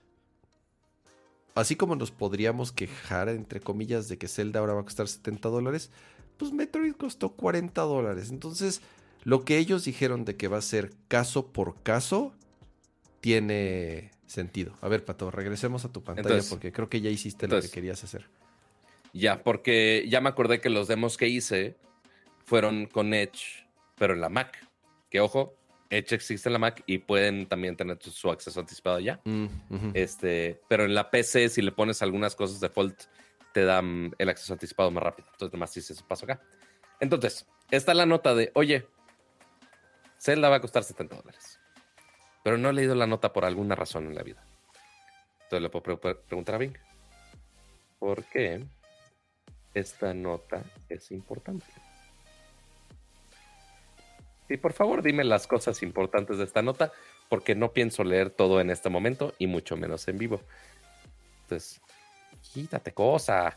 así 1.56 1.76
como 1.76 1.96
nos 1.96 2.12
podríamos 2.12 2.72
quejar, 2.72 3.30
entre 3.30 3.60
comillas, 3.60 4.08
de 4.08 4.18
que 4.18 4.28
Zelda 4.28 4.60
ahora 4.60 4.74
va 4.74 4.82
a 4.82 4.86
costar 4.86 5.08
70 5.08 5.50
dólares, 5.50 5.90
pues 6.38 6.52
Metroid 6.54 6.94
costó 6.94 7.30
40 7.30 7.82
dólares. 7.82 8.30
Entonces, 8.30 8.82
lo 9.24 9.44
que 9.44 9.58
ellos 9.58 9.84
dijeron 9.86 10.24
de 10.24 10.38
que 10.38 10.48
va 10.48 10.58
a 10.58 10.62
ser 10.62 10.94
caso 11.08 11.48
por 11.48 11.76
caso, 11.84 12.34
tiene 13.22 14.12
sentido. 14.26 14.74
A 14.82 14.88
ver, 14.88 15.04
Pato, 15.06 15.32
regresemos 15.32 15.86
a 15.86 15.91
tu 15.91 16.04
pantalla 16.04 16.28
Entonces- 16.28 16.50
porque 16.50 16.72
creo 16.72 16.90
que 16.90 17.02
ya 17.02 17.10
hiciste 17.10 17.48
lo 17.48 17.60
que 17.62 17.70
querías 17.70 18.04
hacer. 18.04 18.28
Ya, 19.14 19.44
porque 19.44 20.06
ya 20.08 20.22
me 20.22 20.30
acordé 20.30 20.62
que 20.62 20.70
los 20.70 20.88
demos 20.88 21.18
que 21.18 21.28
hice 21.28 21.76
fueron 22.46 22.86
con 22.86 23.14
Edge, 23.14 23.66
pero 23.96 24.14
en 24.14 24.22
la 24.22 24.30
Mac. 24.30 24.58
Que 25.10 25.20
ojo, 25.20 25.56
Edge 25.90 26.14
existe 26.14 26.50
en 26.50 26.54
la 26.54 26.60
Mac 26.60 26.84
y 26.86 27.00
pueden 27.00 27.48
también 27.48 27.76
tener 27.76 27.98
su- 28.02 28.30
acceso 28.30 28.60
anticipado 28.60 29.00
ya. 29.00 29.20
Mm. 29.26 29.48
Este, 29.96 30.62
pero 30.68 30.86
en 30.86 30.94
la 30.94 31.10
PC, 31.10 31.50
si 31.50 31.64
le 31.64 31.72
pones 31.72 32.02
algunas 32.04 32.36
cosas 32.36 32.60
default, 32.60 33.02
te 33.52 33.64
dan 33.64 34.14
el 34.20 34.30
acceso 34.30 34.54
anticipado 34.54 34.91
más 34.91 35.04
rápido. 35.04 35.28
Entonces, 35.32 35.52
nomás 35.54 35.76
hice 35.76 35.94
ese 35.94 36.04
paso 36.04 36.26
acá. 36.26 36.40
Entonces, 37.00 37.48
está 37.72 37.96
la 37.96 38.06
nota 38.06 38.36
de, 38.36 38.52
oye, 38.54 38.86
Zelda 40.20 40.50
va 40.50 40.58
a 40.58 40.62
costar 40.62 40.84
70 40.84 41.16
dólares. 41.16 41.59
Pero 42.44 42.57
no 42.57 42.70
he 42.70 42.74
leído 42.74 42.95
la 42.95 43.07
nota 43.07 43.34
por 43.34 43.45
alguna 43.45 43.76
razón 43.76 44.06
en 44.07 44.16
la 44.16 44.24
vida. 44.24 44.44
Entonces 45.44 45.61
le 45.61 45.70
puedo 45.70 45.84
pre- 45.84 45.98
pre- 45.98 46.16
preguntar 46.16 46.56
a 46.56 46.57
Bing. 46.60 46.76
¿Por 47.99 48.24
qué 48.26 48.64
esta 49.74 50.14
nota 50.14 50.64
es 50.88 51.11
importante? 51.11 51.66
Sí, 54.48 54.57
por 54.57 54.74
favor, 54.74 55.03
dime 55.03 55.24
las 55.24 55.45
cosas 55.45 55.84
importantes 55.84 56.38
de 56.38 56.44
esta 56.44 56.61
nota, 56.61 56.91
porque 57.30 57.53
no 57.53 57.72
pienso 57.72 58.03
leer 58.03 58.32
todo 58.32 58.61
en 58.61 58.72
este 58.72 58.90
momento 58.90 59.36
y 59.38 59.45
mucho 59.45 59.78
menos 59.78 60.07
en 60.07 60.18
vivo. 60.18 60.41
Entonces, 61.44 61.80
quítate 62.53 62.91
cosa. 62.94 63.56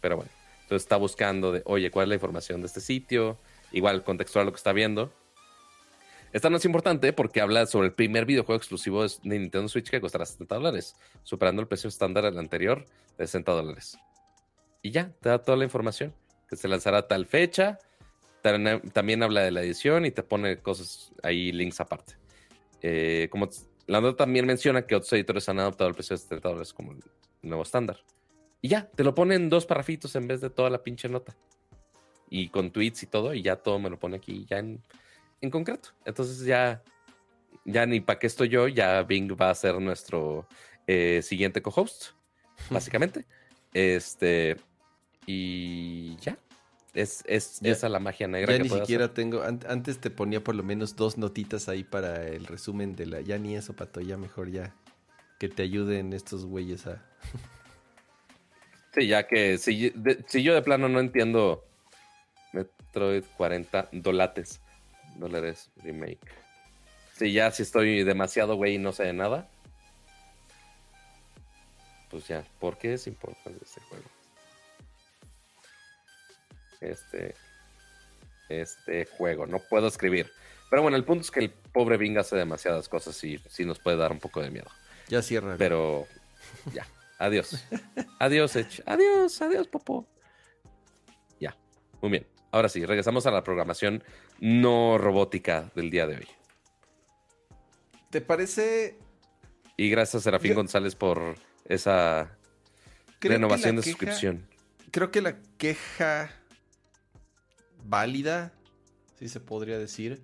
Pero 0.00 0.16
bueno, 0.16 0.30
entonces 0.62 0.82
está 0.82 0.96
buscando 0.96 1.52
de, 1.52 1.62
oye, 1.66 1.90
¿cuál 1.90 2.04
es 2.04 2.08
la 2.08 2.14
información 2.14 2.60
de 2.62 2.66
este 2.66 2.80
sitio? 2.80 3.38
Igual 3.70 4.02
contextual 4.02 4.46
lo 4.46 4.52
que 4.52 4.56
está 4.56 4.72
viendo. 4.72 5.12
Esta 6.38 6.50
no 6.50 6.58
es 6.58 6.64
importante 6.64 7.12
porque 7.12 7.40
habla 7.40 7.66
sobre 7.66 7.88
el 7.88 7.94
primer 7.94 8.24
videojuego 8.24 8.58
exclusivo 8.58 9.02
de 9.02 9.10
Nintendo 9.24 9.66
Switch 9.66 9.90
que 9.90 10.00
costará 10.00 10.24
70 10.24 10.54
dólares, 10.54 10.94
superando 11.24 11.60
el 11.60 11.66
precio 11.66 11.88
estándar 11.88 12.22
del 12.22 12.38
anterior 12.38 12.84
de 13.18 13.26
60 13.26 13.50
dólares. 13.50 13.98
Y 14.80 14.92
ya, 14.92 15.10
te 15.20 15.30
da 15.30 15.42
toda 15.42 15.58
la 15.58 15.64
información, 15.64 16.14
que 16.48 16.54
se 16.54 16.68
lanzará 16.68 16.98
a 16.98 17.08
tal 17.08 17.26
fecha. 17.26 17.80
También, 18.40 19.24
habla 19.24 19.40
de 19.42 19.50
la 19.50 19.62
edición 19.62 20.06
y 20.06 20.12
te 20.12 20.22
pone 20.22 20.58
cosas 20.58 21.12
ahí, 21.24 21.50
links 21.50 21.80
aparte. 21.80 22.14
Eh, 22.82 23.26
como 23.32 23.48
la 23.88 24.00
nota 24.00 24.18
también 24.18 24.46
menciona 24.46 24.86
que 24.86 24.94
otros 24.94 25.12
editores 25.14 25.48
han 25.48 25.58
adoptado 25.58 25.90
el 25.90 25.96
precio 25.96 26.14
de 26.14 26.22
70 26.22 26.50
dólares 26.50 26.72
como 26.72 26.92
el 26.92 27.00
nuevo 27.42 27.64
estándar. 27.64 27.98
Y 28.62 28.68
ya, 28.68 28.88
te 28.88 29.02
lo 29.02 29.12
pone 29.12 29.34
en 29.34 29.50
dos 29.50 29.66
parrafitos 29.66 30.14
en 30.14 30.28
vez 30.28 30.40
de 30.40 30.50
toda 30.50 30.70
la 30.70 30.84
pinche 30.84 31.08
nota. 31.08 31.34
Y 32.30 32.50
con 32.50 32.70
tweets 32.70 33.02
y 33.02 33.06
todo, 33.06 33.34
y 33.34 33.42
ya 33.42 33.56
todo 33.56 33.80
me 33.80 33.90
lo 33.90 33.98
pone 33.98 34.18
aquí 34.18 34.46
ya 34.48 34.58
en, 34.58 34.80
en 35.40 35.50
concreto. 35.50 35.90
Entonces 36.04 36.44
ya, 36.44 36.82
ya 37.64 37.86
ni 37.86 38.00
para 38.00 38.18
qué 38.18 38.26
estoy 38.26 38.48
yo, 38.48 38.68
ya 38.68 39.02
Bing 39.02 39.30
va 39.40 39.50
a 39.50 39.54
ser 39.54 39.80
nuestro 39.80 40.46
eh, 40.86 41.20
siguiente 41.22 41.62
co-host, 41.62 42.12
básicamente. 42.70 43.26
este, 43.74 44.56
y 45.26 46.16
ya. 46.16 46.38
Es, 46.94 47.22
es 47.26 47.60
Ya- 47.60 47.72
esa 47.72 47.88
la 47.88 48.00
magia 48.00 48.26
negra 48.26 48.52
Ya 48.52 48.58
que 48.58 48.64
ni 48.64 48.70
siquiera 48.70 49.04
hacer. 49.04 49.14
tengo. 49.14 49.42
an- 49.42 49.60
antes 49.68 50.00
te 50.00 50.10
ponía 50.10 50.42
por 50.42 50.54
lo 50.54 50.62
menos 50.64 50.96
dos 50.96 51.16
notitas 51.18 51.68
ahí 51.68 51.84
para 51.84 52.26
el 52.26 52.46
resumen 52.46 52.96
de 52.96 53.06
la. 53.06 53.20
Ya 53.20 53.38
ni 53.38 53.54
eso, 53.54 53.74
Pato. 53.76 54.00
Ya 54.00 54.16
mejor 54.16 54.50
ya. 54.50 54.74
Que 55.38 55.48
te 55.48 55.62
ayuden 55.62 56.12
estos 56.14 56.44
güeyes 56.46 56.86
a. 56.86 57.04
Sí, 58.94 59.06
ya 59.06 59.26
que 59.28 59.58
si, 59.58 59.90
de- 59.90 60.24
si 60.26 60.42
yo 60.42 60.54
de 60.54 60.62
plano 60.62 60.88
no 60.88 60.98
entiendo 60.98 61.62
Metroid 62.54 63.22
40 63.36 63.88
dolates, 63.92 64.60
dólares 65.18 65.70
remake. 65.76 66.18
Si 67.16 67.32
ya 67.32 67.50
si 67.50 67.62
estoy 67.62 68.04
demasiado 68.04 68.56
güey 68.56 68.76
y 68.76 68.78
no 68.78 68.92
sé 68.92 69.04
de 69.04 69.12
nada, 69.12 69.48
pues 72.10 72.26
ya, 72.26 72.44
¿por 72.58 72.78
qué 72.78 72.94
es 72.94 73.06
importante 73.06 73.58
este 73.62 73.80
juego? 73.82 74.04
Este, 76.80 77.34
este 78.48 79.06
juego, 79.06 79.46
no 79.46 79.58
puedo 79.58 79.88
escribir. 79.88 80.30
Pero 80.70 80.82
bueno, 80.82 80.96
el 80.96 81.04
punto 81.04 81.22
es 81.22 81.30
que 81.30 81.40
el 81.40 81.50
pobre 81.50 81.96
Bing 81.96 82.18
hace 82.18 82.36
demasiadas 82.36 82.88
cosas 82.88 83.22
y 83.24 83.38
sí 83.48 83.64
nos 83.64 83.78
puede 83.78 83.96
dar 83.96 84.12
un 84.12 84.18
poco 84.18 84.40
de 84.40 84.50
miedo. 84.50 84.70
Ya 85.08 85.22
cierra. 85.22 85.56
Pero 85.58 86.06
ya, 86.72 86.86
adiós. 87.18 87.64
adiós, 88.18 88.54
Edge. 88.56 88.82
Adiós, 88.86 89.40
adiós, 89.40 89.66
Popo. 89.68 90.06
Ya, 91.40 91.56
muy 92.00 92.10
bien. 92.10 92.37
Ahora 92.50 92.68
sí, 92.68 92.84
regresamos 92.86 93.26
a 93.26 93.30
la 93.30 93.44
programación 93.44 94.02
no 94.40 94.96
robótica 94.98 95.70
del 95.74 95.90
día 95.90 96.06
de 96.06 96.16
hoy. 96.16 96.26
¿Te 98.10 98.20
parece 98.20 98.98
Y 99.76 99.90
gracias, 99.90 100.22
Serafín 100.22 100.50
Yo- 100.50 100.56
González, 100.56 100.94
por 100.94 101.36
esa 101.66 102.36
Creo 103.18 103.34
renovación 103.34 103.76
de 103.76 103.82
queja- 103.82 103.90
suscripción. 103.90 104.48
Creo 104.90 105.10
que 105.10 105.20
la 105.20 105.36
queja 105.58 106.30
válida, 107.84 108.52
si 109.18 109.28
se 109.28 109.40
podría 109.40 109.78
decir, 109.78 110.22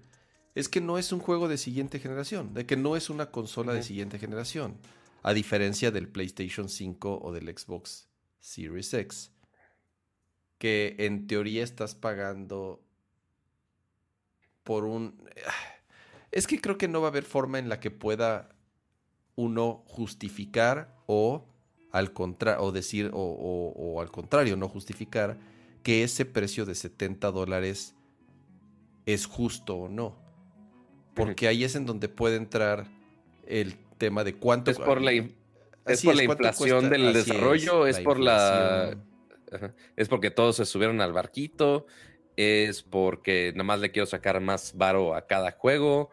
es 0.55 0.69
que 0.69 0.81
no 0.81 0.99
es 0.99 1.13
un 1.13 1.21
juego 1.21 1.49
de 1.49 1.59
siguiente 1.59 1.99
generación, 1.99 2.55
de 2.55 2.65
que 2.67 2.77
no 2.77 2.97
es 2.97 3.11
una 3.11 3.31
consola 3.31 3.75
de 3.75 3.83
siguiente 3.83 4.19
generación, 4.19 4.79
a 5.23 5.33
diferencia 5.35 5.91
del 5.91 6.09
PlayStation 6.09 6.69
5 6.69 7.19
o 7.23 7.33
del 7.33 7.47
Xbox 7.57 8.09
Series 8.41 8.93
X, 8.95 9.33
que 10.59 10.95
en 10.99 11.27
teoría 11.27 11.63
estás 11.65 11.95
pagando 11.95 12.81
por 14.63 14.85
un... 14.85 15.15
Es 16.33 16.47
que 16.47 16.61
creo 16.61 16.79
que 16.79 16.89
no 16.89 17.01
va 17.01 17.09
a 17.09 17.11
haber 17.11 17.25
forma 17.25 17.59
en 17.59 17.69
la 17.69 17.81
que 17.81 17.91
pueda 17.91 18.49
uno 19.37 19.85
justificar 19.87 20.97
o 21.07 21.45
al 21.93 22.13
contra 22.13 22.61
o 22.61 22.73
decir 22.73 23.11
o, 23.13 23.19
o- 23.21 23.73
o 23.77 24.01
al 24.01 24.11
contrario 24.11 24.57
no 24.57 24.69
justificar 24.69 25.39
que 25.83 26.03
ese 26.03 26.25
precio 26.25 26.65
de 26.67 26.75
70 26.75 27.31
dólares 27.31 27.95
es 29.07 29.27
justo 29.27 29.77
o 29.77 29.89
no 29.89 30.17
porque 31.15 31.47
ahí 31.47 31.63
es 31.63 31.77
en 31.77 31.87
donde 31.87 32.09
puede 32.09 32.37
entrar 32.37 32.89
el 33.47 33.77
tema 33.99 34.25
de 34.25 34.35
cuánto 34.35 34.71
Es 34.73 34.79
por 34.79 35.01
la, 35.01 35.13
¿Es 35.13 36.03
por 36.03 36.17
la 36.17 36.25
inflación 36.25 36.91
del 36.91 37.13
desarrollo? 37.13 37.87
¿Es, 37.87 38.01
por 38.01 38.19
la... 38.19 38.97
¿Es 39.97 40.09
porque 40.09 40.31
todos 40.31 40.57
se 40.57 40.65
subieron 40.65 41.01
al 41.01 41.13
barquito? 41.13 41.87
¿Es 42.37 42.83
porque 42.83 43.53
nada 43.55 43.65
más 43.65 43.81
le 43.81 43.91
quiero 43.91 44.07
sacar 44.07 44.41
más 44.41 44.77
varo 44.77 45.15
a 45.15 45.27
cada 45.27 45.53
juego? 45.53 46.11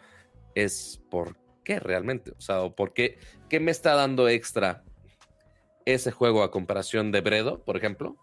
¿Es 0.56 1.02
por 1.10 1.38
qué 1.64 1.80
realmente? 1.80 2.32
O 2.32 2.42
sea, 2.42 2.70
¿por 2.70 2.94
qué, 2.94 3.18
qué 3.50 3.60
me 3.60 3.72
está 3.72 3.96
dando 3.96 4.30
extra 4.30 4.84
ese 5.86 6.12
juego 6.12 6.44
a 6.44 6.52
comparación 6.52 7.12
de 7.12 7.22
Bredo, 7.22 7.64
por 7.64 7.78
ejemplo? 7.78 8.18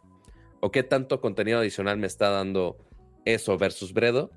¿O 0.60 0.70
qué 0.70 0.82
tanto 0.82 1.20
contenido 1.20 1.58
adicional 1.58 1.98
me 1.98 2.06
está 2.06 2.30
dando 2.30 2.76
eso 3.24 3.56
versus 3.58 3.92
Bredo 3.92 4.30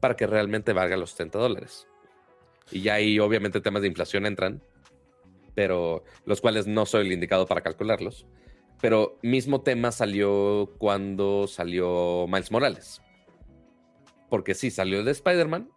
para 0.00 0.16
que 0.16 0.26
realmente 0.26 0.72
valga 0.72 0.96
los 0.96 1.10
70 1.10 1.38
dólares? 1.38 1.86
Y 2.70 2.82
ya 2.82 2.94
ahí 2.94 3.18
obviamente 3.18 3.60
temas 3.60 3.82
de 3.82 3.88
inflación 3.88 4.26
entran, 4.26 4.62
pero 5.54 6.04
los 6.24 6.40
cuales 6.40 6.66
no 6.66 6.86
soy 6.86 7.06
el 7.06 7.12
indicado 7.12 7.46
para 7.46 7.62
calcularlos. 7.62 8.26
Pero 8.84 9.18
mismo 9.22 9.62
tema 9.62 9.92
salió 9.92 10.74
cuando 10.76 11.46
salió 11.46 12.26
Miles 12.28 12.52
Morales. 12.52 13.00
Porque 14.28 14.52
sí, 14.52 14.70
salió 14.70 14.98
el 14.98 15.06
de 15.06 15.12
Spider-Man 15.12 15.70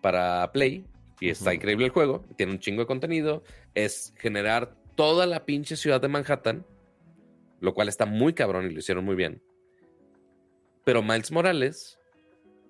para 0.00 0.50
Play 0.50 0.86
y 1.20 1.28
está 1.28 1.52
increíble 1.52 1.84
el 1.84 1.90
juego, 1.90 2.24
tiene 2.38 2.52
un 2.52 2.58
chingo 2.58 2.80
de 2.80 2.86
contenido, 2.86 3.42
es 3.74 4.14
generar 4.16 4.74
toda 4.94 5.26
la 5.26 5.44
pinche 5.44 5.76
ciudad 5.76 6.00
de 6.00 6.08
Manhattan, 6.08 6.64
lo 7.60 7.74
cual 7.74 7.90
está 7.90 8.06
muy 8.06 8.32
cabrón 8.32 8.64
y 8.64 8.70
lo 8.70 8.78
hicieron 8.78 9.04
muy 9.04 9.14
bien. 9.14 9.42
Pero 10.84 11.02
Miles 11.02 11.30
Morales 11.30 11.98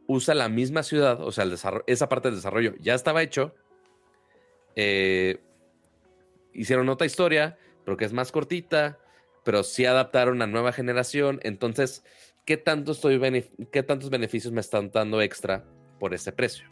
usa 0.08 0.34
la 0.34 0.48
misma 0.48 0.82
ciudad, 0.82 1.22
o 1.22 1.30
sea, 1.30 1.44
esa 1.86 2.08
parte 2.08 2.26
del 2.26 2.38
desarrollo 2.38 2.74
ya 2.80 2.96
estaba 2.96 3.22
hecho. 3.22 3.54
Eh, 4.74 5.38
hicieron 6.52 6.88
otra 6.88 7.06
historia, 7.06 7.56
pero 7.84 7.96
que 7.96 8.06
es 8.06 8.12
más 8.12 8.32
cortita, 8.32 8.98
pero 9.44 9.62
sí 9.62 9.84
adaptaron 9.84 10.42
a 10.42 10.46
nueva 10.46 10.72
generación. 10.72 11.40
Entonces, 11.42 12.04
¿qué, 12.44 12.56
tanto 12.56 12.92
estoy 12.92 13.18
¿qué 13.70 13.82
tantos 13.82 14.10
beneficios 14.10 14.52
me 14.52 14.60
están 14.60 14.90
dando 14.90 15.20
extra 15.22 15.64
por 15.98 16.14
ese 16.14 16.32
precio? 16.32 16.68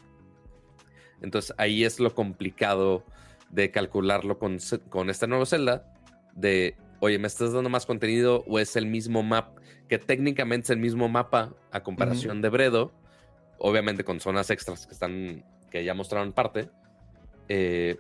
Entonces, 1.20 1.54
ahí 1.58 1.84
es 1.84 1.98
lo 2.00 2.14
complicado 2.14 3.04
de 3.50 3.70
calcularlo 3.70 4.38
con, 4.38 4.58
con 4.88 5.10
esta 5.10 5.26
nueva 5.26 5.46
celda, 5.46 5.92
de, 6.34 6.76
oye, 7.00 7.18
¿me 7.18 7.26
estás 7.26 7.52
dando 7.52 7.70
más 7.70 7.86
contenido 7.86 8.44
o 8.46 8.58
es 8.58 8.76
el 8.76 8.86
mismo 8.86 9.22
mapa, 9.22 9.60
que 9.88 9.98
técnicamente 9.98 10.66
es 10.66 10.70
el 10.70 10.78
mismo 10.78 11.08
mapa 11.08 11.54
a 11.72 11.82
comparación 11.82 12.42
de 12.42 12.50
Bredo? 12.50 12.92
obviamente 13.58 14.04
con 14.04 14.20
zonas 14.20 14.50
extras 14.50 14.86
que 14.86 14.92
están, 14.92 15.44
que 15.70 15.84
ya 15.84 15.94
mostraron 15.94 16.32
parte, 16.32 16.70
eh, 17.48 17.96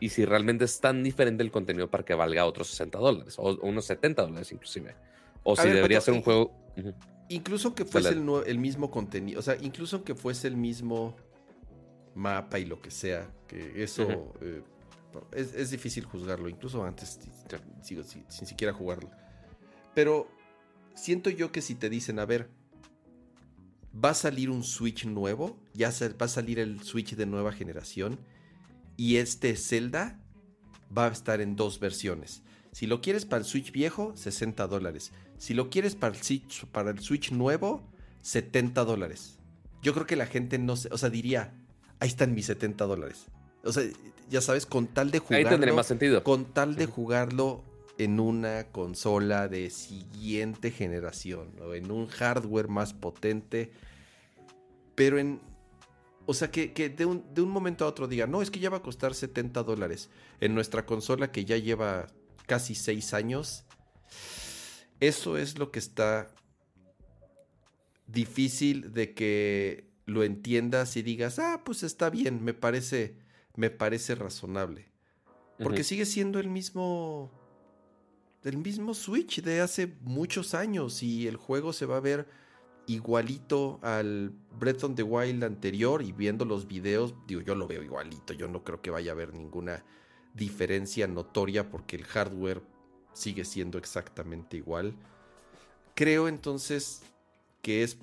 y 0.00 0.10
si 0.10 0.24
realmente 0.24 0.64
es 0.64 0.80
tan 0.80 1.02
diferente 1.02 1.42
el 1.42 1.50
contenido 1.50 1.90
para 1.90 2.04
que 2.04 2.14
valga 2.14 2.44
otros 2.44 2.68
60 2.68 2.98
dólares, 2.98 3.34
o 3.38 3.56
unos 3.62 3.84
70 3.86 4.22
dólares 4.22 4.52
inclusive, 4.52 4.94
o 5.42 5.56
si 5.56 5.68
debería 5.68 6.00
ser 6.00 6.14
un 6.14 6.22
juego... 6.22 6.52
Incluso 7.28 7.74
que 7.74 7.84
fuese 7.84 8.10
el, 8.10 8.58
mismo 8.58 8.90
contenido, 8.90 9.40
o 9.40 9.42
sea, 9.42 9.56
incluso 9.60 10.04
que 10.04 10.14
fuese 10.14 10.46
el 10.46 10.56
mismo 10.56 11.16
mapa 12.14 12.58
y 12.58 12.64
lo 12.64 12.80
que 12.80 12.90
sea, 12.90 13.28
que 13.48 13.82
eso 13.82 14.32
eh, 14.40 14.62
es, 15.32 15.70
difícil 15.70 16.04
juzgarlo, 16.04 16.48
incluso 16.48 16.84
antes, 16.84 17.18
sin, 17.82 18.04
sin 18.04 18.46
siquiera 18.46 18.72
jugarlo. 18.72 19.10
Pero 19.92 20.28
siento 20.94 21.30
yo 21.30 21.50
que 21.50 21.62
si 21.62 21.74
te 21.74 21.90
dicen, 21.90 22.20
a 22.20 22.26
ver, 22.26 22.48
va 23.92 24.10
a 24.10 24.14
salir 24.14 24.50
un 24.50 24.62
Switch 24.62 25.06
nuevo, 25.06 25.58
ya 25.74 25.90
va 26.20 26.26
a 26.26 26.28
salir 26.28 26.58
el 26.58 26.82
Switch 26.82 27.14
de 27.14 27.26
nueva 27.26 27.52
generación 27.52 28.18
y 28.96 29.16
este 29.16 29.56
Zelda 29.56 30.20
va 30.96 31.06
a 31.06 31.12
estar 31.12 31.40
en 31.40 31.56
dos 31.56 31.80
versiones. 31.80 32.42
Si 32.72 32.86
lo 32.86 33.00
quieres 33.00 33.24
para 33.24 33.40
el 33.40 33.46
Switch 33.46 33.72
viejo, 33.72 34.14
60 34.16 34.66
dólares. 34.66 35.12
Si 35.38 35.54
lo 35.54 35.70
quieres 35.70 35.94
para 35.94 36.14
el 36.14 36.22
Switch, 36.22 36.66
para 36.66 36.90
el 36.90 37.00
Switch 37.00 37.32
nuevo, 37.32 37.90
70 38.22 38.84
dólares. 38.84 39.38
Yo 39.82 39.94
creo 39.94 40.06
que 40.06 40.16
la 40.16 40.26
gente 40.26 40.58
no 40.58 40.76
se, 40.76 40.88
o 40.92 40.98
sea, 40.98 41.10
diría, 41.10 41.54
ahí 42.00 42.08
están 42.08 42.34
mis 42.34 42.46
70 42.46 42.84
dólares. 42.84 43.26
O 43.64 43.72
sea, 43.72 43.84
ya 44.28 44.40
sabes, 44.40 44.66
con 44.66 44.86
tal 44.88 45.10
de 45.10 45.18
jugarlo. 45.18 45.48
Ahí 45.48 45.52
tendría 45.52 45.74
más 45.74 45.86
sentido. 45.86 46.22
Con 46.22 46.52
tal 46.52 46.76
de 46.76 46.86
jugarlo 46.86 47.64
en 47.98 48.20
una 48.20 48.64
consola 48.64 49.48
de 49.48 49.70
siguiente 49.70 50.70
generación 50.70 51.52
o 51.62 51.74
en 51.74 51.90
un 51.90 52.06
hardware 52.08 52.68
más 52.68 52.92
potente. 52.92 53.72
Pero 54.94 55.18
en. 55.18 55.40
O 56.26 56.34
sea, 56.34 56.50
que, 56.50 56.68
de, 56.68 57.06
un, 57.06 57.24
de, 57.32 57.40
un, 57.40 57.50
momento 57.50 57.84
a 57.84 57.88
otro 57.88 58.08
diga, 58.08 58.26
no, 58.26 58.42
es 58.42 58.50
que 58.50 58.58
ya 58.58 58.68
va 58.68 58.78
a 58.78 58.82
costar 58.82 59.14
70 59.14 59.62
dólares 59.62 60.10
en 60.40 60.54
nuestra 60.54 60.84
consola 60.84 61.30
que 61.30 61.44
ya 61.44 61.56
lleva 61.56 62.08
casi 62.46 62.74
6 62.74 63.14
años. 63.14 63.64
Eso 64.98 65.36
es 65.38 65.58
lo 65.58 65.70
que 65.70 65.78
está 65.78 66.28
difícil 68.06 68.92
de 68.92 69.14
que 69.14 69.88
lo 70.04 70.24
entiendas 70.24 70.96
y 70.96 71.02
digas, 71.02 71.38
ah, 71.38 71.62
pues 71.64 71.82
está 71.82 72.10
bien, 72.10 72.42
me 72.42 72.54
parece, 72.54 73.16
me 73.54 73.70
parece 73.70 74.14
razonable. 74.14 74.90
Porque 75.58 75.84
sigue 75.84 76.04
siendo 76.04 76.38
el 76.38 76.48
mismo 76.48 77.32
del 78.42 78.58
mismo 78.58 78.94
Switch 78.94 79.42
de 79.42 79.60
hace 79.60 79.96
muchos 80.02 80.54
años 80.54 81.02
y 81.02 81.26
el 81.26 81.36
juego 81.36 81.72
se 81.72 81.84
va 81.84 81.96
a 81.96 82.00
ver 82.00 82.28
igualito 82.86 83.78
al 83.82 84.32
Breath 84.58 84.84
of 84.84 84.94
the 84.94 85.02
Wild 85.02 85.44
anterior 85.44 86.02
y 86.02 86.12
viendo 86.12 86.44
los 86.44 86.66
videos, 86.66 87.14
digo, 87.26 87.40
yo 87.40 87.54
lo 87.54 87.66
veo 87.66 87.82
igualito, 87.82 88.32
yo 88.32 88.48
no 88.48 88.64
creo 88.64 88.80
que 88.80 88.90
vaya 88.90 89.12
a 89.12 89.14
haber 89.14 89.34
ninguna 89.34 89.84
diferencia 90.34 91.06
notoria 91.06 91.68
porque 91.70 91.96
el 91.96 92.04
hardware 92.04 92.62
sigue 93.12 93.44
siendo 93.44 93.78
exactamente 93.78 94.56
igual. 94.56 94.94
Creo 95.94 96.28
entonces 96.28 97.02
que 97.62 97.82
es 97.82 97.98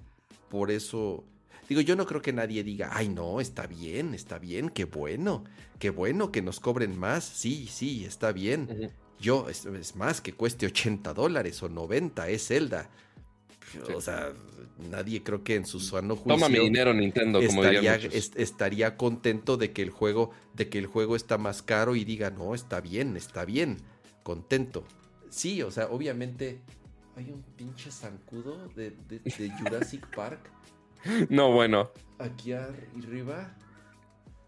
por 0.49 0.71
eso, 0.71 1.23
digo, 1.69 1.81
yo 1.81 1.95
no 1.95 2.05
creo 2.05 2.21
que 2.21 2.33
nadie 2.33 2.63
diga, 2.63 2.89
ay 2.91 3.07
no, 3.09 3.39
está 3.39 3.67
bien, 3.67 4.13
está 4.13 4.39
bien, 4.39 4.69
qué 4.69 4.85
bueno, 4.85 5.43
qué 5.79 5.89
bueno 5.89 6.31
que 6.31 6.41
nos 6.41 6.59
cobren 6.59 6.97
más, 6.97 7.23
sí, 7.23 7.67
sí, 7.67 8.05
está 8.05 8.31
bien. 8.31 8.91
Yo, 9.19 9.47
es, 9.47 9.95
más, 9.95 10.19
que 10.19 10.33
cueste 10.33 10.65
80 10.65 11.13
dólares 11.13 11.63
o 11.63 11.69
90, 11.69 12.27
es 12.27 12.47
Zelda. 12.47 12.89
O 13.95 14.01
sea, 14.01 14.33
nadie 14.77 15.23
creo 15.23 15.43
que 15.43 15.55
en 15.55 15.65
su 15.65 15.79
sano 15.79 16.15
juicio. 16.15 16.35
Toma 16.35 16.49
mi 16.49 16.59
dinero, 16.59 16.93
Nintendo, 16.93 17.39
como 17.45 17.63
estaría, 17.63 17.95
estaría 17.95 18.97
contento 18.97 19.57
de 19.57 19.71
que 19.71 19.81
el 19.81 19.89
juego, 19.89 20.31
de 20.53 20.69
que 20.69 20.79
el 20.79 20.87
juego 20.87 21.15
está 21.15 21.37
más 21.37 21.61
caro 21.61 21.95
y 21.95 22.03
diga, 22.03 22.29
no, 22.29 22.55
está 22.55 22.81
bien, 22.81 23.17
está 23.17 23.45
bien. 23.45 23.77
Contento. 24.23 24.83
Sí, 25.29 25.61
o 25.61 25.71
sea, 25.71 25.87
obviamente. 25.87 26.59
Hay 27.15 27.29
un 27.31 27.43
pinche 27.55 27.91
zancudo 27.91 28.69
de, 28.69 28.95
Jurassic 29.59 30.07
Park. 30.15 30.49
No, 31.29 31.51
bueno. 31.51 31.91
Aquí 32.17 32.53
arriba. 32.53 33.55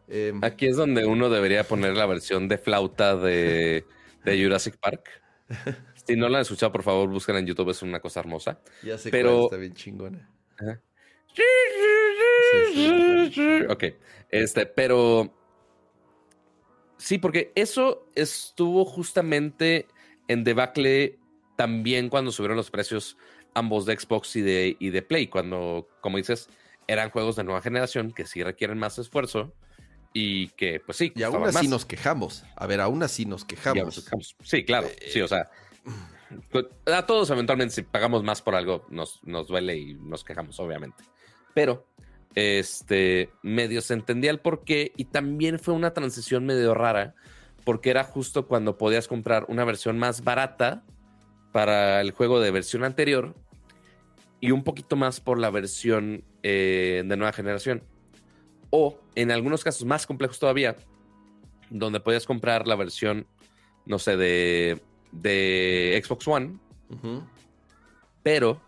Em, 0.08 0.44
Aquí 0.44 0.68
es 0.68 0.78
donde 0.78 1.06
uno 1.06 1.30
debería 1.30 1.64
poner 1.64 1.96
la 1.96 2.06
versión 2.06 2.48
de 2.48 2.58
flauta 2.58 3.16
de 3.16 3.86
de 4.26 4.44
Jurassic 4.44 4.78
Park. 4.78 5.10
Si 6.06 6.16
no 6.16 6.30
la 6.30 6.38
han 6.38 6.44
escuchado, 6.44 6.72
por 6.72 6.84
favor, 6.84 7.10
búsquenla 7.10 7.40
en 7.40 7.48
YouTube, 7.48 7.72
es 7.72 7.82
una 7.82 8.00
cosa 8.00 8.20
hermosa. 8.20 8.60
Ya 8.84 8.98
sé 8.98 9.10
pero... 9.10 9.46
está 9.46 9.58
bien 9.58 9.74
chingona. 9.74 10.30
ok, 13.70 13.84
este, 14.30 14.66
pero 14.66 15.34
sí, 16.98 17.18
porque 17.18 17.52
eso 17.56 18.10
estuvo 18.16 18.86
justamente 18.86 19.88
en 20.28 20.44
debacle 20.44 21.20
también 21.56 22.10
cuando 22.10 22.32
subieron 22.32 22.58
los 22.58 22.72
precios 22.72 23.18
ambos 23.54 23.86
de 23.86 23.98
Xbox 23.98 24.36
y 24.36 24.42
de, 24.42 24.78
y 24.80 24.90
de 24.90 25.02
Play, 25.02 25.28
cuando, 25.28 25.88
como 26.02 26.18
dices, 26.18 26.50
eran 26.88 27.10
juegos 27.10 27.36
de 27.36 27.44
nueva 27.44 27.62
generación 27.62 28.12
que 28.12 28.26
sí 28.26 28.44
requieren 28.44 28.78
más 28.78 29.00
esfuerzo 29.00 29.54
y 30.14 30.50
que, 30.50 30.80
pues 30.80 30.98
sí. 30.98 31.12
Y 31.16 31.24
aún 31.24 31.44
así 31.44 31.68
nos 31.68 31.86
quejamos. 31.86 32.44
A 32.56 32.68
ver, 32.68 32.80
aún 32.80 33.04
así 33.04 33.26
nos 33.26 33.44
quejamos. 33.44 34.10
Sí, 34.44 34.64
claro. 34.64 34.88
sí, 35.08 35.22
o 35.22 35.28
sea. 35.28 35.50
A 36.92 37.06
todos 37.06 37.30
eventualmente 37.30 37.76
si 37.76 37.82
pagamos 37.84 38.24
más 38.24 38.42
por 38.42 38.56
algo 38.56 38.86
nos, 38.90 39.24
nos 39.24 39.48
duele 39.48 39.78
y 39.78 39.94
nos 39.96 40.24
quejamos, 40.24 40.60
obviamente. 40.60 41.04
Pero, 41.54 41.86
este, 42.34 43.30
medio 43.42 43.82
se 43.82 43.94
entendía 43.94 44.32
el 44.32 44.40
por 44.40 44.64
qué 44.64 44.92
y 44.98 45.06
también 45.06 45.60
fue 45.60 45.74
una 45.74 45.94
transición 45.94 46.46
medio 46.46 46.74
rara 46.74 47.16
porque 47.64 47.90
era 47.90 48.04
justo 48.04 48.48
cuando 48.48 48.78
podías 48.78 49.08
comprar 49.08 49.46
una 49.48 49.66
versión 49.66 49.98
más 49.98 50.24
barata 50.24 50.84
para 51.52 52.02
el 52.02 52.12
juego 52.12 52.40
de 52.40 52.52
versión 52.52 52.84
anterior 52.84 53.36
y 54.40 54.52
un 54.52 54.64
poquito 54.64 54.96
más 54.96 55.20
por 55.20 55.40
la 55.40 55.50
versión 55.50 56.24
eh, 56.44 57.04
de 57.06 57.18
nueva 57.18 57.34
generación 57.34 57.84
o 58.70 59.00
en 59.16 59.32
algunos 59.32 59.64
casos 59.64 59.86
más 59.86 60.06
complejos 60.06 60.38
todavía, 60.38 60.76
donde 61.70 62.00
podías 62.00 62.26
comprar 62.26 62.68
la 62.68 62.76
versión, 62.76 63.26
no 63.86 63.98
sé, 64.00 64.18
de, 64.18 64.82
de 65.22 66.02
Xbox 66.04 66.28
One, 66.28 66.60
pero 68.24 68.62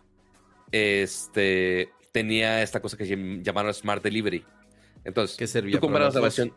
este 0.72 1.92
tenía 2.12 2.62
esta 2.62 2.80
cosa 2.80 2.96
que 2.96 3.40
llamaron 3.42 3.72
Smart 3.72 4.02
Delivery. 4.02 4.44
Entonces, 5.04 5.36
¿Qué 5.36 5.46
servía 5.46 5.76
tú 5.76 5.80
comprabas 5.80 6.14
la 6.14 6.20
versión. 6.20 6.52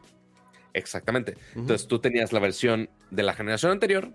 Exactamente. 0.74 1.38
Entonces 1.56 1.88
tú 1.88 2.00
tenías 2.00 2.34
la 2.34 2.40
versión 2.40 2.90
de 3.10 3.24
la 3.24 3.34
generación 3.34 3.72
anterior, 3.72 4.14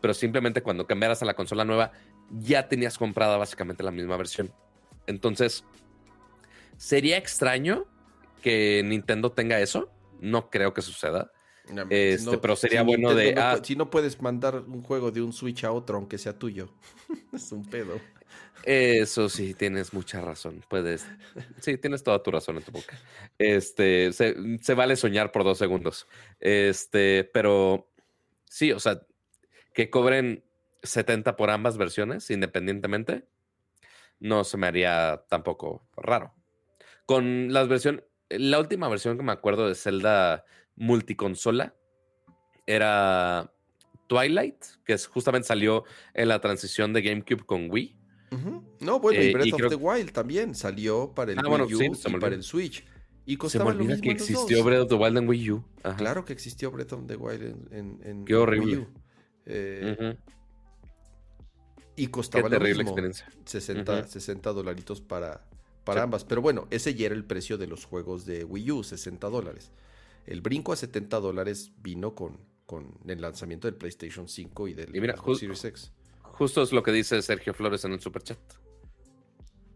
pero 0.00 0.14
simplemente 0.14 0.62
cuando 0.62 0.86
cambiaras 0.86 1.22
a 1.22 1.24
la 1.24 1.34
consola 1.34 1.64
nueva 1.64 1.92
ya 2.30 2.68
tenías 2.68 2.98
comprada 2.98 3.36
básicamente 3.36 3.82
la 3.82 3.92
misma 3.92 4.16
versión. 4.16 4.52
Entonces, 5.06 5.64
sería 6.76 7.16
extraño 7.16 7.86
que 8.42 8.82
Nintendo 8.84 9.32
tenga 9.32 9.60
eso. 9.60 9.90
No 10.20 10.50
creo 10.50 10.74
que 10.74 10.82
suceda. 10.82 11.30
Este, 11.90 12.38
pero 12.38 12.56
sería 12.56 12.82
bueno 12.82 13.14
de. 13.14 13.34
Ah, 13.36 13.58
si 13.62 13.76
no 13.76 13.90
puedes 13.90 14.20
mandar 14.22 14.64
un 14.66 14.82
juego 14.82 15.10
de 15.10 15.22
un 15.22 15.32
Switch 15.32 15.64
a 15.64 15.72
otro, 15.72 15.96
aunque 15.96 16.18
sea 16.18 16.38
tuyo, 16.38 16.68
es 17.32 17.50
un 17.52 17.64
pedo. 17.64 18.00
Eso 18.62 19.28
sí, 19.28 19.54
tienes 19.54 19.92
mucha 19.92 20.20
razón. 20.20 20.62
Puedes. 20.68 21.06
Sí, 21.60 21.78
tienes 21.78 22.02
toda 22.02 22.22
tu 22.22 22.30
razón 22.30 22.56
en 22.56 22.62
tu 22.62 22.72
boca. 22.72 22.98
Este, 23.38 24.12
se, 24.12 24.74
vale 24.74 24.96
soñar 24.96 25.30
por 25.30 25.44
dos 25.44 25.58
segundos. 25.58 26.08
Este, 26.40 27.24
pero 27.32 27.88
sí, 28.44 28.72
o 28.72 28.80
sea, 28.80 29.00
que 29.72 29.88
cobren 29.88 30.44
70 30.82 31.36
por 31.36 31.50
ambas 31.50 31.78
versiones 31.78 32.30
independientemente, 32.30 33.28
no 34.18 34.42
se 34.42 34.56
me 34.56 34.66
haría 34.66 35.24
tampoco 35.28 35.86
raro. 35.96 36.34
Con 37.04 37.52
las 37.52 37.68
versiones, 37.68 38.02
la 38.30 38.58
última 38.58 38.88
versión 38.88 39.16
que 39.16 39.22
me 39.22 39.32
acuerdo 39.32 39.68
de 39.68 39.74
Zelda 39.74 40.44
multiconsola 40.76 41.74
era 42.66 43.52
Twilight, 44.06 44.56
que 44.84 44.94
es, 44.94 45.06
justamente 45.06 45.48
salió 45.48 45.84
en 46.14 46.28
la 46.28 46.40
transición 46.40 46.92
de 46.92 47.02
GameCube 47.02 47.44
con 47.44 47.70
Wii. 47.70 47.96
No, 48.80 49.00
bueno, 49.00 49.22
y 49.22 49.26
eh, 49.26 49.32
Breath 49.32 49.52
of 49.54 49.68
the 49.70 49.76
Wild 49.76 50.12
también 50.12 50.54
salió 50.54 51.12
para 51.14 51.32
el 51.32 51.38
ah, 51.38 51.48
Wii 51.48 51.74
U 51.74 51.82
y 51.82 52.18
para 52.18 52.34
el 52.34 52.42
Switch. 52.42 52.84
Y 53.24 53.36
costaba 53.36 53.72
se 53.72 53.78
me 53.78 53.82
olvida 53.82 54.00
que 54.00 54.10
existió 54.10 54.62
Breath 54.62 54.82
of 54.82 54.88
the 54.88 54.94
Wild 54.94 55.18
en 55.18 55.28
Wii 55.28 55.50
U. 55.52 55.64
Claro 55.96 56.24
que 56.24 56.32
existió 56.32 56.70
Breath 56.70 56.92
of 56.92 57.06
the 57.06 57.16
Wild 57.16 57.72
en, 57.72 58.24
Qué 58.24 58.34
horrible. 58.34 58.66
Wii 58.66 58.76
U. 58.76 58.88
Eh, 59.46 60.16
y 61.96 62.08
costaba 62.08 62.48
Qué 62.48 62.58
terrible 62.58 62.82
experiencia. 62.82 63.28
60, 63.46 64.06
60 64.06 64.52
dolaritos 64.52 65.00
para, 65.00 65.44
para 65.84 66.02
ambas. 66.02 66.24
Pero 66.24 66.42
bueno, 66.42 66.66
ese 66.70 66.94
ya 66.94 67.06
era 67.06 67.14
el 67.14 67.24
precio 67.24 67.56
de 67.58 67.66
los 67.66 67.84
juegos 67.84 68.26
de 68.26 68.44
Wii 68.44 68.70
U, 68.72 68.84
60 68.84 69.28
dólares. 69.28 69.72
El 70.26 70.40
brinco 70.40 70.72
a 70.72 70.76
70 70.76 71.20
dólares 71.20 71.72
vino 71.78 72.14
con, 72.14 72.38
con 72.66 72.98
el 73.06 73.20
lanzamiento 73.20 73.68
del 73.68 73.76
PlayStation 73.76 74.28
5 74.28 74.68
y 74.68 74.74
del 74.74 74.92
Series 74.92 75.64
X. 75.64 75.92
Justo 76.22 76.62
es 76.62 76.72
lo 76.72 76.82
que 76.82 76.92
dice 76.92 77.22
Sergio 77.22 77.54
Flores 77.54 77.84
en 77.84 77.92
el 77.92 78.00
superchat. 78.00 78.38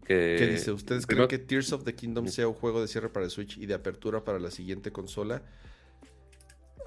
Que... 0.03 0.35
¿Qué 0.37 0.47
dice? 0.47 0.71
¿Ustedes 0.71 1.07
creen 1.07 1.27
que 1.27 1.39
Tears 1.39 1.71
of 1.73 1.83
the 1.85 1.95
Kingdom 1.95 2.27
sea 2.27 2.47
un 2.47 2.53
juego 2.53 2.81
de 2.81 2.87
cierre 2.87 3.09
para 3.09 3.25
el 3.25 3.31
Switch 3.31 3.57
y 3.57 3.65
de 3.65 3.73
apertura 3.73 4.23
para 4.23 4.39
la 4.39 4.51
siguiente 4.51 4.91
consola? 4.91 5.41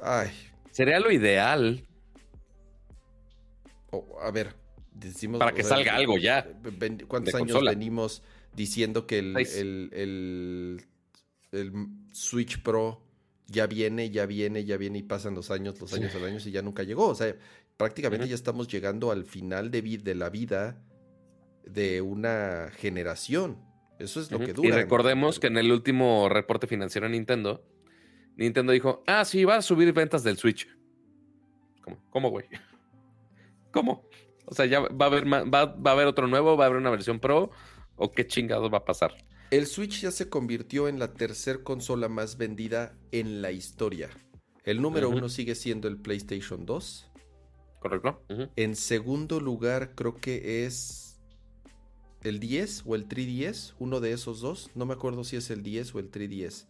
Ay. 0.02 0.30
Sería 0.70 1.00
lo 1.00 1.10
ideal. 1.10 1.86
a 4.20 4.30
ver, 4.30 4.54
decimos. 4.92 5.38
Para 5.38 5.52
que 5.52 5.62
salga 5.62 5.94
algo 5.96 6.18
ya. 6.18 6.46
¿Cuántos 7.08 7.34
años 7.34 7.62
venimos 7.64 8.22
diciendo 8.54 9.06
que 9.06 9.18
el, 9.20 10.80
el, 11.52 11.78
Switch 12.12 12.62
Pro 12.62 13.03
ya 13.46 13.66
viene, 13.66 14.10
ya 14.10 14.26
viene, 14.26 14.64
ya 14.64 14.76
viene 14.76 14.98
y 14.98 15.02
pasan 15.02 15.34
los 15.34 15.50
años, 15.50 15.80
los 15.80 15.92
años, 15.92 16.14
los 16.14 16.22
años 16.22 16.46
y 16.46 16.50
ya 16.50 16.62
nunca 16.62 16.82
llegó? 16.82 17.08
O 17.08 17.14
sea, 17.14 17.36
prácticamente 17.76 18.28
ya 18.28 18.34
estamos 18.34 18.68
llegando 18.68 19.10
al 19.10 19.24
final 19.24 19.70
de, 19.70 19.82
de, 19.82 20.14
la 20.14 20.30
vida 20.30 20.82
de 21.64 22.00
una 22.00 22.70
generación. 22.76 23.58
Eso 23.98 24.20
es 24.20 24.30
lo 24.30 24.38
que 24.38 24.52
dura. 24.52 24.68
Y 24.68 24.72
recordemos 24.72 25.38
que 25.38 25.46
en 25.48 25.58
el 25.58 25.70
último 25.70 26.28
reporte 26.28 26.66
financiero 26.66 27.06
de 27.06 27.12
Nintendo, 27.12 27.64
Nintendo 28.36 28.72
dijo, 28.72 29.02
ah, 29.06 29.24
sí, 29.24 29.44
va 29.44 29.56
a 29.56 29.62
subir 29.62 29.92
ventas 29.92 30.24
del 30.24 30.36
Switch. 30.36 30.68
¿Cómo? 31.82 31.98
¿Cómo, 32.10 32.30
güey? 32.30 32.46
¿Cómo? 33.72 34.08
O 34.46 34.54
sea, 34.54 34.66
ya 34.66 34.80
va 34.80 35.06
a 35.06 35.08
haber 35.08 35.26
va, 35.26 35.64
va, 35.66 35.90
a 35.90 35.94
haber 35.94 36.06
otro 36.06 36.26
nuevo, 36.26 36.56
va 36.56 36.64
a 36.64 36.66
haber 36.66 36.78
una 36.78 36.90
versión 36.90 37.18
Pro, 37.18 37.50
o 37.96 38.10
qué 38.10 38.26
chingados 38.26 38.72
va 38.72 38.78
a 38.78 38.84
pasar. 38.84 39.14
El 39.50 39.66
Switch 39.66 40.00
ya 40.00 40.10
se 40.10 40.28
convirtió 40.28 40.88
en 40.88 40.98
la 40.98 41.14
tercer 41.14 41.62
consola 41.62 42.08
más 42.08 42.36
vendida 42.36 42.96
en 43.12 43.42
la 43.42 43.52
historia. 43.52 44.10
El 44.64 44.80
número 44.80 45.10
uno 45.10 45.28
sigue 45.28 45.54
siendo 45.54 45.88
el 45.88 45.98
PlayStation 45.98 46.64
2. 46.66 47.10
Correcto. 47.80 48.24
En 48.56 48.76
segundo 48.76 49.40
lugar, 49.40 49.94
creo 49.94 50.16
que 50.16 50.64
es 50.64 51.20
el 52.22 52.40
10 52.40 52.84
o 52.86 52.94
el 52.94 53.06
3DS, 53.06 53.74
uno 53.78 54.00
de 54.00 54.12
esos 54.12 54.40
dos. 54.40 54.70
No 54.74 54.86
me 54.86 54.94
acuerdo 54.94 55.22
si 55.22 55.36
es 55.36 55.50
el 55.50 55.62
10 55.62 55.94
o 55.94 55.98
el 55.98 56.10
3DS. 56.10 56.66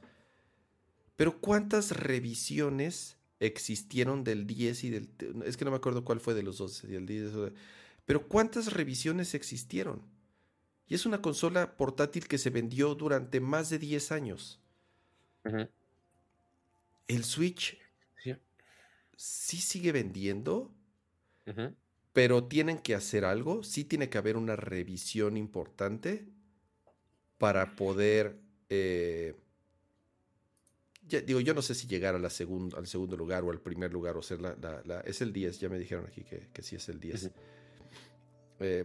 Pero 1.16 1.40
¿cuántas 1.40 1.92
revisiones 1.92 3.16
existieron 3.38 4.24
del 4.24 4.46
10 4.46 4.84
y 4.84 4.90
del... 4.90 5.08
Es 5.44 5.56
que 5.56 5.64
no 5.64 5.70
me 5.70 5.76
acuerdo 5.76 6.04
cuál 6.04 6.20
fue 6.20 6.34
de 6.34 6.42
los 6.42 6.58
dos, 6.58 6.82
el 6.84 7.06
10 7.06 7.32
Pero 8.04 8.26
¿cuántas 8.26 8.72
revisiones 8.72 9.34
existieron? 9.34 10.02
Y 10.86 10.94
es 10.94 11.06
una 11.06 11.22
consola 11.22 11.76
portátil 11.76 12.28
que 12.28 12.38
se 12.38 12.50
vendió 12.50 12.94
durante 12.94 13.40
más 13.40 13.70
de 13.70 13.78
10 13.78 14.12
años. 14.12 14.60
El 17.06 17.24
Switch 17.24 17.78
sí. 19.16 19.56
sigue 19.58 19.92
vendiendo, 19.92 20.74
pero 22.12 22.44
tienen 22.44 22.78
que 22.78 22.94
hacer 22.94 23.24
algo, 23.24 23.62
sí 23.62 23.84
tiene 23.84 24.08
que 24.08 24.18
haber 24.18 24.36
una 24.36 24.56
revisión 24.56 25.36
importante 25.36 26.28
para 27.38 27.76
poder... 27.76 28.38
Eh, 28.68 29.34
digo, 31.02 31.40
yo 31.40 31.52
no 31.54 31.60
sé 31.60 31.74
si 31.74 31.86
llegar 31.86 32.14
a 32.14 32.18
la 32.18 32.28
al 32.28 32.86
segundo 32.86 33.16
lugar 33.16 33.44
o 33.44 33.50
al 33.50 33.60
primer 33.60 33.92
lugar 33.92 34.16
o 34.16 34.22
ser 34.22 34.40
la... 34.40 35.02
es 35.04 35.20
el 35.20 35.32
10, 35.32 35.60
ya 35.60 35.68
me 35.68 35.78
dijeron 35.78 36.06
aquí 36.06 36.24
que, 36.24 36.62
sí 36.62 36.76
es 36.76 36.88
el 36.88 37.00
10. 37.00 37.30
Eh, 38.60 38.84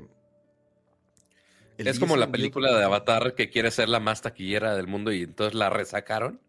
es 1.87 1.99
como 1.99 2.17
la 2.17 2.31
película 2.31 2.77
de 2.77 2.83
Avatar 2.83 3.35
que 3.35 3.49
quiere 3.49 3.71
ser 3.71 3.89
la 3.89 3.99
más 3.99 4.21
taquillera 4.21 4.75
del 4.75 4.87
mundo 4.87 5.11
y 5.11 5.23
entonces 5.23 5.53
la 5.53 5.69
resacaron. 5.69 6.41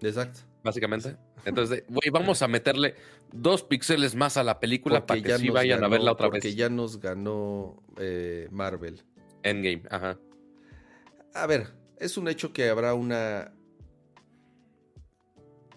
Exacto 0.00 0.40
básicamente. 0.64 1.16
Entonces, 1.44 1.84
güey, 1.88 2.10
vamos 2.10 2.42
a 2.42 2.48
meterle 2.48 2.96
dos 3.30 3.62
píxeles 3.62 4.16
más 4.16 4.36
a 4.36 4.42
la 4.42 4.58
película 4.58 5.06
para 5.06 5.22
que 5.22 5.28
ya 5.28 5.38
sí 5.38 5.50
vayan 5.50 5.84
a 5.84 5.88
verla 5.88 6.12
otra 6.12 6.28
vez. 6.28 6.42
Porque 6.42 6.56
ya 6.56 6.70
nos 6.70 6.98
ganó 6.98 7.80
eh, 7.98 8.48
Marvel. 8.50 9.04
Endgame, 9.42 9.82
ajá. 9.90 10.18
A 11.34 11.46
ver, 11.46 11.74
es 11.98 12.16
un 12.16 12.28
hecho 12.28 12.52
que 12.52 12.70
habrá 12.70 12.94
una 12.94 13.52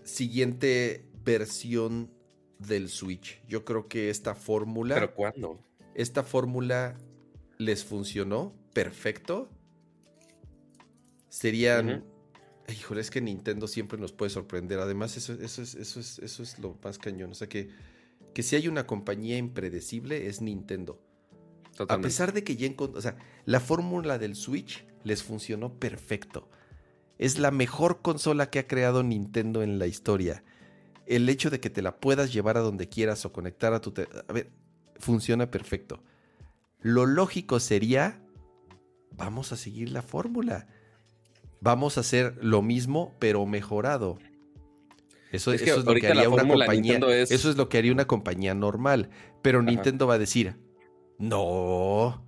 siguiente 0.04 1.06
versión 1.24 2.14
del 2.60 2.88
Switch. 2.88 3.42
Yo 3.46 3.66
creo 3.66 3.90
que 3.90 4.10
esta 4.10 4.34
fórmula. 4.34 4.96
¿Pero 4.96 5.14
cuándo? 5.14 5.60
Esta 5.96 6.24
fórmula 6.24 6.98
les 7.58 7.84
funcionó 7.84 8.54
perfecto. 8.74 9.50
Serían. 11.30 12.04
Híjole, 12.70 13.00
es 13.00 13.10
que 13.10 13.22
Nintendo 13.22 13.68
siempre 13.68 13.98
nos 13.98 14.12
puede 14.12 14.30
sorprender. 14.30 14.80
Además, 14.80 15.16
eso, 15.16 15.34
eso, 15.34 15.62
es, 15.62 15.76
eso, 15.76 16.00
es, 16.00 16.20
eso 16.20 16.44
es 16.44 16.60
lo 16.60 16.78
más 16.84 16.98
cañón. 16.98 17.32
O 17.32 17.34
sea 17.34 17.48
que, 17.48 17.70
que 18.34 18.44
si 18.44 18.58
hay 18.58 18.68
una 18.68 18.86
compañía 18.86 19.38
impredecible, 19.38 20.28
es 20.28 20.42
Nintendo. 20.42 21.02
A 21.88 22.00
pesar 22.00 22.34
de 22.34 22.44
que 22.44 22.56
ya 22.56 22.70
o 22.78 23.02
sea, 23.02 23.18
la 23.46 23.60
fórmula 23.60 24.18
del 24.18 24.36
Switch 24.36 24.86
les 25.04 25.24
funcionó 25.24 25.74
perfecto. 25.80 26.50
Es 27.18 27.40
la 27.40 27.52
mejor 27.52 28.02
consola 28.02 28.50
que 28.50 28.60
ha 28.60 28.68
creado 28.68 29.04
Nintendo 29.04 29.64
en 29.64 29.80
la 29.80 29.88
historia. 29.88 30.44
El 31.06 31.30
hecho 31.30 31.50
de 31.50 31.60
que 31.60 31.70
te 31.70 31.82
la 31.82 31.98
puedas 31.98 32.34
llevar 32.34 32.58
a 32.58 32.62
donde 32.62 32.90
quieras 32.90 33.26
o 33.26 33.32
conectar 33.32 33.74
a 33.74 33.82
tu... 33.82 33.94
a 34.28 34.34
ver, 34.34 34.50
funciona 35.00 35.50
perfecto. 35.50 36.04
Lo 36.88 37.05
lógico 37.05 37.59
sería, 37.59 38.22
vamos 39.11 39.51
a 39.51 39.57
seguir 39.57 39.89
la 39.89 40.01
fórmula 40.01 40.68
vamos 41.61 41.97
a 41.97 42.01
hacer 42.01 42.38
lo 42.41 42.61
mismo, 42.61 43.15
pero 43.19 43.45
mejorado. 43.45 44.18
Eso 45.31 45.51
es, 45.51 45.61
lo 45.84 45.93
que 45.95 46.07
haría 46.07 46.30
una 46.30 46.47
compañía. 46.47 46.99
Eso 47.30 47.49
es 47.49 47.57
lo 47.57 47.68
que 47.68 47.77
haría 47.77 47.91
una 47.91 48.07
compañía 48.07 48.53
normal. 48.53 49.09
Pero 49.41 49.61
Nintendo 49.61 50.07
va 50.07 50.15
a 50.15 50.19
decir: 50.19 50.55
No. 51.18 52.26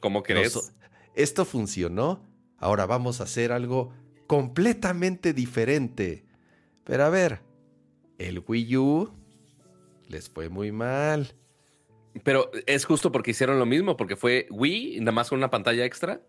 ¿Cómo 0.00 0.22
crees? 0.22 0.72
esto 1.14 1.44
funcionó. 1.44 2.22
Ahora 2.58 2.86
vamos 2.86 3.20
a 3.20 3.24
hacer 3.24 3.52
algo 3.52 3.92
completamente 4.26 5.32
diferente. 5.32 6.24
Pero 6.84 7.04
a 7.04 7.10
ver, 7.10 7.40
el 8.18 8.42
Wii 8.46 8.76
U 8.76 9.10
les 10.08 10.30
fue 10.30 10.48
muy 10.48 10.70
mal. 10.70 11.34
Pero 12.22 12.50
es 12.66 12.84
justo 12.84 13.12
porque 13.12 13.32
hicieron 13.32 13.58
lo 13.58 13.66
mismo, 13.66 13.96
porque 13.96 14.16
fue 14.16 14.46
Wii, 14.50 15.00
nada 15.00 15.12
más 15.12 15.28
con 15.28 15.38
una 15.38 15.50
pantalla 15.50 15.84
extra. 15.84 16.20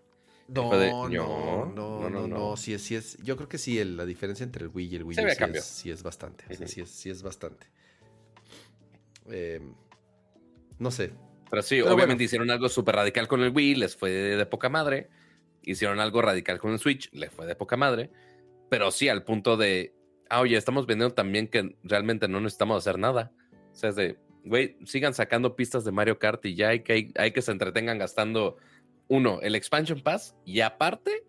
No, 0.47 0.72
no, 1.09 1.69
no, 1.76 2.09
no, 2.09 2.27
no, 2.27 2.57
Sí, 2.57 2.77
sí 2.80 2.95
es, 2.95 3.18
yo 3.22 3.35
creo 3.35 3.49
que 3.49 3.57
sí, 3.57 3.84
la 3.84 4.05
diferencia 4.05 4.43
entre 4.43 4.64
el 4.64 4.72
Wii 4.73 4.88
y 4.88 4.95
el 4.95 5.03
Wii 5.03 5.18
U 5.18 5.22
sí, 5.22 5.27
es, 5.27 6.03
bastante. 6.03 6.41
sí, 6.68 6.81
es, 6.81 6.89
sí 6.89 7.09
es 7.09 7.22
bastante. 7.22 7.68
Em, 9.30 9.73
no 10.80 10.89
sé. 10.89 11.11
Pero 11.49 11.61
sí, 11.61 11.81
obviamente 11.81 12.23
hicieron 12.23 12.49
algo 12.49 12.69
súper 12.69 12.95
radical 12.95 13.27
con 13.27 13.41
el 13.41 13.51
Wii, 13.53 13.76
les 13.76 13.95
fue 13.95 14.11
de, 14.11 14.45
poca 14.45 14.69
madre. 14.69 15.09
Hicieron 15.64 15.99
algo 15.99 16.22
radical 16.22 16.59
con 16.59 16.72
el 16.72 16.80
Switch, 16.80 17.09
les 17.11 17.31
fue 17.31 17.45
de 17.45 17.55
poca 17.55 17.76
madre. 17.76 18.09
Pero 18.69 18.91
sí, 18.91 19.09
al 19.09 19.23
punto 19.23 19.57
de 19.57 19.93
ah, 20.30 20.41
oye, 20.41 20.57
estamos 20.57 20.85
vendiendo 20.85 21.14
también 21.14 21.47
que 21.47 21.76
realmente 21.84 22.27
no 22.27 22.39
necesitamos 22.39 22.77
hacer 22.77 22.99
nada. 22.99 23.31
O 23.72 23.76
sea, 23.76 23.89
es 23.89 23.95
de, 23.95 24.18
güey, 24.48 24.78
sigan 24.86 25.14
sacando 25.14 25.56
pistas 25.56 25.86
de 25.86 25.91
Mario 25.91 26.19
Kart 26.19 26.45
y 26.45 26.56
ya 26.56 26.69
hay 26.69 26.82
que, 26.82 27.11
hay 27.15 27.32
que 27.32 27.41
se 27.41 27.52
entretengan 27.52 27.98
gastando, 27.98 28.57
uno, 29.07 29.40
el 29.41 29.56
expansion 29.56 30.02
pass 30.02 30.36
y 30.45 30.61
aparte, 30.61 31.24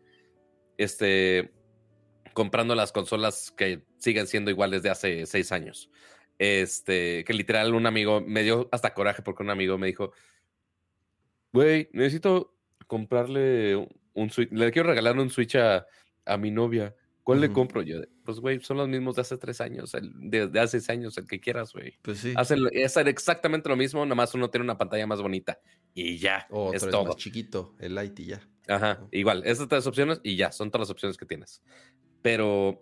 este, 0.76 1.52
comprando 2.32 2.74
las 2.74 2.92
consolas 2.92 3.52
que 3.56 3.82
siguen 3.98 4.26
siendo 4.26 4.50
iguales 4.50 4.82
de 4.82 4.90
hace 4.90 5.26
seis 5.26 5.52
años. 5.52 5.90
Este, 6.38 7.24
que 7.24 7.32
literal 7.32 7.74
un 7.74 7.86
amigo 7.86 8.20
me 8.20 8.44
dio 8.44 8.68
hasta 8.70 8.94
coraje 8.94 9.22
porque 9.22 9.42
un 9.42 9.50
amigo 9.50 9.76
me 9.76 9.88
dijo, 9.88 10.12
güey, 11.52 11.88
necesito 11.92 12.54
comprarle 12.86 13.88
un 14.14 14.30
Switch, 14.30 14.50
le 14.52 14.70
quiero 14.70 14.88
regalar 14.88 15.18
un 15.18 15.30
Switch 15.30 15.56
a, 15.56 15.86
a 16.24 16.36
mi 16.36 16.50
novia. 16.50 16.94
¿Cuál 17.28 17.42
le 17.42 17.52
compro? 17.52 17.82
Yo, 17.82 18.00
pues, 18.24 18.40
güey, 18.40 18.58
son 18.62 18.78
los 18.78 18.88
mismos 18.88 19.16
de 19.16 19.20
hace 19.20 19.36
tres 19.36 19.60
años, 19.60 19.92
el, 19.92 20.12
de, 20.14 20.44
hace 20.58 20.80
seis 20.80 20.88
años, 20.88 21.18
el 21.18 21.26
que 21.26 21.38
quieras, 21.38 21.74
güey. 21.74 21.98
Pues 22.00 22.20
sí. 22.20 22.32
Hacen, 22.34 22.60
es 22.72 22.96
exactamente 22.96 23.68
lo 23.68 23.76
mismo, 23.76 24.02
nada 24.06 24.14
más 24.14 24.34
uno 24.34 24.48
tiene 24.48 24.64
una 24.64 24.78
pantalla 24.78 25.06
más 25.06 25.20
bonita 25.20 25.60
y 25.92 26.16
ya. 26.16 26.46
O 26.48 26.72
es 26.72 26.88
todo. 26.88 27.04
más 27.04 27.16
chiquito, 27.16 27.76
el 27.80 27.96
Light 27.96 28.18
y 28.20 28.24
ya. 28.24 28.48
Ajá, 28.66 29.06
igual, 29.12 29.42
esas 29.44 29.68
tres 29.68 29.86
opciones 29.86 30.22
y 30.22 30.36
ya, 30.36 30.52
son 30.52 30.70
todas 30.70 30.88
las 30.88 30.90
opciones 30.90 31.18
que 31.18 31.26
tienes. 31.26 31.62
Pero 32.22 32.80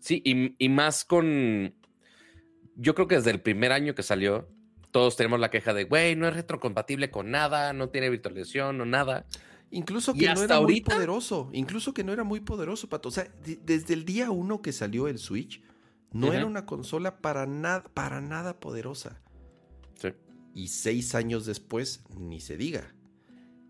sí, 0.00 0.22
y, 0.24 0.54
y 0.56 0.70
más 0.70 1.04
con. 1.04 1.74
Yo 2.76 2.94
creo 2.94 3.08
que 3.08 3.16
desde 3.16 3.30
el 3.30 3.42
primer 3.42 3.72
año 3.72 3.94
que 3.94 4.02
salió, 4.02 4.48
todos 4.90 5.16
tenemos 5.16 5.38
la 5.38 5.50
queja 5.50 5.74
de, 5.74 5.84
güey, 5.84 6.16
no 6.16 6.26
es 6.26 6.34
retrocompatible 6.34 7.10
con 7.10 7.30
nada, 7.30 7.74
no 7.74 7.90
tiene 7.90 8.08
virtualización 8.08 8.80
o 8.80 8.86
nada. 8.86 9.26
Incluso 9.70 10.14
que 10.14 10.32
no 10.32 10.42
era 10.42 10.60
muy 10.60 10.80
poderoso. 10.80 11.50
Incluso 11.52 11.92
que 11.92 12.04
no 12.04 12.12
era 12.12 12.24
muy 12.24 12.40
poderoso, 12.40 12.88
Pato. 12.88 13.08
O 13.08 13.12
sea, 13.12 13.32
desde 13.64 13.94
el 13.94 14.04
día 14.04 14.30
uno 14.30 14.62
que 14.62 14.72
salió 14.72 15.08
el 15.08 15.18
Switch, 15.18 15.62
no 16.12 16.32
era 16.32 16.46
una 16.46 16.66
consola 16.66 17.20
para 17.20 17.46
nada, 17.46 17.84
para 17.92 18.20
nada 18.20 18.60
poderosa. 18.60 19.20
Sí. 19.94 20.08
Y 20.54 20.68
seis 20.68 21.14
años 21.14 21.46
después, 21.46 22.04
ni 22.16 22.40
se 22.40 22.56
diga. 22.56 22.94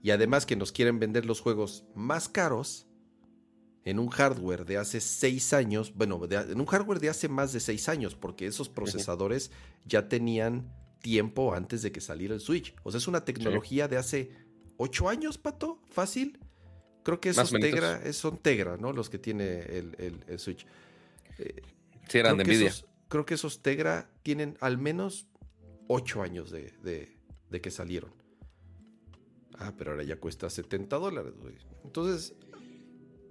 Y 0.02 0.10
además 0.10 0.46
que 0.46 0.54
nos 0.54 0.70
quieren 0.70 1.00
vender 1.00 1.26
los 1.26 1.40
juegos 1.40 1.84
más 1.94 2.28
caros 2.28 2.86
en 3.84 3.98
un 3.98 4.08
hardware 4.08 4.64
de 4.64 4.78
hace 4.78 5.00
seis 5.00 5.52
años, 5.52 5.94
bueno, 5.94 6.20
en 6.28 6.60
un 6.60 6.66
hardware 6.66 7.00
de 7.00 7.08
hace 7.08 7.28
más 7.28 7.52
de 7.52 7.60
seis 7.60 7.88
años, 7.88 8.14
porque 8.14 8.46
esos 8.46 8.68
procesadores 8.68 9.50
ya 9.84 10.08
tenían 10.08 10.72
tiempo 11.00 11.54
antes 11.54 11.82
de 11.82 11.92
que 11.92 12.00
saliera 12.00 12.34
el 12.34 12.40
Switch. 12.40 12.74
O 12.82 12.90
sea, 12.90 12.98
es 12.98 13.06
una 13.06 13.24
tecnología 13.24 13.86
de 13.86 13.96
hace 13.96 14.32
ocho 14.76 15.08
años, 15.08 15.38
Pato, 15.38 15.80
fácil. 15.90 16.38
Creo 17.02 17.20
que 17.20 17.28
esos 17.28 17.50
Tegra, 17.50 18.12
son 18.12 18.38
Tegra, 18.38 18.76
¿no? 18.76 18.92
Los 18.92 19.08
que 19.08 19.18
tiene 19.18 19.60
el, 19.60 20.38
Switch. 20.38 20.66
Eh, 21.38 21.62
sí, 22.08 22.18
eran 22.18 22.36
de 22.36 22.44
Nvidia. 22.44 22.72
creo 23.08 23.24
que 23.24 23.34
esos 23.34 23.62
Tegra 23.62 24.10
tienen 24.22 24.56
al 24.60 24.78
menos 24.78 25.28
ocho 25.86 26.22
años 26.22 26.50
de, 26.50 27.16
que 27.62 27.70
salieron. 27.70 28.12
Ah, 29.58 29.72
pero 29.78 29.92
ahora 29.92 30.02
ya 30.02 30.16
cuesta 30.16 30.50
70 30.50 30.96
dólares, 30.96 31.32
güey. 31.40 31.54
Entonces. 31.84 32.34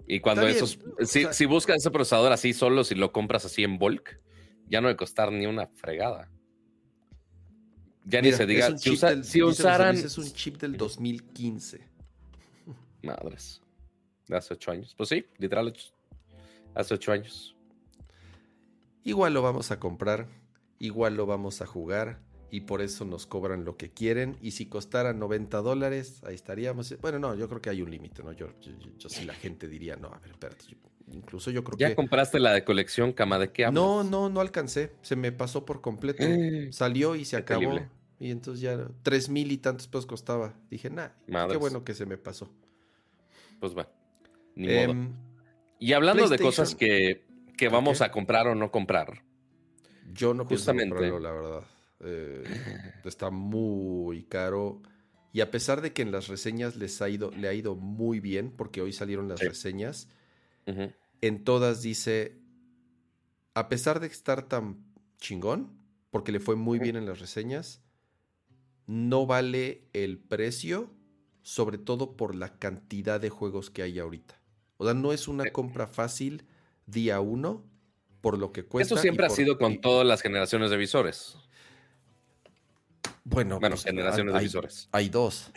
Y 0.08 0.20
cuando 0.20 0.46
esos. 0.46 0.78
Si, 1.04 1.26
si, 1.32 1.44
buscas 1.46 1.76
ese 1.76 1.90
procesador 1.90 2.32
así 2.32 2.52
solo, 2.52 2.82
si 2.82 2.94
lo 2.94 3.12
compras 3.12 3.44
así 3.44 3.62
en 3.62 3.78
bulk, 3.78 4.20
ya 4.68 4.80
no 4.80 4.88
debe 4.88 4.96
costar 4.96 5.30
ni 5.32 5.46
una 5.46 5.66
fregada. 5.66 6.30
Ya 8.06 8.22
ni 8.22 8.32
se 8.32 8.46
diga. 8.46 8.78
Si, 8.78 9.42
usaran. 9.42 9.96
Es 9.96 10.16
un 10.16 10.32
chip 10.32 10.60
del 10.60 10.76
2015. 10.76 11.80
Madres. 13.02 13.60
De 14.28 14.36
hace 14.36 14.54
ocho 14.54 14.70
años. 14.70 14.94
Pues 14.96 15.08
sí, 15.08 15.26
literal, 15.38 15.74
hace 16.74 16.94
ocho 16.94 17.12
años. 17.12 17.56
Igual 19.02 19.34
lo 19.34 19.42
vamos 19.42 19.70
a 19.70 19.80
comprar. 19.80 20.28
Igual 20.78 21.16
lo 21.16 21.26
vamos 21.26 21.60
a 21.62 21.66
jugar. 21.66 22.20
Y 22.50 22.60
por 22.60 22.80
eso 22.80 23.04
nos 23.04 23.26
cobran 23.26 23.64
lo 23.64 23.76
que 23.76 23.90
quieren. 23.90 24.36
Y 24.40 24.52
si 24.52 24.66
costara 24.66 25.12
90 25.12 25.58
dólares, 25.58 26.22
ahí 26.24 26.34
estaríamos. 26.34 26.94
Bueno, 27.00 27.18
no, 27.18 27.34
yo 27.34 27.48
creo 27.48 27.60
que 27.60 27.70
hay 27.70 27.82
un 27.82 27.90
límite, 27.90 28.22
¿no? 28.22 28.32
Yo, 28.32 28.48
yo, 28.98 29.08
sí 29.08 29.24
la 29.24 29.34
gente 29.34 29.68
diría, 29.68 29.96
no, 29.96 30.08
a 30.08 30.18
ver, 30.20 30.30
espérate. 30.30 30.64
incluso 31.12 31.50
yo 31.50 31.64
creo 31.64 31.76
que. 31.76 31.82
¿Ya 31.82 31.96
compraste 31.96 32.38
la 32.38 32.52
de 32.52 32.64
colección, 32.64 33.12
Cama? 33.12 33.38
¿De 33.38 33.50
qué 33.50 33.64
hablas? 33.64 33.82
No, 33.82 34.04
no, 34.04 34.28
no 34.28 34.40
alcancé. 34.40 34.92
Se 35.02 35.16
me 35.16 35.32
pasó 35.32 35.64
por 35.64 35.80
completo. 35.80 36.22
Eh, 36.22 36.68
Salió 36.72 37.16
y 37.16 37.24
se 37.24 37.36
acabó. 37.36 37.80
Y 38.18 38.30
entonces 38.30 38.62
ya 38.62 38.88
tres 39.02 39.28
mil 39.28 39.52
y 39.52 39.58
tantos 39.58 39.88
pesos 39.88 40.06
costaba. 40.06 40.54
Dije, 40.70 40.90
nah, 40.90 41.08
qué 41.26 41.56
bueno 41.56 41.84
que 41.84 41.94
se 41.94 42.06
me 42.06 42.16
pasó. 42.16 42.50
Pues 43.60 43.76
va. 43.76 43.88
Ni 44.54 44.68
modo. 44.68 44.90
Em, 44.90 45.12
y 45.78 45.92
hablando 45.92 46.28
de 46.28 46.38
cosas 46.38 46.74
que, 46.74 47.24
vamos 47.70 48.00
a 48.00 48.10
comprar 48.10 48.46
o 48.46 48.54
no 48.54 48.70
comprar. 48.70 49.22
Yo 50.12 50.32
no 50.34 50.44
Justamente. 50.46 50.90
comprarlo, 50.90 51.18
la 51.18 51.32
verdad. 51.32 51.64
Eh, 52.00 52.44
está 53.04 53.30
muy 53.30 54.24
caro. 54.24 54.80
Y 55.32 55.42
a 55.42 55.50
pesar 55.50 55.82
de 55.82 55.92
que 55.92 56.00
en 56.00 56.12
las 56.12 56.28
reseñas 56.28 56.76
les 56.76 57.02
ha 57.02 57.10
ido, 57.10 57.30
le 57.32 57.48
ha 57.48 57.52
ido 57.52 57.74
muy 57.74 58.20
bien, 58.20 58.50
porque 58.50 58.80
hoy 58.80 58.92
salieron 58.92 59.28
las 59.28 59.40
reseñas, 59.40 60.08
en 61.20 61.44
todas 61.44 61.82
dice, 61.82 62.40
a 63.52 63.68
pesar 63.68 64.00
de 64.00 64.06
estar 64.06 64.48
tan 64.48 64.82
chingón, 65.18 65.78
porque 66.10 66.32
le 66.32 66.40
fue 66.40 66.56
muy 66.56 66.78
bien 66.78 66.96
en 66.96 67.04
las 67.04 67.20
reseñas, 67.20 67.82
no 68.86 69.26
vale 69.26 69.82
el 69.92 70.18
precio, 70.18 70.90
sobre 71.42 71.78
todo 71.78 72.16
por 72.16 72.34
la 72.34 72.58
cantidad 72.58 73.20
de 73.20 73.30
juegos 73.30 73.70
que 73.70 73.82
hay 73.82 73.98
ahorita. 73.98 74.40
O 74.78 74.84
sea, 74.84 74.94
no 74.94 75.12
es 75.12 75.28
una 75.28 75.50
compra 75.50 75.86
fácil 75.86 76.44
día 76.86 77.20
uno 77.20 77.64
por 78.20 78.38
lo 78.38 78.52
que 78.52 78.64
cuesta. 78.64 78.94
Eso 78.94 79.00
siempre 79.00 79.26
ha 79.26 79.30
sido 79.30 79.58
con 79.58 79.80
todas 79.80 80.06
las 80.06 80.22
generaciones 80.22 80.70
de 80.70 80.76
visores. 80.76 81.36
Bueno, 83.24 83.58
bueno 83.58 83.74
pues, 83.74 83.84
generaciones 83.84 84.34
de 84.34 84.40
visores. 84.40 84.88
Hay 84.92 85.08
dos. 85.08 85.50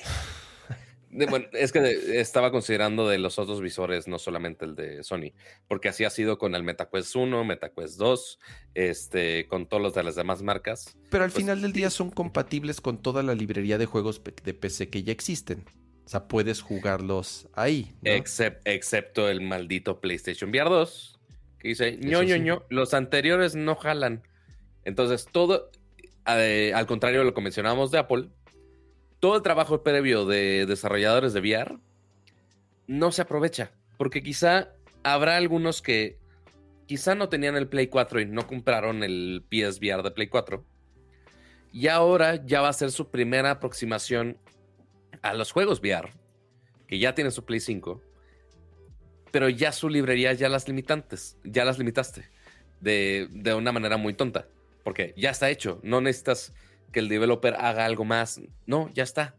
Bueno, 1.11 1.47
es 1.53 1.71
que 1.71 2.19
estaba 2.19 2.51
considerando 2.51 3.07
de 3.07 3.17
los 3.17 3.39
otros 3.39 3.61
visores, 3.61 4.07
no 4.07 4.19
solamente 4.19 4.65
el 4.65 4.75
de 4.75 5.03
Sony, 5.03 5.33
porque 5.67 5.89
así 5.89 6.03
ha 6.03 6.09
sido 6.09 6.37
con 6.37 6.53
el 6.53 6.63
MetaQuest 6.63 7.15
1, 7.15 7.43
MetaQuest 7.43 7.97
2, 7.97 8.39
este, 8.75 9.47
con 9.47 9.67
todos 9.67 9.81
los 9.81 9.93
de 9.95 10.03
las 10.03 10.15
demás 10.15 10.43
marcas. 10.43 10.97
Pero 11.09 11.23
al 11.23 11.31
pues 11.31 11.43
final 11.43 11.61
del 11.61 11.73
día 11.73 11.89
son 11.89 12.11
compatibles 12.11 12.79
con 12.79 13.01
toda 13.01 13.23
la 13.23 13.33
librería 13.33 13.77
de 13.79 13.87
juegos 13.87 14.21
de 14.23 14.53
PC 14.53 14.89
que 14.89 15.03
ya 15.03 15.11
existen. 15.11 15.65
O 16.05 16.09
sea, 16.09 16.27
puedes 16.27 16.61
jugarlos 16.61 17.47
ahí. 17.53 17.93
excepto 18.03 19.29
el 19.29 19.41
maldito 19.41 20.01
PlayStation 20.01 20.49
VR 20.49 20.69
2, 20.69 21.19
que 21.59 21.67
dice, 21.67 21.97
ño, 21.97 22.23
ño, 22.23 22.37
ño, 22.37 22.65
los 22.69 22.93
anteriores 22.93 23.55
no 23.55 23.75
jalan. 23.75 24.23
Entonces, 24.85 25.27
todo, 25.31 25.69
eh, 26.27 26.71
al 26.73 26.87
contrario 26.87 27.19
de 27.19 27.25
lo 27.25 27.33
que 27.33 27.41
mencionábamos 27.41 27.91
de 27.91 27.99
Apple, 27.99 28.29
todo 29.19 29.35
el 29.35 29.41
trabajo 29.41 29.83
previo 29.83 30.25
de 30.25 30.65
desarrolladores 30.65 31.33
de 31.33 31.41
VR 31.41 31.77
no 32.87 33.11
se 33.11 33.21
aprovecha, 33.21 33.71
porque 33.97 34.23
quizá 34.23 34.73
habrá 35.03 35.37
algunos 35.37 35.81
que 35.81 36.17
quizá 36.87 37.15
no 37.15 37.29
tenían 37.29 37.55
el 37.55 37.67
Play 37.67 37.87
4 37.87 38.21
y 38.21 38.25
no 38.25 38.47
compraron 38.47 39.03
el 39.03 39.43
PSVR 39.49 40.01
de 40.03 40.11
Play 40.11 40.27
4. 40.27 40.65
Y 41.71 41.87
ahora 41.87 42.43
ya 42.45 42.61
va 42.61 42.69
a 42.69 42.73
ser 42.73 42.91
su 42.91 43.11
primera 43.11 43.51
aproximación 43.51 44.37
a 45.21 45.33
los 45.33 45.51
juegos 45.51 45.79
VR, 45.81 46.09
que 46.87 46.97
ya 46.97 47.13
tienen 47.13 47.31
su 47.31 47.45
Play 47.45 47.59
5, 47.59 48.01
pero 49.31 49.49
ya 49.49 49.71
su 49.71 49.89
librería 49.89 50.33
ya 50.33 50.49
las 50.49 50.67
limitantes, 50.67 51.37
ya 51.43 51.65
las 51.65 51.77
limitaste 51.77 52.29
de, 52.79 53.27
de 53.29 53.53
una 53.53 53.71
manera 53.71 53.97
muy 53.97 54.13
tonta, 54.13 54.47
porque 54.83 55.13
ya 55.15 55.29
está 55.29 55.49
hecho, 55.49 55.79
no 55.83 56.01
necesitas 56.01 56.53
que 56.91 56.99
el 56.99 57.09
developer 57.09 57.55
haga 57.55 57.85
algo 57.85 58.05
más. 58.05 58.41
No, 58.65 58.89
ya 58.93 59.03
está. 59.03 59.35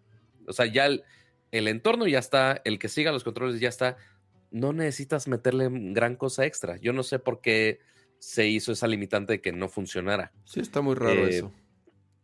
O 0.46 0.52
sea, 0.52 0.66
ya 0.66 0.86
el, 0.86 1.02
entorno 1.50 2.06
ya 2.06 2.18
está, 2.18 2.60
el 2.64 2.78
que 2.78 2.88
siga 2.88 3.12
los 3.12 3.24
controles 3.24 3.60
ya 3.60 3.68
está. 3.68 3.96
No 4.50 4.72
necesitas 4.72 5.28
meterle 5.28 5.68
gran 5.70 6.16
cosa 6.16 6.44
extra. 6.44 6.76
Yo 6.76 6.92
no 6.92 7.02
sé 7.02 7.18
por 7.18 7.40
qué 7.40 7.80
se 8.18 8.46
hizo 8.48 8.72
esa 8.72 8.86
limitante 8.86 9.34
de 9.34 9.40
que 9.40 9.52
no 9.52 9.68
funcionara. 9.68 10.32
Sí, 10.44 10.60
está 10.60 10.80
muy 10.80 10.94
raro 10.94 11.26
eh, 11.26 11.38
eso. 11.38 11.52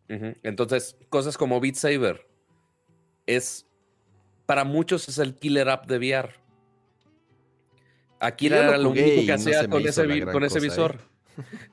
Entonces, 0.09 0.97
cosas 1.09 1.37
como 1.37 1.61
Beat 1.61 1.75
Saber 1.75 2.27
es 3.27 3.67
para 4.47 4.63
muchos 4.65 5.09
es 5.09 5.19
el 5.19 5.35
killer 5.35 5.69
app 5.69 5.87
de 5.87 5.99
VR. 5.99 6.31
Akira 8.21 8.59
era 8.69 8.79
lo 8.79 8.91
único 8.91 9.27
que 9.27 9.33
hacía 9.33 9.69
con, 9.69 9.87
ese, 9.87 10.25
con 10.25 10.45
ese 10.45 10.61
visor. 10.61 10.99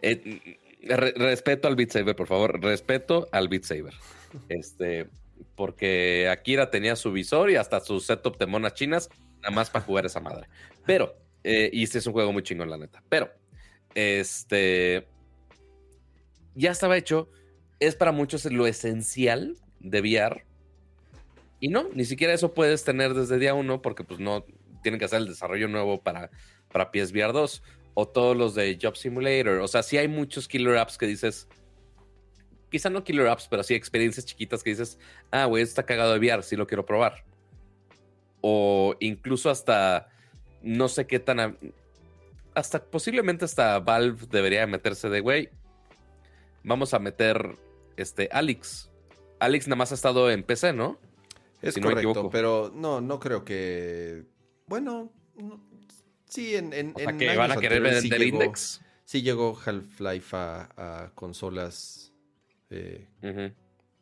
Eh, 0.02 0.58
respeto 0.84 1.68
al 1.68 1.76
Beat 1.76 1.92
Saber, 1.92 2.16
por 2.16 2.28
favor. 2.28 2.62
Respeto 2.62 3.28
al 3.32 3.48
Beat 3.48 3.64
Saber. 3.64 3.94
Este, 4.50 5.08
porque 5.56 6.28
Akira 6.28 6.72
tenía 6.72 6.96
su 6.96 7.12
visor 7.12 7.52
y 7.52 7.56
hasta 7.56 7.80
su 7.82 8.00
setup 8.00 8.40
de 8.40 8.48
monas 8.48 8.74
chinas, 8.74 9.10
nada 9.44 9.54
más 9.54 9.70
para 9.70 9.86
jugar 9.86 10.08
esa 10.08 10.20
madre. 10.20 10.48
Pero, 10.88 11.16
eh, 11.44 11.70
y 11.72 11.84
este 11.84 12.00
es 12.00 12.08
un 12.08 12.14
juego 12.14 12.34
muy 12.34 12.42
chingón, 12.42 12.68
la 12.68 12.80
neta. 12.80 13.04
Pero, 13.10 13.30
este, 13.94 15.08
ya 16.56 16.72
estaba 16.72 16.98
hecho. 16.98 17.30
Es 17.80 17.96
para 17.96 18.12
muchos 18.12 18.46
lo 18.46 18.66
esencial 18.66 19.56
de 19.80 20.02
VR. 20.02 20.46
Y 21.60 21.68
no, 21.68 21.90
ni 21.94 22.06
siquiera 22.06 22.34
eso 22.34 22.56
puedes 22.56 22.84
tener 22.84 23.14
desde 23.14 23.38
día 23.38 23.54
uno, 23.54 23.84
porque 23.84 24.04
pues 24.04 24.20
no 24.20 24.46
tienen 24.82 24.98
que 24.98 25.06
hacer 25.06 25.20
el 25.20 25.28
desarrollo 25.28 25.68
nuevo 25.68 26.02
para, 26.02 26.32
para 26.72 26.90
PSVR 26.92 27.34
2 27.34 27.62
o 27.94 28.08
todos 28.08 28.36
los 28.36 28.56
de 28.56 28.78
Job 28.82 28.96
Simulator. 28.96 29.60
O 29.60 29.68
sea, 29.68 29.84
sí 29.84 29.98
hay 29.98 30.08
muchos 30.08 30.48
killer 30.48 30.78
apps 30.78 30.98
que 30.98 31.06
dices, 31.06 31.48
quizá 32.70 32.90
no 32.90 33.04
killer 33.04 33.28
apps, 33.28 33.48
pero 33.48 33.64
sí 33.64 33.76
experiencias 33.76 34.26
chiquitas 34.26 34.64
que 34.64 34.72
dices, 34.72 34.98
ah, 35.32 35.46
güey, 35.46 35.64
está 35.64 35.84
cagado 35.84 36.14
de 36.14 36.20
VR, 36.20 36.44
sí 36.44 36.56
lo 36.56 36.68
quiero 36.68 36.86
probar. 36.86 37.24
O 38.42 38.96
incluso 39.00 39.50
hasta, 39.50 40.10
no 40.62 40.88
sé 40.88 41.08
qué 41.08 41.20
tan, 41.20 41.58
hasta 42.56 42.84
posiblemente 42.84 43.46
hasta 43.46 43.80
Valve 43.80 44.28
debería 44.30 44.66
meterse 44.68 45.10
de, 45.10 45.20
güey, 45.20 45.50
vamos 46.64 46.94
a 46.94 47.00
meter 47.00 47.58
este 47.98 48.30
Alex. 48.32 48.90
Alex 49.40 49.68
nada 49.68 49.78
más 49.78 49.92
ha 49.92 49.96
estado 49.96 50.32
en 50.32 50.44
PC, 50.44 50.74
¿no? 50.74 51.00
Es 51.62 51.78
correcto, 51.78 52.30
pero 52.30 52.72
no, 52.76 53.00
no 53.00 53.20
creo 53.20 53.46
que. 53.46 54.26
Bueno, 54.68 55.12
sí, 56.34 56.56
en. 56.56 56.74
en, 56.74 56.92
o 56.92 57.18
que 57.18 57.38
van 57.38 57.52
a 57.52 57.58
querer 57.58 57.82
vender 57.82 58.02
sí 58.02 58.10
llegó, 58.10 58.24
Index. 58.24 58.82
Sí 59.06 59.22
llegó 59.22 59.60
Half-Life 59.66 60.36
a, 60.36 61.12
consolas 61.16 62.14
eh, 62.70 63.08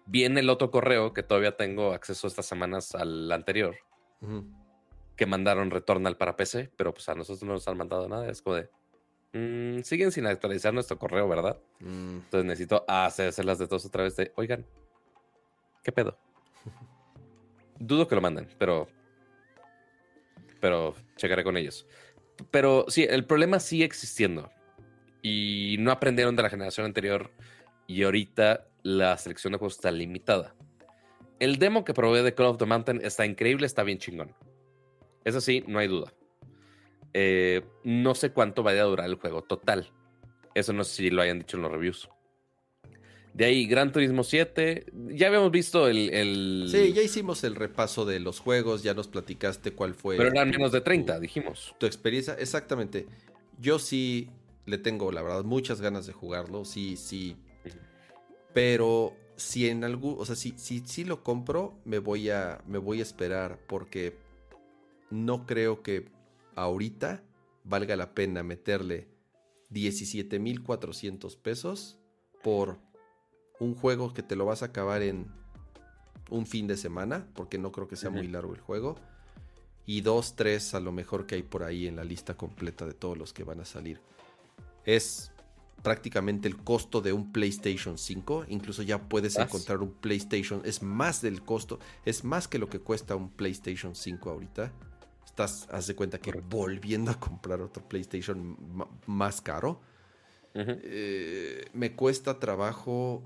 viene 0.07 0.41
el 0.41 0.49
otro 0.49 0.71
correo 0.71 1.13
que 1.13 1.23
todavía 1.23 1.55
tengo 1.55 1.93
acceso 1.93 2.27
estas 2.27 2.47
semanas 2.47 2.95
al 2.95 3.31
anterior 3.31 3.77
que 5.15 5.27
mandaron 5.27 5.71
Returnal 5.71 6.17
para 6.17 6.37
PC, 6.37 6.71
pero 6.75 6.95
pues 6.95 7.07
a 7.11 7.15
nosotros 7.15 7.43
no 7.43 7.53
nos 7.53 7.69
han 7.69 7.77
mandado 7.77 8.09
nada. 8.09 8.31
Es 8.31 8.41
como 8.41 8.57
de. 8.57 8.71
Mm, 9.35 9.83
siguen 9.83 10.13
sin 10.13 10.25
actualizar 10.25 10.73
nuestro 10.73 10.99
correo, 10.99 11.29
¿verdad? 11.29 11.59
Mm. 11.81 12.17
Entonces 12.17 12.45
necesito 12.47 12.83
hacerlas 12.89 13.59
de 13.59 13.67
todos 13.67 13.85
otra 13.85 14.05
vez 14.05 14.17
de. 14.17 14.33
Oigan, 14.37 14.65
¿qué 15.83 15.93
pedo? 15.93 16.17
Dudo 17.79 18.09
que 18.09 18.15
lo 18.15 18.23
manden, 18.23 18.49
pero. 18.59 18.89
Pero 20.61 20.95
checaré 21.16 21.45
con 21.45 21.57
ellos. 21.57 21.87
Pero 22.51 22.85
sí, 22.89 23.07
el 23.09 23.24
problema 23.24 23.61
sigue 23.61 23.85
existiendo. 23.85 24.51
Y 25.23 25.77
no 25.81 25.91
aprendieron 25.91 26.37
de 26.37 26.43
la 26.43 26.51
generación 26.51 26.87
anterior. 26.87 27.31
Y 27.87 28.03
ahorita 28.03 28.66
la 28.83 29.16
selección 29.19 29.53
de 29.53 29.59
juegos 29.59 29.74
está 29.74 29.91
limitada. 29.91 30.55
El 31.39 31.59
demo 31.59 31.85
que 31.85 31.93
probé 31.93 32.23
de 32.23 32.35
Call 32.35 32.47
of 32.47 32.59
the 32.59 32.66
Mountain 32.66 33.01
está 33.03 33.27
increíble, 33.27 33.66
está 33.66 33.83
bien 33.83 33.99
chingón. 33.99 34.35
Eso 35.24 35.41
sí, 35.41 35.65
no 35.66 35.78
hay 35.78 35.89
duda. 35.89 36.12
Eh, 37.12 37.62
no 37.83 38.15
sé 38.15 38.31
cuánto 38.31 38.62
vaya 38.62 38.83
a 38.83 38.85
durar 38.85 39.07
el 39.07 39.16
juego 39.16 39.43
total. 39.43 39.91
Eso 40.55 40.73
no 40.73 40.85
sé 40.85 40.95
si 40.95 41.11
lo 41.11 41.23
hayan 41.23 41.39
dicho 41.39 41.57
en 41.57 41.62
los 41.62 41.73
reviews. 41.73 42.09
De 43.37 43.45
ahí, 43.45 43.67
Gran 43.67 43.93
Turismo 43.93 44.25
7. 44.25 44.87
Ya 45.11 45.27
habíamos 45.27 45.51
visto 45.51 45.89
el, 45.89 46.69
Sí, 46.71 46.95
ya 46.95 47.03
hicimos 47.03 47.45
el 47.45 47.55
repaso 47.55 48.07
de 48.07 48.19
los 48.19 48.41
juegos, 48.41 48.83
ya 48.83 48.95
nos 48.95 49.09
platicaste 49.09 49.73
cuál 49.73 49.95
fue. 49.95 50.17
Pero 50.17 50.31
eran 50.31 50.49
menos 50.49 50.73
de 50.73 50.81
30, 50.81 51.21
dijimos. 51.21 51.75
Tu 51.77 51.85
experiencia, 51.85 52.33
exactamente. 52.39 53.07
Yo 53.61 53.79
sí 53.79 54.31
le 54.65 54.79
tengo, 54.79 55.13
la 55.13 55.21
verdad, 55.21 55.45
muchas 55.45 55.83
ganas 55.83 56.07
de 56.07 56.15
jugarlo. 56.15 56.65
Sí, 56.65 56.97
sí. 56.97 57.37
Pero 58.55 59.15
si 59.37 59.69
en 59.69 59.85
algún. 59.85 60.17
O 60.19 60.25
sea, 60.25 60.35
si, 60.35 60.55
si, 60.57 60.81
si 60.87 61.05
lo 61.05 61.23
compro, 61.23 61.79
me 61.85 61.99
voy 61.99 62.31
a. 62.31 62.63
Me 62.67 62.79
voy 62.79 63.01
a 63.01 63.03
esperar. 63.03 63.59
Porque 63.67 64.17
no 65.11 65.45
creo 65.45 65.83
que 65.83 66.09
ahorita 66.55 67.23
valga 67.65 67.97
la 67.97 68.15
pena 68.15 68.43
meterle 68.43 69.09
17.400 69.73 71.37
pesos 71.37 71.99
por 72.43 72.86
un 73.59 73.74
juego 73.74 74.12
que 74.12 74.23
te 74.23 74.37
lo 74.37 74.45
vas 74.45 74.62
a 74.62 74.66
acabar 74.66 75.03
en 75.03 75.27
un 76.31 76.47
fin 76.47 76.66
de 76.66 76.77
semana, 76.77 77.27
porque 77.35 77.59
no 77.59 77.73
creo 77.73 77.89
que 77.89 77.97
sea 77.97 78.11
muy 78.11 78.27
largo 78.27 78.55
el 78.55 78.61
juego. 78.61 78.97
Y 79.87 80.01
dos, 80.01 80.35
tres 80.35 80.74
a 80.74 80.81
lo 80.81 80.93
mejor 80.93 81.27
que 81.27 81.37
hay 81.37 81.43
por 81.43 81.62
ahí 81.62 81.87
en 81.87 81.97
la 81.97 82.05
lista 82.05 82.37
completa 82.37 82.87
de 82.87 82.95
todos 82.95 83.16
los 83.16 83.33
que 83.33 83.45
van 83.45 83.61
a 83.61 83.65
salir. 83.65 84.01
Es 84.85 85.31
prácticamente 85.83 86.49
el 86.49 86.57
costo 86.57 87.01
de 87.01 87.12
un 87.12 87.33
PlayStation 87.33 87.97
5. 87.97 88.47
Incluso 88.49 88.83
ya 88.83 89.09
puedes 89.09 89.37
encontrar 89.37 89.78
un 89.83 89.93
PlayStation. 89.93 90.62
Es 90.65 90.83
más 90.83 91.23
del 91.23 91.43
costo. 91.43 91.78
Es 92.05 92.24
más 92.24 92.49
que 92.49 92.59
lo 92.59 92.69
que 92.69 92.81
cuesta 92.81 93.15
un 93.15 93.31
PlayStation 93.31 93.95
5 93.95 94.31
ahorita 94.31 94.73
estás, 95.37 95.69
haz 95.70 95.87
de 95.87 95.95
cuenta 95.95 96.19
que 96.19 96.33
volviendo 96.33 97.11
a 97.11 97.20
comprar 97.20 97.61
otro 97.61 97.87
PlayStation 97.87 98.57
más 99.07 99.41
caro. 99.43 99.81
Eh, 100.55 101.66
me 101.74 101.95
cuesta 101.95 102.41
trabajo 102.41 103.23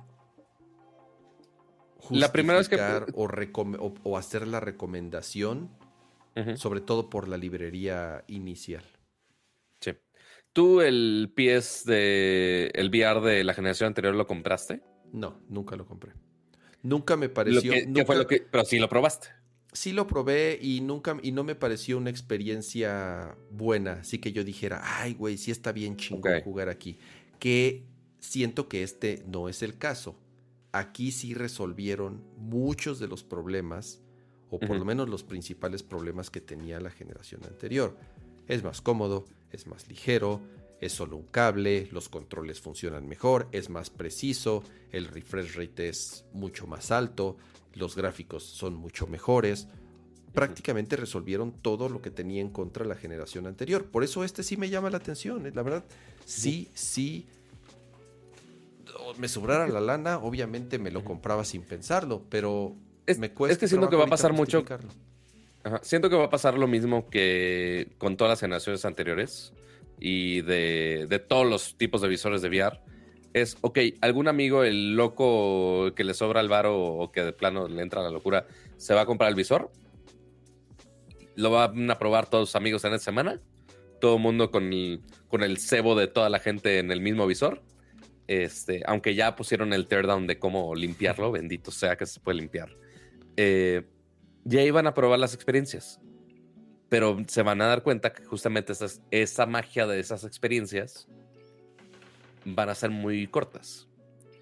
la 2.10 2.32
primera 2.32 2.58
vez 2.58 2.68
que 2.68 2.76
o, 3.14 3.94
o, 4.02 4.16
hacer 4.16 4.46
la 4.46 4.60
recomendación, 4.60 5.70
sobre 6.56 6.80
todo 6.80 7.10
por 7.10 7.28
la 7.28 7.36
librería 7.36 8.24
inicial. 8.28 8.84
Sí. 9.80 9.92
¿Tú 10.52 10.80
el 10.80 11.32
PS 11.36 11.84
de 11.84 12.70
el 12.74 12.88
VR 12.88 13.20
de 13.20 13.44
la 13.44 13.54
generación 13.54 13.88
anterior 13.88 14.14
lo 14.14 14.26
compraste? 14.26 14.82
No, 15.12 15.40
nunca 15.48 15.76
lo 15.76 15.86
compré. 15.86 16.12
Nunca 16.82 17.16
me 17.16 17.28
pareció. 17.28 17.72
pero 18.50 18.64
sí 18.64 18.78
lo 18.78 18.88
probaste 18.88 19.28
sí 19.72 19.92
lo 19.92 20.06
probé 20.06 20.58
y 20.60 20.80
nunca 20.80 21.16
y 21.22 21.32
no 21.32 21.44
me 21.44 21.54
pareció 21.54 21.98
una 21.98 22.10
experiencia 22.10 23.36
buena, 23.50 24.00
así 24.00 24.18
que 24.18 24.32
yo 24.32 24.44
dijera, 24.44 24.80
ay, 24.82 25.14
güey, 25.14 25.36
sí 25.36 25.50
está 25.50 25.72
bien 25.72 25.96
chingón 25.96 26.40
jugar 26.42 26.68
aquí. 26.68 26.98
Que 27.38 27.84
siento 28.18 28.68
que 28.68 28.82
este 28.82 29.22
no 29.26 29.48
es 29.48 29.62
el 29.62 29.78
caso. 29.78 30.16
Aquí 30.72 31.12
sí 31.12 31.34
resolvieron 31.34 32.22
muchos 32.36 32.98
de 32.98 33.08
los 33.08 33.24
problemas, 33.24 34.00
o 34.50 34.58
por 34.58 34.76
lo 34.76 34.84
menos 34.84 35.08
los 35.08 35.22
principales 35.22 35.82
problemas 35.82 36.30
que 36.30 36.40
tenía 36.40 36.80
la 36.80 36.90
generación 36.90 37.42
anterior. 37.44 37.96
Es 38.46 38.64
más 38.64 38.80
cómodo, 38.80 39.24
es 39.52 39.66
más 39.66 39.88
ligero, 39.88 40.40
es 40.80 40.92
solo 40.92 41.16
un 41.16 41.26
cable, 41.26 41.88
los 41.92 42.08
controles 42.08 42.60
funcionan 42.60 43.06
mejor, 43.06 43.48
es 43.52 43.68
más 43.68 43.90
preciso, 43.90 44.64
el 44.92 45.06
refresh 45.08 45.54
rate 45.54 45.88
es 45.88 46.24
mucho 46.32 46.66
más 46.66 46.90
alto, 46.90 47.36
los 47.74 47.94
gráficos 47.94 48.42
son 48.44 48.74
mucho 48.74 49.06
mejores. 49.06 49.68
Prácticamente 50.32 50.96
resolvieron 50.96 51.52
todo 51.52 51.88
lo 51.88 52.00
que 52.00 52.10
tenía 52.10 52.40
en 52.40 52.50
contra 52.50 52.84
la 52.84 52.94
generación 52.94 53.46
anterior. 53.46 53.86
Por 53.86 54.04
eso 54.04 54.24
este 54.24 54.42
sí 54.42 54.56
me 54.56 54.70
llama 54.70 54.90
la 54.90 54.98
atención. 54.98 55.46
¿eh? 55.46 55.52
La 55.54 55.62
verdad, 55.62 55.84
sí, 56.24 56.68
sí. 56.72 57.26
Me 59.18 59.28
sobrara 59.28 59.66
la 59.68 59.80
lana, 59.80 60.18
obviamente 60.18 60.78
me 60.78 60.90
lo 60.90 61.04
compraba 61.04 61.44
sin 61.44 61.62
pensarlo, 61.62 62.22
pero 62.28 62.76
me 63.18 63.32
cuesta. 63.32 63.52
Es 63.52 63.58
que 63.58 63.68
siento 63.68 63.88
que 63.88 63.96
va 63.96 64.04
a 64.04 64.08
pasar 64.08 64.32
mucho. 64.32 64.64
Ajá. 65.62 65.80
Siento 65.82 66.08
que 66.08 66.16
va 66.16 66.24
a 66.24 66.30
pasar 66.30 66.58
lo 66.58 66.66
mismo 66.66 67.10
que 67.10 67.92
con 67.98 68.16
todas 68.16 68.30
las 68.30 68.40
generaciones 68.40 68.84
anteriores 68.84 69.52
y 69.98 70.40
de, 70.40 71.06
de 71.08 71.18
todos 71.18 71.46
los 71.46 71.76
tipos 71.76 72.00
de 72.00 72.08
visores 72.08 72.40
de 72.42 72.48
VR. 72.48 72.80
Es, 73.32 73.56
ok, 73.60 73.78
algún 74.00 74.26
amigo, 74.26 74.64
el 74.64 74.96
loco 74.96 75.92
que 75.94 76.02
le 76.02 76.14
sobra 76.14 76.40
el 76.40 76.48
varo 76.48 76.80
o 76.80 77.12
que 77.12 77.22
de 77.22 77.32
plano 77.32 77.68
le 77.68 77.82
entra 77.82 78.02
la 78.02 78.10
locura, 78.10 78.46
se 78.76 78.94
va 78.94 79.02
a 79.02 79.06
comprar 79.06 79.28
el 79.28 79.36
visor. 79.36 79.70
Lo 81.36 81.50
van 81.50 81.90
a 81.90 81.98
probar 81.98 82.28
todos 82.28 82.48
sus 82.48 82.56
amigos 82.56 82.84
en 82.84 82.94
esta 82.94 83.04
semana. 83.04 83.40
Todo 84.00 84.16
el 84.16 84.22
mundo 84.22 84.50
con 84.50 84.72
el, 84.72 85.02
con 85.28 85.42
el 85.42 85.58
cebo 85.58 85.94
de 85.94 86.08
toda 86.08 86.28
la 86.30 86.38
gente 86.38 86.78
en 86.78 86.90
el 86.90 87.00
mismo 87.00 87.26
visor. 87.26 87.62
Este, 88.32 88.82
aunque 88.86 89.16
ya 89.16 89.34
pusieron 89.34 89.72
el 89.72 89.88
teardown 89.88 90.28
de 90.28 90.38
cómo 90.38 90.72
limpiarlo, 90.76 91.32
bendito 91.32 91.72
sea 91.72 91.96
que 91.96 92.06
se 92.06 92.20
puede 92.20 92.38
limpiar. 92.38 92.68
Eh, 93.36 93.82
ya 94.44 94.62
iban 94.62 94.86
a 94.86 94.94
probar 94.94 95.18
las 95.18 95.34
experiencias, 95.34 95.98
pero 96.88 97.16
se 97.26 97.42
van 97.42 97.60
a 97.60 97.66
dar 97.66 97.82
cuenta 97.82 98.12
que 98.12 98.24
justamente 98.24 98.72
esas- 98.72 99.02
esa 99.10 99.46
magia 99.46 99.84
de 99.88 99.98
esas 99.98 100.22
experiencias 100.22 101.08
van 102.44 102.68
a 102.68 102.74
ser 102.76 102.90
muy 102.90 103.26
cortas 103.26 103.88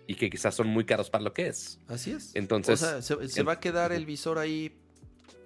y 0.06 0.16
que 0.16 0.28
quizás 0.28 0.54
son 0.54 0.66
muy 0.68 0.84
caros 0.84 1.08
para 1.08 1.24
lo 1.24 1.32
que 1.32 1.46
es. 1.48 1.80
Así 1.88 2.10
es. 2.12 2.36
Entonces, 2.36 2.82
o 2.82 2.86
sea, 2.86 3.00
se, 3.00 3.26
se 3.28 3.40
en- 3.40 3.48
va 3.48 3.52
a 3.52 3.60
quedar 3.60 3.92
el 3.92 4.04
visor 4.04 4.36
ahí 4.38 4.76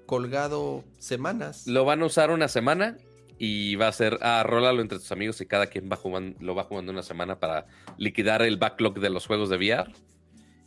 colgado 0.07 0.83
semanas. 0.99 1.69
Lo 1.69 1.85
van 1.85 2.03
a 2.03 2.07
usar 2.07 2.33
una 2.33 2.49
semana 2.49 2.97
y 3.45 3.75
va 3.75 3.89
a 3.89 3.93
ser, 3.93 4.21
ah, 4.23 4.45
rólalo 4.45 4.83
entre 4.83 4.99
tus 5.01 5.11
amigos 5.11 5.41
y 5.41 5.47
cada 5.47 5.67
quien 5.67 5.91
va 5.91 5.97
jugando, 5.97 6.39
lo 6.39 6.55
va 6.55 6.63
jugando 6.63 6.93
una 6.93 7.03
semana 7.03 7.41
para 7.41 7.67
liquidar 7.99 8.41
el 8.43 8.57
backlog 8.57 9.01
de 9.01 9.11
los 9.11 9.27
juegos 9.27 9.49
de 9.49 9.57
VR 9.57 9.91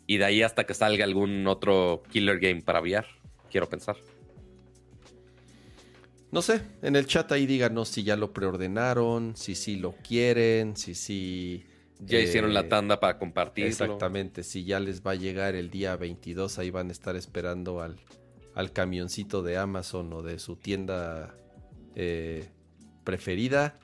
y 0.06 0.18
de 0.18 0.26
ahí 0.26 0.42
hasta 0.42 0.66
que 0.66 0.74
salga 0.74 1.06
algún 1.06 1.48
otro 1.48 2.04
killer 2.12 2.38
game 2.38 2.62
para 2.62 2.82
VR, 2.82 3.08
quiero 3.50 3.70
pensar. 3.70 3.96
No 6.34 6.42
sé, 6.42 6.64
en 6.82 6.98
el 6.98 7.08
chat 7.08 7.32
ahí 7.32 7.46
díganos 7.46 7.88
si 7.88 8.04
ya 8.04 8.18
lo 8.18 8.34
preordenaron, 8.34 9.38
si 9.38 9.56
sí 9.56 9.78
lo 9.78 9.94
quieren, 9.94 10.76
si 10.76 10.96
sí... 10.96 11.64
Ya 12.00 12.18
eh, 12.18 12.24
hicieron 12.24 12.54
la 12.54 12.68
tanda 12.68 13.00
para 13.00 13.18
compartirlo. 13.18 13.70
Exactamente, 13.70 14.44
si 14.44 14.66
ya 14.66 14.82
les 14.82 15.02
va 15.02 15.12
a 15.12 15.16
llegar 15.16 15.56
el 15.56 15.70
día 15.70 15.96
22, 15.96 16.60
ahí 16.60 16.72
van 16.72 16.90
a 16.90 16.92
estar 16.92 17.16
esperando 17.16 17.80
al, 17.80 17.96
al 18.54 18.74
camioncito 18.74 19.44
de 19.44 19.56
Amazon 19.56 20.12
o 20.12 20.22
de 20.22 20.40
su 20.40 20.58
tienda 20.58 21.38
eh, 21.96 22.50
preferida. 23.06 23.80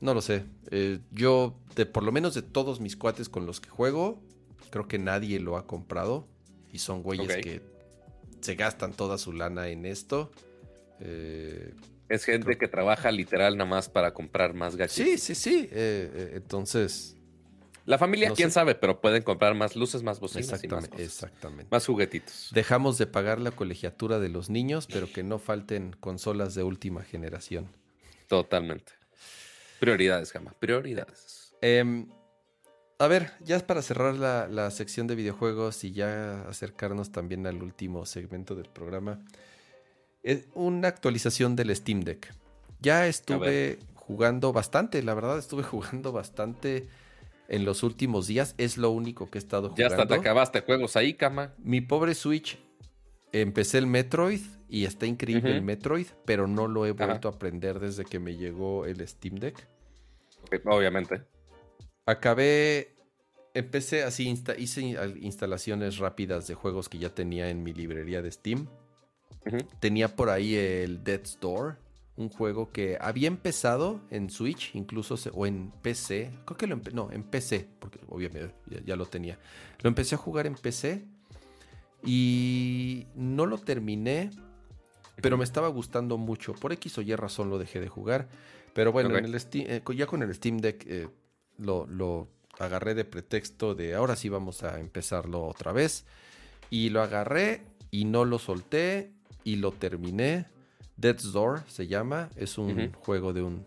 No 0.00 0.14
lo 0.14 0.22
sé. 0.22 0.44
Eh, 0.72 0.98
yo, 1.12 1.54
de, 1.76 1.86
por 1.86 2.02
lo 2.02 2.10
menos 2.10 2.34
de 2.34 2.42
todos 2.42 2.80
mis 2.80 2.96
cuates 2.96 3.28
con 3.28 3.46
los 3.46 3.60
que 3.60 3.68
juego, 3.70 4.20
creo 4.70 4.88
que 4.88 4.98
nadie 4.98 5.38
lo 5.38 5.56
ha 5.56 5.66
comprado. 5.68 6.26
Y 6.72 6.78
son 6.78 7.02
güeyes 7.02 7.36
que 7.36 7.62
se 8.40 8.54
gastan 8.56 8.92
toda 8.92 9.18
su 9.18 9.32
lana 9.32 9.68
en 9.68 9.84
esto. 9.86 10.30
Eh, 11.00 11.74
Es 12.08 12.24
gente 12.24 12.56
que 12.58 12.68
trabaja 12.68 13.10
literal 13.12 13.56
nada 13.56 13.68
más 13.68 13.88
para 13.88 14.14
comprar 14.14 14.54
más 14.54 14.76
gadgets. 14.76 14.92
sí, 14.94 15.18
sí, 15.18 15.34
sí. 15.34 15.68
eh, 15.70 16.10
eh, 16.14 16.30
entonces, 16.34 17.16
La 17.86 17.98
familia, 17.98 18.28
No 18.28 18.34
quién 18.36 18.50
sé. 18.50 18.54
sabe, 18.54 18.74
pero 18.76 19.00
pueden 19.00 19.22
comprar 19.22 19.54
más 19.54 19.74
luces, 19.76 20.02
más 20.02 20.20
bocinas 20.20 20.46
y 20.46 20.50
más, 20.68 20.84
exactamente, 20.84 20.90
cosas. 20.90 21.06
exactamente. 21.06 21.68
más 21.70 21.86
juguetitos. 21.86 22.48
Dejamos 22.52 22.98
de 22.98 23.06
pagar 23.06 23.40
la 23.40 23.50
colegiatura 23.50 24.18
de 24.20 24.28
los 24.28 24.48
niños, 24.48 24.86
pero 24.86 25.12
que 25.12 25.22
no 25.24 25.38
falten 25.38 25.96
consolas 25.98 26.54
de 26.54 26.62
última 26.62 27.02
generación. 27.02 27.68
Totalmente. 28.30 28.92
Prioridades, 29.80 30.32
Gama. 30.32 30.54
Prioridades. 30.60 31.52
Em, 31.60 32.06
a 33.00 33.08
ver, 33.08 33.32
ya 33.40 33.56
es 33.56 33.64
para 33.64 33.82
cerrar 33.82 34.14
la, 34.14 34.46
la 34.46 34.70
sección 34.70 35.08
de 35.08 35.16
videojuegos 35.16 35.82
y 35.82 35.90
ya 35.90 36.42
acercarnos 36.42 37.10
también 37.10 37.44
al 37.48 37.60
último 37.60 38.06
segmento 38.06 38.54
del 38.54 38.68
programa. 38.68 39.18
Es 40.22 40.46
una 40.54 40.86
actualización 40.86 41.56
del 41.56 41.74
Steam 41.74 42.02
Deck. 42.02 42.32
Ya 42.78 43.08
estuve 43.08 43.80
jugando 43.94 44.52
bastante, 44.52 45.02
la 45.02 45.14
verdad 45.14 45.36
estuve 45.36 45.62
jugando 45.64 46.12
bastante 46.12 46.86
en 47.48 47.64
los 47.64 47.82
últimos 47.82 48.28
días. 48.28 48.54
Es 48.58 48.78
lo 48.78 48.90
único 48.90 49.28
que 49.28 49.38
he 49.38 49.40
estado 49.40 49.70
Ya 49.74 49.86
jugando. 49.86 50.02
hasta 50.02 50.06
te 50.06 50.20
acabaste 50.20 50.60
juegos 50.60 50.94
ahí, 50.94 51.14
Cama. 51.14 51.52
Mi 51.58 51.80
pobre 51.80 52.14
Switch, 52.14 52.60
empecé 53.32 53.78
el 53.78 53.86
Metroid 53.86 54.40
y 54.68 54.84
está 54.84 55.06
increíble 55.06 55.54
el 55.56 55.62
Metroid, 55.62 56.06
pero 56.24 56.46
no 56.46 56.68
lo 56.68 56.86
he 56.86 56.90
Ajá. 56.90 57.06
vuelto 57.06 57.28
a 57.28 57.32
aprender 57.32 57.80
desde 57.80 58.04
que 58.04 58.18
me 58.18 58.36
llegó 58.36 58.86
el 58.86 59.06
Steam 59.06 59.36
Deck. 59.36 59.66
Obviamente. 60.64 61.22
Acabé, 62.06 62.94
empecé 63.54 64.02
así, 64.02 64.26
insta- 64.28 64.58
hice 64.58 64.80
in- 64.80 64.96
al- 64.96 65.22
instalaciones 65.22 65.98
rápidas 65.98 66.46
de 66.46 66.54
juegos 66.54 66.88
que 66.88 66.98
ya 66.98 67.14
tenía 67.14 67.50
en 67.50 67.62
mi 67.62 67.72
librería 67.72 68.22
de 68.22 68.30
Steam. 68.32 68.66
Tenía 69.80 70.14
por 70.16 70.28
ahí 70.28 70.54
el 70.54 71.02
Death's 71.02 71.38
Door, 71.40 71.78
un 72.16 72.28
juego 72.28 72.70
que 72.70 72.98
había 73.00 73.28
empezado 73.28 74.00
en 74.10 74.28
Switch, 74.28 74.74
incluso, 74.74 75.16
se- 75.16 75.30
o 75.32 75.46
en 75.46 75.70
PC. 75.82 76.30
Creo 76.44 76.56
que 76.58 76.66
lo 76.66 76.76
empe- 76.76 76.92
no, 76.92 77.10
en 77.10 77.22
PC, 77.22 77.66
porque 77.78 78.00
obviamente 78.08 78.52
ya, 78.66 78.80
ya 78.84 78.96
lo 78.96 79.06
tenía. 79.06 79.38
Lo 79.82 79.88
empecé 79.88 80.14
a 80.16 80.18
jugar 80.18 80.46
en 80.46 80.54
PC 80.54 81.04
y 82.04 83.06
no 83.14 83.46
lo 83.46 83.58
terminé, 83.58 84.30
pero 85.20 85.36
me 85.36 85.44
estaba 85.44 85.68
gustando 85.68 86.16
mucho. 86.16 86.54
Por 86.54 86.72
X 86.72 86.98
o 86.98 87.02
Y 87.02 87.14
razón 87.14 87.50
lo 87.50 87.58
dejé 87.58 87.80
de 87.80 87.88
jugar. 87.88 88.28
Pero 88.72 88.92
bueno, 88.92 89.10
en 89.16 89.24
el 89.24 89.34
Steam- 89.40 89.66
eh, 89.68 89.82
ya 89.96 90.06
con 90.06 90.22
el 90.22 90.34
Steam 90.34 90.58
Deck 90.58 90.84
eh, 90.86 91.08
lo, 91.58 91.86
lo 91.86 92.28
agarré 92.58 92.94
de 92.94 93.04
pretexto 93.04 93.74
de 93.74 93.94
ahora 93.94 94.16
sí 94.16 94.28
vamos 94.28 94.62
a 94.62 94.78
empezarlo 94.78 95.44
otra 95.44 95.72
vez. 95.72 96.04
Y 96.70 96.90
lo 96.90 97.02
agarré 97.02 97.62
y 97.90 98.04
no 98.04 98.24
lo 98.24 98.38
solté 98.38 99.12
y 99.44 99.56
lo 99.56 99.72
terminé. 99.72 100.46
Death's 100.96 101.32
Door 101.32 101.64
se 101.66 101.86
llama. 101.88 102.30
Es 102.36 102.58
un 102.58 102.92
juego 102.92 103.32
de 103.32 103.42
un 103.42 103.66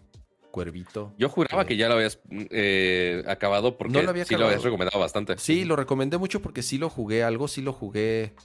cuervito. 0.53 1.11
Yo 1.17 1.29
juraba 1.29 1.65
que 1.65 1.75
ya 1.75 1.89
lo 1.89 1.95
habías 1.95 2.19
eh, 2.29 3.23
acabado 3.27 3.75
porque 3.75 3.91
No 3.91 4.03
lo 4.03 4.11
había 4.11 4.23
sí 4.23 4.35
lo 4.35 4.45
habías 4.45 4.61
recomendado 4.61 4.99
bastante. 4.99 5.35
Sí, 5.39 5.65
lo 5.65 5.75
recomendé 5.75 6.19
mucho 6.19 6.43
porque 6.43 6.61
sí 6.61 6.77
lo 6.77 6.91
jugué 6.91 7.23
algo, 7.23 7.47
sí 7.47 7.63
lo 7.63 7.73
jugué, 7.73 8.35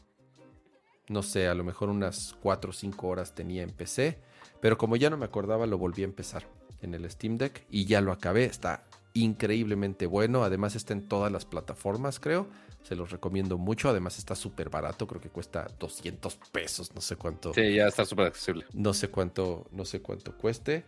no 1.09 1.22
sé, 1.22 1.48
a 1.48 1.55
lo 1.55 1.64
mejor 1.64 1.90
unas 1.90 2.35
4 2.40 2.70
o 2.70 2.72
5 2.72 3.06
horas 3.06 3.35
tenía 3.35 3.62
en 3.62 3.70
PC, 3.70 4.18
pero 4.59 4.78
como 4.78 4.97
ya 4.97 5.10
no 5.10 5.18
me 5.18 5.26
acordaba 5.26 5.66
lo 5.66 5.76
volví 5.76 6.01
a 6.01 6.06
empezar 6.06 6.48
en 6.80 6.94
el 6.94 7.09
Steam 7.10 7.36
Deck 7.36 7.66
y 7.70 7.85
ya 7.85 8.01
lo 8.01 8.10
acabé, 8.10 8.47
está 8.47 8.85
increíblemente 9.12 10.06
bueno, 10.06 10.44
además 10.44 10.76
está 10.76 10.94
en 10.94 11.09
todas 11.09 11.30
las 11.30 11.44
plataformas 11.44 12.20
creo, 12.20 12.48
se 12.85 12.97
los 12.97 13.10
recomiendo 13.10 13.59
mucho, 13.59 13.90
además 13.90 14.16
está 14.16 14.35
súper 14.35 14.70
barato, 14.70 15.06
creo 15.06 15.20
que 15.20 15.28
cuesta 15.28 15.68
200 15.78 16.36
pesos, 16.52 16.94
no 16.94 17.02
sé 17.02 17.16
cuánto 17.16 17.52
Sí, 17.52 17.74
ya 17.74 17.86
está 17.86 18.06
súper 18.06 18.28
accesible. 18.28 18.64
no 18.72 18.94
sé 18.94 19.09
cuánto, 19.09 19.66
no 19.72 19.85
sé 19.85 20.01
cuánto 20.01 20.35
cueste. 20.35 20.86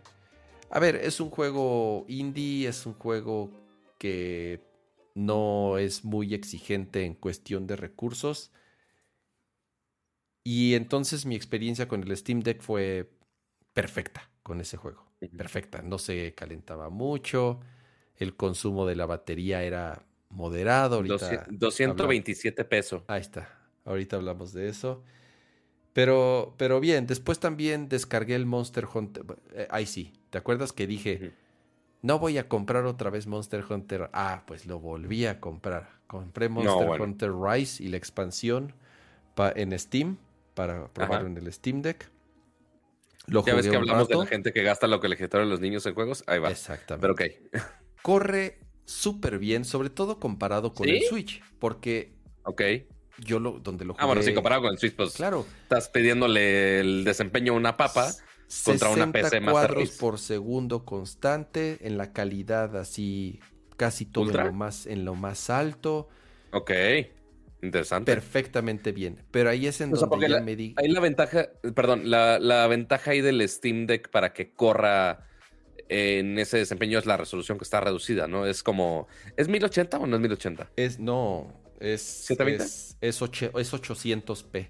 A 0.71 0.79
ver, 0.79 0.95
es 0.95 1.19
un 1.19 1.29
juego 1.29 2.05
indie, 2.07 2.67
es 2.67 2.85
un 2.85 2.93
juego 2.93 3.51
que 3.97 4.61
no 5.15 5.77
es 5.77 6.05
muy 6.05 6.33
exigente 6.33 7.03
en 7.05 7.13
cuestión 7.13 7.67
de 7.67 7.75
recursos. 7.75 8.51
Y 10.43 10.73
entonces 10.75 11.25
mi 11.25 11.35
experiencia 11.35 11.87
con 11.87 12.03
el 12.03 12.15
Steam 12.17 12.39
Deck 12.41 12.61
fue 12.61 13.11
perfecta 13.73 14.29
con 14.43 14.59
ese 14.61 14.77
juego. 14.77 15.05
Perfecta. 15.37 15.81
No 15.81 15.99
se 15.99 16.33
calentaba 16.33 16.89
mucho. 16.89 17.59
El 18.15 18.35
consumo 18.35 18.85
de 18.85 18.95
la 18.95 19.05
batería 19.05 19.63
era 19.63 20.05
moderado. 20.29 20.95
Ahorita 20.97 21.17
Doci- 21.17 21.57
227 21.57 22.65
pesos. 22.65 23.03
Ahí 23.07 23.21
está. 23.21 23.49
Ahorita 23.85 24.15
hablamos 24.15 24.53
de 24.53 24.69
eso. 24.69 25.03
Pero, 25.93 26.53
pero 26.57 26.79
bien, 26.79 27.05
después 27.07 27.39
también 27.39 27.89
descargué 27.89 28.35
el 28.35 28.45
Monster 28.45 28.87
Hunter. 28.93 29.23
eh, 29.53 29.67
ahí 29.69 29.85
sí. 29.85 30.13
¿Te 30.29 30.37
acuerdas 30.37 30.71
que 30.71 30.87
dije, 30.87 31.33
no 32.01 32.17
voy 32.19 32.37
a 32.37 32.47
comprar 32.47 32.85
otra 32.85 33.09
vez 33.09 33.27
Monster 33.27 33.63
Hunter? 33.69 34.09
Ah, 34.13 34.43
pues 34.47 34.65
lo 34.65 34.79
volví 34.79 35.25
a 35.25 35.39
comprar. 35.41 35.89
Compré 36.07 36.47
Monster 36.49 36.87
bueno. 36.87 37.03
Hunter 37.03 37.31
Rise 37.33 37.83
y 37.83 37.89
la 37.89 37.97
expansión 37.97 38.73
pa- 39.35 39.51
en 39.55 39.77
Steam 39.77 40.17
para 40.53 40.87
probarlo 40.87 41.27
Ajá. 41.27 41.27
en 41.27 41.37
el 41.37 41.51
Steam 41.51 41.81
Deck. 41.81 42.09
Lo 43.27 43.45
Ya 43.45 43.53
ves 43.55 43.67
que 43.67 43.75
hablamos 43.75 44.07
de 44.07 44.15
la 44.15 44.25
gente 44.25 44.51
que 44.51 44.63
gasta 44.63 44.87
lo 44.87 44.99
que 44.99 45.07
le 45.09 45.17
quitaron 45.17 45.49
los 45.49 45.59
niños 45.59 45.85
en 45.85 45.93
juegos. 45.93 46.23
Ahí 46.27 46.39
va. 46.39 46.49
Exactamente. 46.49 47.01
Pero 47.01 47.13
ok. 47.13 47.61
Corre 48.01 48.59
súper 48.85 49.37
bien, 49.39 49.63
sobre 49.63 49.89
todo 49.89 50.19
comparado 50.19 50.73
con 50.73 50.87
¿Sí? 50.87 50.95
el 50.95 51.03
Switch. 51.03 51.43
Porque 51.59 52.13
Ok. 52.43 52.61
Yo 53.19 53.39
lo, 53.39 53.59
donde 53.59 53.85
lo 53.85 53.93
jugué... 53.93 54.03
Ah, 54.03 54.07
bueno, 54.07 54.21
sí, 54.21 54.33
comparado 54.33 54.63
con 54.63 54.71
el 54.71 54.77
Switch, 54.77 54.95
pues 54.95 55.13
Claro, 55.13 55.45
estás 55.63 55.89
pidiéndole 55.89 56.79
el 56.79 57.03
desempeño 57.03 57.53
a 57.53 57.55
una 57.55 57.77
papa. 57.77 58.11
contra 58.65 58.89
una 58.89 59.05
60 59.05 59.11
PC 59.11 59.39
Master 59.41 59.51
cuadros 59.51 59.91
por 59.91 60.19
segundo 60.19 60.85
constante, 60.85 61.77
en 61.81 61.97
la 61.97 62.13
calidad 62.13 62.75
así 62.77 63.39
casi 63.77 64.05
todo 64.05 64.29
en 64.29 64.37
lo, 64.37 64.53
más, 64.53 64.85
en 64.85 65.05
lo 65.05 65.15
más 65.15 65.49
alto, 65.49 66.09
Ok. 66.51 66.71
Interesante. 67.63 68.11
perfectamente 68.11 68.91
bien. 68.91 69.23
Pero 69.29 69.49
ahí 69.49 69.67
es 69.67 69.81
en 69.81 69.93
O 69.93 69.95
sea, 69.95 70.07
donde 70.07 70.29
ya 70.29 70.41
me 70.41 70.55
di... 70.55 70.73
Ahí 70.77 70.87
la 70.89 70.99
ventaja, 70.99 71.49
perdón, 71.75 72.09
la, 72.09 72.39
la 72.39 72.65
ventaja 72.67 73.11
ahí 73.11 73.21
del 73.21 73.47
Steam 73.47 73.85
Deck 73.85 74.09
para 74.09 74.33
que 74.33 74.51
corra 74.53 75.27
en 75.89 76.39
ese 76.39 76.57
desempeño 76.57 76.97
es 76.97 77.05
la 77.05 77.17
resolución 77.17 77.57
que 77.57 77.63
está 77.63 77.81
reducida, 77.81 78.27
¿no? 78.27 78.45
Es 78.45 78.63
como, 78.63 79.07
¿es 79.35 79.47
1080 79.47 79.97
o 79.97 80.07
no 80.07 80.15
es 80.15 80.21
1080? 80.21 80.71
Es, 80.77 80.99
no, 80.99 81.60
es, 81.81 82.29
¿720? 82.29 82.61
es, 82.61 82.97
es, 83.01 83.21
oche- 83.21 83.51
es 83.59 83.73
800p. 83.73 84.69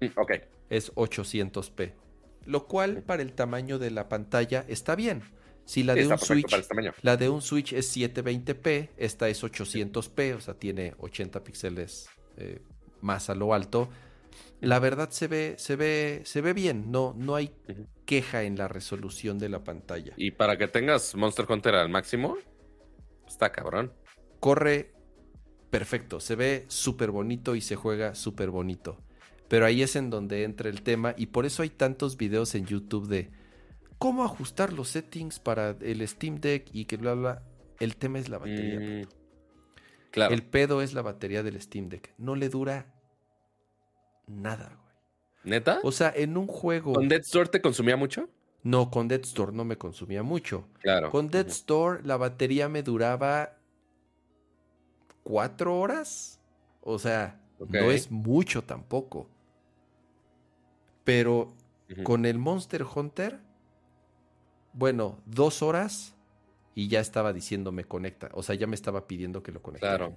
Mm, 0.00 0.06
Ok. 0.16 0.32
es 0.70 0.92
800p. 0.94 1.94
Lo 2.46 2.66
cual 2.66 3.02
para 3.02 3.22
el 3.22 3.32
tamaño 3.34 3.78
de 3.78 3.90
la 3.90 4.08
pantalla 4.08 4.64
está 4.68 4.94
bien. 4.96 5.22
Si 5.64 5.82
la 5.82 5.94
de 5.94 6.06
un 6.06 6.18
Switch, 6.18 6.50
la 7.02 7.18
de 7.18 7.28
un 7.28 7.42
Switch 7.42 7.74
es 7.74 7.94
720p, 7.94 8.88
esta 8.96 9.28
es 9.28 9.42
800p, 9.44 10.34
o 10.36 10.40
sea, 10.40 10.54
tiene 10.54 10.94
80 10.98 11.44
píxeles 11.44 12.08
eh, 12.38 12.62
más 13.02 13.28
a 13.28 13.34
lo 13.34 13.52
alto. 13.52 13.90
La 14.60 14.78
verdad 14.78 15.10
se 15.10 15.26
ve, 15.28 15.56
se 15.58 15.76
ve, 15.76 16.22
se 16.24 16.40
ve 16.40 16.54
bien, 16.54 16.90
no, 16.90 17.14
no 17.18 17.34
hay 17.34 17.54
queja 18.06 18.44
en 18.44 18.56
la 18.56 18.66
resolución 18.66 19.38
de 19.38 19.50
la 19.50 19.62
pantalla. 19.62 20.14
Y 20.16 20.30
para 20.30 20.56
que 20.56 20.68
tengas 20.68 21.14
Monster 21.14 21.44
Hunter 21.46 21.74
al 21.74 21.90
máximo, 21.90 22.38
está 23.26 23.52
cabrón. 23.52 23.92
Corre 24.40 24.94
perfecto, 25.70 26.20
se 26.20 26.36
ve 26.36 26.64
súper 26.68 27.10
bonito 27.10 27.54
y 27.54 27.60
se 27.60 27.76
juega 27.76 28.14
súper 28.14 28.50
bonito. 28.50 28.98
Pero 29.48 29.64
ahí 29.64 29.82
es 29.82 29.96
en 29.96 30.10
donde 30.10 30.44
entra 30.44 30.68
el 30.68 30.82
tema 30.82 31.14
y 31.16 31.26
por 31.26 31.46
eso 31.46 31.62
hay 31.62 31.70
tantos 31.70 32.16
videos 32.16 32.54
en 32.54 32.66
YouTube 32.66 33.08
de 33.08 33.30
cómo 33.98 34.24
ajustar 34.24 34.72
los 34.72 34.88
settings 34.88 35.38
para 35.38 35.76
el 35.80 36.06
Steam 36.06 36.40
Deck 36.40 36.68
y 36.72 36.84
que 36.84 36.96
bla 36.96 37.14
bla. 37.14 37.42
El 37.80 37.96
tema 37.96 38.18
es 38.18 38.28
la 38.28 38.38
batería. 38.38 38.80
Mm, 38.80 39.08
claro. 40.10 40.34
El 40.34 40.42
pedo 40.42 40.82
es 40.82 40.92
la 40.92 41.02
batería 41.02 41.42
del 41.42 41.60
Steam 41.60 41.88
Deck. 41.88 42.12
No 42.18 42.34
le 42.34 42.48
dura 42.48 42.94
nada, 44.26 44.76
güey. 44.76 44.88
¿Neta? 45.44 45.80
O 45.82 45.92
sea, 45.92 46.12
en 46.14 46.36
un 46.36 46.46
juego. 46.46 46.92
¿Con 46.92 47.08
Dead 47.08 47.20
Store 47.20 47.48
te 47.48 47.62
consumía 47.62 47.96
mucho? 47.96 48.28
No, 48.62 48.90
con 48.90 49.08
Dead 49.08 49.20
Store 49.20 49.52
no 49.52 49.64
me 49.64 49.78
consumía 49.78 50.22
mucho. 50.22 50.68
Claro. 50.80 51.10
Con 51.10 51.28
Dead 51.28 51.46
Store 51.46 52.02
la 52.04 52.16
batería 52.16 52.68
me 52.68 52.82
duraba 52.82 53.57
cuatro 55.22 55.78
horas. 55.78 56.40
O 56.82 56.98
sea, 56.98 57.40
no 57.58 57.90
es 57.90 58.10
mucho 58.10 58.62
tampoco. 58.62 59.28
Pero 61.04 61.52
con 62.04 62.26
el 62.26 62.38
Monster 62.38 62.84
Hunter 62.84 63.40
bueno, 64.78 65.20
dos 65.26 65.62
horas 65.62 66.14
y 66.76 66.86
ya 66.86 67.00
estaba 67.00 67.32
diciéndome 67.32 67.82
conecta. 67.82 68.30
O 68.32 68.44
sea, 68.44 68.54
ya 68.54 68.68
me 68.68 68.76
estaba 68.76 69.08
pidiendo 69.08 69.42
que 69.42 69.50
lo 69.50 69.60
conectara. 69.60 69.96
Claro. 69.96 70.16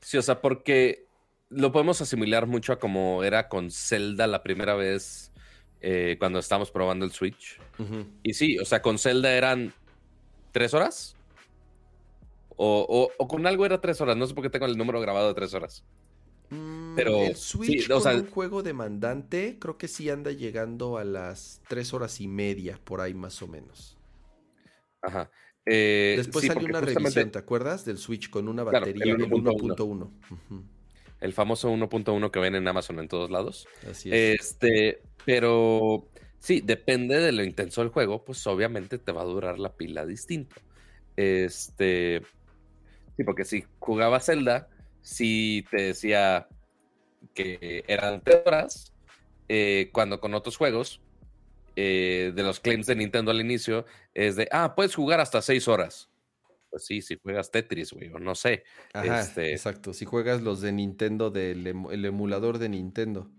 Sí, 0.00 0.18
o 0.18 0.22
sea, 0.22 0.42
porque 0.42 1.06
lo 1.48 1.72
podemos 1.72 2.00
asimilar 2.02 2.46
mucho 2.46 2.74
a 2.74 2.78
como 2.78 3.24
era 3.24 3.48
con 3.48 3.70
Zelda 3.70 4.26
la 4.26 4.42
primera 4.42 4.74
vez 4.74 5.32
eh, 5.80 6.16
cuando 6.18 6.38
estábamos 6.38 6.70
probando 6.70 7.06
el 7.06 7.12
Switch. 7.12 7.58
Y 8.22 8.34
sí, 8.34 8.58
o 8.58 8.66
sea, 8.66 8.82
con 8.82 8.98
Zelda 8.98 9.32
eran 9.32 9.72
tres 10.52 10.74
horas. 10.74 11.16
O, 12.62 13.26
con 13.26 13.46
algo 13.46 13.64
era 13.64 13.80
tres 13.80 14.02
horas. 14.02 14.18
No 14.18 14.26
sé 14.26 14.34
por 14.34 14.42
qué 14.42 14.50
tengo 14.50 14.66
el 14.66 14.76
número 14.76 15.00
grabado 15.00 15.28
de 15.28 15.34
tres 15.34 15.54
horas. 15.54 15.82
Mm, 16.50 16.94
Pero 16.94 17.22
el 17.22 17.34
Switch 17.34 17.88
con 17.88 18.14
un 18.14 18.26
juego 18.26 18.62
demandante 18.62 19.56
creo 19.58 19.78
que 19.78 19.88
sí 19.88 20.10
anda 20.10 20.30
llegando 20.30 20.98
a 20.98 21.04
las 21.04 21.62
tres 21.68 21.94
horas 21.94 22.20
y 22.20 22.28
media, 22.28 22.78
por 22.84 23.00
ahí 23.00 23.14
más 23.14 23.40
o 23.40 23.48
menos. 23.48 23.96
Ajá. 25.00 25.30
Eh, 25.64 26.16
Después 26.18 26.46
salió 26.46 26.68
una 26.68 26.82
revisión, 26.82 27.30
¿te 27.30 27.38
acuerdas? 27.38 27.86
Del 27.86 27.96
Switch 27.96 28.28
con 28.28 28.46
una 28.46 28.62
batería 28.62 29.14
del 29.14 29.30
1.1. 29.30 30.10
El 31.20 31.32
famoso 31.32 31.70
1.1 31.70 32.30
que 32.30 32.40
ven 32.40 32.56
en 32.56 32.68
Amazon 32.68 32.98
en 32.98 33.08
todos 33.08 33.30
lados. 33.30 33.66
Así 33.90 34.10
es. 34.12 34.40
Este, 34.40 35.02
pero 35.24 36.08
sí, 36.38 36.60
depende 36.60 37.20
de 37.20 37.32
lo 37.32 37.42
intenso 37.42 37.80
del 37.80 37.90
juego, 37.90 38.22
pues 38.22 38.46
obviamente 38.46 38.98
te 38.98 39.12
va 39.12 39.22
a 39.22 39.26
durar 39.26 39.58
la 39.58 39.72
pila 39.72 40.04
distinto. 40.04 40.56
Este, 41.16 42.22
sí, 43.20 43.24
porque 43.24 43.44
si 43.44 43.64
jugaba 43.78 44.18
Zelda, 44.18 44.68
si 45.02 45.66
te 45.70 45.82
decía 45.82 46.48
que 47.34 47.84
eran 47.86 48.22
tres 48.22 48.42
horas, 48.46 48.94
eh, 49.48 49.90
cuando 49.92 50.20
con 50.20 50.32
otros 50.32 50.56
juegos, 50.56 51.02
eh, 51.76 52.32
de 52.34 52.42
los 52.42 52.60
claims 52.60 52.86
de 52.86 52.96
Nintendo 52.96 53.30
al 53.30 53.40
inicio, 53.40 53.84
es 54.14 54.36
de, 54.36 54.48
ah, 54.52 54.74
puedes 54.74 54.94
jugar 54.94 55.20
hasta 55.20 55.42
seis 55.42 55.68
horas. 55.68 56.08
Pues 56.70 56.86
sí, 56.86 57.02
si 57.02 57.18
juegas 57.18 57.50
Tetris, 57.50 57.92
güey, 57.92 58.08
o 58.08 58.18
no 58.18 58.34
sé. 58.34 58.64
este... 58.94 59.52
Exacto, 59.52 59.92
si 59.92 60.06
juegas 60.06 60.40
los 60.40 60.62
de 60.62 60.72
Nintendo, 60.72 61.30
del 61.30 61.66
el 61.66 62.04
emulador 62.06 62.56
de 62.58 62.70
Nintendo. 62.70 63.30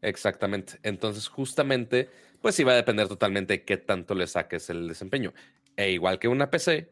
Exactamente. 0.00 0.78
Entonces, 0.82 1.28
justamente, 1.28 2.08
pues 2.40 2.54
sí 2.54 2.64
va 2.64 2.72
a 2.72 2.76
depender 2.76 3.06
totalmente 3.08 3.54
de 3.54 3.64
qué 3.64 3.76
tanto 3.76 4.14
le 4.14 4.26
saques 4.26 4.70
el 4.70 4.88
desempeño. 4.88 5.34
E 5.76 5.90
igual 5.90 6.18
que 6.18 6.28
una 6.28 6.50
PC, 6.50 6.90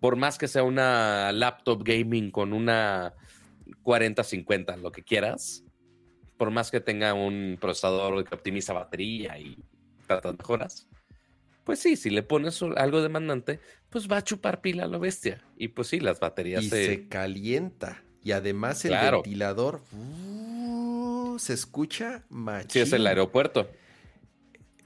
por 0.00 0.16
más 0.16 0.38
que 0.38 0.48
sea 0.48 0.62
una 0.62 1.32
laptop 1.32 1.82
gaming 1.82 2.30
con 2.30 2.52
una 2.52 3.14
4050, 3.82 4.76
lo 4.76 4.92
que 4.92 5.02
quieras, 5.02 5.64
por 6.36 6.50
más 6.50 6.70
que 6.70 6.80
tenga 6.80 7.14
un 7.14 7.58
procesador 7.60 8.24
que 8.24 8.34
optimiza 8.34 8.72
batería 8.72 9.38
y 9.38 9.58
tantas 10.06 10.38
mejoras, 10.38 10.88
pues 11.64 11.80
sí, 11.80 11.96
si 11.96 12.08
le 12.08 12.22
pones 12.22 12.62
algo 12.62 13.02
demandante, 13.02 13.60
pues 13.90 14.10
va 14.10 14.18
a 14.18 14.24
chupar 14.24 14.62
pila 14.62 14.84
a 14.84 14.86
lo 14.86 15.00
bestia. 15.00 15.44
Y 15.56 15.68
pues 15.68 15.88
sí, 15.88 16.00
las 16.00 16.18
baterías 16.18 16.64
y 16.64 16.70
se, 16.70 17.08
calienta. 17.08 18.02
Y 18.22 18.32
además 18.32 18.84
el 18.84 18.92
ventilador 18.92 19.82
uh, 19.92 21.38
se 21.38 21.52
escucha 21.52 22.24
machín. 22.30 22.70
Sí, 22.70 22.80
es 22.80 22.92
el 22.92 23.06
aeropuerto. 23.06 23.70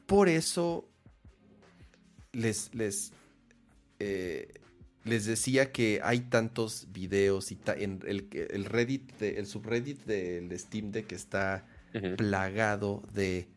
Por 0.06 0.28
eso 0.28 0.88
les, 2.32 2.74
les 2.74 3.12
eh, 4.00 4.52
les 5.04 5.26
decía 5.26 5.72
que 5.72 6.00
hay 6.02 6.20
tantos 6.20 6.88
videos 6.92 7.50
y 7.50 7.58
en 7.76 8.00
el, 8.06 8.28
el, 8.32 8.64
Reddit, 8.64 9.20
el 9.20 9.46
subreddit 9.46 10.04
del 10.04 10.56
Steam 10.58 10.92
Deck 10.92 11.12
está 11.12 11.66
plagado 12.16 13.02
de 13.12 13.48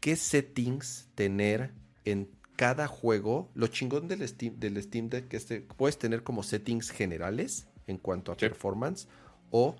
qué 0.00 0.16
settings 0.16 1.08
tener 1.14 1.72
en 2.04 2.28
cada 2.56 2.86
juego. 2.86 3.50
Lo 3.54 3.66
chingón 3.66 4.06
del 4.06 4.26
Steam, 4.28 4.58
del 4.58 4.80
Steam 4.82 5.08
Deck 5.08 5.32
es 5.34 5.46
que 5.46 5.60
puedes 5.60 5.98
tener 5.98 6.22
como 6.22 6.42
settings 6.42 6.90
generales 6.90 7.66
en 7.86 7.98
cuanto 7.98 8.32
a 8.32 8.36
performance 8.36 9.08
o 9.50 9.76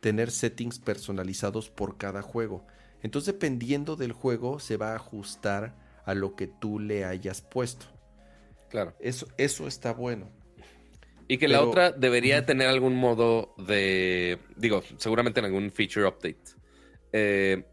tener 0.00 0.30
settings 0.30 0.78
personalizados 0.78 1.68
por 1.68 1.96
cada 1.96 2.22
juego. 2.22 2.64
Entonces, 3.02 3.34
dependiendo 3.34 3.96
del 3.96 4.12
juego, 4.12 4.60
se 4.60 4.76
va 4.76 4.92
a 4.92 4.96
ajustar 4.96 5.74
a 6.04 6.14
lo 6.14 6.36
que 6.36 6.46
tú 6.46 6.78
le 6.78 7.04
hayas 7.04 7.40
puesto. 7.40 7.86
Claro. 8.72 8.94
Eso, 9.00 9.28
eso 9.36 9.68
está 9.68 9.92
bueno. 9.92 10.30
Y 11.28 11.36
que 11.36 11.46
la 11.46 11.62
otra 11.62 11.92
debería 11.92 12.46
tener 12.46 12.68
algún 12.68 12.96
modo 12.96 13.54
de. 13.58 14.38
Digo, 14.56 14.82
seguramente 14.96 15.40
en 15.40 15.46
algún 15.46 15.70
feature 15.70 16.06
update. 16.06 16.40
Eh, 17.12 17.66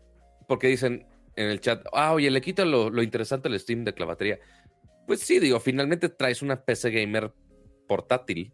porque 0.46 0.68
dicen 0.68 1.08
en 1.38 1.48
el 1.48 1.62
chat, 1.62 1.86
ah, 1.94 2.12
oye, 2.12 2.30
le 2.30 2.42
quita 2.42 2.66
lo, 2.66 3.02
interesante 3.02 3.48
al 3.48 3.58
Steam 3.58 3.86
de 3.86 3.96
la 3.98 4.06
batería. 4.06 4.40
Pues 5.08 5.22
sí, 5.22 5.40
digo, 5.40 5.62
finalmente 5.62 6.10
traes 6.10 6.42
una 6.42 6.66
PC 6.66 6.92
gamer 6.92 7.32
portátil, 7.88 8.52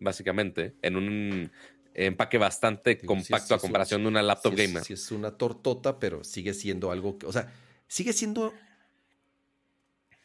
básicamente, 0.00 0.74
en 0.80 0.96
un 0.96 1.52
empaque 1.92 2.38
bastante 2.38 2.96
compacto 2.96 3.54
a 3.54 3.58
comparación 3.58 4.00
de 4.00 4.08
una 4.08 4.22
laptop 4.22 4.54
gamer. 4.54 4.82
Sí, 4.82 4.94
es 4.94 5.12
una 5.12 5.36
tortota, 5.36 5.98
pero 5.98 6.24
sigue 6.24 6.54
siendo 6.54 6.90
algo 6.90 7.18
que. 7.18 7.26
O 7.26 7.32
sea, 7.32 7.52
sigue 7.86 8.14
siendo. 8.14 8.54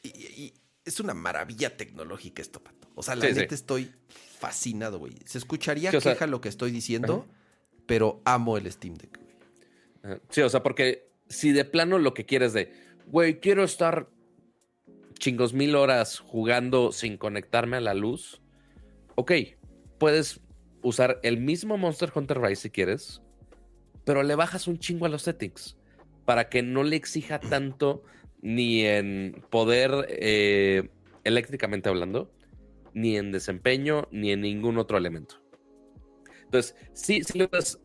y, 0.02 0.54
es 0.88 1.00
una 1.02 1.14
maravilla 1.14 1.76
tecnológica 1.76 2.42
esto, 2.42 2.64
Pato. 2.64 2.88
O 2.96 3.04
sea, 3.04 3.16
la 3.16 3.30
neta 3.30 3.54
estoy 3.54 3.92
fascinado, 4.40 5.00
güey. 5.00 5.14
Se 5.26 5.38
escucharía 5.38 5.92
queja 5.92 6.28
lo 6.28 6.40
que 6.42 6.50
estoy 6.50 6.72
diciendo, 6.72 7.28
pero 7.86 8.22
amo 8.26 8.58
el 8.58 8.72
Steam 8.72 8.96
Deck, 8.96 9.18
güey. 9.18 10.20
Sí, 10.30 10.42
o 10.42 10.50
sea, 10.50 10.64
porque 10.64 11.10
si 11.28 11.52
de 11.52 11.66
plano 11.66 12.00
lo 12.00 12.14
que 12.14 12.26
quieres 12.26 12.54
de, 12.54 12.74
güey, 13.08 13.42
quiero 13.42 13.64
estar 13.64 14.10
chingos 15.20 15.54
mil 15.54 15.76
horas 15.76 16.20
jugando 16.20 16.92
sin 16.94 17.18
conectarme 17.18 17.78
a 17.78 17.82
la 17.82 17.94
luz, 17.94 18.42
ok, 19.16 19.32
puedes 19.98 20.40
usar 20.82 21.20
el 21.24 21.38
mismo 21.38 21.78
Monster 21.78 22.12
Hunter 22.16 22.40
Rise 22.40 22.62
si 22.64 22.70
quieres, 22.70 23.22
pero 24.06 24.24
le 24.24 24.36
bajas 24.36 24.68
un 24.68 24.80
chingo 24.80 25.06
a 25.06 25.10
los 25.10 25.24
settings 25.24 25.76
para 26.24 26.48
que 26.48 26.64
no 26.64 26.84
le 26.84 26.96
exija 26.96 27.40
tanto 27.40 28.04
ni 28.42 28.86
en 28.86 29.44
poder 29.50 30.08
eh, 30.10 30.90
eléctricamente 31.24 31.90
hablando, 31.90 32.32
ni 32.94 33.18
en 33.18 33.32
desempeño, 33.32 34.08
ni 34.12 34.32
en 34.32 34.42
ningún 34.42 34.78
otro 34.78 34.98
elemento. 34.98 35.36
Entonces, 36.46 36.76
sí, 36.94 37.24
sí 37.24 37.38
le 37.38 37.48
puedes, 37.48 37.80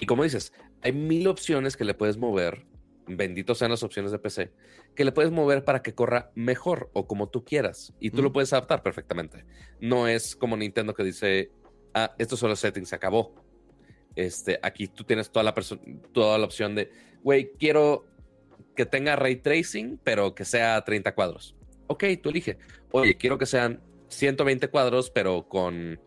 y 0.00 0.06
como 0.06 0.24
dices, 0.24 0.52
hay 0.82 0.92
mil 0.92 1.26
opciones 1.28 1.76
que 1.76 1.84
le 1.84 1.94
puedes 1.94 2.16
mover, 2.16 2.66
benditos 3.06 3.58
sean 3.58 3.70
las 3.70 3.82
opciones 3.82 4.12
de 4.12 4.18
PC, 4.18 4.52
que 4.94 5.04
le 5.04 5.12
puedes 5.12 5.30
mover 5.30 5.64
para 5.64 5.82
que 5.82 5.94
corra 5.94 6.30
mejor 6.34 6.90
o 6.92 7.06
como 7.06 7.28
tú 7.28 7.44
quieras, 7.44 7.94
y 8.00 8.10
tú 8.10 8.22
lo 8.22 8.32
puedes 8.32 8.52
adaptar 8.52 8.82
perfectamente. 8.82 9.44
No 9.80 10.08
es 10.08 10.34
como 10.34 10.56
Nintendo 10.56 10.94
que 10.94 11.04
dice, 11.04 11.52
ah, 11.94 12.14
estos 12.18 12.38
son 12.38 12.50
los 12.50 12.60
settings, 12.60 12.88
se 12.88 12.96
acabó. 12.96 13.34
Este, 14.16 14.58
aquí 14.62 14.88
tú 14.88 15.04
tienes 15.04 15.30
toda 15.30 15.44
la, 15.44 15.54
toda 16.12 16.38
la 16.38 16.44
opción 16.44 16.74
de, 16.74 16.90
güey, 17.22 17.52
quiero 17.58 18.06
que 18.74 18.86
tenga 18.86 19.16
ray 19.16 19.36
tracing, 19.36 19.98
pero 20.02 20.34
que 20.34 20.44
sea 20.44 20.82
30 20.82 21.14
cuadros. 21.14 21.56
Ok, 21.86 22.04
tú 22.22 22.30
elige. 22.30 22.58
Oye, 22.92 23.16
quiero 23.16 23.38
que 23.38 23.46
sean 23.46 23.80
120 24.08 24.68
cuadros, 24.68 25.10
pero 25.10 25.48
con 25.48 26.00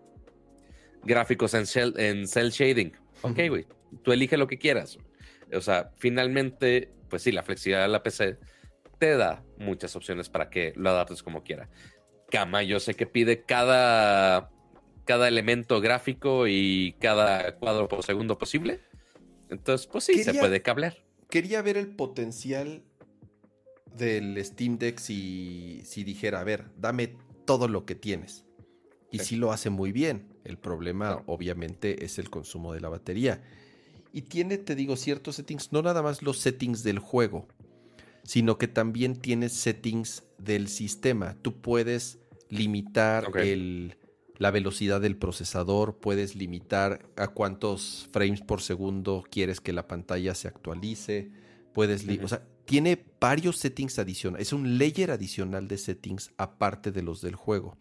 gráficos 1.04 1.54
en 1.54 1.66
cel, 1.66 1.94
en 1.98 2.28
cel 2.28 2.52
shading. 2.52 2.94
Ok, 3.22 3.40
güey. 3.50 3.66
Tú 4.04 4.12
elige 4.12 4.38
lo 4.38 4.48
que 4.48 4.58
quieras. 4.58 4.98
O 5.54 5.62
sea, 5.62 5.92
finalmente, 5.98 6.92
pues 7.10 7.22
sí, 7.22 7.32
la 7.32 7.44
flexibilidad 7.44 7.84
de 7.84 7.90
la 7.90 8.04
PC 8.04 8.38
te 8.98 9.18
da 9.18 9.44
muchas 9.58 9.96
opciones 9.96 10.30
para 10.30 10.50
que 10.50 10.74
lo 10.76 10.90
adaptes 10.90 11.24
como 11.24 11.44
quiera. 11.44 11.70
Cama, 12.32 12.64
yo 12.64 12.80
sé 12.80 12.96
que 12.96 13.06
pide 13.06 13.44
cada, 13.44 14.50
cada 15.06 15.28
elemento 15.28 15.82
gráfico 15.82 16.48
y 16.48 16.96
cada 17.00 17.56
cuadro 17.58 17.88
por 17.88 18.04
segundo 18.04 18.38
posible. 18.38 18.80
Entonces, 19.50 19.88
pues 19.88 20.06
sí, 20.06 20.24
se 20.24 20.34
puede 20.34 20.62
cablear. 20.62 20.98
Quería 21.34 21.64
ver 21.64 21.78
el 21.78 21.88
potencial 21.88 22.84
del 23.98 24.38
Steam 24.46 24.78
Deck 24.78 25.00
si, 25.00 25.82
si 25.84 26.04
dijera, 26.04 26.40
a 26.40 26.44
ver, 26.44 26.70
dame 26.78 27.16
todo 27.46 27.68
lo 27.68 27.88
que 27.88 27.96
tienes. 27.96 28.46
Y 29.10 29.18
sí, 29.18 29.36
lo 29.36 29.52
hace 29.52 29.72
muy 29.72 29.92
bien. 29.92 30.28
El 30.44 30.60
problema, 30.60 31.24
obviamente, 31.26 32.06
es 32.06 32.20
el 32.20 32.30
consumo 32.30 32.72
de 32.76 32.82
la 32.82 32.90
batería. 32.90 33.42
Y 34.12 34.22
tiene, 34.22 34.60
te 34.60 34.76
digo, 34.76 34.96
ciertos 34.96 35.38
settings, 35.38 35.72
no 35.72 35.82
nada 35.82 36.04
más 36.04 36.22
los 36.22 36.38
settings 36.38 36.84
del 36.84 37.00
juego, 37.00 37.48
sino 38.24 38.60
que 38.60 38.68
también 38.68 39.16
tiene 39.16 39.50
settings 39.50 40.22
del 40.38 40.68
sistema. 40.68 41.36
Tú 41.42 41.62
puedes 41.62 42.20
limitar 42.50 43.36
el, 43.40 43.98
la 44.44 44.52
velocidad 44.52 45.00
del 45.00 45.16
procesador, 45.16 46.00
puedes 46.00 46.36
limitar 46.36 47.10
a 47.16 47.30
cuántos 47.30 48.10
frames 48.12 48.42
por 48.42 48.60
segundo 48.60 49.24
quieres 49.32 49.62
que 49.62 49.72
la 49.72 49.88
pantalla 49.88 50.36
se 50.36 50.50
actualice, 50.50 51.32
puedes, 51.72 52.06
o 52.22 52.28
sea, 52.28 52.46
tiene 52.66 53.06
varios 53.22 53.58
settings 53.58 54.00
adicionales, 54.00 54.48
es 54.48 54.52
un 54.52 54.78
layer 54.78 55.12
adicional 55.12 55.70
de 55.70 55.78
settings 55.78 56.34
aparte 56.36 56.92
de 56.92 57.04
los 57.04 57.22
del 57.22 57.36
juego. 57.36 57.78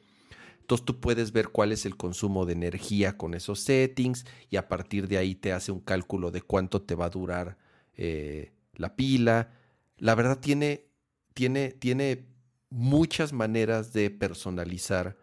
Entonces 0.60 0.84
tú 0.84 1.00
puedes 1.00 1.32
ver 1.32 1.48
cuál 1.48 1.72
es 1.72 1.84
el 1.84 1.96
consumo 1.96 2.46
de 2.46 2.52
energía 2.52 3.18
con 3.18 3.34
esos 3.34 3.58
settings 3.58 4.24
y 4.48 4.54
a 4.54 4.68
partir 4.68 5.08
de 5.08 5.18
ahí 5.18 5.34
te 5.34 5.52
hace 5.52 5.72
un 5.72 5.80
cálculo 5.80 6.30
de 6.30 6.42
cuánto 6.42 6.80
te 6.80 6.94
va 6.94 7.06
a 7.06 7.10
durar 7.10 7.58
eh, 7.96 8.52
la 8.74 8.94
pila. 8.94 9.50
La 9.96 10.14
verdad 10.14 10.38
tiene, 10.38 10.86
tiene, 11.34 11.72
tiene 11.72 12.28
muchas 12.70 13.32
maneras 13.32 13.92
de 13.92 14.10
personalizar 14.10 15.16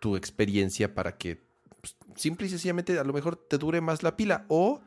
tu 0.00 0.16
experiencia 0.16 0.94
para 0.94 1.16
que 1.16 1.40
pues, 1.80 1.96
simple 2.16 2.46
y 2.46 2.50
sencillamente 2.50 2.98
a 2.98 3.04
lo 3.04 3.12
mejor 3.12 3.36
te 3.36 3.58
dure 3.58 3.80
más 3.80 4.02
la 4.02 4.16
pila. 4.16 4.44
O 4.48 4.80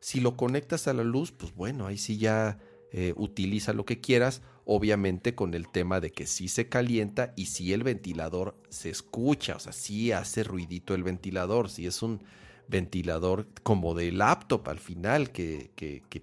si 0.00 0.20
lo 0.20 0.36
conectas 0.36 0.86
a 0.86 0.94
la 0.94 1.02
luz, 1.02 1.32
pues 1.32 1.54
bueno, 1.54 1.86
ahí 1.86 1.98
sí 1.98 2.18
ya 2.18 2.58
eh, 2.92 3.12
utiliza 3.16 3.72
lo 3.72 3.84
que 3.84 4.00
quieras, 4.00 4.42
obviamente 4.64 5.34
con 5.34 5.54
el 5.54 5.68
tema 5.68 6.00
de 6.00 6.10
que 6.10 6.26
sí 6.26 6.48
se 6.48 6.68
calienta 6.68 7.32
y 7.36 7.46
si 7.46 7.72
el 7.72 7.82
ventilador 7.82 8.56
se 8.68 8.90
escucha, 8.90 9.56
o 9.56 9.58
sea, 9.58 9.72
sí 9.72 10.12
hace 10.12 10.44
ruidito 10.44 10.94
el 10.94 11.02
ventilador, 11.02 11.68
si 11.68 11.86
es 11.86 12.02
un 12.02 12.22
ventilador 12.68 13.48
como 13.62 13.94
de 13.94 14.12
laptop 14.12 14.68
al 14.68 14.78
final, 14.78 15.32
que, 15.32 15.70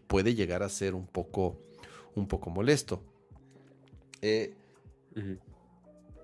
puede 0.07 0.35
llegar 0.35 0.63
a 0.63 0.69
ser 0.69 0.95
un 0.95 1.07
poco, 1.07 1.59
un 2.15 2.27
poco 2.27 2.49
molesto. 2.49 3.03
Eh, 4.21 4.53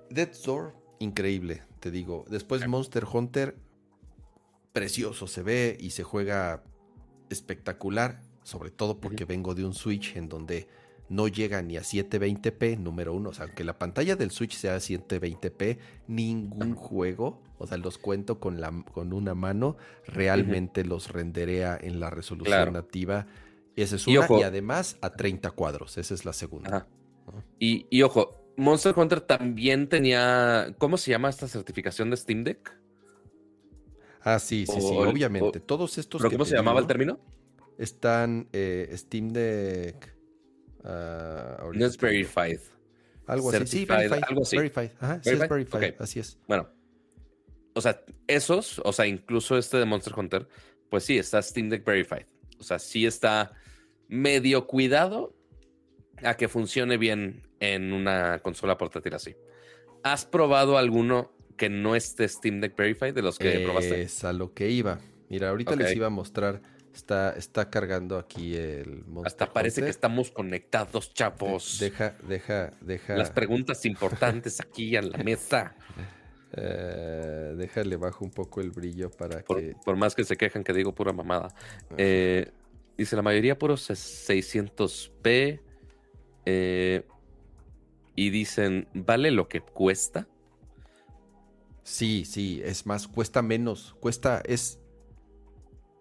Death 0.10 0.36
Door, 0.46 0.76
increíble, 1.00 1.62
te 1.82 1.92
digo. 1.92 2.24
Después 2.30 2.66
Monster 2.66 3.06
Hunter, 3.12 3.58
precioso, 4.72 5.28
se 5.28 5.44
ve 5.44 5.78
y 5.78 5.90
se 5.90 6.04
juega 6.04 6.64
espectacular 7.30 8.22
sobre 8.44 8.72
todo 8.72 9.00
porque 9.00 9.26
vengo 9.26 9.56
de 9.56 9.66
un 9.66 9.74
Switch 9.74 10.16
en 10.16 10.30
donde 10.30 10.68
no 11.10 11.28
llega 11.28 11.62
ni 11.62 11.78
a 11.78 11.82
720p, 11.82 12.78
número 12.78 13.14
uno. 13.14 13.30
O 13.30 13.34
sea, 13.34 13.46
aunque 13.46 13.64
la 13.64 13.78
pantalla 13.78 14.16
del 14.16 14.32
Switch 14.32 14.56
sea 14.56 14.78
720p, 14.78 15.78
ningún 16.08 16.74
juego, 16.76 17.42
o 17.58 17.68
sea, 17.68 17.78
los 17.78 17.98
cuento 17.98 18.40
con, 18.40 18.62
la, 18.62 18.72
con 18.94 19.14
una 19.14 19.36
mano, 19.36 19.78
realmente 20.08 20.86
los 20.86 21.10
renderea 21.10 21.78
en 21.80 22.00
la 22.00 22.10
resolución 22.10 22.74
nativa. 22.74 23.28
Esa 23.76 23.98
es 23.98 24.08
una, 24.08 24.28
y, 24.40 24.44
además 24.44 24.98
a 25.02 25.12
30 25.12 25.52
cuadros. 25.52 25.98
Esa 25.98 26.14
es 26.14 26.26
la 26.26 26.34
segunda. 26.34 26.88
Y, 27.60 27.88
y, 27.90 28.02
ojo, 28.04 28.41
Monster 28.58 28.94
Hunter 28.96 29.22
también 29.22 29.88
tenía. 29.88 30.76
¿Cómo 30.78 30.98
se 30.98 31.12
llama 31.12 31.30
esta 31.30 31.48
certificación 31.48 32.10
de 32.10 32.18
Steam 32.18 32.44
Deck? 32.44 32.78
Ah, 34.22 34.40
sí, 34.40 34.66
sí, 34.66 34.80
sí, 34.80 34.94
obviamente. 34.98 35.60
Todos 35.60 35.98
estos. 35.98 36.22
¿Pero 36.22 36.32
cómo 36.32 36.46
se 36.46 36.56
llamaba 36.56 36.80
el 36.80 36.88
término? 36.88 37.20
están 37.82 38.48
eh, 38.54 38.94
Steam 38.96 39.30
Deck. 39.30 40.16
Uh, 40.84 41.72
Verified. 42.00 42.60
Algo 43.28 43.50
así. 43.50 43.68
Sí, 43.68 43.86
verified, 43.86 44.24
algo 44.28 44.42
así. 44.44 44.58
Verified. 44.58 44.92
Ajá, 45.00 45.22
Sí, 45.24 45.30
es 45.30 45.50
verified. 45.50 45.96
Así 46.00 46.20
es. 46.20 46.38
Bueno. 46.48 46.70
O 47.74 47.82
sea, 47.82 48.04
esos, 48.28 48.82
o 48.84 48.92
sea, 48.92 49.08
incluso 49.08 49.58
este 49.58 49.78
de 49.78 49.86
Monster 49.86 50.14
Hunter, 50.18 50.48
pues 50.90 51.06
sí, 51.06 51.18
está 51.18 51.42
Steam 51.42 51.70
Deck 51.70 51.86
Verified. 51.86 52.26
O 52.60 52.64
sea, 52.64 52.78
sí 52.80 53.06
está 53.06 53.54
medio 54.08 54.68
cuidado 54.68 55.36
a 56.22 56.36
que 56.36 56.48
funcione 56.50 56.98
bien 56.98 57.48
en 57.62 57.94
una 57.94 58.40
consola 58.40 58.78
portátil 58.78 59.14
así. 59.14 59.38
¿Has 60.04 60.26
probado 60.26 60.78
alguno 60.78 61.32
que 61.56 61.70
no 61.70 61.96
esté 61.96 62.28
Steam 62.28 62.60
Deck 62.60 62.76
Verified 62.76 63.14
de 63.14 63.22
los 63.22 63.40
que 63.40 63.60
probaste? 63.60 64.02
Es 64.02 64.26
a 64.26 64.34
lo 64.34 64.54
que 64.54 64.70
iba. 64.70 65.00
Mira, 65.30 65.50
ahorita 65.50 65.78
les 65.78 65.96
iba 65.96 66.08
a 66.08 66.10
mostrar 66.10 66.62
Está, 66.94 67.32
está 67.38 67.70
cargando 67.70 68.18
aquí 68.18 68.56
el 68.56 69.06
Hasta 69.24 69.52
parece 69.52 69.82
que 69.82 69.90
estamos 69.90 70.30
conectados, 70.32 71.14
chavos. 71.14 71.78
Deja, 71.80 72.16
deja, 72.28 72.74
deja. 72.82 73.16
Las 73.16 73.32
preguntas 73.32 73.86
importantes 73.86 74.60
aquí 74.60 74.96
en 74.96 75.12
la 75.12 75.18
mesa. 75.20 75.76
Eh, 76.54 77.54
déjale 77.56 77.96
bajo 77.96 78.26
un 78.26 78.32
poco 78.32 78.60
el 78.60 78.72
brillo 78.72 79.10
para 79.10 79.42
que. 79.42 79.74
Por 79.86 79.96
más 79.96 80.14
que 80.14 80.26
se 80.26 80.36
quejan 80.36 80.66
que 80.66 80.74
digo 80.74 80.94
pura 80.94 81.14
mamada. 81.14 81.48
Eh, 81.96 82.52
dice 82.98 83.16
la 83.16 83.22
mayoría 83.22 83.58
puros 83.58 83.90
600p. 83.90 85.62
Eh, 86.46 87.04
y 88.22 88.30
dicen, 88.30 88.88
¿vale 88.94 89.32
lo 89.32 89.48
que 89.48 89.62
cuesta? 89.62 90.28
Sí, 91.82 92.24
sí, 92.24 92.62
es 92.64 92.86
más, 92.86 93.08
cuesta 93.08 93.42
menos. 93.42 93.96
Cuesta, 94.00 94.44
es, 94.46 94.80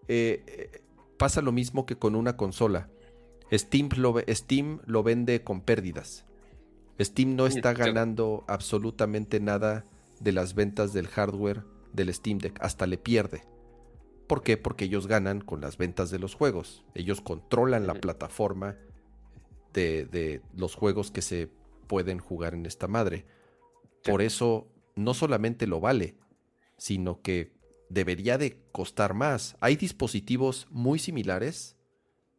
eh, 0.07 0.83
pasa 1.17 1.41
lo 1.41 1.51
mismo 1.51 1.87
que 1.87 1.97
con 1.97 2.15
una 2.15 2.37
consola. 2.37 2.91
Steam 3.51 3.89
lo, 3.97 4.17
Steam 4.29 4.81
lo 4.85 5.03
vende 5.03 5.43
con 5.45 5.63
pérdidas. 5.63 6.27
Steam 7.01 7.37
no 7.37 7.47
está 7.47 7.73
ganando 7.73 8.45
absolutamente 8.49 9.41
nada 9.41 9.87
de 10.21 10.33
las 10.33 10.55
ventas 10.55 10.93
del 10.93 11.09
hardware 11.09 11.65
del 11.95 12.13
Steam 12.13 12.37
Deck, 12.37 12.59
hasta 12.61 12.87
le 12.87 12.99
pierde. 12.99 13.45
¿Por 14.27 14.43
qué? 14.43 14.59
Porque 14.59 14.85
ellos 14.85 15.07
ganan 15.07 15.41
con 15.41 15.63
las 15.63 15.79
ventas 15.79 16.11
de 16.11 16.19
los 16.19 16.35
juegos. 16.35 16.85
Ellos 16.95 17.23
controlan 17.23 17.87
la 17.87 17.95
plataforma 17.95 18.77
de, 19.73 20.05
de, 20.05 20.43
los 20.55 20.75
juegos 20.75 21.11
que 21.11 21.23
se 21.23 21.49
pueden 21.91 22.21
jugar 22.21 22.55
en 22.55 22.67
esta 22.67 22.87
madre. 22.87 23.27
Por 24.05 24.23
eso 24.23 24.73
no 24.95 25.13
solamente 25.13 25.67
lo 25.67 25.81
vale, 25.81 26.15
sino 26.77 27.21
que 27.21 27.53
debería 27.89 28.39
de 28.39 28.63
costar 28.71 29.13
más. 29.13 29.57
Hay 29.59 29.75
dispositivos 29.75 30.69
muy 30.71 31.01
similares 31.01 31.77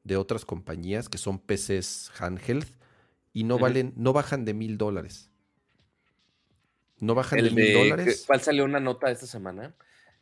de 0.05 0.15
otras 0.15 0.45
compañías 0.45 1.09
que 1.09 1.17
son 1.17 1.37
PCs 1.37 2.13
handheld 2.17 2.65
y 3.33 3.43
no 3.43 3.59
valen, 3.59 3.91
no 3.97 4.13
bajan 4.13 4.45
de 4.45 4.53
mil 4.53 4.77
dólares. 4.77 5.29
No 6.99 7.13
bajan 7.13 7.43
de 7.43 7.51
mil 7.51 7.73
dólares. 7.73 8.23
¿Cuál 8.25 8.39
salió 8.39 8.63
una 8.63 8.79
nota 8.79 9.11
esta 9.11 9.27
semana? 9.27 9.75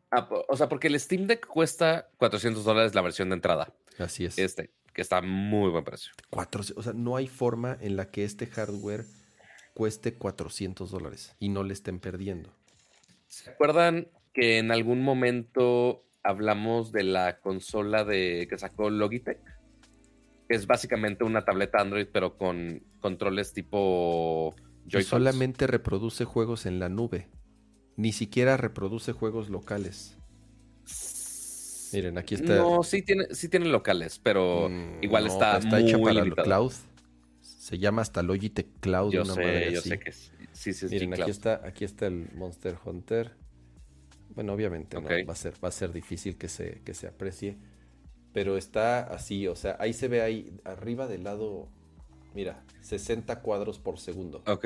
Ah, 0.09 0.27
o 0.47 0.57
sea, 0.57 0.67
porque 0.69 0.87
el 0.87 0.99
Steam 0.99 1.27
Deck 1.27 1.45
cuesta 1.45 2.09
400 2.17 2.63
dólares 2.63 2.95
la 2.95 3.03
versión 3.03 3.29
de 3.29 3.35
entrada. 3.35 3.75
Así 3.99 4.25
es. 4.25 4.39
Este, 4.39 4.71
que 4.91 5.03
está 5.03 5.21
muy 5.21 5.69
buen 5.69 5.83
precio. 5.83 6.13
Cuatro, 6.31 6.63
o 6.75 6.81
sea, 6.81 6.93
no 6.93 7.15
hay 7.15 7.27
forma 7.27 7.77
en 7.79 7.95
la 7.95 8.09
que 8.09 8.23
este 8.23 8.47
hardware 8.47 9.05
cueste 9.73 10.15
400 10.15 10.91
dólares 10.91 11.35
y 11.39 11.49
no 11.49 11.63
le 11.63 11.73
estén 11.73 11.99
perdiendo. 11.99 12.51
¿Se 13.27 13.49
acuerdan 13.49 14.07
que 14.33 14.57
en 14.57 14.71
algún 14.71 15.01
momento 15.01 16.05
hablamos 16.23 16.91
de 16.91 17.03
la 17.03 17.39
consola 17.39 18.03
de 18.03 18.47
que 18.49 18.57
sacó 18.57 18.89
Logitech, 18.89 19.39
que 20.47 20.55
es 20.55 20.67
básicamente 20.67 21.23
una 21.23 21.45
tableta 21.45 21.79
Android, 21.79 22.07
pero 22.11 22.37
con 22.37 22.83
controles 22.99 23.53
tipo 23.53 24.55
joy 24.87 25.03
Solamente 25.03 25.67
reproduce 25.67 26.25
juegos 26.25 26.65
en 26.65 26.79
la 26.79 26.89
nube. 26.89 27.27
Ni 27.95 28.11
siquiera 28.11 28.57
reproduce 28.57 29.11
juegos 29.11 29.49
locales. 29.49 30.17
Miren, 31.91 32.17
aquí 32.17 32.35
está. 32.35 32.55
No, 32.55 32.83
sí 32.83 33.01
tiene, 33.01 33.25
sí 33.31 33.49
tiene 33.49 33.67
locales, 33.67 34.19
pero 34.19 34.69
mm, 34.69 35.03
igual 35.03 35.27
está, 35.27 35.57
está 35.57 35.79
hecha 35.79 35.97
para 35.97 36.21
el 36.21 36.33
cloud. 36.33 36.71
Se 37.59 37.77
llama 37.77 38.01
hasta 38.03 38.23
Logitech 38.23 38.79
Cloud. 38.79 39.11
Yo 39.11 39.25
sé, 39.25 39.73
yo 39.73 39.81
sé 39.81 39.99
que 39.99 40.13
sí, 40.13 40.71
sí, 40.71 40.85
Miren, 40.89 41.13
aquí 41.13 41.29
está, 41.29 41.59
aquí 41.67 41.83
está 41.83 42.07
el 42.07 42.29
Monster 42.33 42.77
Hunter. 42.85 43.35
Bueno, 44.29 44.53
obviamente 44.53 44.97
va, 44.97 45.33
a 45.33 45.35
ser, 45.35 45.53
va 45.61 45.67
a 45.67 45.71
ser 45.71 45.91
difícil 45.91 46.37
que 46.37 46.47
se, 46.47 46.79
que 46.85 46.93
se 46.93 47.07
aprecie. 47.07 47.57
Pero 48.31 48.55
está 48.55 49.01
así, 49.01 49.45
o 49.47 49.57
sea, 49.57 49.75
ahí 49.77 49.91
se 49.91 50.07
ve 50.07 50.21
ahí 50.21 50.57
arriba 50.63 51.05
del 51.07 51.25
lado, 51.25 51.67
mira, 52.33 52.63
60 52.79 53.41
cuadros 53.41 53.77
por 53.77 53.99
segundo. 53.99 54.41
Ok, 54.47 54.65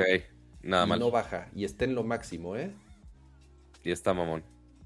nada 0.61 0.85
más. 0.85 0.99
No 0.99 1.09
baja 1.09 1.49
y 1.55 1.65
está 1.65 1.85
en 1.85 1.95
lo 1.95 2.03
máximo, 2.03 2.55
¿eh? 2.55 2.75
Y 3.83 3.89
está 3.89 4.13
mamón. 4.13 4.43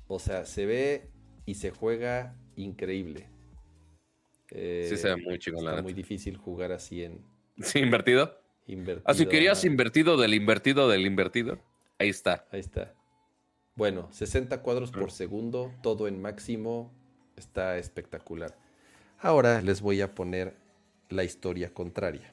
O 0.07 0.19
sea, 0.19 0.45
se 0.45 0.65
ve 0.65 1.09
y 1.45 1.55
se 1.55 1.71
juega 1.71 2.37
increíble. 2.55 3.27
Eh, 4.51 4.87
Sí 4.89 4.95
se 4.95 5.09
ve 5.09 5.17
muy 5.17 5.33
la 5.33 5.37
Está 5.37 5.71
neta. 5.71 5.81
muy 5.81 5.93
difícil 5.93 6.37
jugar 6.37 6.71
así 6.71 7.03
en 7.03 7.35
Sí, 7.61 7.79
invertido. 7.79 8.39
invertido. 8.67 9.03
Ah, 9.05 9.13
si 9.13 9.25
querías 9.25 9.63
invertido 9.65 10.17
del 10.17 10.33
invertido 10.33 10.89
del 10.89 11.05
invertido. 11.05 11.59
Ahí 11.99 12.09
está. 12.09 12.45
Ahí 12.51 12.59
está. 12.59 12.93
Bueno, 13.75 14.07
60 14.11 14.61
cuadros 14.61 14.91
por 14.91 15.11
segundo, 15.11 15.73
todo 15.81 16.07
en 16.07 16.21
máximo. 16.21 16.91
Está 17.35 17.77
espectacular. 17.77 18.57
Ahora 19.19 19.61
les 19.61 19.81
voy 19.81 20.01
a 20.01 20.13
poner 20.13 20.55
la 21.09 21.23
historia 21.23 21.73
contraria. 21.73 22.31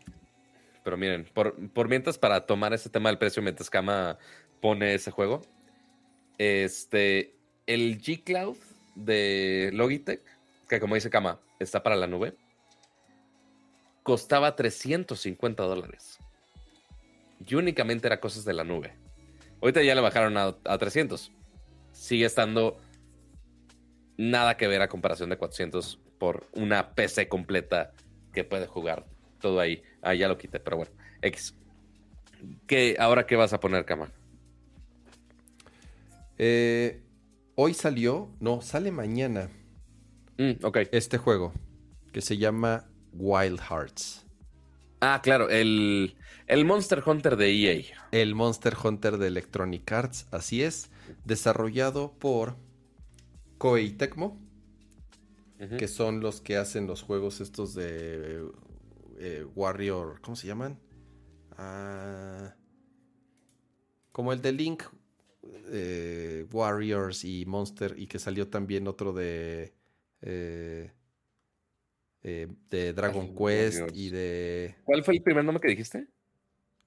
Pero 0.82 0.96
miren, 0.96 1.26
por, 1.32 1.54
por 1.70 1.88
mientras, 1.88 2.18
para 2.18 2.46
tomar 2.46 2.72
ese 2.74 2.90
tema 2.90 3.08
del 3.08 3.18
precio, 3.18 3.42
mientras 3.42 3.70
Kama 3.70 4.18
pone 4.60 4.94
ese 4.94 5.10
juego, 5.10 5.42
este, 6.38 7.36
el 7.66 8.00
G 8.00 8.22
Cloud 8.22 8.56
de 8.94 9.70
Logitech, 9.72 10.22
que 10.68 10.80
como 10.80 10.94
dice 10.94 11.10
Kama, 11.10 11.40
está 11.58 11.82
para 11.82 11.96
la 11.96 12.06
nube, 12.06 12.34
costaba 14.04 14.54
350 14.54 15.64
dólares. 15.64 16.18
Y 17.44 17.56
únicamente 17.56 18.06
era 18.06 18.20
cosas 18.20 18.44
de 18.44 18.52
la 18.54 18.62
nube. 18.62 18.92
Ahorita 19.60 19.82
ya 19.82 19.96
le 19.96 20.00
bajaron 20.00 20.36
a, 20.36 20.56
a 20.64 20.78
300. 20.78 21.32
Sigue 21.92 22.24
estando 22.26 22.78
nada 24.16 24.56
que 24.56 24.68
ver 24.68 24.80
a 24.82 24.88
comparación 24.88 25.30
de 25.30 25.36
400 25.36 25.98
por 26.18 26.46
una 26.52 26.94
PC 26.94 27.28
completa 27.28 27.92
que 28.32 28.44
puede 28.44 28.66
jugar 28.66 29.06
todo 29.40 29.58
ahí. 29.58 29.82
Ah, 30.02 30.14
ya 30.14 30.28
lo 30.28 30.38
quité, 30.38 30.60
pero 30.60 30.76
bueno. 30.76 30.92
X. 31.22 31.54
¿Qué, 32.66 32.96
¿Ahora 32.98 33.26
qué 33.26 33.36
vas 33.36 33.52
a 33.52 33.60
poner, 33.60 33.84
Kama? 33.84 34.10
Eh, 36.38 37.02
hoy 37.54 37.74
salió, 37.74 38.30
no, 38.40 38.60
sale 38.60 38.90
mañana 38.90 39.50
Mm, 40.36 40.64
ok. 40.64 40.78
este 40.90 41.16
juego 41.16 41.52
que 42.12 42.20
se 42.20 42.36
llama 42.36 42.86
Wild 43.14 43.60
Hearts. 43.60 44.24
Ah, 45.00 45.20
claro, 45.22 45.50
el, 45.50 46.16
el 46.46 46.64
Monster 46.64 47.02
Hunter 47.04 47.36
de 47.36 47.50
EA. 47.50 47.84
El 48.10 48.34
Monster 48.34 48.74
Hunter 48.82 49.18
de 49.18 49.26
Electronic 49.26 49.90
Arts, 49.92 50.26
así 50.30 50.62
es, 50.62 50.90
desarrollado 51.24 52.12
por 52.18 52.56
Koei 53.58 53.90
Tecmo, 53.92 54.40
que 55.78 55.88
son 55.88 56.20
los 56.20 56.40
que 56.40 56.56
hacen 56.56 56.86
los 56.86 57.02
juegos 57.02 57.40
estos 57.40 57.74
de 57.74 58.46
eh, 59.18 59.46
Warrior, 59.54 60.20
¿cómo 60.20 60.36
se 60.36 60.46
llaman? 60.46 60.78
Ah, 61.56 62.54
como 64.12 64.32
el 64.32 64.42
de 64.42 64.52
Link 64.52 64.82
eh, 65.70 66.46
Warriors 66.52 67.24
y 67.24 67.44
Monster 67.46 67.94
y 67.98 68.06
que 68.06 68.18
salió 68.18 68.48
también 68.48 68.86
otro 68.86 69.12
de 69.12 69.74
eh, 70.20 70.92
eh, 72.24 72.48
de 72.70 72.92
Dragon 72.94 73.36
Quest 73.36 73.94
y 73.94 74.08
de 74.08 74.74
¿Cuál 74.84 75.04
fue 75.04 75.14
el 75.14 75.22
primer 75.22 75.44
nombre 75.44 75.60
que 75.60 75.68
dijiste? 75.68 76.08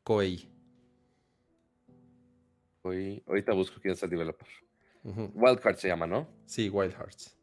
Koei. 0.04 0.50
Hoy, 2.82 3.24
ahorita 3.28 3.54
busco 3.54 3.80
quién 3.80 3.94
es 3.94 4.02
el 4.02 4.10
developer. 4.10 4.48
Ujú. 5.04 5.32
Wildcard 5.36 5.76
se 5.78 5.90
llama, 5.90 6.08
¿no? 6.08 6.28
Sí, 6.46 6.70
Wild 6.70 6.94
Hearts. 6.94 7.38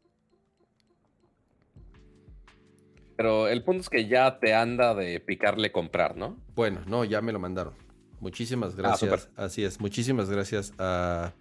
Pero 3.17 3.47
el 3.47 3.63
punto 3.63 3.83
es 3.83 3.89
que 3.89 4.09
ya 4.09 4.41
te 4.41 4.55
anda 4.55 4.95
de 4.95 5.21
picarle 5.21 5.71
comprar, 5.71 6.17
¿no? 6.17 6.43
Bueno, 6.55 6.83
no, 6.87 7.05
ya 7.05 7.21
me 7.21 7.33
lo 7.33 7.39
mandaron. 7.39 7.75
Muchísimas 8.19 8.75
gracias. 8.75 9.13
Ah, 9.13 9.19
súper. 9.19 9.35
Así 9.37 9.65
es, 9.65 9.81
muchísimas 9.81 10.31
gracias 10.31 10.73
a, 10.79 11.33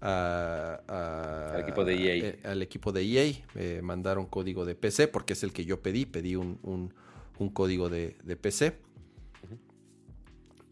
a- 0.00 0.80
a- 0.86 1.54
Al 1.54 1.60
equipo 1.62 1.84
de 1.84 1.94
EA. 1.94 2.28
eh, 2.28 2.40
al 2.44 2.62
equipo 2.62 2.92
de 2.92 3.02
EA. 3.02 3.32
Me 3.54 3.82
mandaron 3.82 4.26
código 4.26 4.64
de 4.64 4.74
PC 4.74 5.08
porque 5.08 5.32
es 5.32 5.42
el 5.42 5.52
que 5.52 5.64
yo 5.64 5.82
pedí. 5.82 6.06
Pedí 6.06 6.36
un, 6.36 6.58
un- 6.62 6.94
un 7.38 7.48
código 7.50 7.88
de, 7.88 8.16
de 8.24 8.36
PC. 8.36 8.78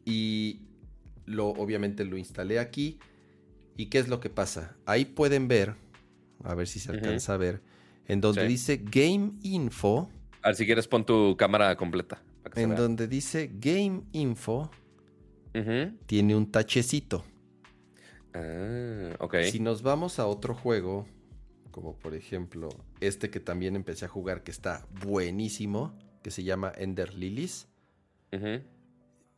Y 0.04 0.60
lo, 1.24 1.48
obviamente 1.48 2.04
lo 2.04 2.16
instalé 2.16 2.58
aquí. 2.58 2.98
¿Y 3.76 3.86
qué 3.86 3.98
es 3.98 4.08
lo 4.08 4.20
que 4.20 4.30
pasa? 4.30 4.76
Ahí 4.86 5.04
pueden 5.04 5.48
ver, 5.48 5.74
a 6.44 6.54
ver 6.54 6.66
si 6.66 6.78
se 6.80 6.90
alcanza 6.92 7.34
a 7.34 7.36
ver, 7.36 7.60
en 8.06 8.20
donde 8.20 8.42
Sí. 8.42 8.48
dice 8.48 8.80
Game 8.84 9.32
Info. 9.42 10.08
A 10.42 10.48
ver, 10.48 10.56
si 10.56 10.64
quieres 10.64 10.86
pon 10.88 11.04
tu 11.04 11.36
cámara 11.36 11.76
completa. 11.76 12.22
En 12.54 12.74
donde 12.76 13.06
dice 13.08 13.50
Game 13.54 14.02
Info, 14.12 14.70
tiene 16.06 16.34
un 16.36 16.50
tachecito. 16.50 17.24
Ah, 18.38 19.16
ok. 19.20 19.36
Si 19.50 19.60
nos 19.60 19.82
vamos 19.82 20.18
a 20.18 20.26
otro 20.26 20.54
juego, 20.54 21.06
como 21.70 21.96
por 21.98 22.14
ejemplo 22.14 22.68
este 23.00 23.30
que 23.30 23.40
también 23.40 23.76
empecé 23.76 24.04
a 24.04 24.08
jugar, 24.08 24.42
que 24.42 24.50
está 24.50 24.86
buenísimo, 25.06 25.94
que 26.22 26.30
se 26.30 26.42
llama 26.42 26.72
Ender 26.76 27.14
Lilies, 27.14 27.68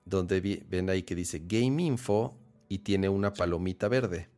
donde 0.05 0.41
vi- 0.41 0.65
ven 0.69 0.91
ahí 0.91 1.03
que 1.05 1.15
dice 1.15 1.43
Game 1.47 1.83
Info 1.83 2.37
y 2.69 2.79
tiene 2.79 3.09
una 3.09 3.33
palomita 3.33 3.89
verde. 3.89 4.29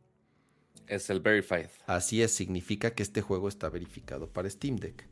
Es 0.87 1.09
el 1.09 1.21
Verified. 1.21 1.69
Así 1.87 2.21
es, 2.21 2.31
significa 2.31 2.93
que 2.93 3.01
este 3.01 3.21
juego 3.21 3.47
está 3.47 3.69
verificado 3.69 4.27
para 4.29 4.49
Steam 4.49 4.75
Deck. 4.75 5.07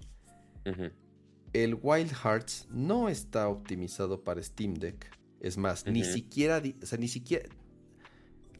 El 1.53 1.79
Wild 1.81 2.11
Hearts 2.11 2.67
no 2.69 3.09
está 3.09 3.47
optimizado 3.47 4.23
para 4.23 4.43
Steam 4.43 4.75
Deck. 4.75 5.09
Es 5.39 5.57
más, 5.57 5.85
ni 5.87 6.03
siquiera, 6.03 6.61
o 6.81 6.85
sea, 6.85 6.97
ni 6.99 7.07
siquiera... 7.07 7.49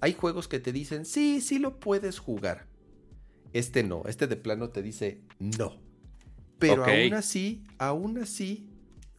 Hay 0.01 0.13
juegos 0.13 0.47
que 0.47 0.59
te 0.59 0.71
dicen, 0.71 1.05
sí, 1.05 1.41
sí 1.41 1.59
lo 1.59 1.79
puedes 1.79 2.19
jugar. 2.19 2.67
Este 3.53 3.83
no, 3.83 4.03
este 4.07 4.27
de 4.27 4.35
plano 4.35 4.69
te 4.69 4.81
dice, 4.81 5.21
no. 5.39 5.81
Pero 6.59 6.85
aún 6.85 7.13
así, 7.13 7.63
aún 7.77 8.17
así, 8.19 8.69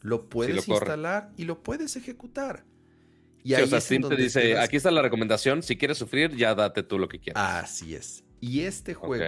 lo 0.01 0.29
puedes 0.29 0.57
lo 0.57 0.63
corre. 0.63 0.77
instalar 0.87 1.33
y 1.37 1.45
lo 1.45 1.63
puedes 1.63 1.97
ejecutar. 1.97 2.65
Y 3.43 3.51
Sí, 3.51 3.55
ahí 3.55 3.63
o 3.63 3.67
sea, 3.67 3.79
es 3.79 3.91
en 3.91 4.03
Steam 4.03 4.17
te 4.17 4.23
dice, 4.23 4.59
aquí 4.59 4.77
está 4.77 4.91
la 4.91 5.03
recomendación, 5.03 5.63
si 5.63 5.77
quieres 5.77 5.99
sufrir, 5.99 6.37
ya 6.37 6.55
date 6.55 6.83
tú 6.83 6.99
lo 6.99 7.09
que 7.09 7.19
quieras. 7.19 7.65
Así 7.65 7.95
es. 7.95 8.25
Y 8.41 8.61
este 8.61 8.95
juego, 8.95 9.25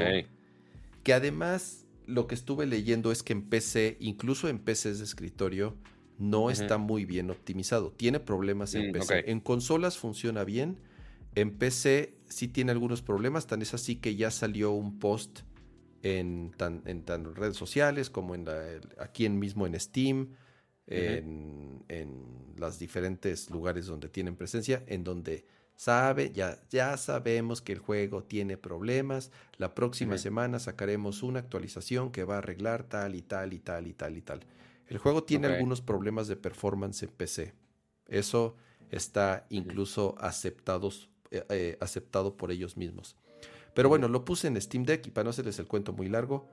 que 1.03 1.13
además 1.15 1.87
lo 2.07 2.27
que 2.27 2.35
estuve 2.35 2.67
leyendo 2.67 3.11
es 3.13 3.23
que 3.23 3.33
en 3.33 3.49
PC, 3.49 3.97
incluso 4.01 4.49
en 4.49 4.59
PCs 4.59 4.99
de 4.99 5.05
escritorio, 5.05 5.77
no 6.19 6.51
está 6.51 6.79
muy 6.79 7.05
bien 7.05 7.31
optimizado. 7.31 7.93
Tiene 7.93 8.21
problemas 8.21 8.75
en 8.75 8.91
Mm, 8.91 8.93
PC. 8.93 9.31
En 9.31 9.41
consolas 9.41 9.99
funciona 9.99 10.45
bien. 10.45 10.79
En 11.35 11.57
PC 11.59 12.15
sí 12.29 12.49
tiene 12.49 12.73
algunos 12.73 13.03
problemas. 13.03 13.47
Tan 13.47 13.63
es 13.63 13.75
así 13.75 13.97
que 13.97 14.17
ya 14.17 14.31
salió 14.31 14.73
un 14.73 14.99
post 14.99 15.41
en 16.03 16.53
tan, 16.57 16.83
en 16.87 17.05
tan 17.05 17.35
redes 17.35 17.57
sociales 17.57 18.11
como 18.11 18.35
en 18.35 18.45
la, 18.45 18.63
aquí 18.99 19.25
en 19.25 19.39
mismo 19.39 19.67
en 19.67 19.79
Steam, 19.79 20.35
en, 20.87 21.85
en 21.89 22.55
los 22.57 22.79
diferentes 22.79 23.51
lugares 23.51 23.87
donde 23.87 24.09
tienen 24.09 24.37
presencia, 24.37 24.83
en 24.87 25.05
donde 25.05 25.47
sabe, 25.77 26.33
ya, 26.33 26.59
ya 26.71 26.97
sabemos 26.97 27.61
que 27.61 27.73
el 27.73 27.79
juego 27.79 28.25
tiene 28.25 28.57
problemas. 28.57 29.31
La 29.57 29.75
próxima 29.75 30.19
semana 30.19 30.59
sacaremos 30.59 31.23
una 31.23 31.41
actualización 31.41 32.13
que 32.13 32.25
va 32.25 32.37
a 32.37 32.39
arreglar 32.39 32.85
tal 32.85 33.15
y 33.15 33.23
tal 33.23 33.53
y 33.53 33.59
tal 33.59 33.87
y 33.87 33.93
tal 33.95 34.17
y 34.17 34.23
tal. 34.23 34.41
El 34.87 34.99
juego 34.99 35.25
tiene 35.25 35.49
algunos 35.49 35.81
problemas 35.81 36.29
de 36.29 36.37
performance 36.37 37.03
en 37.03 37.11
PC. 37.11 37.55
Eso 38.07 38.57
está 38.91 39.47
incluso 39.49 40.15
aceptados, 40.19 41.09
eh, 41.33 41.45
eh, 41.49 41.79
aceptado 41.81 42.37
por 42.37 42.51
ellos 42.51 42.77
mismos. 42.77 43.17
Pero 43.75 43.89
bueno, 43.89 44.07
lo 44.09 44.25
puse 44.25 44.49
en 44.49 44.61
Steam 44.61 44.85
Deck 44.85 45.07
y 45.07 45.11
para 45.11 45.25
no 45.25 45.31
hacerles 45.31 45.59
el 45.59 45.67
cuento 45.67 45.93
muy 45.93 46.09
largo, 46.09 46.47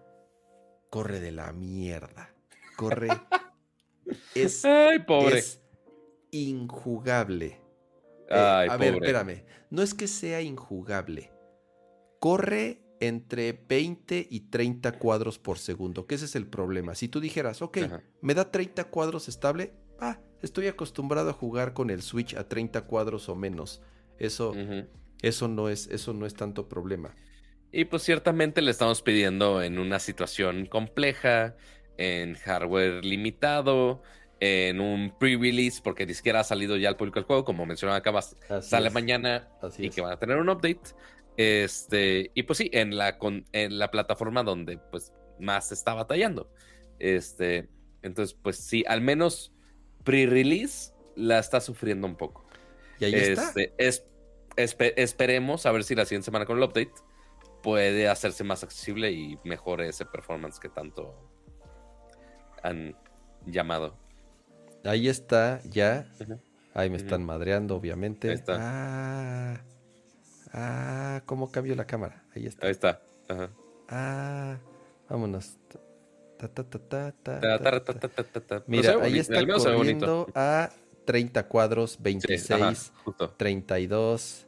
corre 0.90 1.20
de 1.20 1.32
la 1.32 1.52
mierda. 1.52 2.34
Corre. 2.78 3.10
es, 4.36 4.64
Ay, 4.64 5.00
pobre. 5.00 5.40
es 5.40 5.62
injugable. 6.32 7.60
Eh, 8.30 8.36
Ay, 8.36 8.70
a 8.70 8.78
ver, 8.78 8.96
espérame. 8.96 9.44
No 9.70 9.82
es 9.82 9.94
que 9.94 10.08
sea 10.08 10.42
injugable. 10.42 11.32
Corre 12.20 12.82
entre 13.02 13.54
20 13.54 14.28
y 14.30 14.40
30 14.50 14.94
cuadros 15.00 15.40
por 15.40 15.58
segundo, 15.58 16.06
que 16.06 16.16
ese 16.16 16.26
es 16.26 16.36
el 16.36 16.48
problema. 16.48 16.96
Si 16.96 17.08
tú 17.08 17.20
dijeras, 17.20 17.62
ok, 17.62 17.78
Ajá. 17.80 18.04
me 18.22 18.34
da 18.34 18.52
30 18.52 18.86
cuadros 18.86 19.28
estable, 19.28 19.74
ah, 20.00 20.20
estoy 20.42 20.68
acostumbrado 20.68 21.30
a 21.30 21.34
jugar 21.34 21.74
con 21.74 21.90
el 21.90 22.02
Switch 22.02 22.36
a 22.36 22.48
30 22.48 22.82
cuadros 22.84 23.30
o 23.30 23.36
menos. 23.36 23.82
Eso, 24.20 24.54
eso, 25.22 25.48
no, 25.48 25.70
es, 25.70 25.88
eso 25.88 26.14
no 26.14 26.26
es 26.26 26.34
tanto 26.36 26.68
problema. 26.70 27.16
Y 27.72 27.86
pues 27.86 28.04
ciertamente 28.04 28.62
le 28.62 28.72
estamos 28.72 29.02
pidiendo 29.02 29.62
en 29.62 29.80
una 29.80 30.00
situación 30.00 30.66
compleja, 30.66 31.56
en 31.98 32.36
hardware 32.36 33.06
limitado, 33.06 34.02
en 34.40 34.80
un 34.80 35.16
pre-release, 35.20 35.82
porque 35.84 36.06
ni 36.06 36.14
siquiera 36.14 36.40
ha 36.42 36.44
salido 36.44 36.78
ya 36.78 36.90
al 36.90 36.98
público 36.98 37.20
el 37.20 37.26
juego, 37.26 37.46
como 37.46 37.66
mencionaba 37.66 37.98
acá, 37.98 38.12
sale 38.62 38.88
es, 38.88 38.94
mañana 38.94 39.50
así 39.62 39.84
y 39.84 39.88
es. 39.88 39.96
que 39.96 40.02
van 40.02 40.14
a 40.14 40.20
tener 40.20 40.38
un 40.38 40.50
update. 40.50 40.82
Este, 41.38 42.32
y 42.34 42.44
pues 42.44 42.58
sí, 42.58 42.70
en 42.74 42.98
la, 42.98 43.18
con- 43.18 43.46
en 43.54 43.80
la 43.80 43.92
plataforma 43.92 44.44
donde 44.44 44.78
pues 44.78 45.14
más 45.40 45.68
se 45.70 45.74
está 45.76 45.94
batallando. 45.94 46.52
Este, 47.00 47.70
entonces, 48.02 48.34
pues 48.42 48.58
sí, 48.58 48.84
al 48.88 49.02
menos 49.02 49.54
pre-release 50.04 50.94
la 51.16 51.40
está 51.40 51.62
sufriendo 51.62 52.08
un 52.08 52.16
poco. 52.18 52.49
Y 53.00 53.06
ahí 53.06 53.16
está. 53.16 53.48
Este, 53.48 53.74
es, 53.78 54.06
espe- 54.56 54.94
esperemos 54.98 55.66
a 55.66 55.72
ver 55.72 55.84
si 55.84 55.96
la 55.96 56.06
siguiente 56.06 56.26
semana 56.26 56.46
con 56.46 56.58
el 56.58 56.64
update 56.64 56.92
puede 57.64 58.08
hacerse 58.08 58.44
más 58.44 58.64
accesible 58.64 59.12
y 59.12 59.38
mejore 59.44 59.90
ese 59.90 60.06
performance 60.06 60.60
que 60.60 60.70
tanto 60.70 61.16
han 62.64 62.96
llamado. 63.46 63.98
Ahí 64.84 65.10
está, 65.10 65.62
ya. 65.66 66.08
Ahí 66.74 66.90
me 66.90 66.98
están 66.98 67.26
madreando, 67.26 67.76
obviamente. 67.76 68.30
Ahí 68.30 68.36
está. 68.36 68.58
Ah, 68.60 69.62
ah, 70.54 71.22
¿cómo 71.26 71.52
cambio 71.52 71.76
la 71.76 71.86
cámara? 71.86 72.24
Ahí 72.36 72.46
está. 72.46 72.68
Ahí 72.68 72.72
está. 72.72 73.02
Ajá. 73.28 73.50
Ah, 73.90 74.58
vámonos. 75.10 75.58
Ta, 76.38 76.48
ta, 76.48 76.64
ta, 76.64 78.64
Mira, 78.68 78.96
ahí 79.02 79.20
está 79.20 79.46
corriendo 79.46 80.28
a 80.36 80.70
30 81.10 81.48
cuadros, 81.48 81.94
Sí, 81.94 81.98
26, 82.04 82.52
ajá, 82.52 82.74
justo. 83.04 83.30
32, 83.36 84.48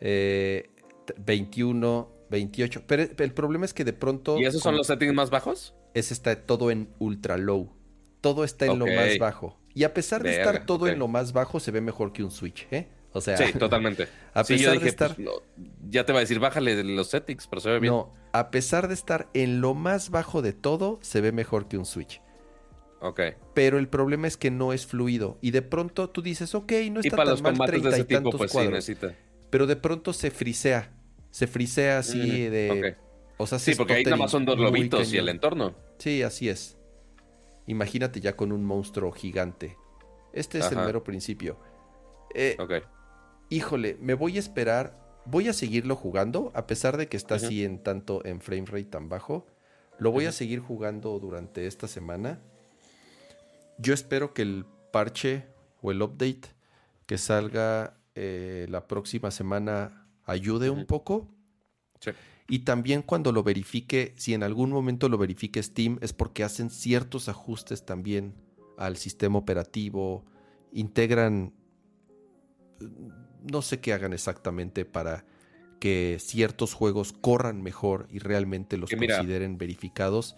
eh, 0.00 0.70
t- 1.04 1.14
21, 1.18 2.08
28. 2.30 2.82
Pero 2.86 3.02
el 3.18 3.34
problema 3.34 3.66
es 3.66 3.74
que 3.74 3.84
de 3.84 3.92
pronto... 3.92 4.38
¿Y 4.38 4.46
esos 4.46 4.62
son 4.62 4.74
los 4.74 4.86
settings 4.86 5.12
más 5.12 5.28
bajos? 5.28 5.74
Ese 5.92 6.14
está 6.14 6.34
todo 6.46 6.70
en 6.70 6.88
ultra 6.98 7.36
low. 7.36 7.76
Todo 8.22 8.44
está 8.44 8.64
en 8.64 8.78
lo 8.78 8.86
más 8.86 9.18
bajo. 9.18 9.58
Y 9.74 9.84
a 9.84 9.92
pesar 9.92 10.22
de 10.22 10.30
Verga, 10.30 10.44
estar 10.52 10.66
todo 10.66 10.88
en 10.88 10.98
lo 10.98 11.08
más 11.08 11.34
bajo, 11.34 11.60
se 11.60 11.70
ve 11.72 11.82
mejor 11.82 12.14
que 12.14 12.24
un 12.24 12.30
Switch, 12.30 12.66
¿eh? 12.70 12.88
O 13.12 13.20
sea, 13.20 13.36
Sí, 13.36 13.52
totalmente. 13.52 14.08
a 14.32 14.44
Sí, 14.44 14.54
pesar 14.56 14.80
de 14.80 14.88
estar... 14.88 15.14
pues, 15.14 15.26
no, 15.26 15.32
ya 15.90 16.06
te 16.06 16.12
va 16.14 16.20
a 16.20 16.22
decir, 16.22 16.38
bájale 16.38 16.82
los 16.84 17.08
settings, 17.10 17.46
pero 17.48 17.60
se 17.60 17.68
ve 17.68 17.80
bien. 17.80 17.92
No, 17.92 18.14
a 18.32 18.50
pesar 18.50 18.88
de 18.88 18.94
estar 18.94 19.28
en 19.34 19.60
lo 19.60 19.74
más 19.74 20.08
bajo 20.08 20.40
de 20.40 20.54
todo, 20.54 21.00
se 21.02 21.20
ve 21.20 21.32
mejor 21.32 21.68
que 21.68 21.76
un 21.76 21.84
Switch. 21.84 22.21
Ok. 23.02 23.20
Pero 23.52 23.78
el 23.78 23.88
problema 23.88 24.28
es 24.28 24.36
que 24.36 24.50
no 24.50 24.72
es 24.72 24.86
fluido. 24.86 25.36
Y 25.40 25.50
de 25.50 25.62
pronto 25.62 26.08
tú 26.08 26.22
dices, 26.22 26.54
ok, 26.54 26.72
no 26.92 27.00
Y 27.02 27.08
está 27.08 27.16
para 27.16 27.24
tan 27.24 27.32
los 27.32 27.42
mal 27.42 27.52
combates 27.52 27.74
de 27.74 27.80
treinta 27.80 27.96
ese 27.96 28.00
y 28.00 28.04
tipo, 28.04 28.20
tantos 28.22 28.38
pues 28.38 28.52
cuadros. 28.52 28.90
Pero 29.50 29.66
de 29.66 29.76
pronto 29.76 30.12
se 30.12 30.30
frisea. 30.30 30.92
Se 31.30 31.46
frisea 31.46 31.98
así 31.98 32.18
Mm, 32.18 32.50
de... 32.52 32.96
O 33.38 33.46
sea, 33.46 33.58
Sí, 33.58 33.74
porque 33.74 33.94
ahí 33.94 34.04
nada 34.04 34.16
más 34.16 34.30
son 34.30 34.44
dos 34.44 34.58
lobitos 34.58 35.12
y 35.12 35.18
el 35.18 35.28
entorno. 35.28 35.74
Sí, 35.98 36.22
así 36.22 36.48
es. 36.48 36.78
Imagínate 37.66 38.20
ya 38.20 38.36
con 38.36 38.52
un 38.52 38.64
monstruo 38.64 39.10
gigante. 39.10 39.76
Este 40.32 40.60
es 40.60 40.70
el 40.70 40.78
mero 40.78 41.02
principio. 41.02 41.58
Eh, 42.34 42.56
Ok. 42.58 42.72
Híjole, 43.50 43.98
me 44.00 44.14
voy 44.14 44.36
a 44.36 44.40
esperar. 44.40 44.98
Voy 45.24 45.48
a 45.48 45.52
seguirlo 45.52 45.94
jugando, 45.96 46.50
a 46.54 46.66
pesar 46.66 46.96
de 46.96 47.06
que 47.08 47.16
está 47.16 47.34
así 47.34 47.64
en 47.64 47.82
tanto 47.82 48.24
en 48.24 48.40
frame 48.40 48.64
rate 48.66 48.84
tan 48.84 49.08
bajo. 49.08 49.46
Lo 49.98 50.10
voy 50.10 50.26
a 50.26 50.32
seguir 50.32 50.60
jugando 50.60 51.18
durante 51.18 51.66
esta 51.66 51.86
semana. 51.86 52.40
Yo 53.82 53.92
espero 53.94 54.32
que 54.32 54.42
el 54.42 54.64
parche 54.92 55.46
o 55.80 55.90
el 55.90 56.00
update 56.02 56.42
que 57.06 57.18
salga 57.18 57.98
eh, 58.14 58.66
la 58.68 58.86
próxima 58.86 59.30
semana 59.30 60.06
ayude 60.24 60.70
un 60.70 60.86
poco. 60.86 61.28
Sí. 62.00 62.10
Y 62.48 62.60
también 62.60 63.02
cuando 63.02 63.32
lo 63.32 63.42
verifique, 63.42 64.14
si 64.16 64.34
en 64.34 64.42
algún 64.42 64.70
momento 64.70 65.08
lo 65.08 65.18
verifique 65.18 65.62
Steam, 65.62 65.98
es 66.00 66.12
porque 66.12 66.44
hacen 66.44 66.70
ciertos 66.70 67.28
ajustes 67.28 67.84
también 67.84 68.34
al 68.76 68.96
sistema 68.96 69.38
operativo, 69.38 70.24
integran, 70.72 71.52
no 73.50 73.62
sé 73.62 73.80
qué 73.80 73.92
hagan 73.92 74.12
exactamente 74.12 74.84
para 74.84 75.24
que 75.80 76.18
ciertos 76.20 76.74
juegos 76.74 77.12
corran 77.12 77.62
mejor 77.62 78.06
y 78.10 78.18
realmente 78.18 78.76
los 78.76 78.90
Que 78.90 78.96
mira- 78.96 79.16
consideren 79.16 79.58
verificados. 79.58 80.36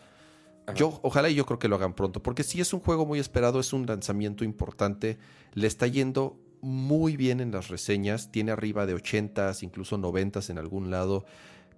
Ajá. 0.67 0.75
Yo, 0.77 0.99
ojalá 1.03 1.29
y 1.29 1.35
yo 1.35 1.45
creo 1.47 1.59
que 1.59 1.69
lo 1.69 1.77
hagan 1.77 1.95
pronto, 1.95 2.23
porque 2.23 2.43
si 2.43 2.61
es 2.61 2.73
un 2.73 2.81
juego 2.81 3.05
muy 3.07 3.19
esperado, 3.19 3.61
es 3.61 3.73
un 3.73 3.87
lanzamiento 3.87 4.45
importante, 4.45 5.19
le 5.53 5.67
está 5.67 5.87
yendo 5.87 6.41
muy 6.63 7.17
bien 7.19 7.41
en 7.41 7.51
las 7.53 7.69
reseñas, 7.69 8.31
tiene 8.33 8.51
arriba 8.53 8.87
de 8.87 8.95
80s, 8.97 9.63
incluso 9.63 9.99
90s 9.99 10.49
en 10.49 10.59
algún 10.59 10.91
lado. 10.91 11.27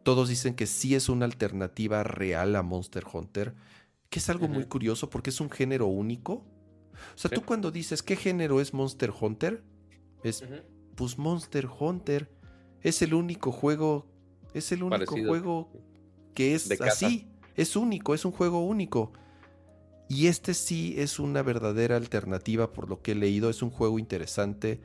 Todos 0.05 0.29
dicen 0.29 0.55
que 0.55 0.67
sí 0.67 0.95
es 0.95 1.09
una 1.09 1.25
alternativa 1.25 2.05
real 2.05 2.55
a 2.55 2.63
Monster 2.63 3.05
Hunter, 3.13 3.55
que 4.09 4.21
es 4.21 4.29
algo 4.31 4.47
muy 4.47 4.65
curioso 4.67 5.11
porque 5.11 5.31
es 5.31 5.41
un 5.41 5.51
género 5.51 5.87
único. 5.87 6.45
O 7.15 7.19
sea, 7.19 7.29
Sí. 7.29 7.35
tú 7.35 7.43
cuando 7.45 7.73
dices, 7.73 8.05
¿qué 8.05 8.15
género 8.15 8.61
es 8.61 8.73
Monster 8.73 9.13
Hunter? 9.21 9.65
Es, 10.23 10.45
pues 10.95 11.19
Monster 11.19 11.67
Hunter. 11.81 12.31
Es 12.83 13.03
el 13.03 13.15
único 13.15 13.51
juego, 13.51 14.07
es 14.55 14.71
el 14.71 14.85
único 14.85 15.05
Parecido. 15.07 15.29
juego 15.29 15.73
que 16.35 16.55
es 16.55 16.69
De 16.69 16.79
así. 16.85 17.27
Es 17.57 17.77
único, 17.77 18.15
es 18.15 18.25
un 18.25 18.33
juego 18.33 18.65
único. 18.65 19.13
Y 20.09 20.29
este 20.29 20.55
sí 20.55 20.95
es 20.99 21.19
una 21.19 21.43
verdadera 21.43 21.97
alternativa 21.97 22.73
por 22.73 22.89
lo 22.89 23.03
que 23.03 23.13
he 23.13 23.15
leído. 23.15 23.51
Es 23.51 23.63
un 23.63 23.71
juego 23.71 23.99
interesante. 23.99 24.81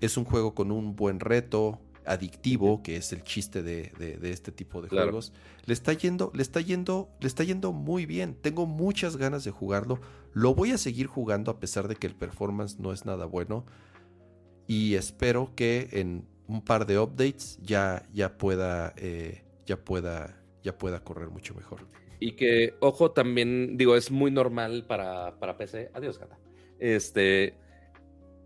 Es 0.00 0.16
un 0.16 0.24
juego 0.24 0.54
con 0.54 0.72
un 0.72 0.96
buen 0.96 1.20
reto, 1.20 1.80
adictivo, 2.06 2.82
que 2.82 2.96
es 2.96 3.12
el 3.12 3.22
chiste 3.22 3.62
de, 3.62 3.92
de- 3.98 4.16
de 4.16 4.30
este 4.32 4.50
tipo 4.50 4.80
de 4.80 4.88
Claro. 4.88 5.08
juegos. 5.08 5.32
Le 5.66 5.74
está 5.74 5.92
yendo, 5.92 6.32
le 6.34 6.42
está 6.42 6.60
yendo, 6.60 7.10
le 7.20 7.26
está 7.28 7.44
yendo 7.44 7.72
muy 7.72 8.06
bien. 8.06 8.34
Tengo 8.40 8.64
muchas 8.66 9.16
ganas 9.18 9.44
de 9.44 9.50
jugarlo. 9.50 10.00
Lo 10.32 10.54
voy 10.54 10.70
a 10.72 10.78
seguir 10.78 11.06
jugando 11.06 11.50
a 11.50 11.60
pesar 11.60 11.86
de 11.86 11.96
que 11.96 12.06
el 12.06 12.14
performance 12.14 12.78
no 12.78 12.92
es 12.92 13.04
nada 13.04 13.26
bueno. 13.26 13.66
Y 14.66 14.94
espero 14.94 15.52
que 15.54 15.88
en 15.92 16.26
un 16.46 16.62
par 16.62 16.86
de 16.86 16.98
updates 16.98 17.58
ya, 17.62 18.08
ya 18.14 18.38
pueda, 18.38 18.94
eh, 18.96 19.44
ya 19.66 19.76
pueda, 19.76 20.40
ya 20.62 20.76
pueda 20.76 21.00
correr 21.04 21.30
mucho 21.30 21.54
mejor. 21.54 21.86
Y 22.20 22.32
que, 22.32 22.74
ojo, 22.80 23.12
también, 23.12 23.76
digo, 23.76 23.96
es 23.96 24.10
muy 24.10 24.30
normal 24.30 24.84
para, 24.86 25.38
para 25.38 25.56
PC. 25.56 25.90
Adiós, 25.94 26.18
gata. 26.18 26.38
Este. 26.78 27.54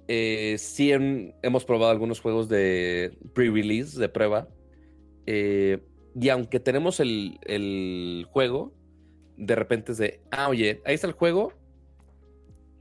Eh, 0.09 0.57
sí, 0.59 0.91
hemos 0.91 1.65
probado 1.65 1.91
algunos 1.93 2.21
juegos 2.21 2.49
de 2.49 3.17
pre-release, 3.35 3.99
de 3.99 4.09
prueba. 4.09 4.49
eh, 5.27 5.79
y 6.15 6.29
aunque 6.29 6.61
tenemos 6.61 7.01
el, 7.01 7.39
el 7.43 8.27
juego, 8.31 8.75
de 9.37 9.55
repente 9.55 9.93
es 9.93 9.99
de, 9.99 10.21
ah, 10.31 10.49
oye, 10.49 10.83
ahí 10.85 10.95
está 10.95 11.07
el 11.07 11.15
juego, 11.15 11.55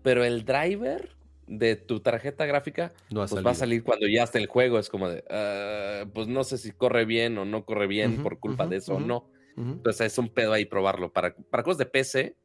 pero 0.03 0.23
el 0.25 0.43
driver 0.43 1.15
de 1.51 1.75
tu 1.75 1.99
tarjeta 1.99 2.45
gráfica 2.45 2.93
No 3.09 3.25
pues 3.25 3.45
va 3.45 3.51
a 3.51 3.55
salir 3.55 3.83
cuando 3.83 4.07
ya 4.07 4.23
esté 4.23 4.39
el 4.39 4.47
juego. 4.47 4.79
Es 4.79 4.89
como 4.89 5.09
de, 5.09 5.23
"Ah, 5.29 6.05
pues 6.13 6.27
no 6.27 6.43
sé 6.45 6.57
si 6.57 6.71
corre 6.71 7.03
bien 7.05 7.37
o 7.37 7.45
no 7.45 7.65
corre 7.65 7.87
bien 7.87 8.23
por 8.23 8.39
culpa 8.39 8.67
de 8.67 8.77
eso 8.77 8.95
o 8.95 8.99
no. 8.99 9.29
Entonces 9.57 10.13
es 10.13 10.17
un 10.17 10.29
pedo 10.29 10.53
ahí 10.53 10.63
probarlo. 10.65 11.11
Para, 11.11 11.35
para 11.35 11.61
cosas 11.63 11.79
de 11.79 11.85
PC, 11.85 12.37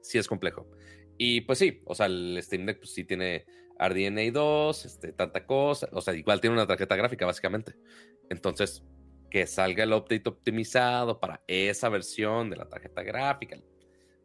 sí 0.00 0.16
es 0.16 0.26
complejo. 0.26 0.66
Y 1.18 1.42
pues 1.42 1.58
sí, 1.58 1.82
o 1.84 1.94
sea, 1.94 2.06
el 2.06 2.38
Steam 2.42 2.64
Deck 2.64 2.78
pues 2.78 2.94
sí 2.94 3.04
tiene 3.04 3.44
RDNA 3.78 4.30
2, 4.32 4.84
este, 4.86 5.12
tanta 5.12 5.44
cosa. 5.44 5.88
O 5.92 6.00
sea, 6.00 6.14
igual 6.14 6.40
tiene 6.40 6.54
una 6.54 6.66
tarjeta 6.66 6.96
gráfica, 6.96 7.26
básicamente. 7.26 7.74
Entonces, 8.30 8.82
que 9.30 9.46
salga 9.46 9.84
el 9.84 9.92
update 9.92 10.28
optimizado 10.28 11.20
para 11.20 11.42
esa 11.46 11.90
versión 11.90 12.48
de 12.48 12.56
la 12.56 12.68
tarjeta 12.68 13.02
gráfica. 13.02 13.58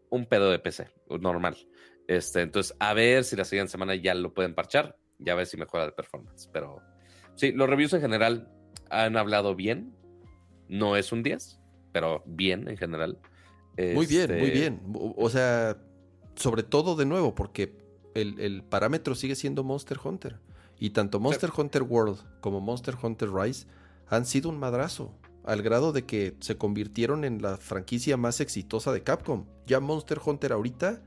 Un 0.09 0.25
pedo 0.25 0.49
de 0.49 0.59
PC, 0.59 0.88
normal. 1.19 1.57
Este, 2.07 2.41
entonces, 2.41 2.75
a 2.79 2.93
ver 2.93 3.23
si 3.23 3.35
la 3.35 3.45
siguiente 3.45 3.71
semana 3.71 3.95
ya 3.95 4.15
lo 4.15 4.34
pueden 4.34 4.55
parchar. 4.55 4.97
Ya 5.19 5.34
a 5.34 5.35
ver 5.35 5.45
si 5.45 5.57
mejora 5.57 5.85
el 5.85 5.93
performance. 5.93 6.49
Pero 6.51 6.81
sí, 7.35 7.51
los 7.51 7.69
reviews 7.69 7.93
en 7.93 8.01
general 8.01 8.49
han 8.89 9.17
hablado 9.17 9.55
bien. 9.55 9.93
No 10.69 10.95
es 10.95 11.11
un 11.11 11.23
10, 11.23 11.59
pero 11.91 12.23
bien 12.25 12.67
en 12.67 12.77
general. 12.77 13.19
Muy 13.77 14.05
bien, 14.05 14.31
muy 14.31 14.47
Este, 14.47 14.51
bien. 14.51 14.81
O 14.93 15.13
o 15.17 15.29
sea, 15.29 15.77
sobre 16.35 16.63
todo 16.63 16.95
de 16.95 17.05
nuevo, 17.05 17.35
porque 17.35 17.77
el, 18.15 18.39
el 18.39 18.63
parámetro 18.63 19.15
sigue 19.15 19.35
siendo 19.35 19.63
Monster 19.63 19.97
Hunter. 20.03 20.39
Y 20.79 20.91
tanto 20.91 21.19
Monster 21.19 21.49
Hunter 21.55 21.84
World 21.84 22.19
como 22.39 22.61
Monster 22.61 22.95
Hunter 23.01 23.31
Rise 23.31 23.67
han 24.07 24.25
sido 24.25 24.49
un 24.49 24.59
madrazo. 24.59 25.13
Al 25.43 25.61
grado 25.61 25.93
de 25.93 26.05
que 26.05 26.35
se 26.41 26.57
convirtieron 26.57 27.23
en 27.23 27.41
la 27.41 27.57
franquicia 27.57 28.17
más 28.17 28.41
exitosa 28.41 28.91
de 28.91 29.01
Capcom. 29.01 29.45
Ya 29.65 29.79
Monster 29.79 30.19
Hunter 30.23 30.51
ahorita 30.51 31.01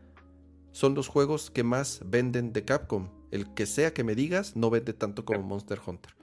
son 0.72 0.94
los 0.94 1.08
juegos 1.08 1.50
que 1.50 1.62
más 1.64 2.00
venden 2.04 2.52
de 2.52 2.64
Capcom. 2.64 3.08
El 3.30 3.52
que 3.54 3.66
sea 3.66 3.92
que 3.94 4.04
me 4.04 4.14
digas 4.14 4.56
no 4.56 4.70
vende 4.70 4.92
tanto 4.92 5.24
como. 5.24 5.42
Monster 5.42 5.80
Hunter. 5.84 6.14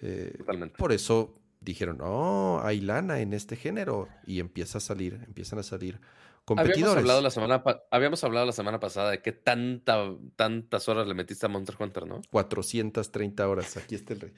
Eh, 0.00 0.34
Totalmente. 0.38 0.76
por 0.76 0.92
eso 0.92 1.34
dijeron, 1.60 1.98
oh, 2.02 2.60
hay 2.62 2.80
lana 2.80 3.20
en 3.20 3.32
este 3.32 3.56
género. 3.56 4.08
Y 4.26 4.40
empieza 4.40 4.78
a 4.78 4.80
salir, 4.80 5.20
empiezan 5.26 5.58
a 5.58 5.62
salir 5.62 5.94
Habíamos 5.96 6.44
competidores. 6.44 6.96
hablado, 6.98 7.22
la 7.22 7.30
semana 7.30 7.64
habíamos 7.90 8.22
hablado 8.24 8.44
la 8.44 8.52
semana 8.52 8.78
pasada 8.80 9.10
de 9.12 9.22
que 9.22 9.32
tanta, 9.32 10.12
tantas 10.36 10.88
horas 10.90 11.06
le 11.08 11.14
metiste 11.14 11.46
a 11.46 11.48
Monster 11.48 11.76
Hunter, 11.78 12.06
¿no? 12.06 12.20
430 12.30 13.48
horas. 13.48 13.76
Aquí 13.78 13.94
está 13.94 14.12
el, 14.12 14.20
re- 14.20 14.32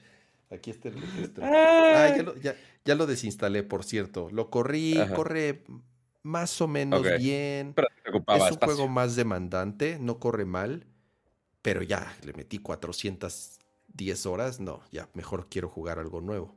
aquí 0.49 0.71
está 0.71 0.87
el 0.87 1.01
registro. 1.01 1.43
Ah, 1.45 2.13
ya, 2.15 2.23
lo, 2.23 2.35
ya- 2.37 2.55
ya 2.85 2.95
lo 2.95 3.05
desinstalé, 3.07 3.63
por 3.63 3.83
cierto. 3.83 4.29
Lo 4.31 4.49
corrí, 4.49 4.97
Ajá. 4.97 5.13
corre 5.13 5.63
más 6.27 6.59
o 6.61 6.67
menos 6.67 7.01
bien. 7.17 7.73
Pero 7.73 7.87
es 8.05 8.13
un 8.13 8.19
espacio. 8.19 8.57
juego 8.59 8.87
más 8.87 9.15
demandante, 9.15 9.97
no 9.99 10.19
corre 10.19 10.45
mal. 10.45 10.85
Pero 11.61 11.81
ya, 11.81 12.15
le 12.23 12.33
metí 12.33 12.59
410 12.59 14.25
horas. 14.25 14.59
No, 14.59 14.81
ya 14.91 15.09
mejor 15.13 15.47
quiero 15.49 15.69
jugar 15.69 15.99
algo 15.99 16.21
nuevo. 16.21 16.55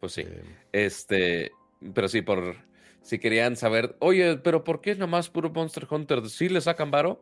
Pues 0.00 0.12
sí. 0.12 0.22
Eh, 0.22 0.44
Este, 0.72 1.52
pero 1.94 2.08
sí, 2.08 2.22
por 2.22 2.56
si 3.02 3.18
querían 3.18 3.56
saber, 3.56 3.96
oye, 4.00 4.36
pero 4.38 4.64
¿por 4.64 4.80
qué 4.80 4.92
es 4.92 4.98
nomás 4.98 5.28
puro 5.28 5.50
Monster 5.50 5.86
Hunter? 5.90 6.28
¿Sí 6.28 6.48
le 6.48 6.60
sacan 6.60 6.90
varo? 6.90 7.20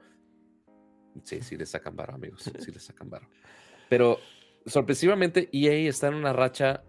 Sí, 1.25 1.43
sí 1.43 1.57
le 1.57 1.67
sacan 1.67 1.97
varo, 1.97 2.15
amigos. 2.15 2.43
Sí 2.59 2.71
le 2.71 2.81
sacan 2.81 3.11
varo. 3.11 3.29
Pero 3.89 4.19
sorpresivamente, 4.67 5.49
EA 5.53 5.89
está 5.89 6.09
en 6.09 6.15
una 6.15 6.33
racha 6.33 6.83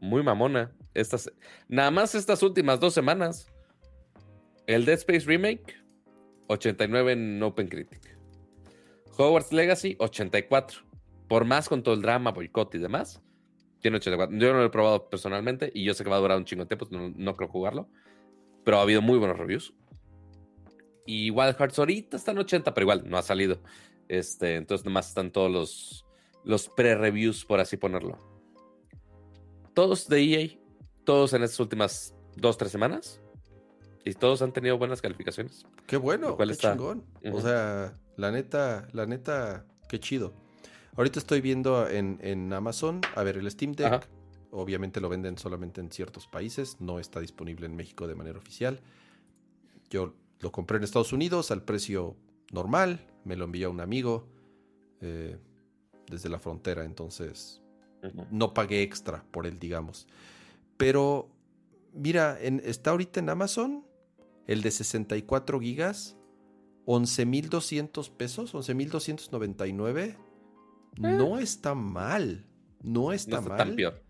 muy 0.00 0.22
mamona. 0.22 0.72
Estas, 0.94 1.30
nada 1.68 1.90
más 1.90 2.14
estas 2.14 2.42
últimas 2.42 2.80
dos 2.80 2.94
semanas. 2.94 3.50
El 4.68 4.84
Dead 4.84 4.98
Space 4.98 5.24
Remake 5.24 5.82
89 6.48 7.12
en 7.12 7.42
OpenCritic. 7.42 8.18
Hogwarts 9.16 9.50
Legacy, 9.50 9.96
84. 9.98 10.82
Por 11.26 11.46
más 11.46 11.70
con 11.70 11.82
todo 11.82 11.94
el 11.94 12.02
drama, 12.02 12.32
boicot 12.32 12.74
y 12.74 12.78
demás, 12.78 13.22
tiene 13.80 13.96
84. 13.96 14.36
Yo 14.36 14.52
no 14.52 14.58
lo 14.58 14.66
he 14.66 14.70
probado 14.70 15.08
personalmente 15.08 15.72
y 15.74 15.84
yo 15.84 15.94
sé 15.94 16.04
que 16.04 16.10
va 16.10 16.16
a 16.16 16.20
durar 16.20 16.36
un 16.36 16.44
chingo 16.44 16.64
de 16.64 16.68
tiempo, 16.68 16.86
no, 16.90 17.10
no 17.16 17.34
creo 17.34 17.48
jugarlo. 17.48 17.88
Pero 18.62 18.76
ha 18.76 18.82
habido 18.82 19.00
muy 19.00 19.18
buenos 19.18 19.38
reviews. 19.38 19.72
Y 21.06 21.30
Wild 21.30 21.56
Hearts 21.56 21.78
ahorita 21.78 22.18
está 22.18 22.32
en 22.32 22.38
80, 22.38 22.74
pero 22.74 22.84
igual 22.84 23.08
no 23.08 23.16
ha 23.16 23.22
salido. 23.22 23.62
Este, 24.06 24.56
entonces 24.56 24.84
nomás 24.84 25.08
están 25.08 25.32
todos 25.32 25.50
los, 25.50 26.06
los 26.44 26.68
pre-reviews, 26.68 27.46
por 27.46 27.58
así 27.60 27.78
ponerlo. 27.78 28.18
Todos 29.72 30.08
de 30.08 30.22
EA, 30.22 30.58
todos 31.04 31.32
en 31.32 31.42
estas 31.42 31.58
últimas 31.58 32.14
dos, 32.36 32.58
tres 32.58 32.70
semanas. 32.70 33.22
Y 34.08 34.14
todos 34.14 34.40
han 34.42 34.52
tenido 34.52 34.78
buenas 34.78 35.02
calificaciones. 35.02 35.66
Qué 35.86 35.96
bueno, 35.96 36.36
qué 36.36 36.44
está- 36.44 36.72
chingón. 36.72 37.04
O 37.32 37.40
sea, 37.40 37.98
la 38.16 38.30
neta, 38.32 38.88
la 38.92 39.04
neta, 39.06 39.66
qué 39.88 40.00
chido. 40.00 40.32
Ahorita 40.96 41.18
estoy 41.18 41.40
viendo 41.40 41.88
en, 41.88 42.18
en 42.22 42.52
Amazon, 42.52 43.00
a 43.14 43.22
ver, 43.22 43.36
el 43.36 43.50
Steam 43.50 43.72
Deck, 43.72 43.86
Ajá. 43.86 44.00
obviamente 44.50 45.00
lo 45.00 45.08
venden 45.08 45.36
solamente 45.38 45.80
en 45.80 45.92
ciertos 45.92 46.26
países, 46.26 46.80
no 46.80 46.98
está 46.98 47.20
disponible 47.20 47.66
en 47.66 47.76
México 47.76 48.06
de 48.08 48.14
manera 48.14 48.38
oficial. 48.38 48.80
Yo 49.90 50.14
lo 50.40 50.50
compré 50.52 50.78
en 50.78 50.84
Estados 50.84 51.12
Unidos 51.12 51.50
al 51.50 51.62
precio 51.62 52.16
normal, 52.50 53.06
me 53.24 53.36
lo 53.36 53.44
envió 53.44 53.70
un 53.70 53.80
amigo 53.80 54.26
eh, 55.00 55.36
desde 56.08 56.28
la 56.30 56.38
frontera, 56.38 56.84
entonces 56.84 57.60
no 58.30 58.54
pagué 58.54 58.82
extra 58.82 59.22
por 59.30 59.46
él, 59.46 59.58
digamos. 59.58 60.06
Pero, 60.78 61.28
mira, 61.92 62.38
en- 62.40 62.62
está 62.64 62.90
ahorita 62.90 63.20
en 63.20 63.28
Amazon 63.28 63.84
el 64.48 64.62
de 64.62 64.72
64 64.72 65.60
gigas, 65.60 66.16
11.200 66.86 68.10
pesos, 68.16 68.54
11.299. 68.54 70.16
No 70.96 71.38
está 71.38 71.76
mal, 71.76 72.46
no 72.82 73.12
está, 73.12 73.36
No 73.36 73.38
está 73.38 73.48
mal. 73.48 73.58
tan 73.58 73.76
peor. 73.76 74.02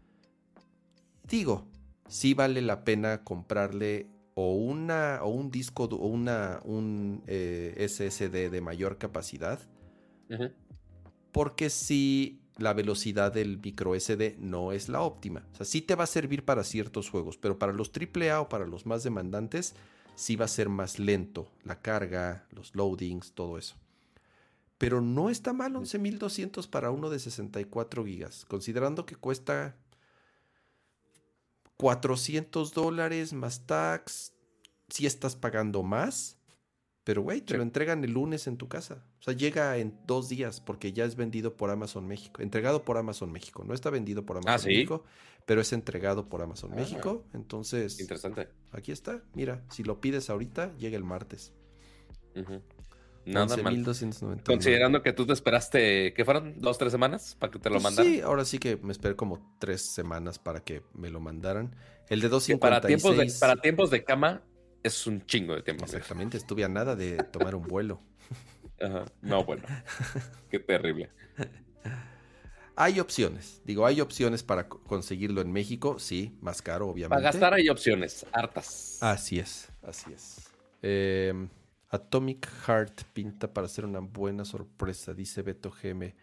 Digo, 1.24 1.68
sí 2.08 2.32
vale 2.32 2.62
la 2.62 2.84
pena 2.84 3.24
comprarle 3.24 4.08
o 4.34 4.54
una 4.54 5.18
o 5.22 5.28
un 5.28 5.50
disco 5.50 5.84
o 5.84 6.06
una 6.06 6.60
un 6.64 7.22
eh, 7.26 7.86
SSD 7.88 8.50
de 8.50 8.60
mayor 8.60 8.96
capacidad 8.96 9.60
porque 11.32 11.70
si 11.70 12.40
la 12.56 12.72
velocidad 12.72 13.32
del 13.32 13.58
micro 13.58 13.98
SD 13.98 14.36
no 14.38 14.72
es 14.72 14.88
la 14.88 15.00
óptima. 15.02 15.46
O 15.52 15.56
sea, 15.56 15.66
sí 15.66 15.80
te 15.82 15.94
va 15.94 16.04
a 16.04 16.08
servir 16.08 16.44
para 16.44 16.64
ciertos 16.64 17.08
juegos, 17.10 17.36
pero 17.38 17.58
para 17.58 17.72
los 17.72 17.90
AAA 17.90 18.40
o 18.40 18.48
para 18.48 18.66
los 18.66 18.84
más 18.86 19.04
demandantes, 19.04 19.74
sí 20.18 20.36
va 20.36 20.44
a 20.46 20.48
ser 20.48 20.68
más 20.68 20.98
lento 20.98 21.50
la 21.64 21.80
carga, 21.80 22.46
los 22.50 22.74
loadings, 22.74 23.32
todo 23.32 23.56
eso. 23.56 23.76
Pero 24.76 25.00
no 25.00 25.30
está 25.30 25.52
mal 25.52 25.74
11.200 25.74 26.68
para 26.68 26.90
uno 26.90 27.08
de 27.10 27.18
64 27.18 28.04
gigas, 28.04 28.44
considerando 28.44 29.06
que 29.06 29.16
cuesta 29.16 29.76
400 31.76 32.72
dólares 32.74 33.32
más 33.32 33.66
tax. 33.66 34.32
Si 34.88 35.06
estás 35.06 35.36
pagando 35.36 35.82
más, 35.82 36.38
pero 37.04 37.22
güey, 37.22 37.40
te 37.40 37.54
Sí. 37.54 37.56
lo 37.58 37.62
entregan 37.62 38.02
el 38.04 38.12
lunes 38.12 38.46
en 38.46 38.56
tu 38.56 38.68
casa. 38.68 39.04
O 39.20 39.22
sea, 39.22 39.34
llega 39.34 39.76
en 39.78 39.98
dos 40.06 40.28
días 40.28 40.60
porque 40.60 40.92
ya 40.92 41.04
es 41.04 41.14
vendido 41.16 41.56
por 41.56 41.70
Amazon 41.70 42.06
México. 42.06 42.40
Entregado 42.42 42.84
por 42.84 42.96
Amazon 42.98 43.30
México. 43.30 43.64
No 43.64 43.74
está 43.74 43.90
vendido 43.90 44.24
por 44.24 44.36
Amazon 44.38 44.54
Ah, 44.54 44.58
¿sí? 44.58 44.68
México, 44.68 45.04
pero 45.48 45.62
es 45.62 45.72
entregado 45.72 46.28
por 46.28 46.42
Amazon 46.42 46.72
Ah. 46.74 46.76
México. 46.76 47.24
Entonces, 47.32 47.98
Interesante. 48.00 48.50
aquí 48.70 48.92
está. 48.92 49.22
Mira, 49.32 49.64
si 49.70 49.82
lo 49.82 49.98
pides 49.98 50.28
ahorita, 50.28 50.76
llega 50.76 50.94
el 50.98 51.04
martes. 51.04 51.54
Nada 53.24 53.46
mal. 53.56 53.74
11,299. 53.78 54.42
Considerando 54.44 55.02
que 55.02 55.14
tú 55.14 55.26
te 55.26 55.32
esperaste, 55.32 56.12
¿qué 56.12 56.24
fueron? 56.26 56.60
¿Dos, 56.60 56.76
tres 56.76 56.92
semanas 56.92 57.34
para 57.38 57.50
que 57.50 57.58
te 57.58 57.70
lo 57.70 57.76
Pues 57.76 57.82
mandaran? 57.84 58.12
Sí, 58.12 58.20
ahora 58.20 58.44
sí 58.44 58.58
que 58.58 58.76
me 58.76 58.92
esperé 58.92 59.16
como 59.16 59.56
tres 59.58 59.80
semanas 59.80 60.38
para 60.38 60.60
que 60.60 60.82
me 60.92 61.08
lo 61.08 61.18
mandaran. 61.18 61.74
El 62.10 62.20
de 62.20 62.26
Que 62.26 62.30
256. 62.30 62.60
para, 62.60 62.80
tiempos 62.82 63.16
de, 63.16 63.40
para 63.40 63.56
tiempos 63.62 63.90
de 63.90 64.04
cama 64.04 64.42
es 64.82 65.06
un 65.06 65.24
chingo 65.24 65.54
de 65.54 65.62
tiempo. 65.62 65.84
amigo. 65.84 65.96
Exactamente, 65.96 66.36
estuve 66.36 66.62
a 66.64 66.68
nada 66.68 66.94
de 66.94 67.16
tomar 67.24 67.54
un 67.54 67.62
vuelo. 67.66 68.02
Ajá. 68.82 69.06
No, 69.22 69.44
bueno. 69.44 69.62
Qué 70.50 70.58
terrible. 70.58 71.10
Hay 72.80 73.00
opciones, 73.00 73.60
digo, 73.64 73.84
hay 73.86 74.00
opciones 74.00 74.44
para 74.44 74.68
co- 74.68 74.80
conseguirlo 74.84 75.40
en 75.40 75.50
México, 75.50 75.98
sí, 75.98 76.38
más 76.40 76.62
caro, 76.62 76.86
obviamente. 76.88 77.08
Para 77.08 77.22
gastar 77.32 77.54
hay 77.54 77.68
opciones, 77.68 78.24
hartas. 78.30 78.98
Así 79.02 79.40
es, 79.40 79.68
así 79.82 80.12
es. 80.12 80.48
Eh, 80.82 81.48
Atomic 81.88 82.46
Heart 82.66 83.02
pinta 83.12 83.52
para 83.52 83.66
ser 83.66 83.84
una 83.84 83.98
buena 83.98 84.44
sorpresa, 84.44 85.12
dice 85.12 85.42
Beto 85.42 85.72
GM. 85.72 86.14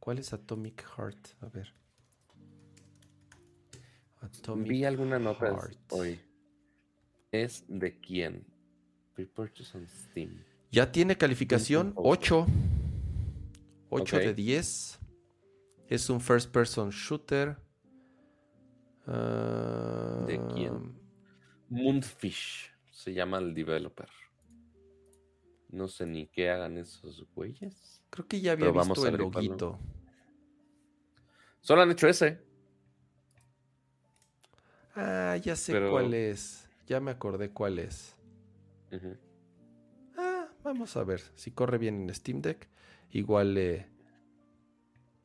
¿Cuál 0.00 0.18
es 0.18 0.32
Atomic 0.32 0.82
Heart? 0.96 1.28
A 1.42 1.46
ver. 1.48 1.72
Atomic 4.20 4.68
Vi 4.68 4.84
alguna 4.84 5.18
nota 5.18 5.46
Heart. 5.46 5.76
hoy. 5.90 6.20
¿Es 7.30 7.64
de 7.68 8.00
quién? 8.00 8.44
Pre-purchase 9.14 9.78
on 9.78 9.86
Steam. 9.86 10.42
Ya 10.72 10.90
tiene 10.90 11.16
calificación 11.16 11.92
Ojo. 11.94 12.08
8. 12.10 12.46
8 13.90 14.16
Ok. 14.16 14.22
de 14.22 14.34
10. 14.34 14.98
Es 15.90 16.08
un 16.08 16.20
first 16.20 16.50
person 16.52 16.90
shooter. 16.90 17.56
Ah, 19.06 20.24
¿De 20.26 20.40
quién? 20.54 20.98
Moonfish 21.68 22.72
se 22.92 23.12
llama 23.12 23.38
el 23.38 23.52
developer. 23.52 24.08
No 25.70 25.88
sé 25.88 26.06
ni 26.06 26.28
qué 26.28 26.48
hagan 26.50 26.78
esos 26.78 27.26
güeyes. 27.34 28.02
Creo 28.08 28.26
que 28.26 28.40
ya 28.40 28.52
había 28.52 28.72
Pero 28.72 28.84
visto 28.84 29.06
el 29.06 29.16
loguito. 29.16 29.78
Solo 31.60 31.82
han 31.82 31.90
hecho 31.90 32.06
ese. 32.08 32.40
Ah, 34.94 35.36
ya 35.42 35.56
sé 35.56 35.72
Pero- 35.72 35.90
cuál 35.90 36.14
es. 36.14 36.68
Ya 36.86 37.00
me 37.00 37.10
acordé 37.10 37.50
cuál 37.50 37.80
es. 37.80 38.16
Ah, 40.16 40.48
vamos 40.62 40.96
a 40.96 41.02
ver. 41.04 41.20
Si 41.34 41.50
corre 41.50 41.78
bien 41.78 42.02
en 42.08 42.14
Steam 42.14 42.42
Deck, 42.42 42.68
igual 43.10 43.54
le. 43.54 43.89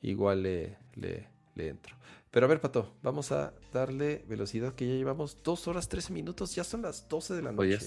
Igual 0.06 0.44
le, 0.44 0.78
le, 0.94 1.28
le 1.56 1.68
entro. 1.70 1.96
Pero 2.30 2.46
a 2.46 2.50
ver, 2.50 2.62
Pato, 2.62 2.94
vamos 3.02 3.32
a 3.32 3.54
darle 3.74 4.24
velocidad 4.28 4.74
que 4.76 4.88
ya 4.88 4.94
llevamos 4.94 5.38
2 5.44 5.68
horas 5.68 5.90
13 5.90 6.14
minutos. 6.14 6.54
Ya 6.54 6.64
son 6.64 6.82
las 6.84 7.08
12 7.10 7.34
de 7.34 7.42
la 7.42 7.52
noche. 7.52 7.80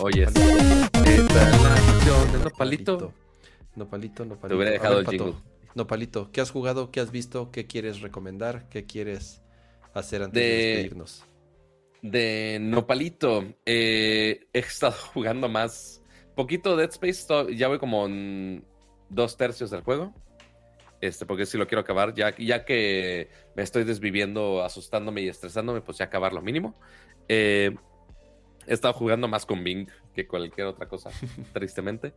Oye, 0.00 0.26
¿qué 0.26 1.16
tal 1.28 1.62
la 1.62 1.74
acción 1.74 2.32
de 2.32 2.38
Nopalito? 2.44 3.12
Nopalito, 3.74 4.24
nopalito. 4.24 4.48
Te 4.48 4.54
hubiera 4.54 4.70
dejado 4.72 4.96
ver, 4.96 5.14
el 5.14 5.18
Pato. 5.18 5.42
Nopalito, 5.74 6.30
¿qué 6.30 6.40
has 6.42 6.50
jugado? 6.50 6.90
¿Qué 6.90 7.00
has 7.00 7.10
visto? 7.10 7.50
¿Qué 7.50 7.66
quieres 7.66 8.02
recomendar? 8.02 8.68
¿Qué 8.68 8.84
quieres 8.84 9.42
hacer 9.94 10.22
antes 10.22 10.40
de, 10.42 10.48
De- 10.48 10.56
despedirnos? 10.66 11.24
De 12.02 12.58
Nopalito, 12.60 13.44
eh, 13.66 14.46
he 14.52 14.58
estado 14.58 14.92
jugando 15.14 15.48
más. 15.48 16.02
Poquito 16.36 16.76
Dead 16.76 16.90
Space, 16.90 17.56
ya 17.56 17.68
voy 17.68 17.78
como 17.78 18.06
en 18.06 18.64
dos 19.08 19.36
tercios 19.36 19.70
del 19.70 19.82
juego. 19.82 20.12
Este, 21.02 21.26
porque 21.26 21.46
si 21.46 21.58
lo 21.58 21.66
quiero 21.66 21.80
acabar, 21.80 22.14
ya, 22.14 22.34
ya 22.36 22.64
que 22.64 23.28
me 23.56 23.64
estoy 23.64 23.82
desviviendo, 23.82 24.62
asustándome 24.62 25.22
y 25.22 25.28
estresándome, 25.28 25.80
pues 25.80 25.98
ya 25.98 26.04
acabar 26.04 26.32
lo 26.32 26.40
mínimo. 26.40 26.78
Eh, 27.28 27.74
he 28.68 28.72
estado 28.72 28.94
jugando 28.94 29.26
más 29.26 29.44
con 29.44 29.64
Bing 29.64 29.88
que 30.14 30.28
cualquier 30.28 30.68
otra 30.68 30.86
cosa, 30.86 31.10
tristemente. 31.52 32.14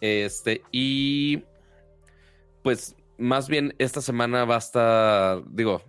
Este, 0.00 0.62
y 0.70 1.42
pues 2.62 2.94
más 3.18 3.48
bien 3.48 3.74
esta 3.78 4.00
semana 4.00 4.44
va 4.44 4.54
a 4.54 4.58
estar, 4.58 5.42
digo, 5.50 5.82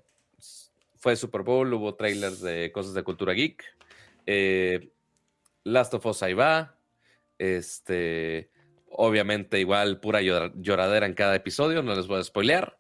fue 0.96 1.16
Super 1.16 1.44
Bowl, 1.44 1.72
hubo 1.72 1.94
trailers 1.94 2.42
de 2.42 2.72
cosas 2.72 2.96
de 2.96 3.04
cultura 3.04 3.34
geek. 3.34 3.64
eh, 4.26 4.92
Last 5.64 5.94
of 5.94 6.06
Us 6.08 6.24
ahí 6.24 6.34
va. 6.34 6.76
Este, 7.38 8.50
obviamente, 8.92 9.60
igual 9.60 10.00
pura 10.00 10.22
llora- 10.22 10.52
lloradera 10.56 11.06
en 11.06 11.14
cada 11.14 11.36
episodio, 11.36 11.82
no 11.84 11.96
les 11.96 12.08
voy 12.08 12.20
a 12.20 12.24
spoilear. 12.24 12.78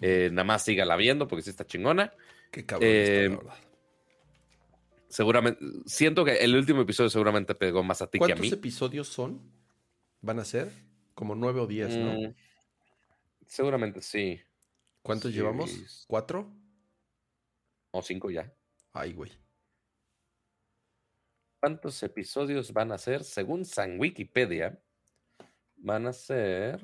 Eh, 0.00 0.30
nada 0.32 0.44
más 0.44 0.64
sígala 0.64 0.96
viendo 0.96 1.26
porque 1.28 1.42
sí 1.42 1.50
está 1.50 1.66
chingona. 1.66 2.12
Qué 2.50 2.64
cabrón 2.64 2.88
eh, 2.90 3.24
está, 3.24 3.30
la 3.30 3.36
verdad. 3.50 3.64
Seguramente, 5.08 5.64
siento 5.86 6.24
que 6.24 6.36
el 6.36 6.54
último 6.54 6.82
episodio 6.82 7.10
seguramente 7.10 7.54
pegó 7.54 7.82
más 7.82 8.00
a 8.00 8.06
ti 8.08 8.18
que 8.18 8.24
a 8.24 8.28
¿Cuántos 8.28 8.42
mí. 8.46 8.48
episodios 8.52 9.08
son? 9.08 9.40
¿Van 10.20 10.38
a 10.38 10.44
ser? 10.44 10.70
Como 11.14 11.34
nueve 11.34 11.60
o 11.60 11.66
diez, 11.66 11.96
¿no? 11.96 12.12
Mm, 12.12 12.34
seguramente 13.46 14.00
sí. 14.02 14.40
¿Cuántos 15.02 15.32
llevamos? 15.34 16.04
¿Cuatro? 16.06 16.52
O 17.90 18.02
cinco 18.02 18.30
ya. 18.30 18.52
Ay, 18.92 19.12
güey. 19.12 19.32
¿Cuántos 21.58 22.02
episodios 22.02 22.72
van 22.72 22.92
a 22.92 22.98
ser? 22.98 23.24
Según 23.24 23.64
San 23.64 23.98
Wikipedia, 23.98 24.80
van 25.80 26.06
a 26.06 26.12
ser. 26.12 26.80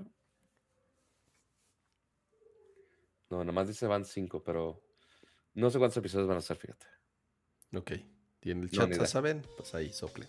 No, 3.30 3.44
nomás 3.44 3.68
dice 3.68 3.86
van 3.86 4.04
cinco, 4.04 4.42
pero 4.42 4.82
no 5.54 5.70
sé 5.70 5.78
cuántos 5.78 5.96
episodios 5.96 6.28
van 6.28 6.38
a 6.38 6.42
ser, 6.42 6.56
fíjate. 6.56 6.86
Ok. 7.74 7.90
En 8.42 8.60
el 8.62 8.66
No, 8.66 8.68
chat 8.68 8.88
ni 8.90 8.96
ya 8.98 9.06
saben, 9.06 9.42
pues 9.56 9.74
ahí 9.74 9.92
soplen. 9.92 10.28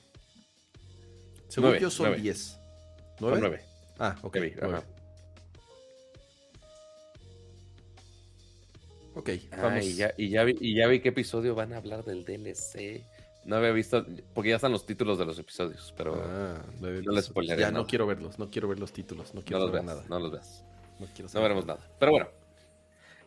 Según 1.47 1.69
Nueve, 1.69 1.79
yo 1.79 1.89
son 1.91 2.07
nueve. 2.07 2.21
diez. 2.21 2.59
¿Nueve? 3.19 3.37
nueve. 3.39 3.63
Ah, 3.99 4.17
ok. 4.23 4.37
Ok, 9.15 9.29
vamos. 9.57 9.83
y, 9.85 9.95
ya, 9.95 10.13
y, 10.17 10.29
ya 10.29 10.43
vi, 10.43 10.55
y 10.59 10.75
ya 10.75 10.87
vi 10.87 10.99
qué 10.99 11.09
episodio 11.09 11.55
van 11.55 11.73
a 11.73 11.77
hablar 11.77 12.03
del 12.03 12.23
DLC. 12.23 13.03
No 13.47 13.55
había 13.55 13.71
visto, 13.71 14.05
porque 14.33 14.49
ya 14.49 14.57
están 14.57 14.73
los 14.73 14.85
títulos 14.85 15.17
de 15.17 15.25
los 15.25 15.39
episodios, 15.39 15.93
pero 15.95 16.21
ah, 16.21 16.61
no 16.79 17.13
les 17.13 17.25
spoileré. 17.25 17.61
Ya 17.61 17.71
no 17.71 17.87
quiero 17.87 18.05
verlos, 18.05 18.37
no 18.37 18.51
quiero 18.51 18.67
ver 18.67 18.77
los 18.77 18.91
títulos, 18.91 19.33
no 19.33 19.41
quiero 19.41 19.71
ver 19.71 19.85
nada. 19.85 20.03
No 20.09 20.19
los 20.19 20.33
veas. 20.33 20.65
No, 20.99 21.41
veremos 21.41 21.65
nada. 21.65 21.79
Pero 21.97 22.11
bueno, 22.11 22.27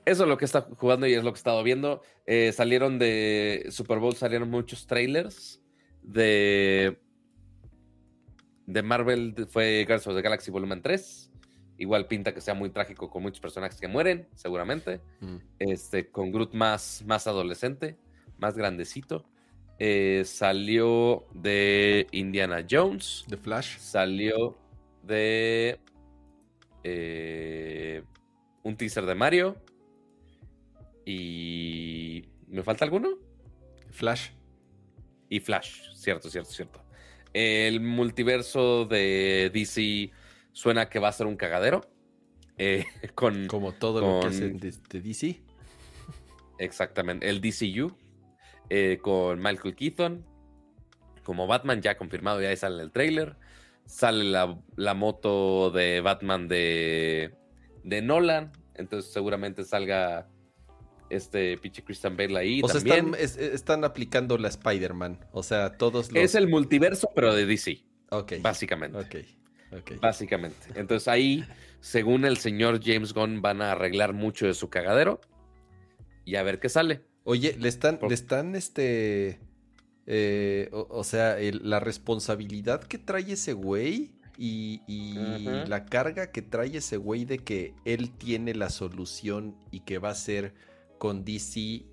eso 0.04 0.24
es 0.24 0.28
lo 0.28 0.36
que 0.36 0.44
está 0.44 0.60
jugando 0.76 1.06
y 1.06 1.14
es 1.14 1.24
lo 1.24 1.32
que 1.32 1.36
he 1.36 1.40
estado 1.40 1.62
viendo. 1.62 2.02
Eh, 2.26 2.52
salieron 2.52 2.98
de 2.98 3.68
Super 3.70 3.98
Bowl, 3.98 4.14
salieron 4.14 4.50
muchos 4.50 4.86
trailers 4.86 5.62
de, 6.02 7.00
de 8.66 8.82
Marvel. 8.82 9.46
Fue 9.48 9.84
Guardians 9.86 10.06
of 10.06 10.16
the 10.16 10.22
Galaxy 10.22 10.50
Volumen 10.50 10.82
3. 10.82 11.30
Igual 11.78 12.08
pinta 12.08 12.34
que 12.34 12.42
sea 12.42 12.52
muy 12.52 12.68
trágico 12.68 13.08
con 13.08 13.22
muchos 13.22 13.40
personajes 13.40 13.80
que 13.80 13.88
mueren, 13.88 14.28
seguramente. 14.34 15.00
Mm. 15.20 15.36
Este, 15.60 16.10
con 16.10 16.30
Groot 16.30 16.52
más, 16.52 17.02
más 17.06 17.26
adolescente, 17.26 17.96
más 18.36 18.54
grandecito. 18.54 19.24
Eh, 19.82 20.24
salió 20.26 21.24
de 21.32 22.06
Indiana 22.12 22.66
Jones. 22.70 23.24
De 23.26 23.38
Flash. 23.38 23.78
Salió 23.78 24.58
de 25.02 25.80
eh, 26.84 28.02
un 28.62 28.76
teaser 28.76 29.06
de 29.06 29.14
Mario. 29.14 29.56
Y. 31.06 32.26
¿Me 32.48 32.62
falta 32.62 32.84
alguno? 32.84 33.08
Flash. 33.90 34.32
Y 35.30 35.40
Flash, 35.40 35.94
cierto, 35.94 36.28
cierto, 36.28 36.50
cierto. 36.50 36.84
El 37.32 37.80
multiverso 37.80 38.84
de 38.84 39.50
DC 39.54 40.10
suena 40.52 40.90
que 40.90 40.98
va 40.98 41.08
a 41.08 41.12
ser 41.12 41.26
un 41.26 41.36
cagadero. 41.36 41.88
Eh, 42.58 42.84
con, 43.14 43.46
Como 43.46 43.72
todo 43.72 44.02
lo 44.02 44.20
que 44.20 44.26
hacen 44.26 44.58
de 44.58 45.00
DC. 45.00 45.40
Exactamente. 46.58 47.26
El 47.30 47.40
DCU. 47.40 47.96
Eh, 48.70 48.98
con 49.02 49.40
Michael 49.40 49.74
Keaton 49.74 50.24
como 51.30 51.46
Batman, 51.46 51.80
ya 51.80 51.96
confirmado, 51.96 52.42
ya 52.42 52.54
sale 52.56 52.82
el 52.82 52.90
trailer. 52.90 53.36
Sale 53.86 54.24
la, 54.24 54.94
moto 54.94 55.70
de 55.70 56.00
Batman 56.00 56.48
de, 56.48 57.34
de 57.82 58.02
Nolan, 58.02 58.52
entonces 58.74 59.12
seguramente 59.12 59.64
salga 59.64 60.28
este 61.08 61.56
pinche 61.58 61.82
Christian 61.84 62.16
Bale 62.16 62.38
ahí. 62.38 62.60
O 62.62 62.68
también. 62.68 63.14
sea, 63.14 63.46
están, 63.46 63.84
aplicando 63.84 64.38
la 64.38 64.48
Spider-Man. 64.48 65.24
O 65.32 65.42
sea, 65.42 65.76
todos 65.76 66.12
los. 66.12 66.22
Es 66.22 66.34
el 66.34 66.48
multiverso, 66.48 67.10
pero 67.14 67.34
de 67.34 67.46
DC. 67.46 67.84
Ok. 68.10 68.34
Básicamente. 68.40 68.98
Ok. 68.98 70.00
Básicamente. 70.00 70.66
Entonces 70.74 71.08
ahí, 71.08 71.44
según 71.80 72.24
el 72.24 72.38
señor 72.38 72.80
James 72.82 73.12
Gunn, 73.12 73.40
van 73.40 73.62
a 73.62 73.72
arreglar 73.72 74.12
mucho 74.14 74.46
de 74.46 74.54
su 74.54 74.68
cagadero. 74.68 75.20
Y 76.24 76.36
a 76.36 76.42
ver 76.42 76.60
qué 76.60 76.68
sale. 76.68 77.02
Oye, 77.24 77.56
le 77.58 77.68
están, 77.68 77.98
le 78.06 78.14
están, 78.14 78.54
este, 78.54 79.40
eh, 80.06 80.70
o, 80.72 81.04
sea, 81.04 81.36
la 81.62 81.80
responsabilidad 81.80 82.82
que 82.82 82.98
trae 82.98 83.32
ese 83.32 83.52
güey 83.52 84.12
y, 84.38 84.80
la 85.66 85.84
carga 85.84 86.32
que 86.32 86.42
trae 86.42 86.76
ese 86.76 86.96
güey 86.96 87.24
de 87.24 87.38
que 87.38 87.74
él 87.84 88.10
tiene 88.10 88.54
la 88.54 88.70
solución 88.70 89.56
y 89.70 89.80
que 89.80 89.98
va 89.98 90.08
a 90.08 90.12
hacer 90.12 90.54
con 90.98 91.24
DC 91.24 91.84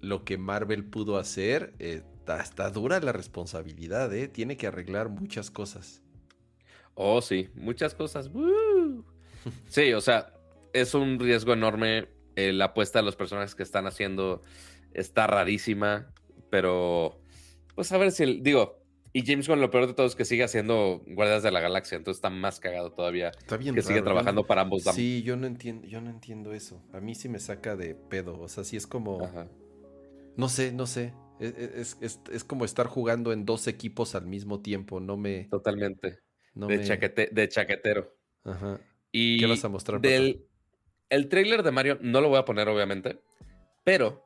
lo 0.00 0.24
que 0.24 0.38
Marvel 0.38 0.84
pudo 0.84 1.18
hacer, 1.18 1.74
eh, 1.78 2.02
está, 2.40 2.70
dura 2.70 2.98
la 3.00 3.12
responsabilidad, 3.12 4.12
¿eh? 4.14 4.28
Tiene 4.28 4.56
que 4.56 4.66
arreglar 4.66 5.08
muchas 5.08 5.50
cosas. 5.50 6.02
Oh, 6.94 7.20
sí, 7.22 7.48
muchas 7.54 7.94
cosas. 7.94 8.30
Sí, 9.68 9.92
o 9.92 10.00
sea, 10.00 10.32
es 10.72 10.94
un 10.94 11.18
riesgo 11.18 11.52
enorme 11.52 12.08
eh, 12.36 12.52
la 12.52 12.66
apuesta 12.66 12.98
de 12.98 13.04
los 13.04 13.16
personajes 13.16 13.54
que 13.54 13.62
están 13.62 13.86
haciendo 13.86 14.42
está 14.92 15.26
rarísima, 15.26 16.12
pero 16.50 17.20
pues 17.74 17.90
a 17.92 17.98
ver 17.98 18.12
si, 18.12 18.22
el, 18.24 18.42
digo, 18.42 18.82
y 19.12 19.26
James 19.26 19.46
Gunn 19.46 19.60
lo 19.60 19.70
peor 19.70 19.86
de 19.86 19.94
todo 19.94 20.06
es 20.06 20.14
que 20.14 20.24
sigue 20.24 20.44
haciendo 20.44 21.02
Guardias 21.06 21.42
de 21.42 21.50
la 21.50 21.60
Galaxia, 21.60 21.96
entonces 21.96 22.18
está 22.18 22.30
más 22.30 22.60
cagado 22.60 22.92
todavía. 22.92 23.28
Está 23.28 23.56
bien 23.56 23.74
que 23.74 23.82
sigue 23.82 24.00
trabajando 24.00 24.46
para 24.46 24.62
ambos. 24.62 24.84
Sí, 24.84 25.22
yo 25.22 25.36
no 25.36 25.46
entiendo, 25.46 25.86
yo 25.86 26.00
no 26.00 26.10
entiendo 26.10 26.54
eso. 26.54 26.82
A 26.92 27.00
mí 27.00 27.14
sí 27.14 27.28
me 27.28 27.38
saca 27.38 27.76
de 27.76 27.94
pedo, 27.94 28.40
o 28.40 28.48
sea, 28.48 28.64
sí 28.64 28.76
es 28.76 28.86
como, 28.86 29.30
no 30.36 30.48
sé, 30.48 30.72
no 30.72 30.86
sé. 30.86 31.12
E, 31.40 31.46
e, 31.46 31.80
es, 31.80 32.44
como 32.44 32.64
estar 32.64 32.86
jugando 32.86 33.32
en 33.32 33.44
dos 33.44 33.66
equipos 33.66 34.14
al 34.14 34.26
mismo 34.26 34.60
tiempo, 34.60 35.00
no 35.00 35.16
me... 35.16 35.44
Totalmente. 35.50 36.20
de, 36.54 36.78
de 37.32 37.48
chaquetero. 37.48 38.16
Ajá. 38.44 38.80
Y 39.10 39.38
¿Qué 39.38 39.46
vas 39.46 39.64
a 39.64 39.68
mostrar? 39.68 40.00
Del, 40.00 40.46
el 41.12 41.28
trailer 41.28 41.62
de 41.62 41.70
Mario 41.70 41.98
no 42.00 42.22
lo 42.22 42.30
voy 42.30 42.38
a 42.38 42.44
poner, 42.46 42.68
obviamente, 42.68 43.20
pero 43.84 44.24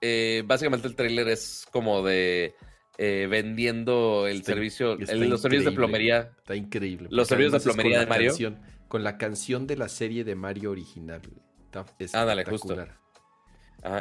eh, 0.00 0.42
básicamente 0.44 0.88
el 0.88 0.96
trailer 0.96 1.28
es 1.28 1.64
como 1.70 2.02
de 2.02 2.56
eh, 2.98 3.28
vendiendo 3.30 4.26
el 4.26 4.42
servicio, 4.42 4.96
los 4.96 5.40
servicios 5.40 5.64
de 5.64 5.72
plomería. 5.72 6.32
Está 6.38 6.56
increíble. 6.56 7.06
Los 7.12 7.28
servicios 7.28 7.52
de 7.52 7.70
plomería 7.70 8.00
de 8.00 8.06
Mario. 8.06 8.34
con 8.88 9.04
la 9.04 9.16
canción 9.16 9.68
de 9.68 9.76
la 9.76 9.88
serie 9.88 10.24
de 10.24 10.34
Mario 10.34 10.72
original. 10.72 11.22
Está 12.00 12.24
dale, 12.24 12.44
justo. 12.44 12.76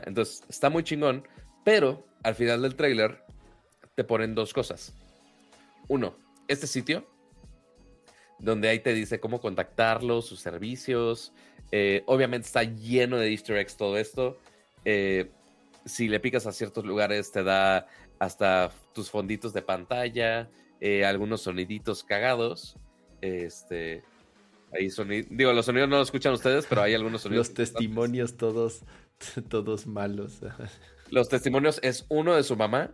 entonces, 0.05 0.43
está 0.49 0.71
muy 0.71 0.83
chingón, 0.83 1.27
pero 1.63 2.07
al 2.23 2.33
final 2.33 2.63
del 2.63 2.75
trailer 2.75 3.23
te 3.93 4.03
ponen 4.03 4.33
dos 4.33 4.53
cosas. 4.53 4.95
Uno, 5.87 6.17
este 6.47 6.65
sitio, 6.65 7.07
donde 8.39 8.69
ahí 8.69 8.79
te 8.79 8.93
dice 8.93 9.19
cómo 9.19 9.41
contactarlo, 9.41 10.21
sus 10.21 10.39
servicios, 10.39 11.33
eh, 11.71 12.03
obviamente 12.05 12.47
está 12.47 12.63
lleno 12.63 13.17
de 13.17 13.29
easter 13.31 13.57
eggs 13.57 13.77
todo 13.77 13.97
esto. 13.97 14.37
Eh, 14.85 15.31
si 15.85 16.07
le 16.07 16.19
picas 16.19 16.45
a 16.47 16.51
ciertos 16.51 16.85
lugares 16.85 17.31
te 17.31 17.43
da 17.43 17.87
hasta 18.19 18.71
tus 18.93 19.09
fonditos 19.09 19.53
de 19.53 19.61
pantalla, 19.61 20.49
eh, 20.79 21.05
algunos 21.05 21.41
soniditos 21.41 22.03
cagados. 22.03 22.77
Este, 23.21 24.03
ahí 24.73 24.89
digo, 25.29 25.53
los 25.53 25.65
sonidos 25.65 25.89
no 25.89 25.97
los 25.97 26.07
escuchan 26.07 26.33
ustedes, 26.33 26.65
pero 26.67 26.81
hay 26.81 26.93
algunos 26.93 27.21
sonidos. 27.21 27.47
los 27.49 27.55
testimonios 27.55 28.37
todos, 28.37 28.83
todos 29.49 29.87
malos. 29.87 30.41
los 31.09 31.29
testimonios 31.29 31.79
es 31.83 32.05
uno 32.09 32.35
de 32.35 32.43
su 32.43 32.55
mamá 32.55 32.91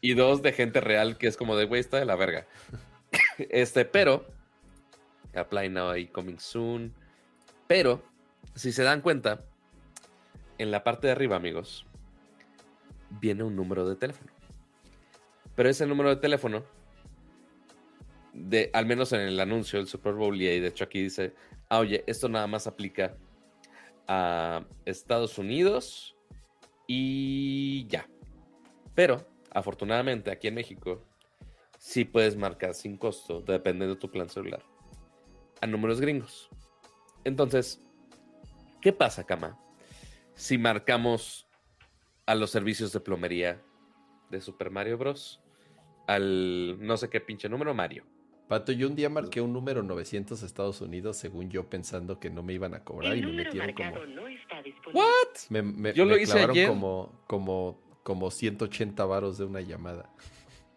y 0.00 0.14
dos 0.14 0.42
de 0.42 0.52
gente 0.52 0.80
real 0.80 1.18
que 1.18 1.26
es 1.26 1.36
como 1.36 1.56
de 1.56 1.64
güey, 1.64 1.80
está 1.80 1.98
de 1.98 2.04
la 2.04 2.16
verga. 2.16 2.46
este, 3.38 3.84
pero 3.84 4.26
Apply 5.38 5.68
now 5.68 5.96
y 5.96 6.06
coming 6.06 6.38
soon. 6.38 6.94
Pero, 7.66 8.02
si 8.54 8.72
se 8.72 8.82
dan 8.82 9.00
cuenta, 9.00 9.44
en 10.58 10.70
la 10.70 10.84
parte 10.84 11.06
de 11.06 11.12
arriba, 11.12 11.36
amigos, 11.36 11.86
viene 13.20 13.42
un 13.42 13.56
número 13.56 13.88
de 13.88 13.96
teléfono. 13.96 14.30
Pero 15.54 15.68
ese 15.68 15.86
número 15.86 16.10
de 16.10 16.16
teléfono, 16.16 16.64
de, 18.32 18.70
al 18.72 18.86
menos 18.86 19.12
en 19.12 19.20
el 19.20 19.40
anuncio 19.40 19.78
del 19.78 19.88
Super 19.88 20.14
Bowl, 20.14 20.40
y 20.40 20.44
de 20.44 20.66
hecho 20.66 20.84
aquí 20.84 21.02
dice, 21.02 21.34
ah, 21.68 21.78
oye, 21.78 22.04
esto 22.06 22.28
nada 22.28 22.46
más 22.46 22.66
aplica 22.66 23.16
a 24.06 24.64
Estados 24.84 25.38
Unidos 25.38 26.16
y 26.86 27.86
ya. 27.88 28.08
Pero, 28.94 29.26
afortunadamente, 29.50 30.30
aquí 30.30 30.48
en 30.48 30.54
México, 30.54 31.04
sí 31.78 32.04
puedes 32.04 32.36
marcar 32.36 32.74
sin 32.74 32.96
costo, 32.96 33.40
dependiendo 33.40 33.94
de 33.94 34.00
tu 34.00 34.10
plan 34.10 34.28
celular, 34.28 34.62
a 35.60 35.66
números 35.66 36.00
gringos. 36.00 36.48
Entonces, 37.24 37.80
¿qué 38.80 38.92
pasa, 38.92 39.24
Cama? 39.24 39.58
Si 40.34 40.58
marcamos 40.58 41.48
a 42.26 42.34
los 42.34 42.50
servicios 42.50 42.92
de 42.92 43.00
plomería 43.00 43.62
de 44.30 44.40
Super 44.40 44.70
Mario 44.70 44.98
Bros. 44.98 45.40
al 46.06 46.78
no 46.80 46.96
sé 46.96 47.08
qué 47.08 47.20
pinche 47.20 47.48
número, 47.48 47.74
Mario. 47.74 48.04
Pato, 48.48 48.72
yo 48.72 48.88
un 48.88 48.96
día 48.96 49.10
marqué 49.10 49.42
un 49.42 49.52
número 49.52 49.82
900 49.82 50.42
Estados 50.42 50.80
Unidos, 50.80 51.18
según 51.18 51.50
yo 51.50 51.68
pensando 51.68 52.18
que 52.18 52.30
no 52.30 52.42
me 52.42 52.54
iban 52.54 52.72
a 52.72 52.82
cobrar 52.82 53.14
y 53.16 53.22
me 53.22 53.32
metieron 53.32 53.72
como. 53.74 53.92
¿What? 54.94 55.50
Me, 55.50 55.92
yo 55.92 56.06
lo 56.06 56.16
hice 56.16 56.40
ayer. 56.40 56.68
Como, 56.68 57.22
como, 57.26 57.78
como 58.02 58.30
180 58.30 59.04
varos 59.04 59.36
de 59.36 59.44
una 59.44 59.60
llamada. 59.60 60.10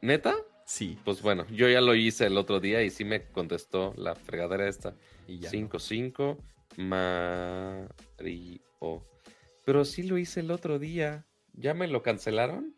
¿Neta? 0.01 0.35
Sí. 0.65 0.97
Pues 1.03 1.21
bueno, 1.21 1.45
yo 1.49 1.67
ya 1.69 1.81
lo 1.81 1.95
hice 1.95 2.25
el 2.27 2.37
otro 2.37 2.59
día 2.59 2.81
y 2.83 2.89
sí 2.89 3.05
me 3.05 3.23
contestó 3.23 3.93
la 3.97 4.15
fregadera 4.15 4.67
esta. 4.67 4.95
Y 5.27 5.39
ya. 5.39 5.49
55 5.49 6.37
Mario. 6.77 8.61
Pero 9.65 9.85
sí 9.85 10.03
lo 10.03 10.17
hice 10.17 10.39
el 10.39 10.51
otro 10.51 10.79
día. 10.79 11.25
¿Ya 11.53 11.73
me 11.73 11.87
lo 11.87 12.01
cancelaron? 12.01 12.75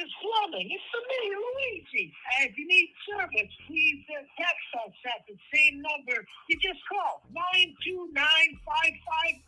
Chris 0.00 0.16
plumbing. 0.16 0.72
It's 0.72 0.80
for 0.88 1.04
me, 1.04 1.20
Luigi. 1.28 2.08
And 2.08 2.48
if 2.48 2.56
you 2.56 2.64
need 2.64 2.88
service, 3.04 3.52
please 3.68 4.00
uh, 4.08 4.24
text 4.40 4.68
us 4.80 4.96
at 5.12 5.28
the 5.28 5.36
same 5.52 5.84
number. 5.84 6.24
You 6.48 6.56
just 6.56 6.80
call 6.88 7.20
92955 7.28 8.56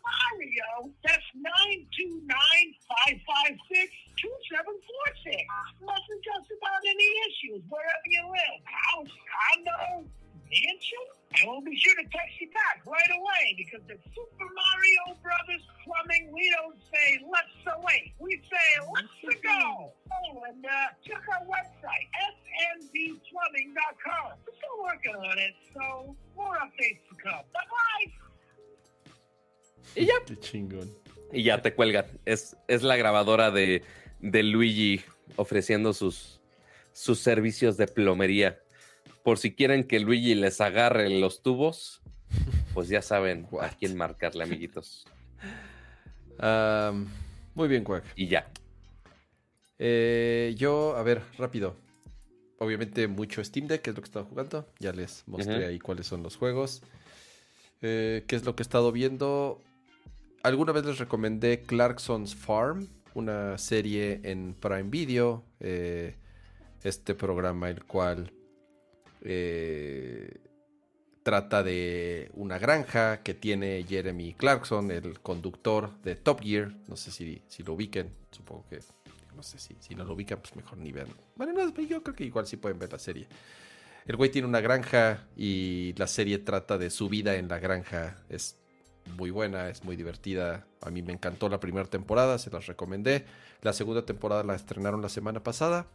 Mario. 0.05 0.93
That's 1.01 1.25
929-556-2746. 4.13 5.41
Message 5.81 6.25
about 6.29 6.85
any 6.85 7.09
issues, 7.33 7.65
wherever 7.65 8.07
you 8.13 8.21
live. 8.29 8.61
House, 8.93 9.09
condo, 9.09 10.05
mansion, 10.53 11.05
And 11.39 11.49
we'll 11.49 11.61
be 11.61 11.75
sure 11.75 11.95
to 11.95 12.03
text 12.09 12.37
you 12.39 12.47
back 12.53 12.85
right 12.85 13.09
away 13.09 13.55
because 13.57 13.81
the 13.87 13.97
Super 14.13 14.45
Mario 14.45 15.17
Brothers 15.23 15.65
plumbing, 15.81 16.29
we 16.31 16.45
don't 16.53 16.77
say 16.93 17.19
let's 17.25 17.57
away. 17.77 18.13
We 18.19 18.41
say 18.45 18.67
let's 18.93 19.41
go. 19.41 19.89
Oh, 19.89 20.43
and 20.47 20.65
uh, 20.65 20.93
check 21.01 21.23
our 21.33 21.41
website, 21.49 22.05
smvplumbing.com. 22.77 24.37
We're 24.45 24.57
still 24.61 24.77
working 24.83 25.15
on 25.15 25.39
it, 25.39 25.55
so 25.73 26.15
more 26.37 26.55
updates 26.61 27.01
to 27.09 27.15
come. 27.17 27.43
Bye-bye. 27.53 28.13
Y 29.95 30.05
ya. 30.05 30.19
Y 31.31 31.43
ya 31.43 31.61
te 31.61 31.73
cuelgan. 31.73 32.05
Es, 32.25 32.55
es 32.67 32.83
la 32.83 32.95
grabadora 32.95 33.49
de, 33.49 33.83
de 34.19 34.43
Luigi 34.43 35.03
ofreciendo 35.35 35.93
sus, 35.93 36.41
sus 36.91 37.19
servicios 37.19 37.77
de 37.77 37.87
plomería. 37.87 38.62
Por 39.23 39.39
si 39.39 39.53
quieren 39.53 39.85
que 39.85 39.99
Luigi 39.99 40.35
les 40.35 40.61
agarre 40.61 41.09
los 41.09 41.41
tubos, 41.41 42.01
pues 42.73 42.89
ya 42.89 43.01
saben 43.01 43.47
a 43.61 43.69
quién 43.69 43.95
marcarle, 43.95 44.43
amiguitos. 44.43 45.05
Am, 46.39 47.07
muy 47.55 47.67
bien, 47.67 47.83
Quack. 47.83 48.03
Y 48.15 48.27
ya. 48.27 48.49
Eh, 49.79 50.53
yo, 50.57 50.95
a 50.95 51.03
ver, 51.03 51.21
rápido. 51.37 51.75
Obviamente 52.59 53.07
mucho 53.07 53.43
Steam 53.43 53.67
Deck, 53.67 53.81
que 53.81 53.89
es 53.89 53.95
lo 53.95 54.01
que 54.01 54.05
he 54.07 54.09
estado 54.09 54.25
jugando. 54.25 54.67
Ya 54.79 54.93
les 54.93 55.23
mostré 55.27 55.65
ahí 55.65 55.79
cuáles 55.79 56.07
son 56.07 56.23
los 56.23 56.35
juegos. 56.37 56.81
Eh, 57.81 58.23
¿Qué 58.27 58.35
es 58.35 58.45
lo 58.45 58.55
que 58.55 58.63
he 58.63 58.65
estado 58.65 58.91
viendo? 58.91 59.61
Alguna 60.43 60.71
vez 60.71 60.85
les 60.85 60.99
recomendé 60.99 61.61
Clarkson's 61.61 62.35
Farm, 62.35 62.87
una 63.13 63.57
serie 63.57 64.21
en 64.23 64.53
Prime 64.53 64.83
Video. 64.83 65.43
eh, 65.59 66.15
este 66.83 67.15
programa 67.15 67.69
el 67.69 67.83
cual 67.85 68.31
eh, 69.23 70.39
trata 71.23 71.63
de 71.63 72.29
una 72.33 72.59
granja 72.59 73.23
que 73.23 73.33
tiene 73.33 73.83
Jeremy 73.87 74.33
Clarkson, 74.33 74.91
el 74.91 75.19
conductor 75.21 75.91
de 76.03 76.15
Top 76.15 76.41
Gear. 76.41 76.73
No 76.87 76.95
sé 76.95 77.11
si, 77.11 77.41
si 77.47 77.63
lo 77.63 77.73
ubiquen, 77.73 78.13
supongo 78.31 78.65
que 78.69 78.79
no 79.35 79.41
sé 79.41 79.57
si, 79.57 79.75
si 79.79 79.95
no 79.95 80.03
lo 80.03 80.13
ubican, 80.13 80.39
pues 80.39 80.55
mejor 80.55 80.77
ni 80.77 80.91
vean. 80.91 81.07
Bueno, 81.35 81.53
no, 81.53 81.81
yo 81.81 82.03
creo 82.03 82.15
que 82.15 82.25
igual 82.25 82.45
sí 82.45 82.57
pueden 82.57 82.79
ver 82.79 82.91
la 82.91 82.99
serie. 82.99 83.27
El 84.05 84.17
güey 84.17 84.29
tiene 84.29 84.47
una 84.47 84.59
granja 84.59 85.27
y 85.35 85.93
la 85.97 86.07
serie 86.07 86.37
trata 86.39 86.77
de 86.77 86.89
su 86.89 87.09
vida 87.09 87.35
en 87.35 87.47
la 87.47 87.59
granja. 87.59 88.17
Es 88.29 88.57
muy 89.17 89.31
buena, 89.31 89.69
es 89.69 89.83
muy 89.83 89.95
divertida. 89.95 90.67
A 90.81 90.89
mí 90.89 91.01
me 91.01 91.13
encantó 91.13 91.49
la 91.49 91.59
primera 91.59 91.89
temporada, 91.89 92.37
se 92.37 92.49
las 92.51 92.67
recomendé. 92.67 93.25
La 93.61 93.73
segunda 93.73 94.05
temporada 94.05 94.43
la 94.43 94.55
estrenaron 94.55 95.01
la 95.01 95.09
semana 95.09 95.41
pasada. 95.41 95.87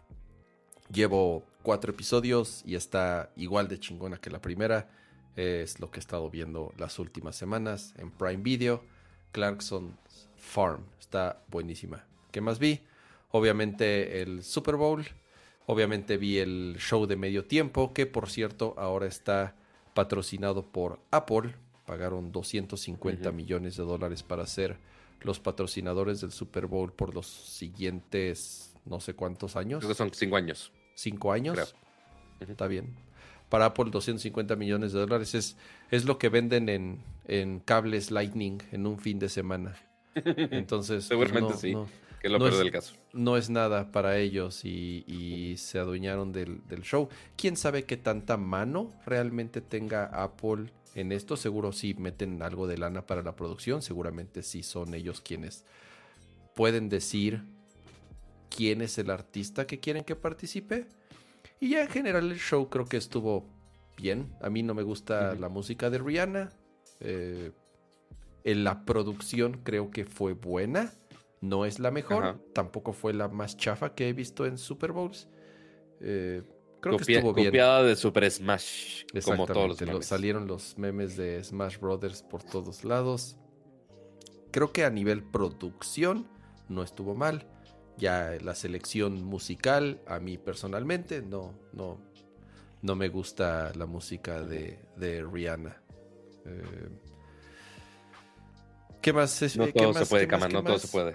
Llevo 0.93 1.45
cuatro 1.63 1.93
episodios 1.93 2.63
y 2.65 2.75
está 2.75 3.31
igual 3.37 3.69
de 3.69 3.79
chingona 3.79 4.19
que 4.19 4.31
la 4.31 4.41
primera. 4.41 4.89
Es 5.37 5.79
lo 5.81 5.91
que 5.91 5.99
he 5.99 6.01
estado 6.01 6.31
viendo 6.31 6.73
las 6.79 6.99
últimas 6.99 7.37
semanas 7.37 7.95
en 7.99 8.11
Prime 8.11 8.43
Video. 8.43 8.83
Clarkson's 9.33 10.29
Farm. 10.37 10.85
Está 10.99 11.43
buenísima. 11.49 12.05
¿Qué 12.33 12.41
más 12.41 12.59
vi? 12.59 12.81
Obviamente 13.31 14.23
el 14.23 14.43
Super 14.43 14.77
Bowl. 14.77 15.05
Obviamente 15.67 16.17
vi 16.17 16.39
el 16.39 16.77
show 16.79 17.07
de 17.07 17.17
medio 17.17 17.45
tiempo, 17.45 17.93
que 17.93 18.07
por 18.07 18.31
cierto 18.31 18.75
ahora 18.79 19.07
está 19.07 19.55
patrocinado 19.95 20.65
por 20.65 20.99
Apple. 21.11 21.55
Pagaron 21.87 22.33
250 22.33 23.29
Ujú. 23.29 23.37
millones 23.37 23.77
de 23.77 23.83
dólares 23.85 24.23
para 24.23 24.47
ser 24.47 24.79
los 25.21 25.39
patrocinadores 25.41 26.21
del 26.23 26.33
Super 26.33 26.67
Bowl 26.67 26.93
por 26.93 27.15
los 27.15 27.27
siguientes 27.27 28.75
no 28.87 29.01
sé 29.01 29.15
cuántos 29.15 29.57
años. 29.57 29.81
Creo 29.81 29.91
que 29.91 29.95
son 29.95 30.13
cinco 30.15 30.37
años. 30.37 30.73
¿Cinco 30.99 31.31
años? 31.33 31.57
Ujú. 32.41 32.51
Está 32.53 32.67
bien. 32.67 32.97
Para 33.49 33.67
Apple 33.67 33.91
250 33.93 34.57
millones 34.57 34.93
de 34.93 34.99
dólares 34.99 35.33
es, 35.37 35.57
es 35.93 36.05
lo 36.05 36.19
que 36.19 36.29
venden 36.29 36.69
en, 36.69 36.99
en 37.29 37.61
cables 37.61 38.11
Lightning 38.11 38.59
en 38.73 38.85
un 38.85 38.99
fin 38.99 39.21
de 39.21 39.29
semana. 39.29 39.77
Entonces, 40.15 41.07
pues, 41.07 41.09
Seguramente 41.09 41.53
no- 41.53 41.59
sí. 41.59 41.73
no- 41.73 41.87
Que 42.21 42.27
es 42.27 42.33
lo 42.33 42.41
No 42.41 42.49
es- 42.49 42.59
del 42.59 42.73
caso. 42.73 42.95
no 43.13 43.37
es 43.37 43.49
nada 43.49 43.93
para 43.93 44.19
ellos 44.19 44.65
y, 44.65 45.05
y 45.07 45.57
se 45.57 45.79
adueñaron 45.79 46.33
del, 46.33 46.67
del 46.67 46.83
show. 46.83 47.09
¿Quién 47.37 47.57
sabe 47.57 47.85
qué 47.85 47.97
tanta 47.97 48.37
mano 48.37 48.93
realmente 49.07 49.61
tenga 49.61 50.05
Apple 50.07 50.71
en 50.97 51.13
esto? 51.13 51.37
Seguro 51.37 51.71
sí 51.73 51.95
meten 51.95 52.43
algo 52.43 52.67
de 52.67 52.77
lana 52.77 53.07
para 53.07 53.23
la 53.23 53.37
producción. 53.37 53.83
Seguramente 53.83 54.43
sí 54.43 54.65
son 54.65 54.95
ellos 54.95 55.21
quienes 55.21 55.65
pueden 56.57 56.89
decir 56.89 57.45
quién 58.55 58.81
es 58.83 58.99
el 58.99 59.11
artista 59.11 59.67
que 59.67 59.81
quieren 59.81 60.05
que 60.05 60.17
participe. 60.17 60.87
Y 61.61 61.71
ya 61.71 61.83
en 61.83 61.89
general 61.89 62.31
el 62.31 62.39
show 62.39 62.69
creo 62.69 62.85
que 62.87 62.97
estuvo 62.97 63.47
bien. 63.97 64.33
A 64.41 64.49
mí 64.51 64.63
no 64.63 64.75
me 64.75 64.83
gusta 64.83 65.35
la 65.35 65.49
música 65.49 65.91
de 65.91 65.99
Rihanna. 65.99 66.51
Eh, 67.01 67.53
en 68.45 68.65
la 68.65 68.85
producción 68.85 69.61
creo 69.65 69.91
que 69.91 70.05
fue 70.05 70.33
buena. 70.35 70.93
No 71.41 71.65
es 71.67 71.79
la 71.79 71.91
mejor. 71.91 72.41
Tampoco 72.53 72.93
fue 72.93 73.13
la 73.13 73.29
más 73.29 73.57
chafa 73.57 73.95
que 73.95 74.09
he 74.09 74.13
visto 74.13 74.47
en 74.47 74.59
Super 74.59 74.93
Bowls. 74.93 75.29
Eh, 76.01 76.43
creo 76.81 76.97
que 76.97 77.13
estuvo 77.15 77.33
bien. 77.35 77.49
copiada 77.49 77.83
de 77.83 77.97
Super 77.97 78.31
Smash, 78.31 79.05
como 79.25 79.47
todos 79.47 79.69
los 79.69 79.81
lo- 79.81 79.87
memes. 79.89 80.07
salieron 80.07 80.47
los 80.47 80.79
memes 80.79 81.17
de 81.17 81.43
Smash 81.43 81.79
Brothers 81.79 82.23
por 82.23 82.43
todos 82.45 82.85
lados. 82.85 83.37
Creo 84.51 84.73
que 84.73 84.85
a 84.85 84.91
nivel 84.91 85.23
producción 85.23 86.27
no 86.69 86.83
estuvo 86.83 87.15
mal. 87.15 87.47
Ya 87.99 88.37
la 88.43 88.55
selección 88.55 89.25
musical, 89.25 90.01
a 90.07 90.21
mí 90.21 90.39
personalmente, 90.39 91.21
no, 91.23 91.55
no, 91.73 91.99
no 92.83 92.95
me 92.95 93.09
gusta 93.09 93.73
la 93.75 93.87
música 93.87 94.41
de, 94.43 94.79
de 94.97 95.23
Rihanna. 95.25 95.83
Eh, 96.47 96.89
¿Qué 99.03 99.13
más? 99.13 99.43
es- 99.43 99.57
No 99.57 99.67
qué 99.67 99.73
todo 99.73 99.93
más, 99.93 99.99
se 99.99 100.07
puede, 100.07 100.27
Cama, 100.29 100.49
no 100.49 100.63
todo 100.63 100.73
más? 100.75 100.83
se 100.83 100.89
puede. 100.89 101.15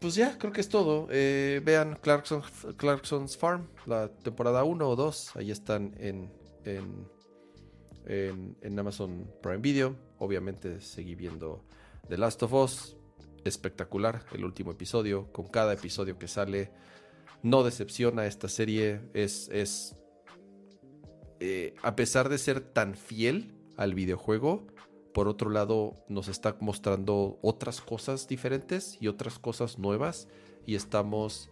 Pues 0.00 0.14
ya, 0.16 0.36
creo 0.36 0.52
que 0.52 0.60
es 0.60 0.68
todo. 0.68 1.06
Eh, 1.10 1.60
vean 1.64 1.96
Clarkson, 2.02 2.42
Clarkson's 2.76 3.36
Farm, 3.36 3.68
la 3.86 4.08
temporada 4.08 4.64
1 4.64 4.88
o 4.88 4.96
2. 4.96 5.36
Ahí 5.36 5.50
están 5.50 5.94
en, 5.98 6.32
en, 6.64 7.06
en, 8.06 8.56
en 8.60 8.78
Amazon 8.78 9.30
Prime 9.42 9.58
Video. 9.58 9.94
Obviamente 10.18 10.80
seguí 10.80 11.14
viendo 11.14 11.64
The 12.08 12.18
Last 12.18 12.42
of 12.42 12.52
Us. 12.52 12.96
Espectacular 13.44 14.24
el 14.32 14.44
último 14.44 14.72
episodio. 14.72 15.32
Con 15.32 15.46
cada 15.46 15.72
episodio 15.72 16.18
que 16.18 16.28
sale, 16.28 16.70
no 17.42 17.64
decepciona 17.64 18.26
esta 18.26 18.48
serie. 18.48 19.00
Es, 19.14 19.48
es 19.52 19.96
eh, 21.40 21.74
a 21.82 21.96
pesar 21.96 22.28
de 22.28 22.38
ser 22.38 22.60
tan 22.60 22.94
fiel 22.94 23.52
al 23.76 23.94
videojuego, 23.94 24.64
por 25.12 25.26
otro 25.26 25.50
lado 25.50 25.96
nos 26.08 26.28
está 26.28 26.56
mostrando 26.60 27.38
otras 27.42 27.80
cosas 27.80 28.28
diferentes 28.28 28.96
y 29.00 29.08
otras 29.08 29.40
cosas 29.40 29.78
nuevas 29.78 30.28
y 30.66 30.76
estamos 30.76 31.50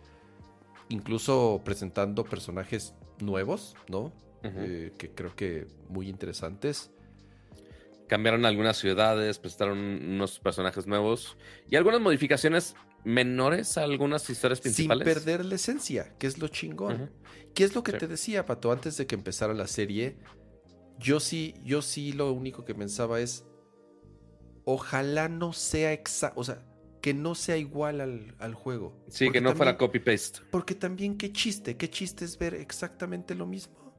incluso 0.89 1.60
presentando 1.65 2.25
personajes 2.25 2.94
nuevos, 3.20 3.75
¿no? 3.89 4.12
Eh, 4.43 4.93
que 4.97 5.10
creo 5.10 5.35
que 5.35 5.67
muy 5.89 6.09
interesantes. 6.09 6.91
Cambiaron 8.10 8.44
algunas 8.44 8.76
ciudades, 8.76 9.39
presentaron 9.39 9.78
unos 9.78 10.40
personajes 10.40 10.84
nuevos 10.89 11.36
y 11.68 11.76
algunas 11.76 12.00
modificaciones 12.00 12.74
menores 13.05 13.78
a 13.78 13.84
algunas 13.84 14.28
historias 14.28 14.60
principales. 14.60 15.06
Sin 15.06 15.14
perder 15.14 15.44
la 15.44 15.55
esencia, 15.55 16.16
que 16.18 16.26
es 16.26 16.39
lo 16.39 16.48
chingón. 16.48 17.12
¿Qué 17.55 17.62
es 17.62 17.72
lo 17.76 17.84
que 17.84 17.92
Sí. 17.92 17.98
te 17.98 18.08
decía, 18.08 18.47
Pato? 18.47 18.72
Antes 18.72 18.97
de 18.97 19.06
que 19.06 19.14
empezara 19.14 19.55
la 19.55 19.68
serie, 19.68 20.16
yo 20.98 21.20
sí, 21.20 21.55
yo 21.62 21.82
sí 21.82 22.12
lo 22.12 22.32
único 22.32 22.64
que 22.64 22.74
pensaba 22.74 23.20
es, 23.20 23.47
ojalá 24.64 25.28
no 25.28 25.52
sea 25.52 25.92
exacto, 25.92 26.40
o 26.40 26.42
sea, 26.42 26.66
que 27.00 27.14
no 27.14 27.36
sea 27.36 27.58
igual 27.58 28.00
al, 28.00 28.34
al 28.40 28.55
juego. 28.55 29.05
Sí, 29.08 29.26
Porque 29.26 29.39
que 29.39 29.42
no 29.44 29.55
fuera 29.55 29.78
copy-paste. 29.78 30.40
Porque 30.50 30.74
también 30.74 31.16
qué 31.16 31.32
chiste, 31.32 31.76
qué 31.76 31.89
chiste 31.89 32.24
es 32.24 32.36
ver 32.36 32.55
exactamente 32.55 33.36
lo 33.36 33.47
mismo. 33.47 33.94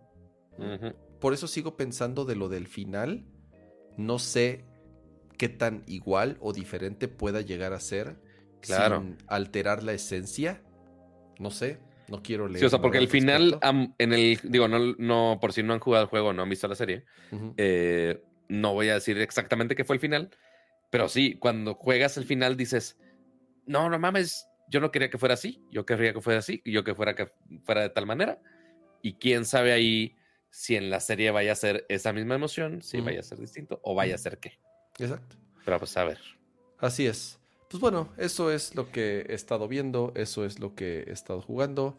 Por 1.21 1.33
eso 1.33 1.47
sigo 1.47 1.77
pensando 1.77 2.25
de 2.25 2.35
lo 2.35 2.49
del 2.49 2.67
final. 2.67 3.25
No 3.97 4.19
sé 4.19 4.65
qué 5.37 5.49
tan 5.49 5.83
igual 5.87 6.37
o 6.39 6.53
diferente 6.53 7.07
pueda 7.07 7.41
llegar 7.41 7.73
a 7.73 7.79
ser 7.79 8.15
Claro. 8.61 8.99
sin 9.01 9.17
alterar 9.27 9.81
la 9.83 9.93
esencia. 9.93 10.61
No 11.39 11.49
sé, 11.49 11.79
no 12.09 12.21
quiero 12.21 12.47
leer. 12.47 12.59
Sí, 12.59 12.65
o 12.65 12.69
sea, 12.69 12.79
porque 12.81 12.99
al 12.99 13.07
final, 13.07 13.57
am- 13.61 13.95
en 13.97 14.13
el, 14.13 14.39
digo, 14.43 14.67
no, 14.67 14.77
no, 14.97 15.39
por 15.41 15.51
si 15.53 15.63
no 15.63 15.73
han 15.73 15.79
jugado 15.79 16.03
el 16.03 16.09
juego, 16.09 16.31
no 16.33 16.43
han 16.43 16.49
visto 16.49 16.67
la 16.67 16.75
serie, 16.75 17.05
eh, 17.57 18.21
no 18.49 18.73
voy 18.73 18.89
a 18.89 18.95
decir 18.95 19.17
exactamente 19.17 19.75
qué 19.75 19.83
fue 19.83 19.95
el 19.95 19.99
final, 19.99 20.29
pero 20.91 21.07
sí, 21.09 21.37
cuando 21.39 21.73
juegas 21.73 22.17
el 22.17 22.25
final 22.25 22.55
dices, 22.57 22.99
no, 23.65 23.89
no 23.89 23.97
mames, 23.97 24.45
yo 24.67 24.79
no 24.79 24.91
quería 24.91 25.09
que 25.09 25.17
fuera 25.17 25.33
así, 25.33 25.63
yo 25.71 25.85
querría 25.85 26.13
que 26.13 26.21
fuera 26.21 26.39
así, 26.39 26.61
yo 26.65 26.83
que 26.83 26.93
fuera 26.93 27.15
que 27.15 27.31
fuera 27.63 27.81
de 27.81 27.89
tal 27.89 28.05
manera, 28.05 28.39
y 29.01 29.13
quién 29.15 29.45
sabe 29.45 29.71
ahí 29.71 30.15
si 30.51 30.75
en 30.75 30.89
la 30.91 30.99
serie 30.99 31.31
vaya 31.31 31.53
a 31.53 31.55
ser 31.55 31.85
esa 31.89 32.13
misma 32.13 32.35
emoción, 32.35 32.81
si 32.83 33.01
vaya 33.01 33.21
a 33.21 33.23
ser 33.23 33.39
distinto 33.39 33.79
o 33.83 33.95
vaya 33.95 34.13
a 34.15 34.17
ser 34.19 34.37
qué. 34.37 34.59
Exacto. 34.99 35.35
Pero 35.65 35.79
pues 35.79 35.97
a 35.97 36.03
ver. 36.03 36.19
Así 36.77 37.07
es. 37.07 37.39
Pues 37.69 37.79
bueno, 37.81 38.09
eso 38.17 38.51
es 38.51 38.75
lo 38.75 38.91
que 38.91 39.25
he 39.29 39.33
estado 39.33 39.67
viendo, 39.67 40.11
eso 40.15 40.45
es 40.45 40.59
lo 40.59 40.75
que 40.75 41.05
he 41.07 41.11
estado 41.11 41.41
jugando. 41.41 41.97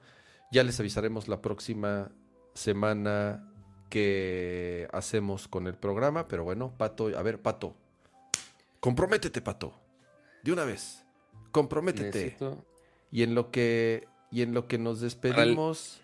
Ya 0.52 0.62
les 0.64 0.78
avisaremos 0.78 1.26
la 1.28 1.40
próxima 1.40 2.12
semana 2.54 3.48
que 3.88 4.86
hacemos 4.92 5.48
con 5.48 5.66
el 5.66 5.74
programa, 5.74 6.28
pero 6.28 6.44
bueno, 6.44 6.74
Pato, 6.76 7.06
a 7.16 7.22
ver, 7.22 7.40
Pato. 7.40 7.74
Comprométete, 8.80 9.40
Pato. 9.40 9.72
De 10.42 10.52
una 10.52 10.64
vez. 10.64 11.04
Comprométete. 11.52 12.36
Necesito- 12.36 12.64
Y 13.10 13.22
en 13.22 13.34
lo 13.34 13.50
que 13.50 14.06
y 14.30 14.40
en 14.42 14.54
lo 14.54 14.66
que 14.66 14.78
nos 14.78 15.00
despedimos 15.00 16.00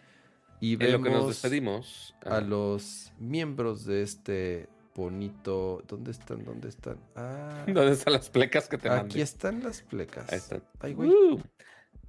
y 0.60 0.74
En 0.74 0.92
lo 0.92 0.98
que 1.02 1.10
nos 1.10 1.18
vemos 1.20 1.28
despedimos. 1.28 2.14
a 2.24 2.40
los 2.40 3.12
miembros 3.18 3.84
de 3.84 4.02
este 4.02 4.68
bonito. 4.94 5.82
¿Dónde 5.86 6.10
están? 6.10 6.44
¿Dónde 6.44 6.68
están? 6.68 6.98
Ah, 7.14 7.64
¿Dónde 7.66 7.92
están 7.92 8.12
las 8.14 8.28
plecas 8.30 8.68
que 8.68 8.78
te 8.78 8.88
mandé? 8.88 9.04
aquí 9.04 9.20
están 9.20 9.62
las 9.62 9.82
plecas. 9.82 10.30
Ahí 10.32 10.38
están. 10.38 10.62
Ay, 10.80 10.94
güey. 10.94 11.10
Uh, 11.10 11.40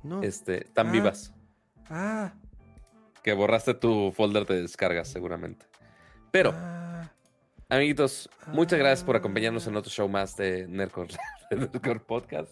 No. 0.04 0.24
este, 0.24 0.66
están 0.66 0.88
Ah. 0.88 0.92
vivas. 0.92 1.34
Ah, 1.90 2.34
Que 3.24 3.34
borraste 3.34 3.74
tu 3.74 4.12
folder 4.16 4.46
de 4.46 4.62
descargas, 4.62 5.08
seguramente. 5.10 5.66
Pero, 6.32 6.54
ah, 6.56 7.12
amiguitos, 7.68 8.30
muchas 8.54 8.80
gracias 8.80 9.04
por 9.04 9.16
Ah. 9.16 9.20
acompañarnos 9.20 9.68
en 9.68 9.76
otro 9.76 9.92
show 9.92 10.08
más 10.08 10.36
de 10.38 10.68
Nerdcore, 10.68 11.10
de 11.52 11.58
Nerdcore 11.58 12.00
Podcast. 12.00 12.52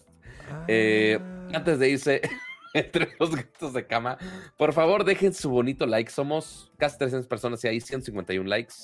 ah. 0.50 0.64
Eh, 0.68 1.18
antes 1.54 1.78
de 1.78 1.88
irse 1.88 2.20
entre 2.74 3.08
los 3.18 3.34
gatos 3.34 3.72
de 3.72 3.86
cama, 3.86 4.18
por 4.56 4.72
favor 4.72 5.04
dejen 5.04 5.32
su 5.34 5.50
bonito 5.50 5.86
like. 5.86 6.10
Somos 6.10 6.72
casi 6.78 6.98
300 6.98 7.26
personas 7.26 7.64
y 7.64 7.68
hay 7.68 7.80
151 7.80 8.48
likes. 8.48 8.74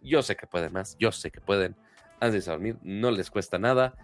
Yo 0.00 0.22
sé 0.22 0.36
que 0.36 0.46
pueden 0.46 0.72
más, 0.72 0.96
yo 0.98 1.12
sé 1.12 1.30
que 1.30 1.40
pueden. 1.40 1.76
Antes 2.20 2.44
de 2.46 2.50
dormir, 2.52 2.78
no 2.82 3.10
les 3.10 3.30
cuesta 3.30 3.58
nada. 3.58 3.94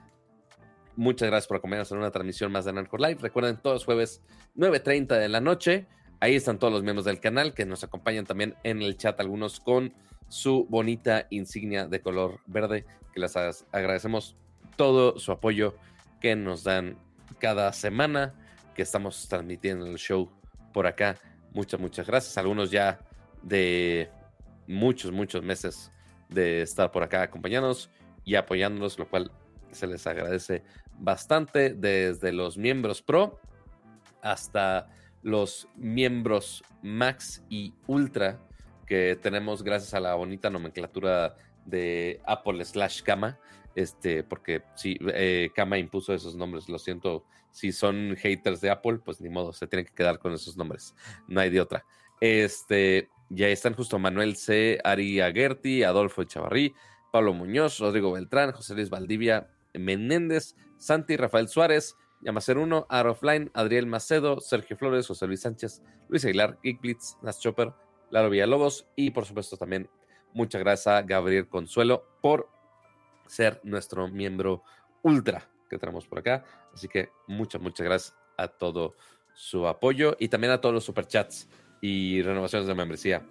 Muchas 0.96 1.28
gracias 1.28 1.48
por 1.48 1.56
acompañarnos 1.56 1.92
en 1.92 1.98
una 1.98 2.10
transmisión 2.10 2.52
más 2.52 2.64
de 2.66 2.72
Nerdcore 2.72 3.08
Live. 3.08 3.20
Recuerden, 3.22 3.56
todos 3.56 3.76
los 3.76 3.84
jueves 3.86 4.22
9.30 4.56 5.18
de 5.18 5.28
la 5.28 5.40
noche. 5.40 5.86
Ahí 6.20 6.36
están 6.36 6.58
todos 6.58 6.72
los 6.72 6.82
miembros 6.82 7.04
del 7.06 7.18
canal 7.20 7.54
que 7.54 7.64
nos 7.64 7.82
acompañan 7.82 8.26
también 8.26 8.54
en 8.62 8.82
el 8.82 8.96
chat, 8.96 9.18
algunos 9.18 9.58
con 9.60 9.94
su 10.28 10.66
bonita 10.68 11.26
insignia 11.30 11.86
de 11.86 12.00
color 12.00 12.40
verde, 12.46 12.84
que 13.12 13.20
les 13.20 13.34
ag- 13.36 13.64
agradecemos 13.72 14.36
todo 14.76 15.18
su 15.18 15.32
apoyo 15.32 15.74
que 16.20 16.36
nos 16.36 16.62
dan 16.64 16.96
cada 17.38 17.72
semana 17.72 18.34
que 18.74 18.82
estamos 18.82 19.28
transmitiendo 19.28 19.86
el 19.86 19.96
show 19.96 20.30
por 20.72 20.86
acá. 20.86 21.16
Muchas, 21.52 21.80
muchas 21.80 22.06
gracias. 22.06 22.36
Algunos 22.38 22.70
ya 22.70 23.00
de 23.42 24.10
muchos, 24.66 25.12
muchos 25.12 25.42
meses 25.42 25.90
de 26.28 26.62
estar 26.62 26.90
por 26.90 27.02
acá 27.02 27.22
acompañándonos 27.22 27.90
y 28.24 28.36
apoyándonos, 28.36 28.98
lo 28.98 29.08
cual 29.08 29.30
se 29.70 29.86
les 29.86 30.06
agradece 30.06 30.62
bastante 30.98 31.74
desde 31.74 32.32
los 32.32 32.56
miembros 32.56 33.02
pro 33.02 33.40
hasta 34.22 34.88
los 35.22 35.68
miembros 35.76 36.62
max 36.82 37.42
y 37.48 37.74
ultra 37.86 38.40
que 38.86 39.18
tenemos 39.20 39.62
gracias 39.62 39.94
a 39.94 40.00
la 40.00 40.14
bonita 40.14 40.50
nomenclatura 40.50 41.36
de 41.64 42.20
Apple 42.26 42.64
slash 42.64 43.02
Kama. 43.02 43.38
Este, 43.74 44.22
porque 44.22 44.62
sí, 44.74 44.98
eh, 45.14 45.50
Kama 45.54 45.78
impuso 45.78 46.12
esos 46.12 46.34
nombres. 46.34 46.68
Lo 46.68 46.78
siento, 46.78 47.24
si 47.50 47.72
son 47.72 48.16
haters 48.16 48.60
de 48.60 48.70
Apple, 48.70 48.98
pues 49.04 49.20
ni 49.20 49.28
modo, 49.28 49.52
se 49.52 49.66
tienen 49.66 49.86
que 49.86 49.94
quedar 49.94 50.18
con 50.18 50.32
esos 50.32 50.56
nombres. 50.56 50.94
No 51.26 51.40
hay 51.40 51.50
de 51.50 51.60
otra. 51.60 51.84
Este, 52.20 53.08
ya 53.30 53.48
están 53.48 53.74
justo 53.74 53.98
Manuel 53.98 54.36
C., 54.36 54.78
Ari 54.84 55.20
Aguerti, 55.20 55.82
Adolfo 55.82 56.24
Chavarrí, 56.24 56.74
Pablo 57.10 57.34
Muñoz, 57.34 57.78
Rodrigo 57.78 58.12
Beltrán, 58.12 58.52
José 58.52 58.74
Luis 58.74 58.90
Valdivia 58.90 59.50
Menéndez, 59.74 60.54
Santi 60.78 61.16
Rafael 61.16 61.48
Suárez, 61.48 61.96
Yamacer 62.20 62.58
1, 62.58 62.86
Offline, 62.88 63.50
Adriel 63.54 63.86
Macedo, 63.86 64.40
Sergio 64.40 64.76
Flores, 64.76 65.06
José 65.06 65.26
Luis 65.26 65.40
Sánchez, 65.40 65.82
Luis 66.08 66.24
Aguilar, 66.24 66.58
Geek 66.62 66.80
Blitz, 66.80 67.16
Nas 67.22 67.40
Chopper, 67.40 67.72
Lalo 68.10 68.30
Villalobos 68.30 68.86
y 68.94 69.10
por 69.10 69.24
supuesto 69.24 69.56
también 69.56 69.88
muchas 70.32 70.60
gracias 70.60 70.86
a 70.86 71.02
Gabriel 71.02 71.48
Consuelo 71.48 72.06
por 72.20 72.48
ser 73.32 73.60
nuestro 73.64 74.08
miembro 74.08 74.62
ultra 75.02 75.48
que 75.70 75.78
tenemos 75.78 76.06
por 76.06 76.18
acá. 76.18 76.44
Así 76.74 76.86
que 76.86 77.08
muchas, 77.26 77.62
muchas 77.62 77.84
gracias 77.84 78.14
a 78.36 78.48
todo 78.48 78.94
su 79.32 79.66
apoyo 79.66 80.16
y 80.18 80.28
también 80.28 80.52
a 80.52 80.60
todos 80.60 80.74
los 80.74 80.84
superchats 80.84 81.48
y 81.80 82.20
renovaciones 82.20 82.68
de 82.68 82.74
membresía 82.74 83.26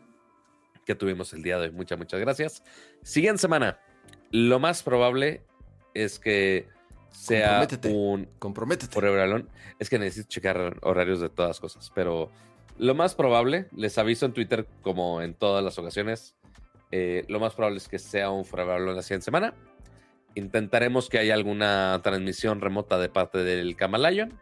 que 0.85 0.95
tuvimos 0.95 1.33
el 1.33 1.43
día 1.43 1.59
de 1.59 1.67
hoy. 1.67 1.71
Muchas, 1.71 1.99
muchas 1.99 2.19
gracias. 2.19 2.63
Siguiente 3.03 3.39
semana, 3.39 3.79
lo 4.31 4.59
más 4.59 4.81
probable 4.81 5.45
es 5.93 6.17
que 6.17 6.67
sea 7.11 7.59
Comprométete. 7.59 7.89
un 7.93 8.25
Comprométete. 8.39 8.91
por. 8.91 9.47
Es 9.77 9.89
que 9.89 9.99
necesito 9.99 10.29
checar 10.29 10.79
horarios 10.81 11.21
de 11.21 11.29
todas 11.29 11.59
cosas, 11.59 11.91
pero 11.93 12.31
lo 12.79 12.95
más 12.95 13.13
probable, 13.13 13.67
les 13.75 13.99
aviso 13.99 14.25
en 14.25 14.33
Twitter 14.33 14.65
como 14.81 15.21
en 15.21 15.35
todas 15.35 15.63
las 15.63 15.77
ocasiones, 15.77 16.35
eh, 16.89 17.23
lo 17.27 17.39
más 17.39 17.53
probable 17.53 17.77
es 17.77 17.87
que 17.87 17.99
sea 17.99 18.31
un 18.31 18.45
Forever 18.45 18.81
la 18.81 19.03
siguiente 19.03 19.25
semana. 19.25 19.53
Intentaremos 20.35 21.09
que 21.09 21.19
haya 21.19 21.33
alguna 21.33 21.99
transmisión 22.03 22.61
remota 22.61 22.97
de 22.97 23.09
parte 23.09 23.39
del 23.39 23.75
Camalayon 23.75 24.39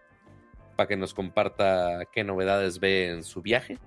para 0.75 0.87
que 0.87 0.97
nos 0.97 1.13
comparta 1.13 2.07
qué 2.11 2.23
novedades 2.23 2.79
ve 2.79 3.09
en 3.09 3.23
su 3.23 3.41
viaje. 3.41 3.79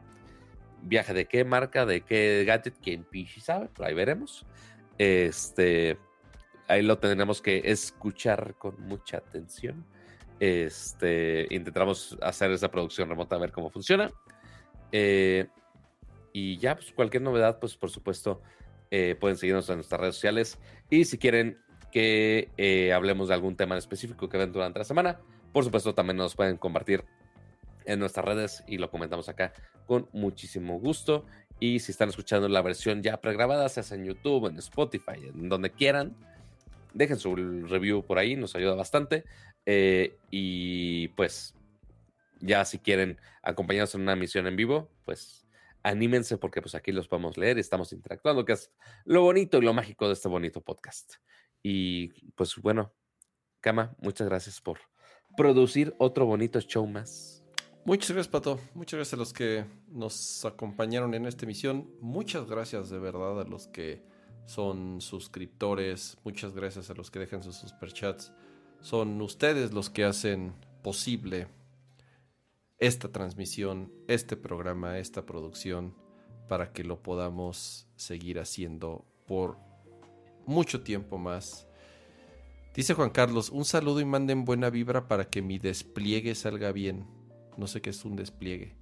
Viaje 0.82 1.14
de 1.14 1.26
qué 1.26 1.44
marca, 1.44 1.86
de 1.86 2.00
qué 2.00 2.44
gadget, 2.44 2.74
quién 2.82 3.04
pichi 3.04 3.40
sabe, 3.40 3.68
pero 3.74 3.88
ahí 3.88 3.94
veremos. 3.94 4.44
Este, 4.98 5.96
ahí 6.68 6.82
lo 6.82 6.98
tendremos 6.98 7.40
que 7.40 7.62
escuchar 7.64 8.56
con 8.58 8.80
mucha 8.80 9.18
atención. 9.18 9.86
Este, 10.40 11.46
intentamos 11.50 12.18
hacer 12.20 12.50
esa 12.50 12.70
producción 12.70 13.08
remota 13.08 13.36
a 13.36 13.38
ver 13.38 13.52
cómo 13.52 13.70
funciona. 13.70 14.10
Eh, 14.90 15.46
y 16.32 16.58
ya, 16.58 16.74
pues 16.74 16.92
cualquier 16.92 17.22
novedad, 17.22 17.60
pues 17.60 17.76
por 17.76 17.90
supuesto, 17.90 18.42
eh, 18.90 19.16
pueden 19.18 19.36
seguirnos 19.36 19.70
en 19.70 19.76
nuestras 19.76 20.00
redes 20.00 20.16
sociales. 20.16 20.58
Y 20.90 21.04
si 21.04 21.16
quieren 21.16 21.61
que 21.92 22.48
eh, 22.56 22.92
hablemos 22.92 23.28
de 23.28 23.34
algún 23.34 23.56
tema 23.56 23.74
en 23.74 23.78
específico 23.78 24.28
que 24.28 24.38
ven 24.38 24.52
durante 24.52 24.80
la 24.80 24.84
semana, 24.84 25.20
por 25.52 25.64
supuesto, 25.64 25.94
también 25.94 26.16
nos 26.16 26.34
pueden 26.34 26.56
compartir 26.56 27.04
en 27.84 27.98
nuestras 27.98 28.24
redes 28.24 28.64
y 28.66 28.78
lo 28.78 28.90
comentamos 28.90 29.28
acá 29.28 29.52
con 29.86 30.08
muchísimo 30.12 30.78
gusto. 30.80 31.26
Y 31.60 31.80
si 31.80 31.92
están 31.92 32.08
escuchando 32.08 32.48
la 32.48 32.62
versión 32.62 33.02
ya 33.02 33.20
pregrabada, 33.20 33.68
sea 33.68 33.96
en 33.96 34.04
YouTube, 34.04 34.46
en 34.46 34.56
Spotify, 34.58 35.28
en 35.32 35.48
donde 35.48 35.70
quieran, 35.70 36.16
dejen 36.94 37.18
su 37.18 37.36
review 37.36 38.02
por 38.02 38.18
ahí, 38.18 38.34
nos 38.34 38.56
ayuda 38.56 38.74
bastante. 38.74 39.24
Eh, 39.66 40.16
y 40.30 41.08
pues, 41.08 41.54
ya 42.40 42.64
si 42.64 42.78
quieren 42.78 43.18
acompañarnos 43.42 43.94
en 43.94 44.00
una 44.00 44.16
misión 44.16 44.46
en 44.46 44.56
vivo, 44.56 44.90
pues 45.04 45.46
anímense 45.84 46.38
porque 46.38 46.62
pues 46.62 46.74
aquí 46.74 46.92
los 46.92 47.08
podemos 47.08 47.36
leer 47.36 47.58
y 47.58 47.60
estamos 47.60 47.92
interactuando, 47.92 48.44
que 48.44 48.52
es 48.52 48.72
lo 49.04 49.22
bonito 49.22 49.58
y 49.58 49.62
lo 49.62 49.74
mágico 49.74 50.06
de 50.06 50.14
este 50.14 50.28
bonito 50.28 50.60
podcast. 50.60 51.14
Y 51.62 52.08
pues 52.32 52.56
bueno, 52.56 52.92
Kama, 53.60 53.94
muchas 53.98 54.28
gracias 54.28 54.60
por 54.60 54.78
producir 55.36 55.94
otro 55.98 56.26
bonito 56.26 56.60
show 56.60 56.86
más. 56.86 57.44
Muchas 57.84 58.12
gracias, 58.12 58.28
Pato. 58.28 58.60
Muchas 58.74 58.98
gracias 58.98 59.14
a 59.14 59.16
los 59.16 59.32
que 59.32 59.64
nos 59.88 60.44
acompañaron 60.44 61.14
en 61.14 61.26
esta 61.26 61.44
emisión. 61.44 61.90
Muchas 62.00 62.46
gracias 62.46 62.90
de 62.90 62.98
verdad 62.98 63.40
a 63.40 63.44
los 63.44 63.66
que 63.66 64.04
son 64.46 65.00
suscriptores. 65.00 66.16
Muchas 66.24 66.54
gracias 66.54 66.90
a 66.90 66.94
los 66.94 67.10
que 67.10 67.18
dejan 67.18 67.42
sus 67.42 67.56
superchats. 67.56 68.32
Son 68.80 69.20
ustedes 69.20 69.72
los 69.72 69.90
que 69.90 70.04
hacen 70.04 70.54
posible 70.82 71.48
esta 72.78 73.10
transmisión, 73.10 73.92
este 74.08 74.36
programa, 74.36 74.98
esta 74.98 75.24
producción, 75.24 75.94
para 76.48 76.72
que 76.72 76.82
lo 76.84 77.02
podamos 77.02 77.88
seguir 77.96 78.40
haciendo 78.40 79.04
por 79.26 79.58
mucho 80.46 80.82
tiempo 80.82 81.18
más. 81.18 81.66
Dice 82.74 82.94
Juan 82.94 83.10
Carlos, 83.10 83.50
un 83.50 83.64
saludo 83.64 84.00
y 84.00 84.04
manden 84.04 84.44
buena 84.44 84.70
vibra 84.70 85.06
para 85.06 85.26
que 85.26 85.42
mi 85.42 85.58
despliegue 85.58 86.34
salga 86.34 86.72
bien. 86.72 87.06
No 87.56 87.66
sé 87.66 87.82
qué 87.82 87.90
es 87.90 88.04
un 88.04 88.16
despliegue. 88.16 88.74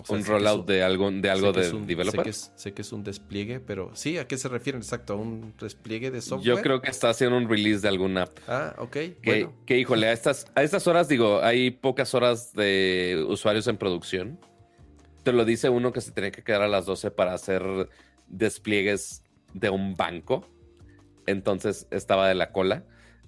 O 0.00 0.06
sea, 0.06 0.16
un 0.16 0.24
rollout 0.24 0.66
de 0.66 0.82
algo, 0.82 1.10
de, 1.10 1.28
algo 1.28 1.52
de 1.52 1.64
Sé 1.64 1.76
developer. 1.76 2.22
que, 2.22 2.30
es, 2.30 2.50
sé 2.56 2.72
que 2.72 2.80
es 2.80 2.92
un 2.92 3.04
despliegue, 3.04 3.60
pero 3.60 3.90
sí, 3.94 4.16
¿a 4.16 4.26
qué 4.26 4.38
se 4.38 4.48
refieren 4.48 4.80
exacto? 4.80 5.12
¿A 5.12 5.16
un 5.16 5.52
despliegue 5.60 6.10
de 6.10 6.22
software? 6.22 6.56
Yo 6.56 6.62
creo 6.62 6.80
que 6.80 6.90
está 6.90 7.10
haciendo 7.10 7.36
un 7.36 7.46
release 7.46 7.80
de 7.82 7.88
alguna 7.88 8.22
app. 8.22 8.38
Ah, 8.48 8.74
ok. 8.78 8.90
Que, 8.90 9.14
bueno. 9.22 9.52
que, 9.66 9.78
híjole, 9.78 10.06
a 10.06 10.12
estas, 10.12 10.46
a 10.54 10.62
estas 10.62 10.86
horas, 10.86 11.08
digo, 11.08 11.42
hay 11.42 11.70
pocas 11.72 12.14
horas 12.14 12.54
de 12.54 13.22
usuarios 13.28 13.66
en 13.66 13.76
producción. 13.76 14.40
Te 15.24 15.32
lo 15.34 15.44
dice 15.44 15.68
uno 15.68 15.92
que 15.92 16.00
se 16.00 16.10
tiene 16.10 16.32
que 16.32 16.42
quedar 16.42 16.62
a 16.62 16.68
las 16.68 16.86
12 16.86 17.10
para 17.10 17.34
hacer 17.34 17.90
despliegues 18.28 19.22
de 19.52 19.68
un 19.68 19.94
banco. 19.94 20.46
Entonces 21.26 21.86
estaba 21.90 22.28
de 22.28 22.34
la 22.34 22.52
cola. 22.52 22.84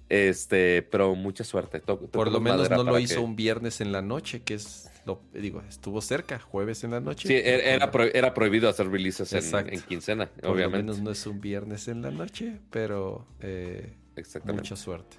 Este, 0.07 0.83
pero 0.83 1.15
mucha 1.15 1.43
suerte. 1.43 1.79
Por 1.79 2.31
lo 2.31 2.39
menos 2.39 2.69
no 2.69 2.83
lo 2.83 2.99
hizo 2.99 3.15
que- 3.15 3.21
un 3.21 3.35
viernes 3.35 3.81
en 3.81 3.91
la 3.91 4.01
noche, 4.03 4.43
que 4.43 4.53
es 4.53 4.91
lo 5.05 5.21
digo, 5.33 5.61
estuvo 5.69 6.01
cerca, 6.01 6.39
jueves 6.39 6.83
en 6.83 6.91
la 6.91 6.99
noche. 6.99 7.27
Sí, 7.27 7.33
era, 7.35 7.63
era 7.63 7.91
pro- 7.91 8.03
era 8.13 8.33
prohibido 8.33 8.67
hacer 8.69 8.89
releases 8.89 9.31
en, 9.33 9.81
quincena, 9.81 10.27
por 10.27 10.43
lo 10.45 10.51
obviamente. 10.51 10.77
menos 10.83 10.99
no 11.01 11.11
es 11.11 11.25
un 11.27 11.41
viernes 11.41 11.87
en 11.87 12.01
la 12.01 12.09
noche, 12.11 12.59
pero 12.71 13.25
eh, 13.39 13.93
Exactamente. 14.15 14.61
mucha 14.63 14.75
suerte. 14.75 15.17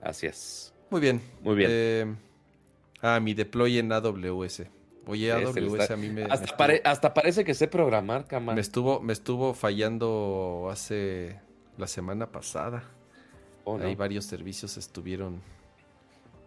Así 0.00 0.26
es. 0.26 0.72
Muy 0.90 1.00
bien. 1.00 1.20
Muy 1.42 1.54
bien. 1.56 1.70
Eh, 1.72 2.14
ah, 3.02 3.20
mi 3.20 3.34
deploy 3.34 3.78
en 3.78 3.92
AWS. 3.92 4.68
Oye, 5.06 5.30
AWS 5.32 5.80
está- 5.82 5.94
a 5.94 5.96
mí 5.96 6.08
me, 6.08 6.14
me 6.14 6.22
Hasta, 6.24 6.34
estuvo- 6.44 6.56
pare- 6.56 6.82
hasta 6.84 7.14
parece 7.14 7.44
que 7.44 7.54
sé 7.54 7.66
programar, 7.68 8.26
cama. 8.26 8.54
me 8.54 8.60
estuvo, 8.60 9.00
me 9.00 9.12
estuvo 9.12 9.54
fallando 9.54 10.68
hace 10.72 11.40
la 11.78 11.86
semana 11.86 12.30
pasada. 12.30 12.84
Oh, 13.64 13.78
no. 13.78 13.86
Ahí 13.86 13.94
varios 13.94 14.24
servicios 14.24 14.76
estuvieron 14.76 15.40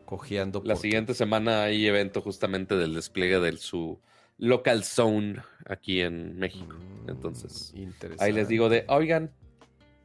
cojeando. 0.05 0.59
La 0.63 0.73
porque- 0.73 0.81
siguiente 0.87 1.13
semana 1.13 1.63
hay 1.63 1.85
evento 1.87 2.21
justamente 2.21 2.75
del 2.75 2.93
despliegue 2.93 3.39
de 3.39 3.57
su 3.57 3.99
local 4.37 4.83
zone 4.83 5.41
aquí 5.67 6.01
en 6.01 6.37
México. 6.39 6.75
Mm, 7.05 7.09
Entonces, 7.09 7.73
ahí 8.19 8.31
les 8.31 8.47
digo 8.47 8.69
de, 8.69 8.85
oigan, 8.87 9.31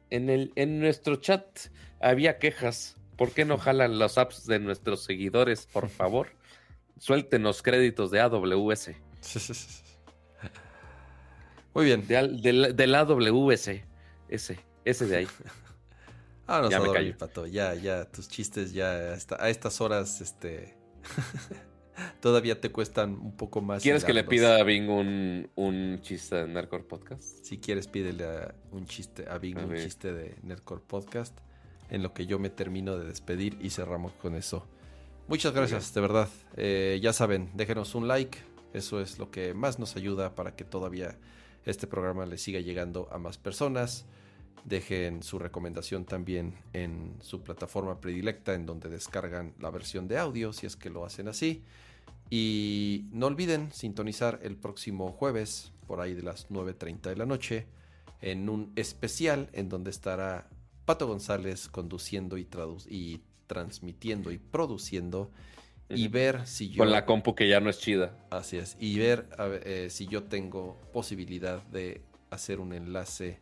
en, 0.09 0.29
el, 0.29 0.51
en 0.55 0.79
nuestro 0.79 1.15
chat 1.17 1.43
había 1.99 2.37
quejas. 2.37 2.95
¿Por 3.17 3.31
qué 3.31 3.45
no 3.45 3.57
jalan 3.57 3.97
los 3.99 4.17
apps 4.19 4.45
de 4.45 4.59
nuestros 4.59 5.03
seguidores, 5.03 5.65
por 5.65 5.89
favor? 5.89 6.27
Suéltenos 6.99 7.61
créditos 7.61 8.11
de 8.11 8.19
AWS. 8.21 8.91
Muy 11.73 11.85
bien. 11.85 12.07
De, 12.07 12.27
del, 12.27 12.75
del 12.75 12.95
AWS. 12.95 13.69
Ese, 14.29 14.59
ese 14.89 15.05
de 15.07 15.17
ahí. 15.17 15.27
Vámonos 16.47 16.71
Ya 16.71 16.77
a 16.77 16.81
me 16.81 16.93
callo. 16.93 17.17
Pato. 17.17 17.45
Ya, 17.47 17.73
ya, 17.75 18.05
tus 18.05 18.27
chistes 18.29 18.71
ya 18.73 18.89
a, 18.91 19.13
esta- 19.15 19.43
a 19.43 19.49
estas 19.49 19.81
horas, 19.81 20.21
este... 20.21 20.77
todavía 22.21 22.59
te 22.61 22.71
cuestan 22.71 23.11
un 23.13 23.35
poco 23.35 23.61
más. 23.61 23.81
¿Quieres 23.83 24.05
que 24.05 24.13
le 24.13 24.23
pida 24.23 24.57
a 24.59 24.63
Bing 24.63 24.89
un, 24.89 25.49
un 25.55 25.99
chiste 26.01 26.35
de 26.35 26.47
Nerdcore 26.47 26.83
Podcast? 26.83 27.43
Si 27.43 27.57
quieres, 27.57 27.87
pídele 27.87 28.25
a 28.25 28.55
un 28.71 28.85
chiste, 28.85 29.25
a 29.29 29.37
Bing 29.37 29.57
A 29.57 29.65
un 29.65 29.75
chiste 29.75 30.13
de 30.13 30.35
Nerdcore 30.43 30.81
Podcast, 30.85 31.37
en 31.89 32.03
lo 32.03 32.13
que 32.13 32.25
yo 32.27 32.39
me 32.39 32.49
termino 32.49 32.97
de 32.97 33.05
despedir 33.05 33.57
y 33.61 33.69
cerramos 33.71 34.13
con 34.13 34.35
eso. 34.35 34.67
Muchas 35.27 35.53
gracias, 35.53 35.93
de 35.93 36.01
verdad. 36.01 36.29
Eh, 36.55 36.99
ya 37.01 37.11
saben, 37.13 37.49
déjenos 37.55 37.95
un 37.95 38.07
like, 38.07 38.37
eso 38.73 39.01
es 39.01 39.19
lo 39.19 39.31
que 39.31 39.53
más 39.53 39.79
nos 39.79 39.95
ayuda 39.95 40.35
para 40.35 40.55
que 40.55 40.63
todavía 40.63 41.17
este 41.65 41.87
programa 41.87 42.25
le 42.25 42.37
siga 42.37 42.59
llegando 42.61 43.09
a 43.11 43.17
más 43.17 43.37
personas. 43.37 44.05
Dejen 44.65 45.23
su 45.23 45.39
recomendación 45.39 46.05
también 46.05 46.55
en 46.73 47.15
su 47.21 47.41
plataforma 47.41 48.01
predilecta 48.01 48.53
en 48.53 48.65
donde 48.65 48.89
descargan 48.89 49.53
la 49.59 49.69
versión 49.69 50.07
de 50.07 50.17
audio, 50.17 50.51
si 50.51 50.65
es 50.65 50.75
que 50.75 50.89
lo 50.89 51.05
hacen 51.05 51.27
así. 51.27 51.63
Y 52.29 53.05
no 53.11 53.27
olviden 53.27 53.71
sintonizar 53.71 54.39
el 54.43 54.57
próximo 54.57 55.11
jueves, 55.13 55.71
por 55.87 56.01
ahí 56.01 56.13
de 56.13 56.23
las 56.23 56.49
9.30 56.49 57.01
de 57.01 57.15
la 57.15 57.25
noche, 57.25 57.67
en 58.21 58.49
un 58.49 58.73
especial 58.75 59.49
en 59.53 59.69
donde 59.69 59.89
estará 59.89 60.49
Pato 60.85 61.07
González 61.07 61.69
conduciendo 61.69 62.37
y, 62.37 62.47
y 62.89 63.21
transmitiendo 63.47 64.31
y 64.31 64.37
produciendo. 64.37 65.31
Y 65.89 66.09
ver 66.09 66.45
si 66.45 66.69
yo... 66.69 66.79
Con 66.79 66.91
la 66.91 67.05
compu 67.05 67.33
que 67.33 67.47
ya 67.47 67.61
no 67.61 67.69
es 67.69 67.79
chida. 67.79 68.17
Así 68.29 68.57
es. 68.57 68.75
Y 68.79 68.99
ver 68.99 69.29
a 69.37 69.45
ver, 69.45 69.65
eh, 69.65 69.89
si 69.89 70.07
yo 70.07 70.23
tengo 70.23 70.77
posibilidad 70.91 71.63
de 71.67 72.01
hacer 72.29 72.59
un 72.59 72.73
enlace 72.73 73.39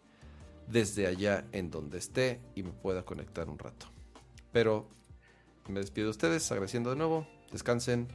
desde 0.68 1.08
allá 1.08 1.46
en 1.52 1.70
donde 1.72 1.98
esté 1.98 2.40
y 2.56 2.64
me 2.64 2.72
pueda 2.72 3.04
conectar 3.04 3.50
un 3.50 3.58
rato. 3.60 3.88
Pero 4.52 4.88
me 5.68 5.80
despido 5.80 6.06
de 6.06 6.12
ustedes 6.12 6.52
agradeciendo 6.52 6.90
de 6.90 6.96
nuevo. 6.96 7.28
Descansen. 7.52 8.08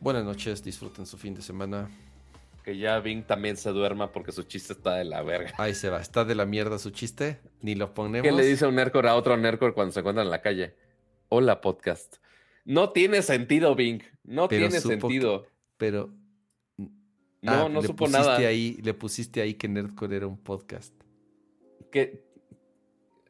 Buenas 0.00 0.24
noches, 0.24 0.62
disfruten 0.62 1.06
su 1.06 1.16
fin 1.16 1.34
de 1.34 1.42
semana. 1.42 1.90
Que 2.64 2.78
ya 2.78 2.98
Bing 3.00 3.24
también 3.24 3.56
se 3.56 3.70
duerma 3.70 4.10
porque 4.10 4.32
su 4.32 4.42
chiste 4.44 4.72
está 4.72 4.94
de 4.94 5.04
la 5.04 5.22
verga. 5.22 5.52
Ahí 5.58 5.74
se 5.74 5.90
va. 5.90 6.00
Está 6.00 6.24
de 6.24 6.34
la 6.34 6.46
mierda 6.46 6.78
su 6.78 6.90
chiste. 6.90 7.40
Ni 7.60 7.74
lo 7.74 7.92
ponemos. 7.92 8.26
¿Qué 8.26 8.32
le 8.32 8.46
dice 8.46 8.66
un 8.66 8.74
Nerdcore 8.74 9.08
a 9.10 9.16
otro 9.16 9.36
Nerdcore 9.36 9.74
cuando 9.74 9.92
se 9.92 10.00
encuentran 10.00 10.26
en 10.26 10.30
la 10.30 10.40
calle? 10.40 10.74
Hola, 11.28 11.60
podcast. 11.60 12.16
No 12.64 12.90
tiene 12.90 13.20
sentido, 13.20 13.74
Bing. 13.74 14.02
No 14.24 14.48
Pero 14.48 14.68
tiene 14.68 14.80
sentido. 14.80 15.46
Pero. 15.76 16.10
No, 16.78 17.52
ah, 17.52 17.68
no 17.68 17.82
le 17.82 17.86
supo 17.88 18.06
pusiste 18.06 18.18
nada. 18.18 18.36
Ahí, 18.38 18.78
le 18.82 18.94
pusiste 18.94 19.42
ahí 19.42 19.54
que 19.54 19.68
Nerdcore 19.68 20.16
era 20.16 20.26
un 20.26 20.38
podcast. 20.38 20.94
Que... 21.94 22.24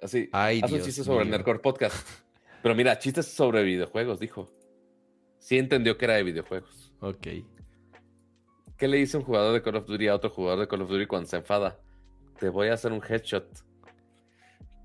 Así, 0.00 0.30
Ay, 0.32 0.60
haz 0.62 0.72
un 0.72 0.80
chiste 0.80 1.04
sobre 1.04 1.26
mío. 1.26 1.32
Nerdcore 1.32 1.58
Podcast. 1.58 1.94
Pero 2.62 2.74
mira, 2.74 2.98
chistes 2.98 3.26
sobre 3.26 3.62
videojuegos, 3.62 4.18
dijo. 4.18 4.50
Sí 5.38 5.58
entendió 5.58 5.98
que 5.98 6.06
era 6.06 6.14
de 6.14 6.22
videojuegos. 6.22 6.94
Ok. 7.00 7.26
¿Qué 8.78 8.88
le 8.88 8.96
dice 8.96 9.18
un 9.18 9.22
jugador 9.22 9.52
de 9.52 9.60
Call 9.60 9.76
of 9.76 9.86
Duty 9.86 10.08
a 10.08 10.14
otro 10.14 10.30
jugador 10.30 10.60
de 10.60 10.68
Call 10.68 10.80
of 10.80 10.88
Duty 10.88 11.04
cuando 11.06 11.28
se 11.28 11.36
enfada? 11.36 11.78
Te 12.40 12.48
voy 12.48 12.68
a 12.68 12.72
hacer 12.74 12.90
un 12.92 13.02
headshot. 13.06 13.46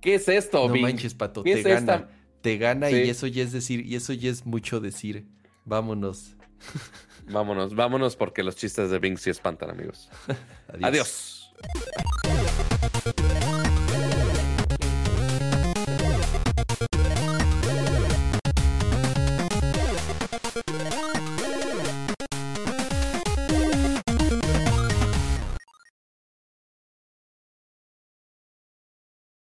¿Qué 0.01 0.15
es 0.15 0.27
esto, 0.27 0.67
no 0.67 0.73
Bing? 0.73 0.83
manches, 0.83 1.13
pato, 1.13 1.41
¿Qué 1.41 1.53
te 1.53 1.59
es 1.59 1.85
gana. 1.85 2.09
Te 2.41 2.57
gana 2.57 2.89
Sí. 2.89 2.95
y 2.97 3.09
eso 3.09 3.27
ya 3.27 3.43
es 3.43 3.53
decir, 3.53 3.85
y 3.85 3.95
eso 3.95 4.11
ya 4.11 4.29
es 4.29 4.45
mucho 4.45 4.81
decir. 4.81 5.25
Vámonos. 5.63 6.35
Vámonos, 7.29 7.73
vámonos 7.75 8.17
porque 8.17 8.43
los 8.43 8.57
chistes 8.57 8.89
de 8.89 8.99
Bing 8.99 9.17
sí 9.17 9.29
espantan, 9.29 9.69
amigos. 9.69 10.09
Adiós. 10.67 11.53
Adiós. 11.63 13.58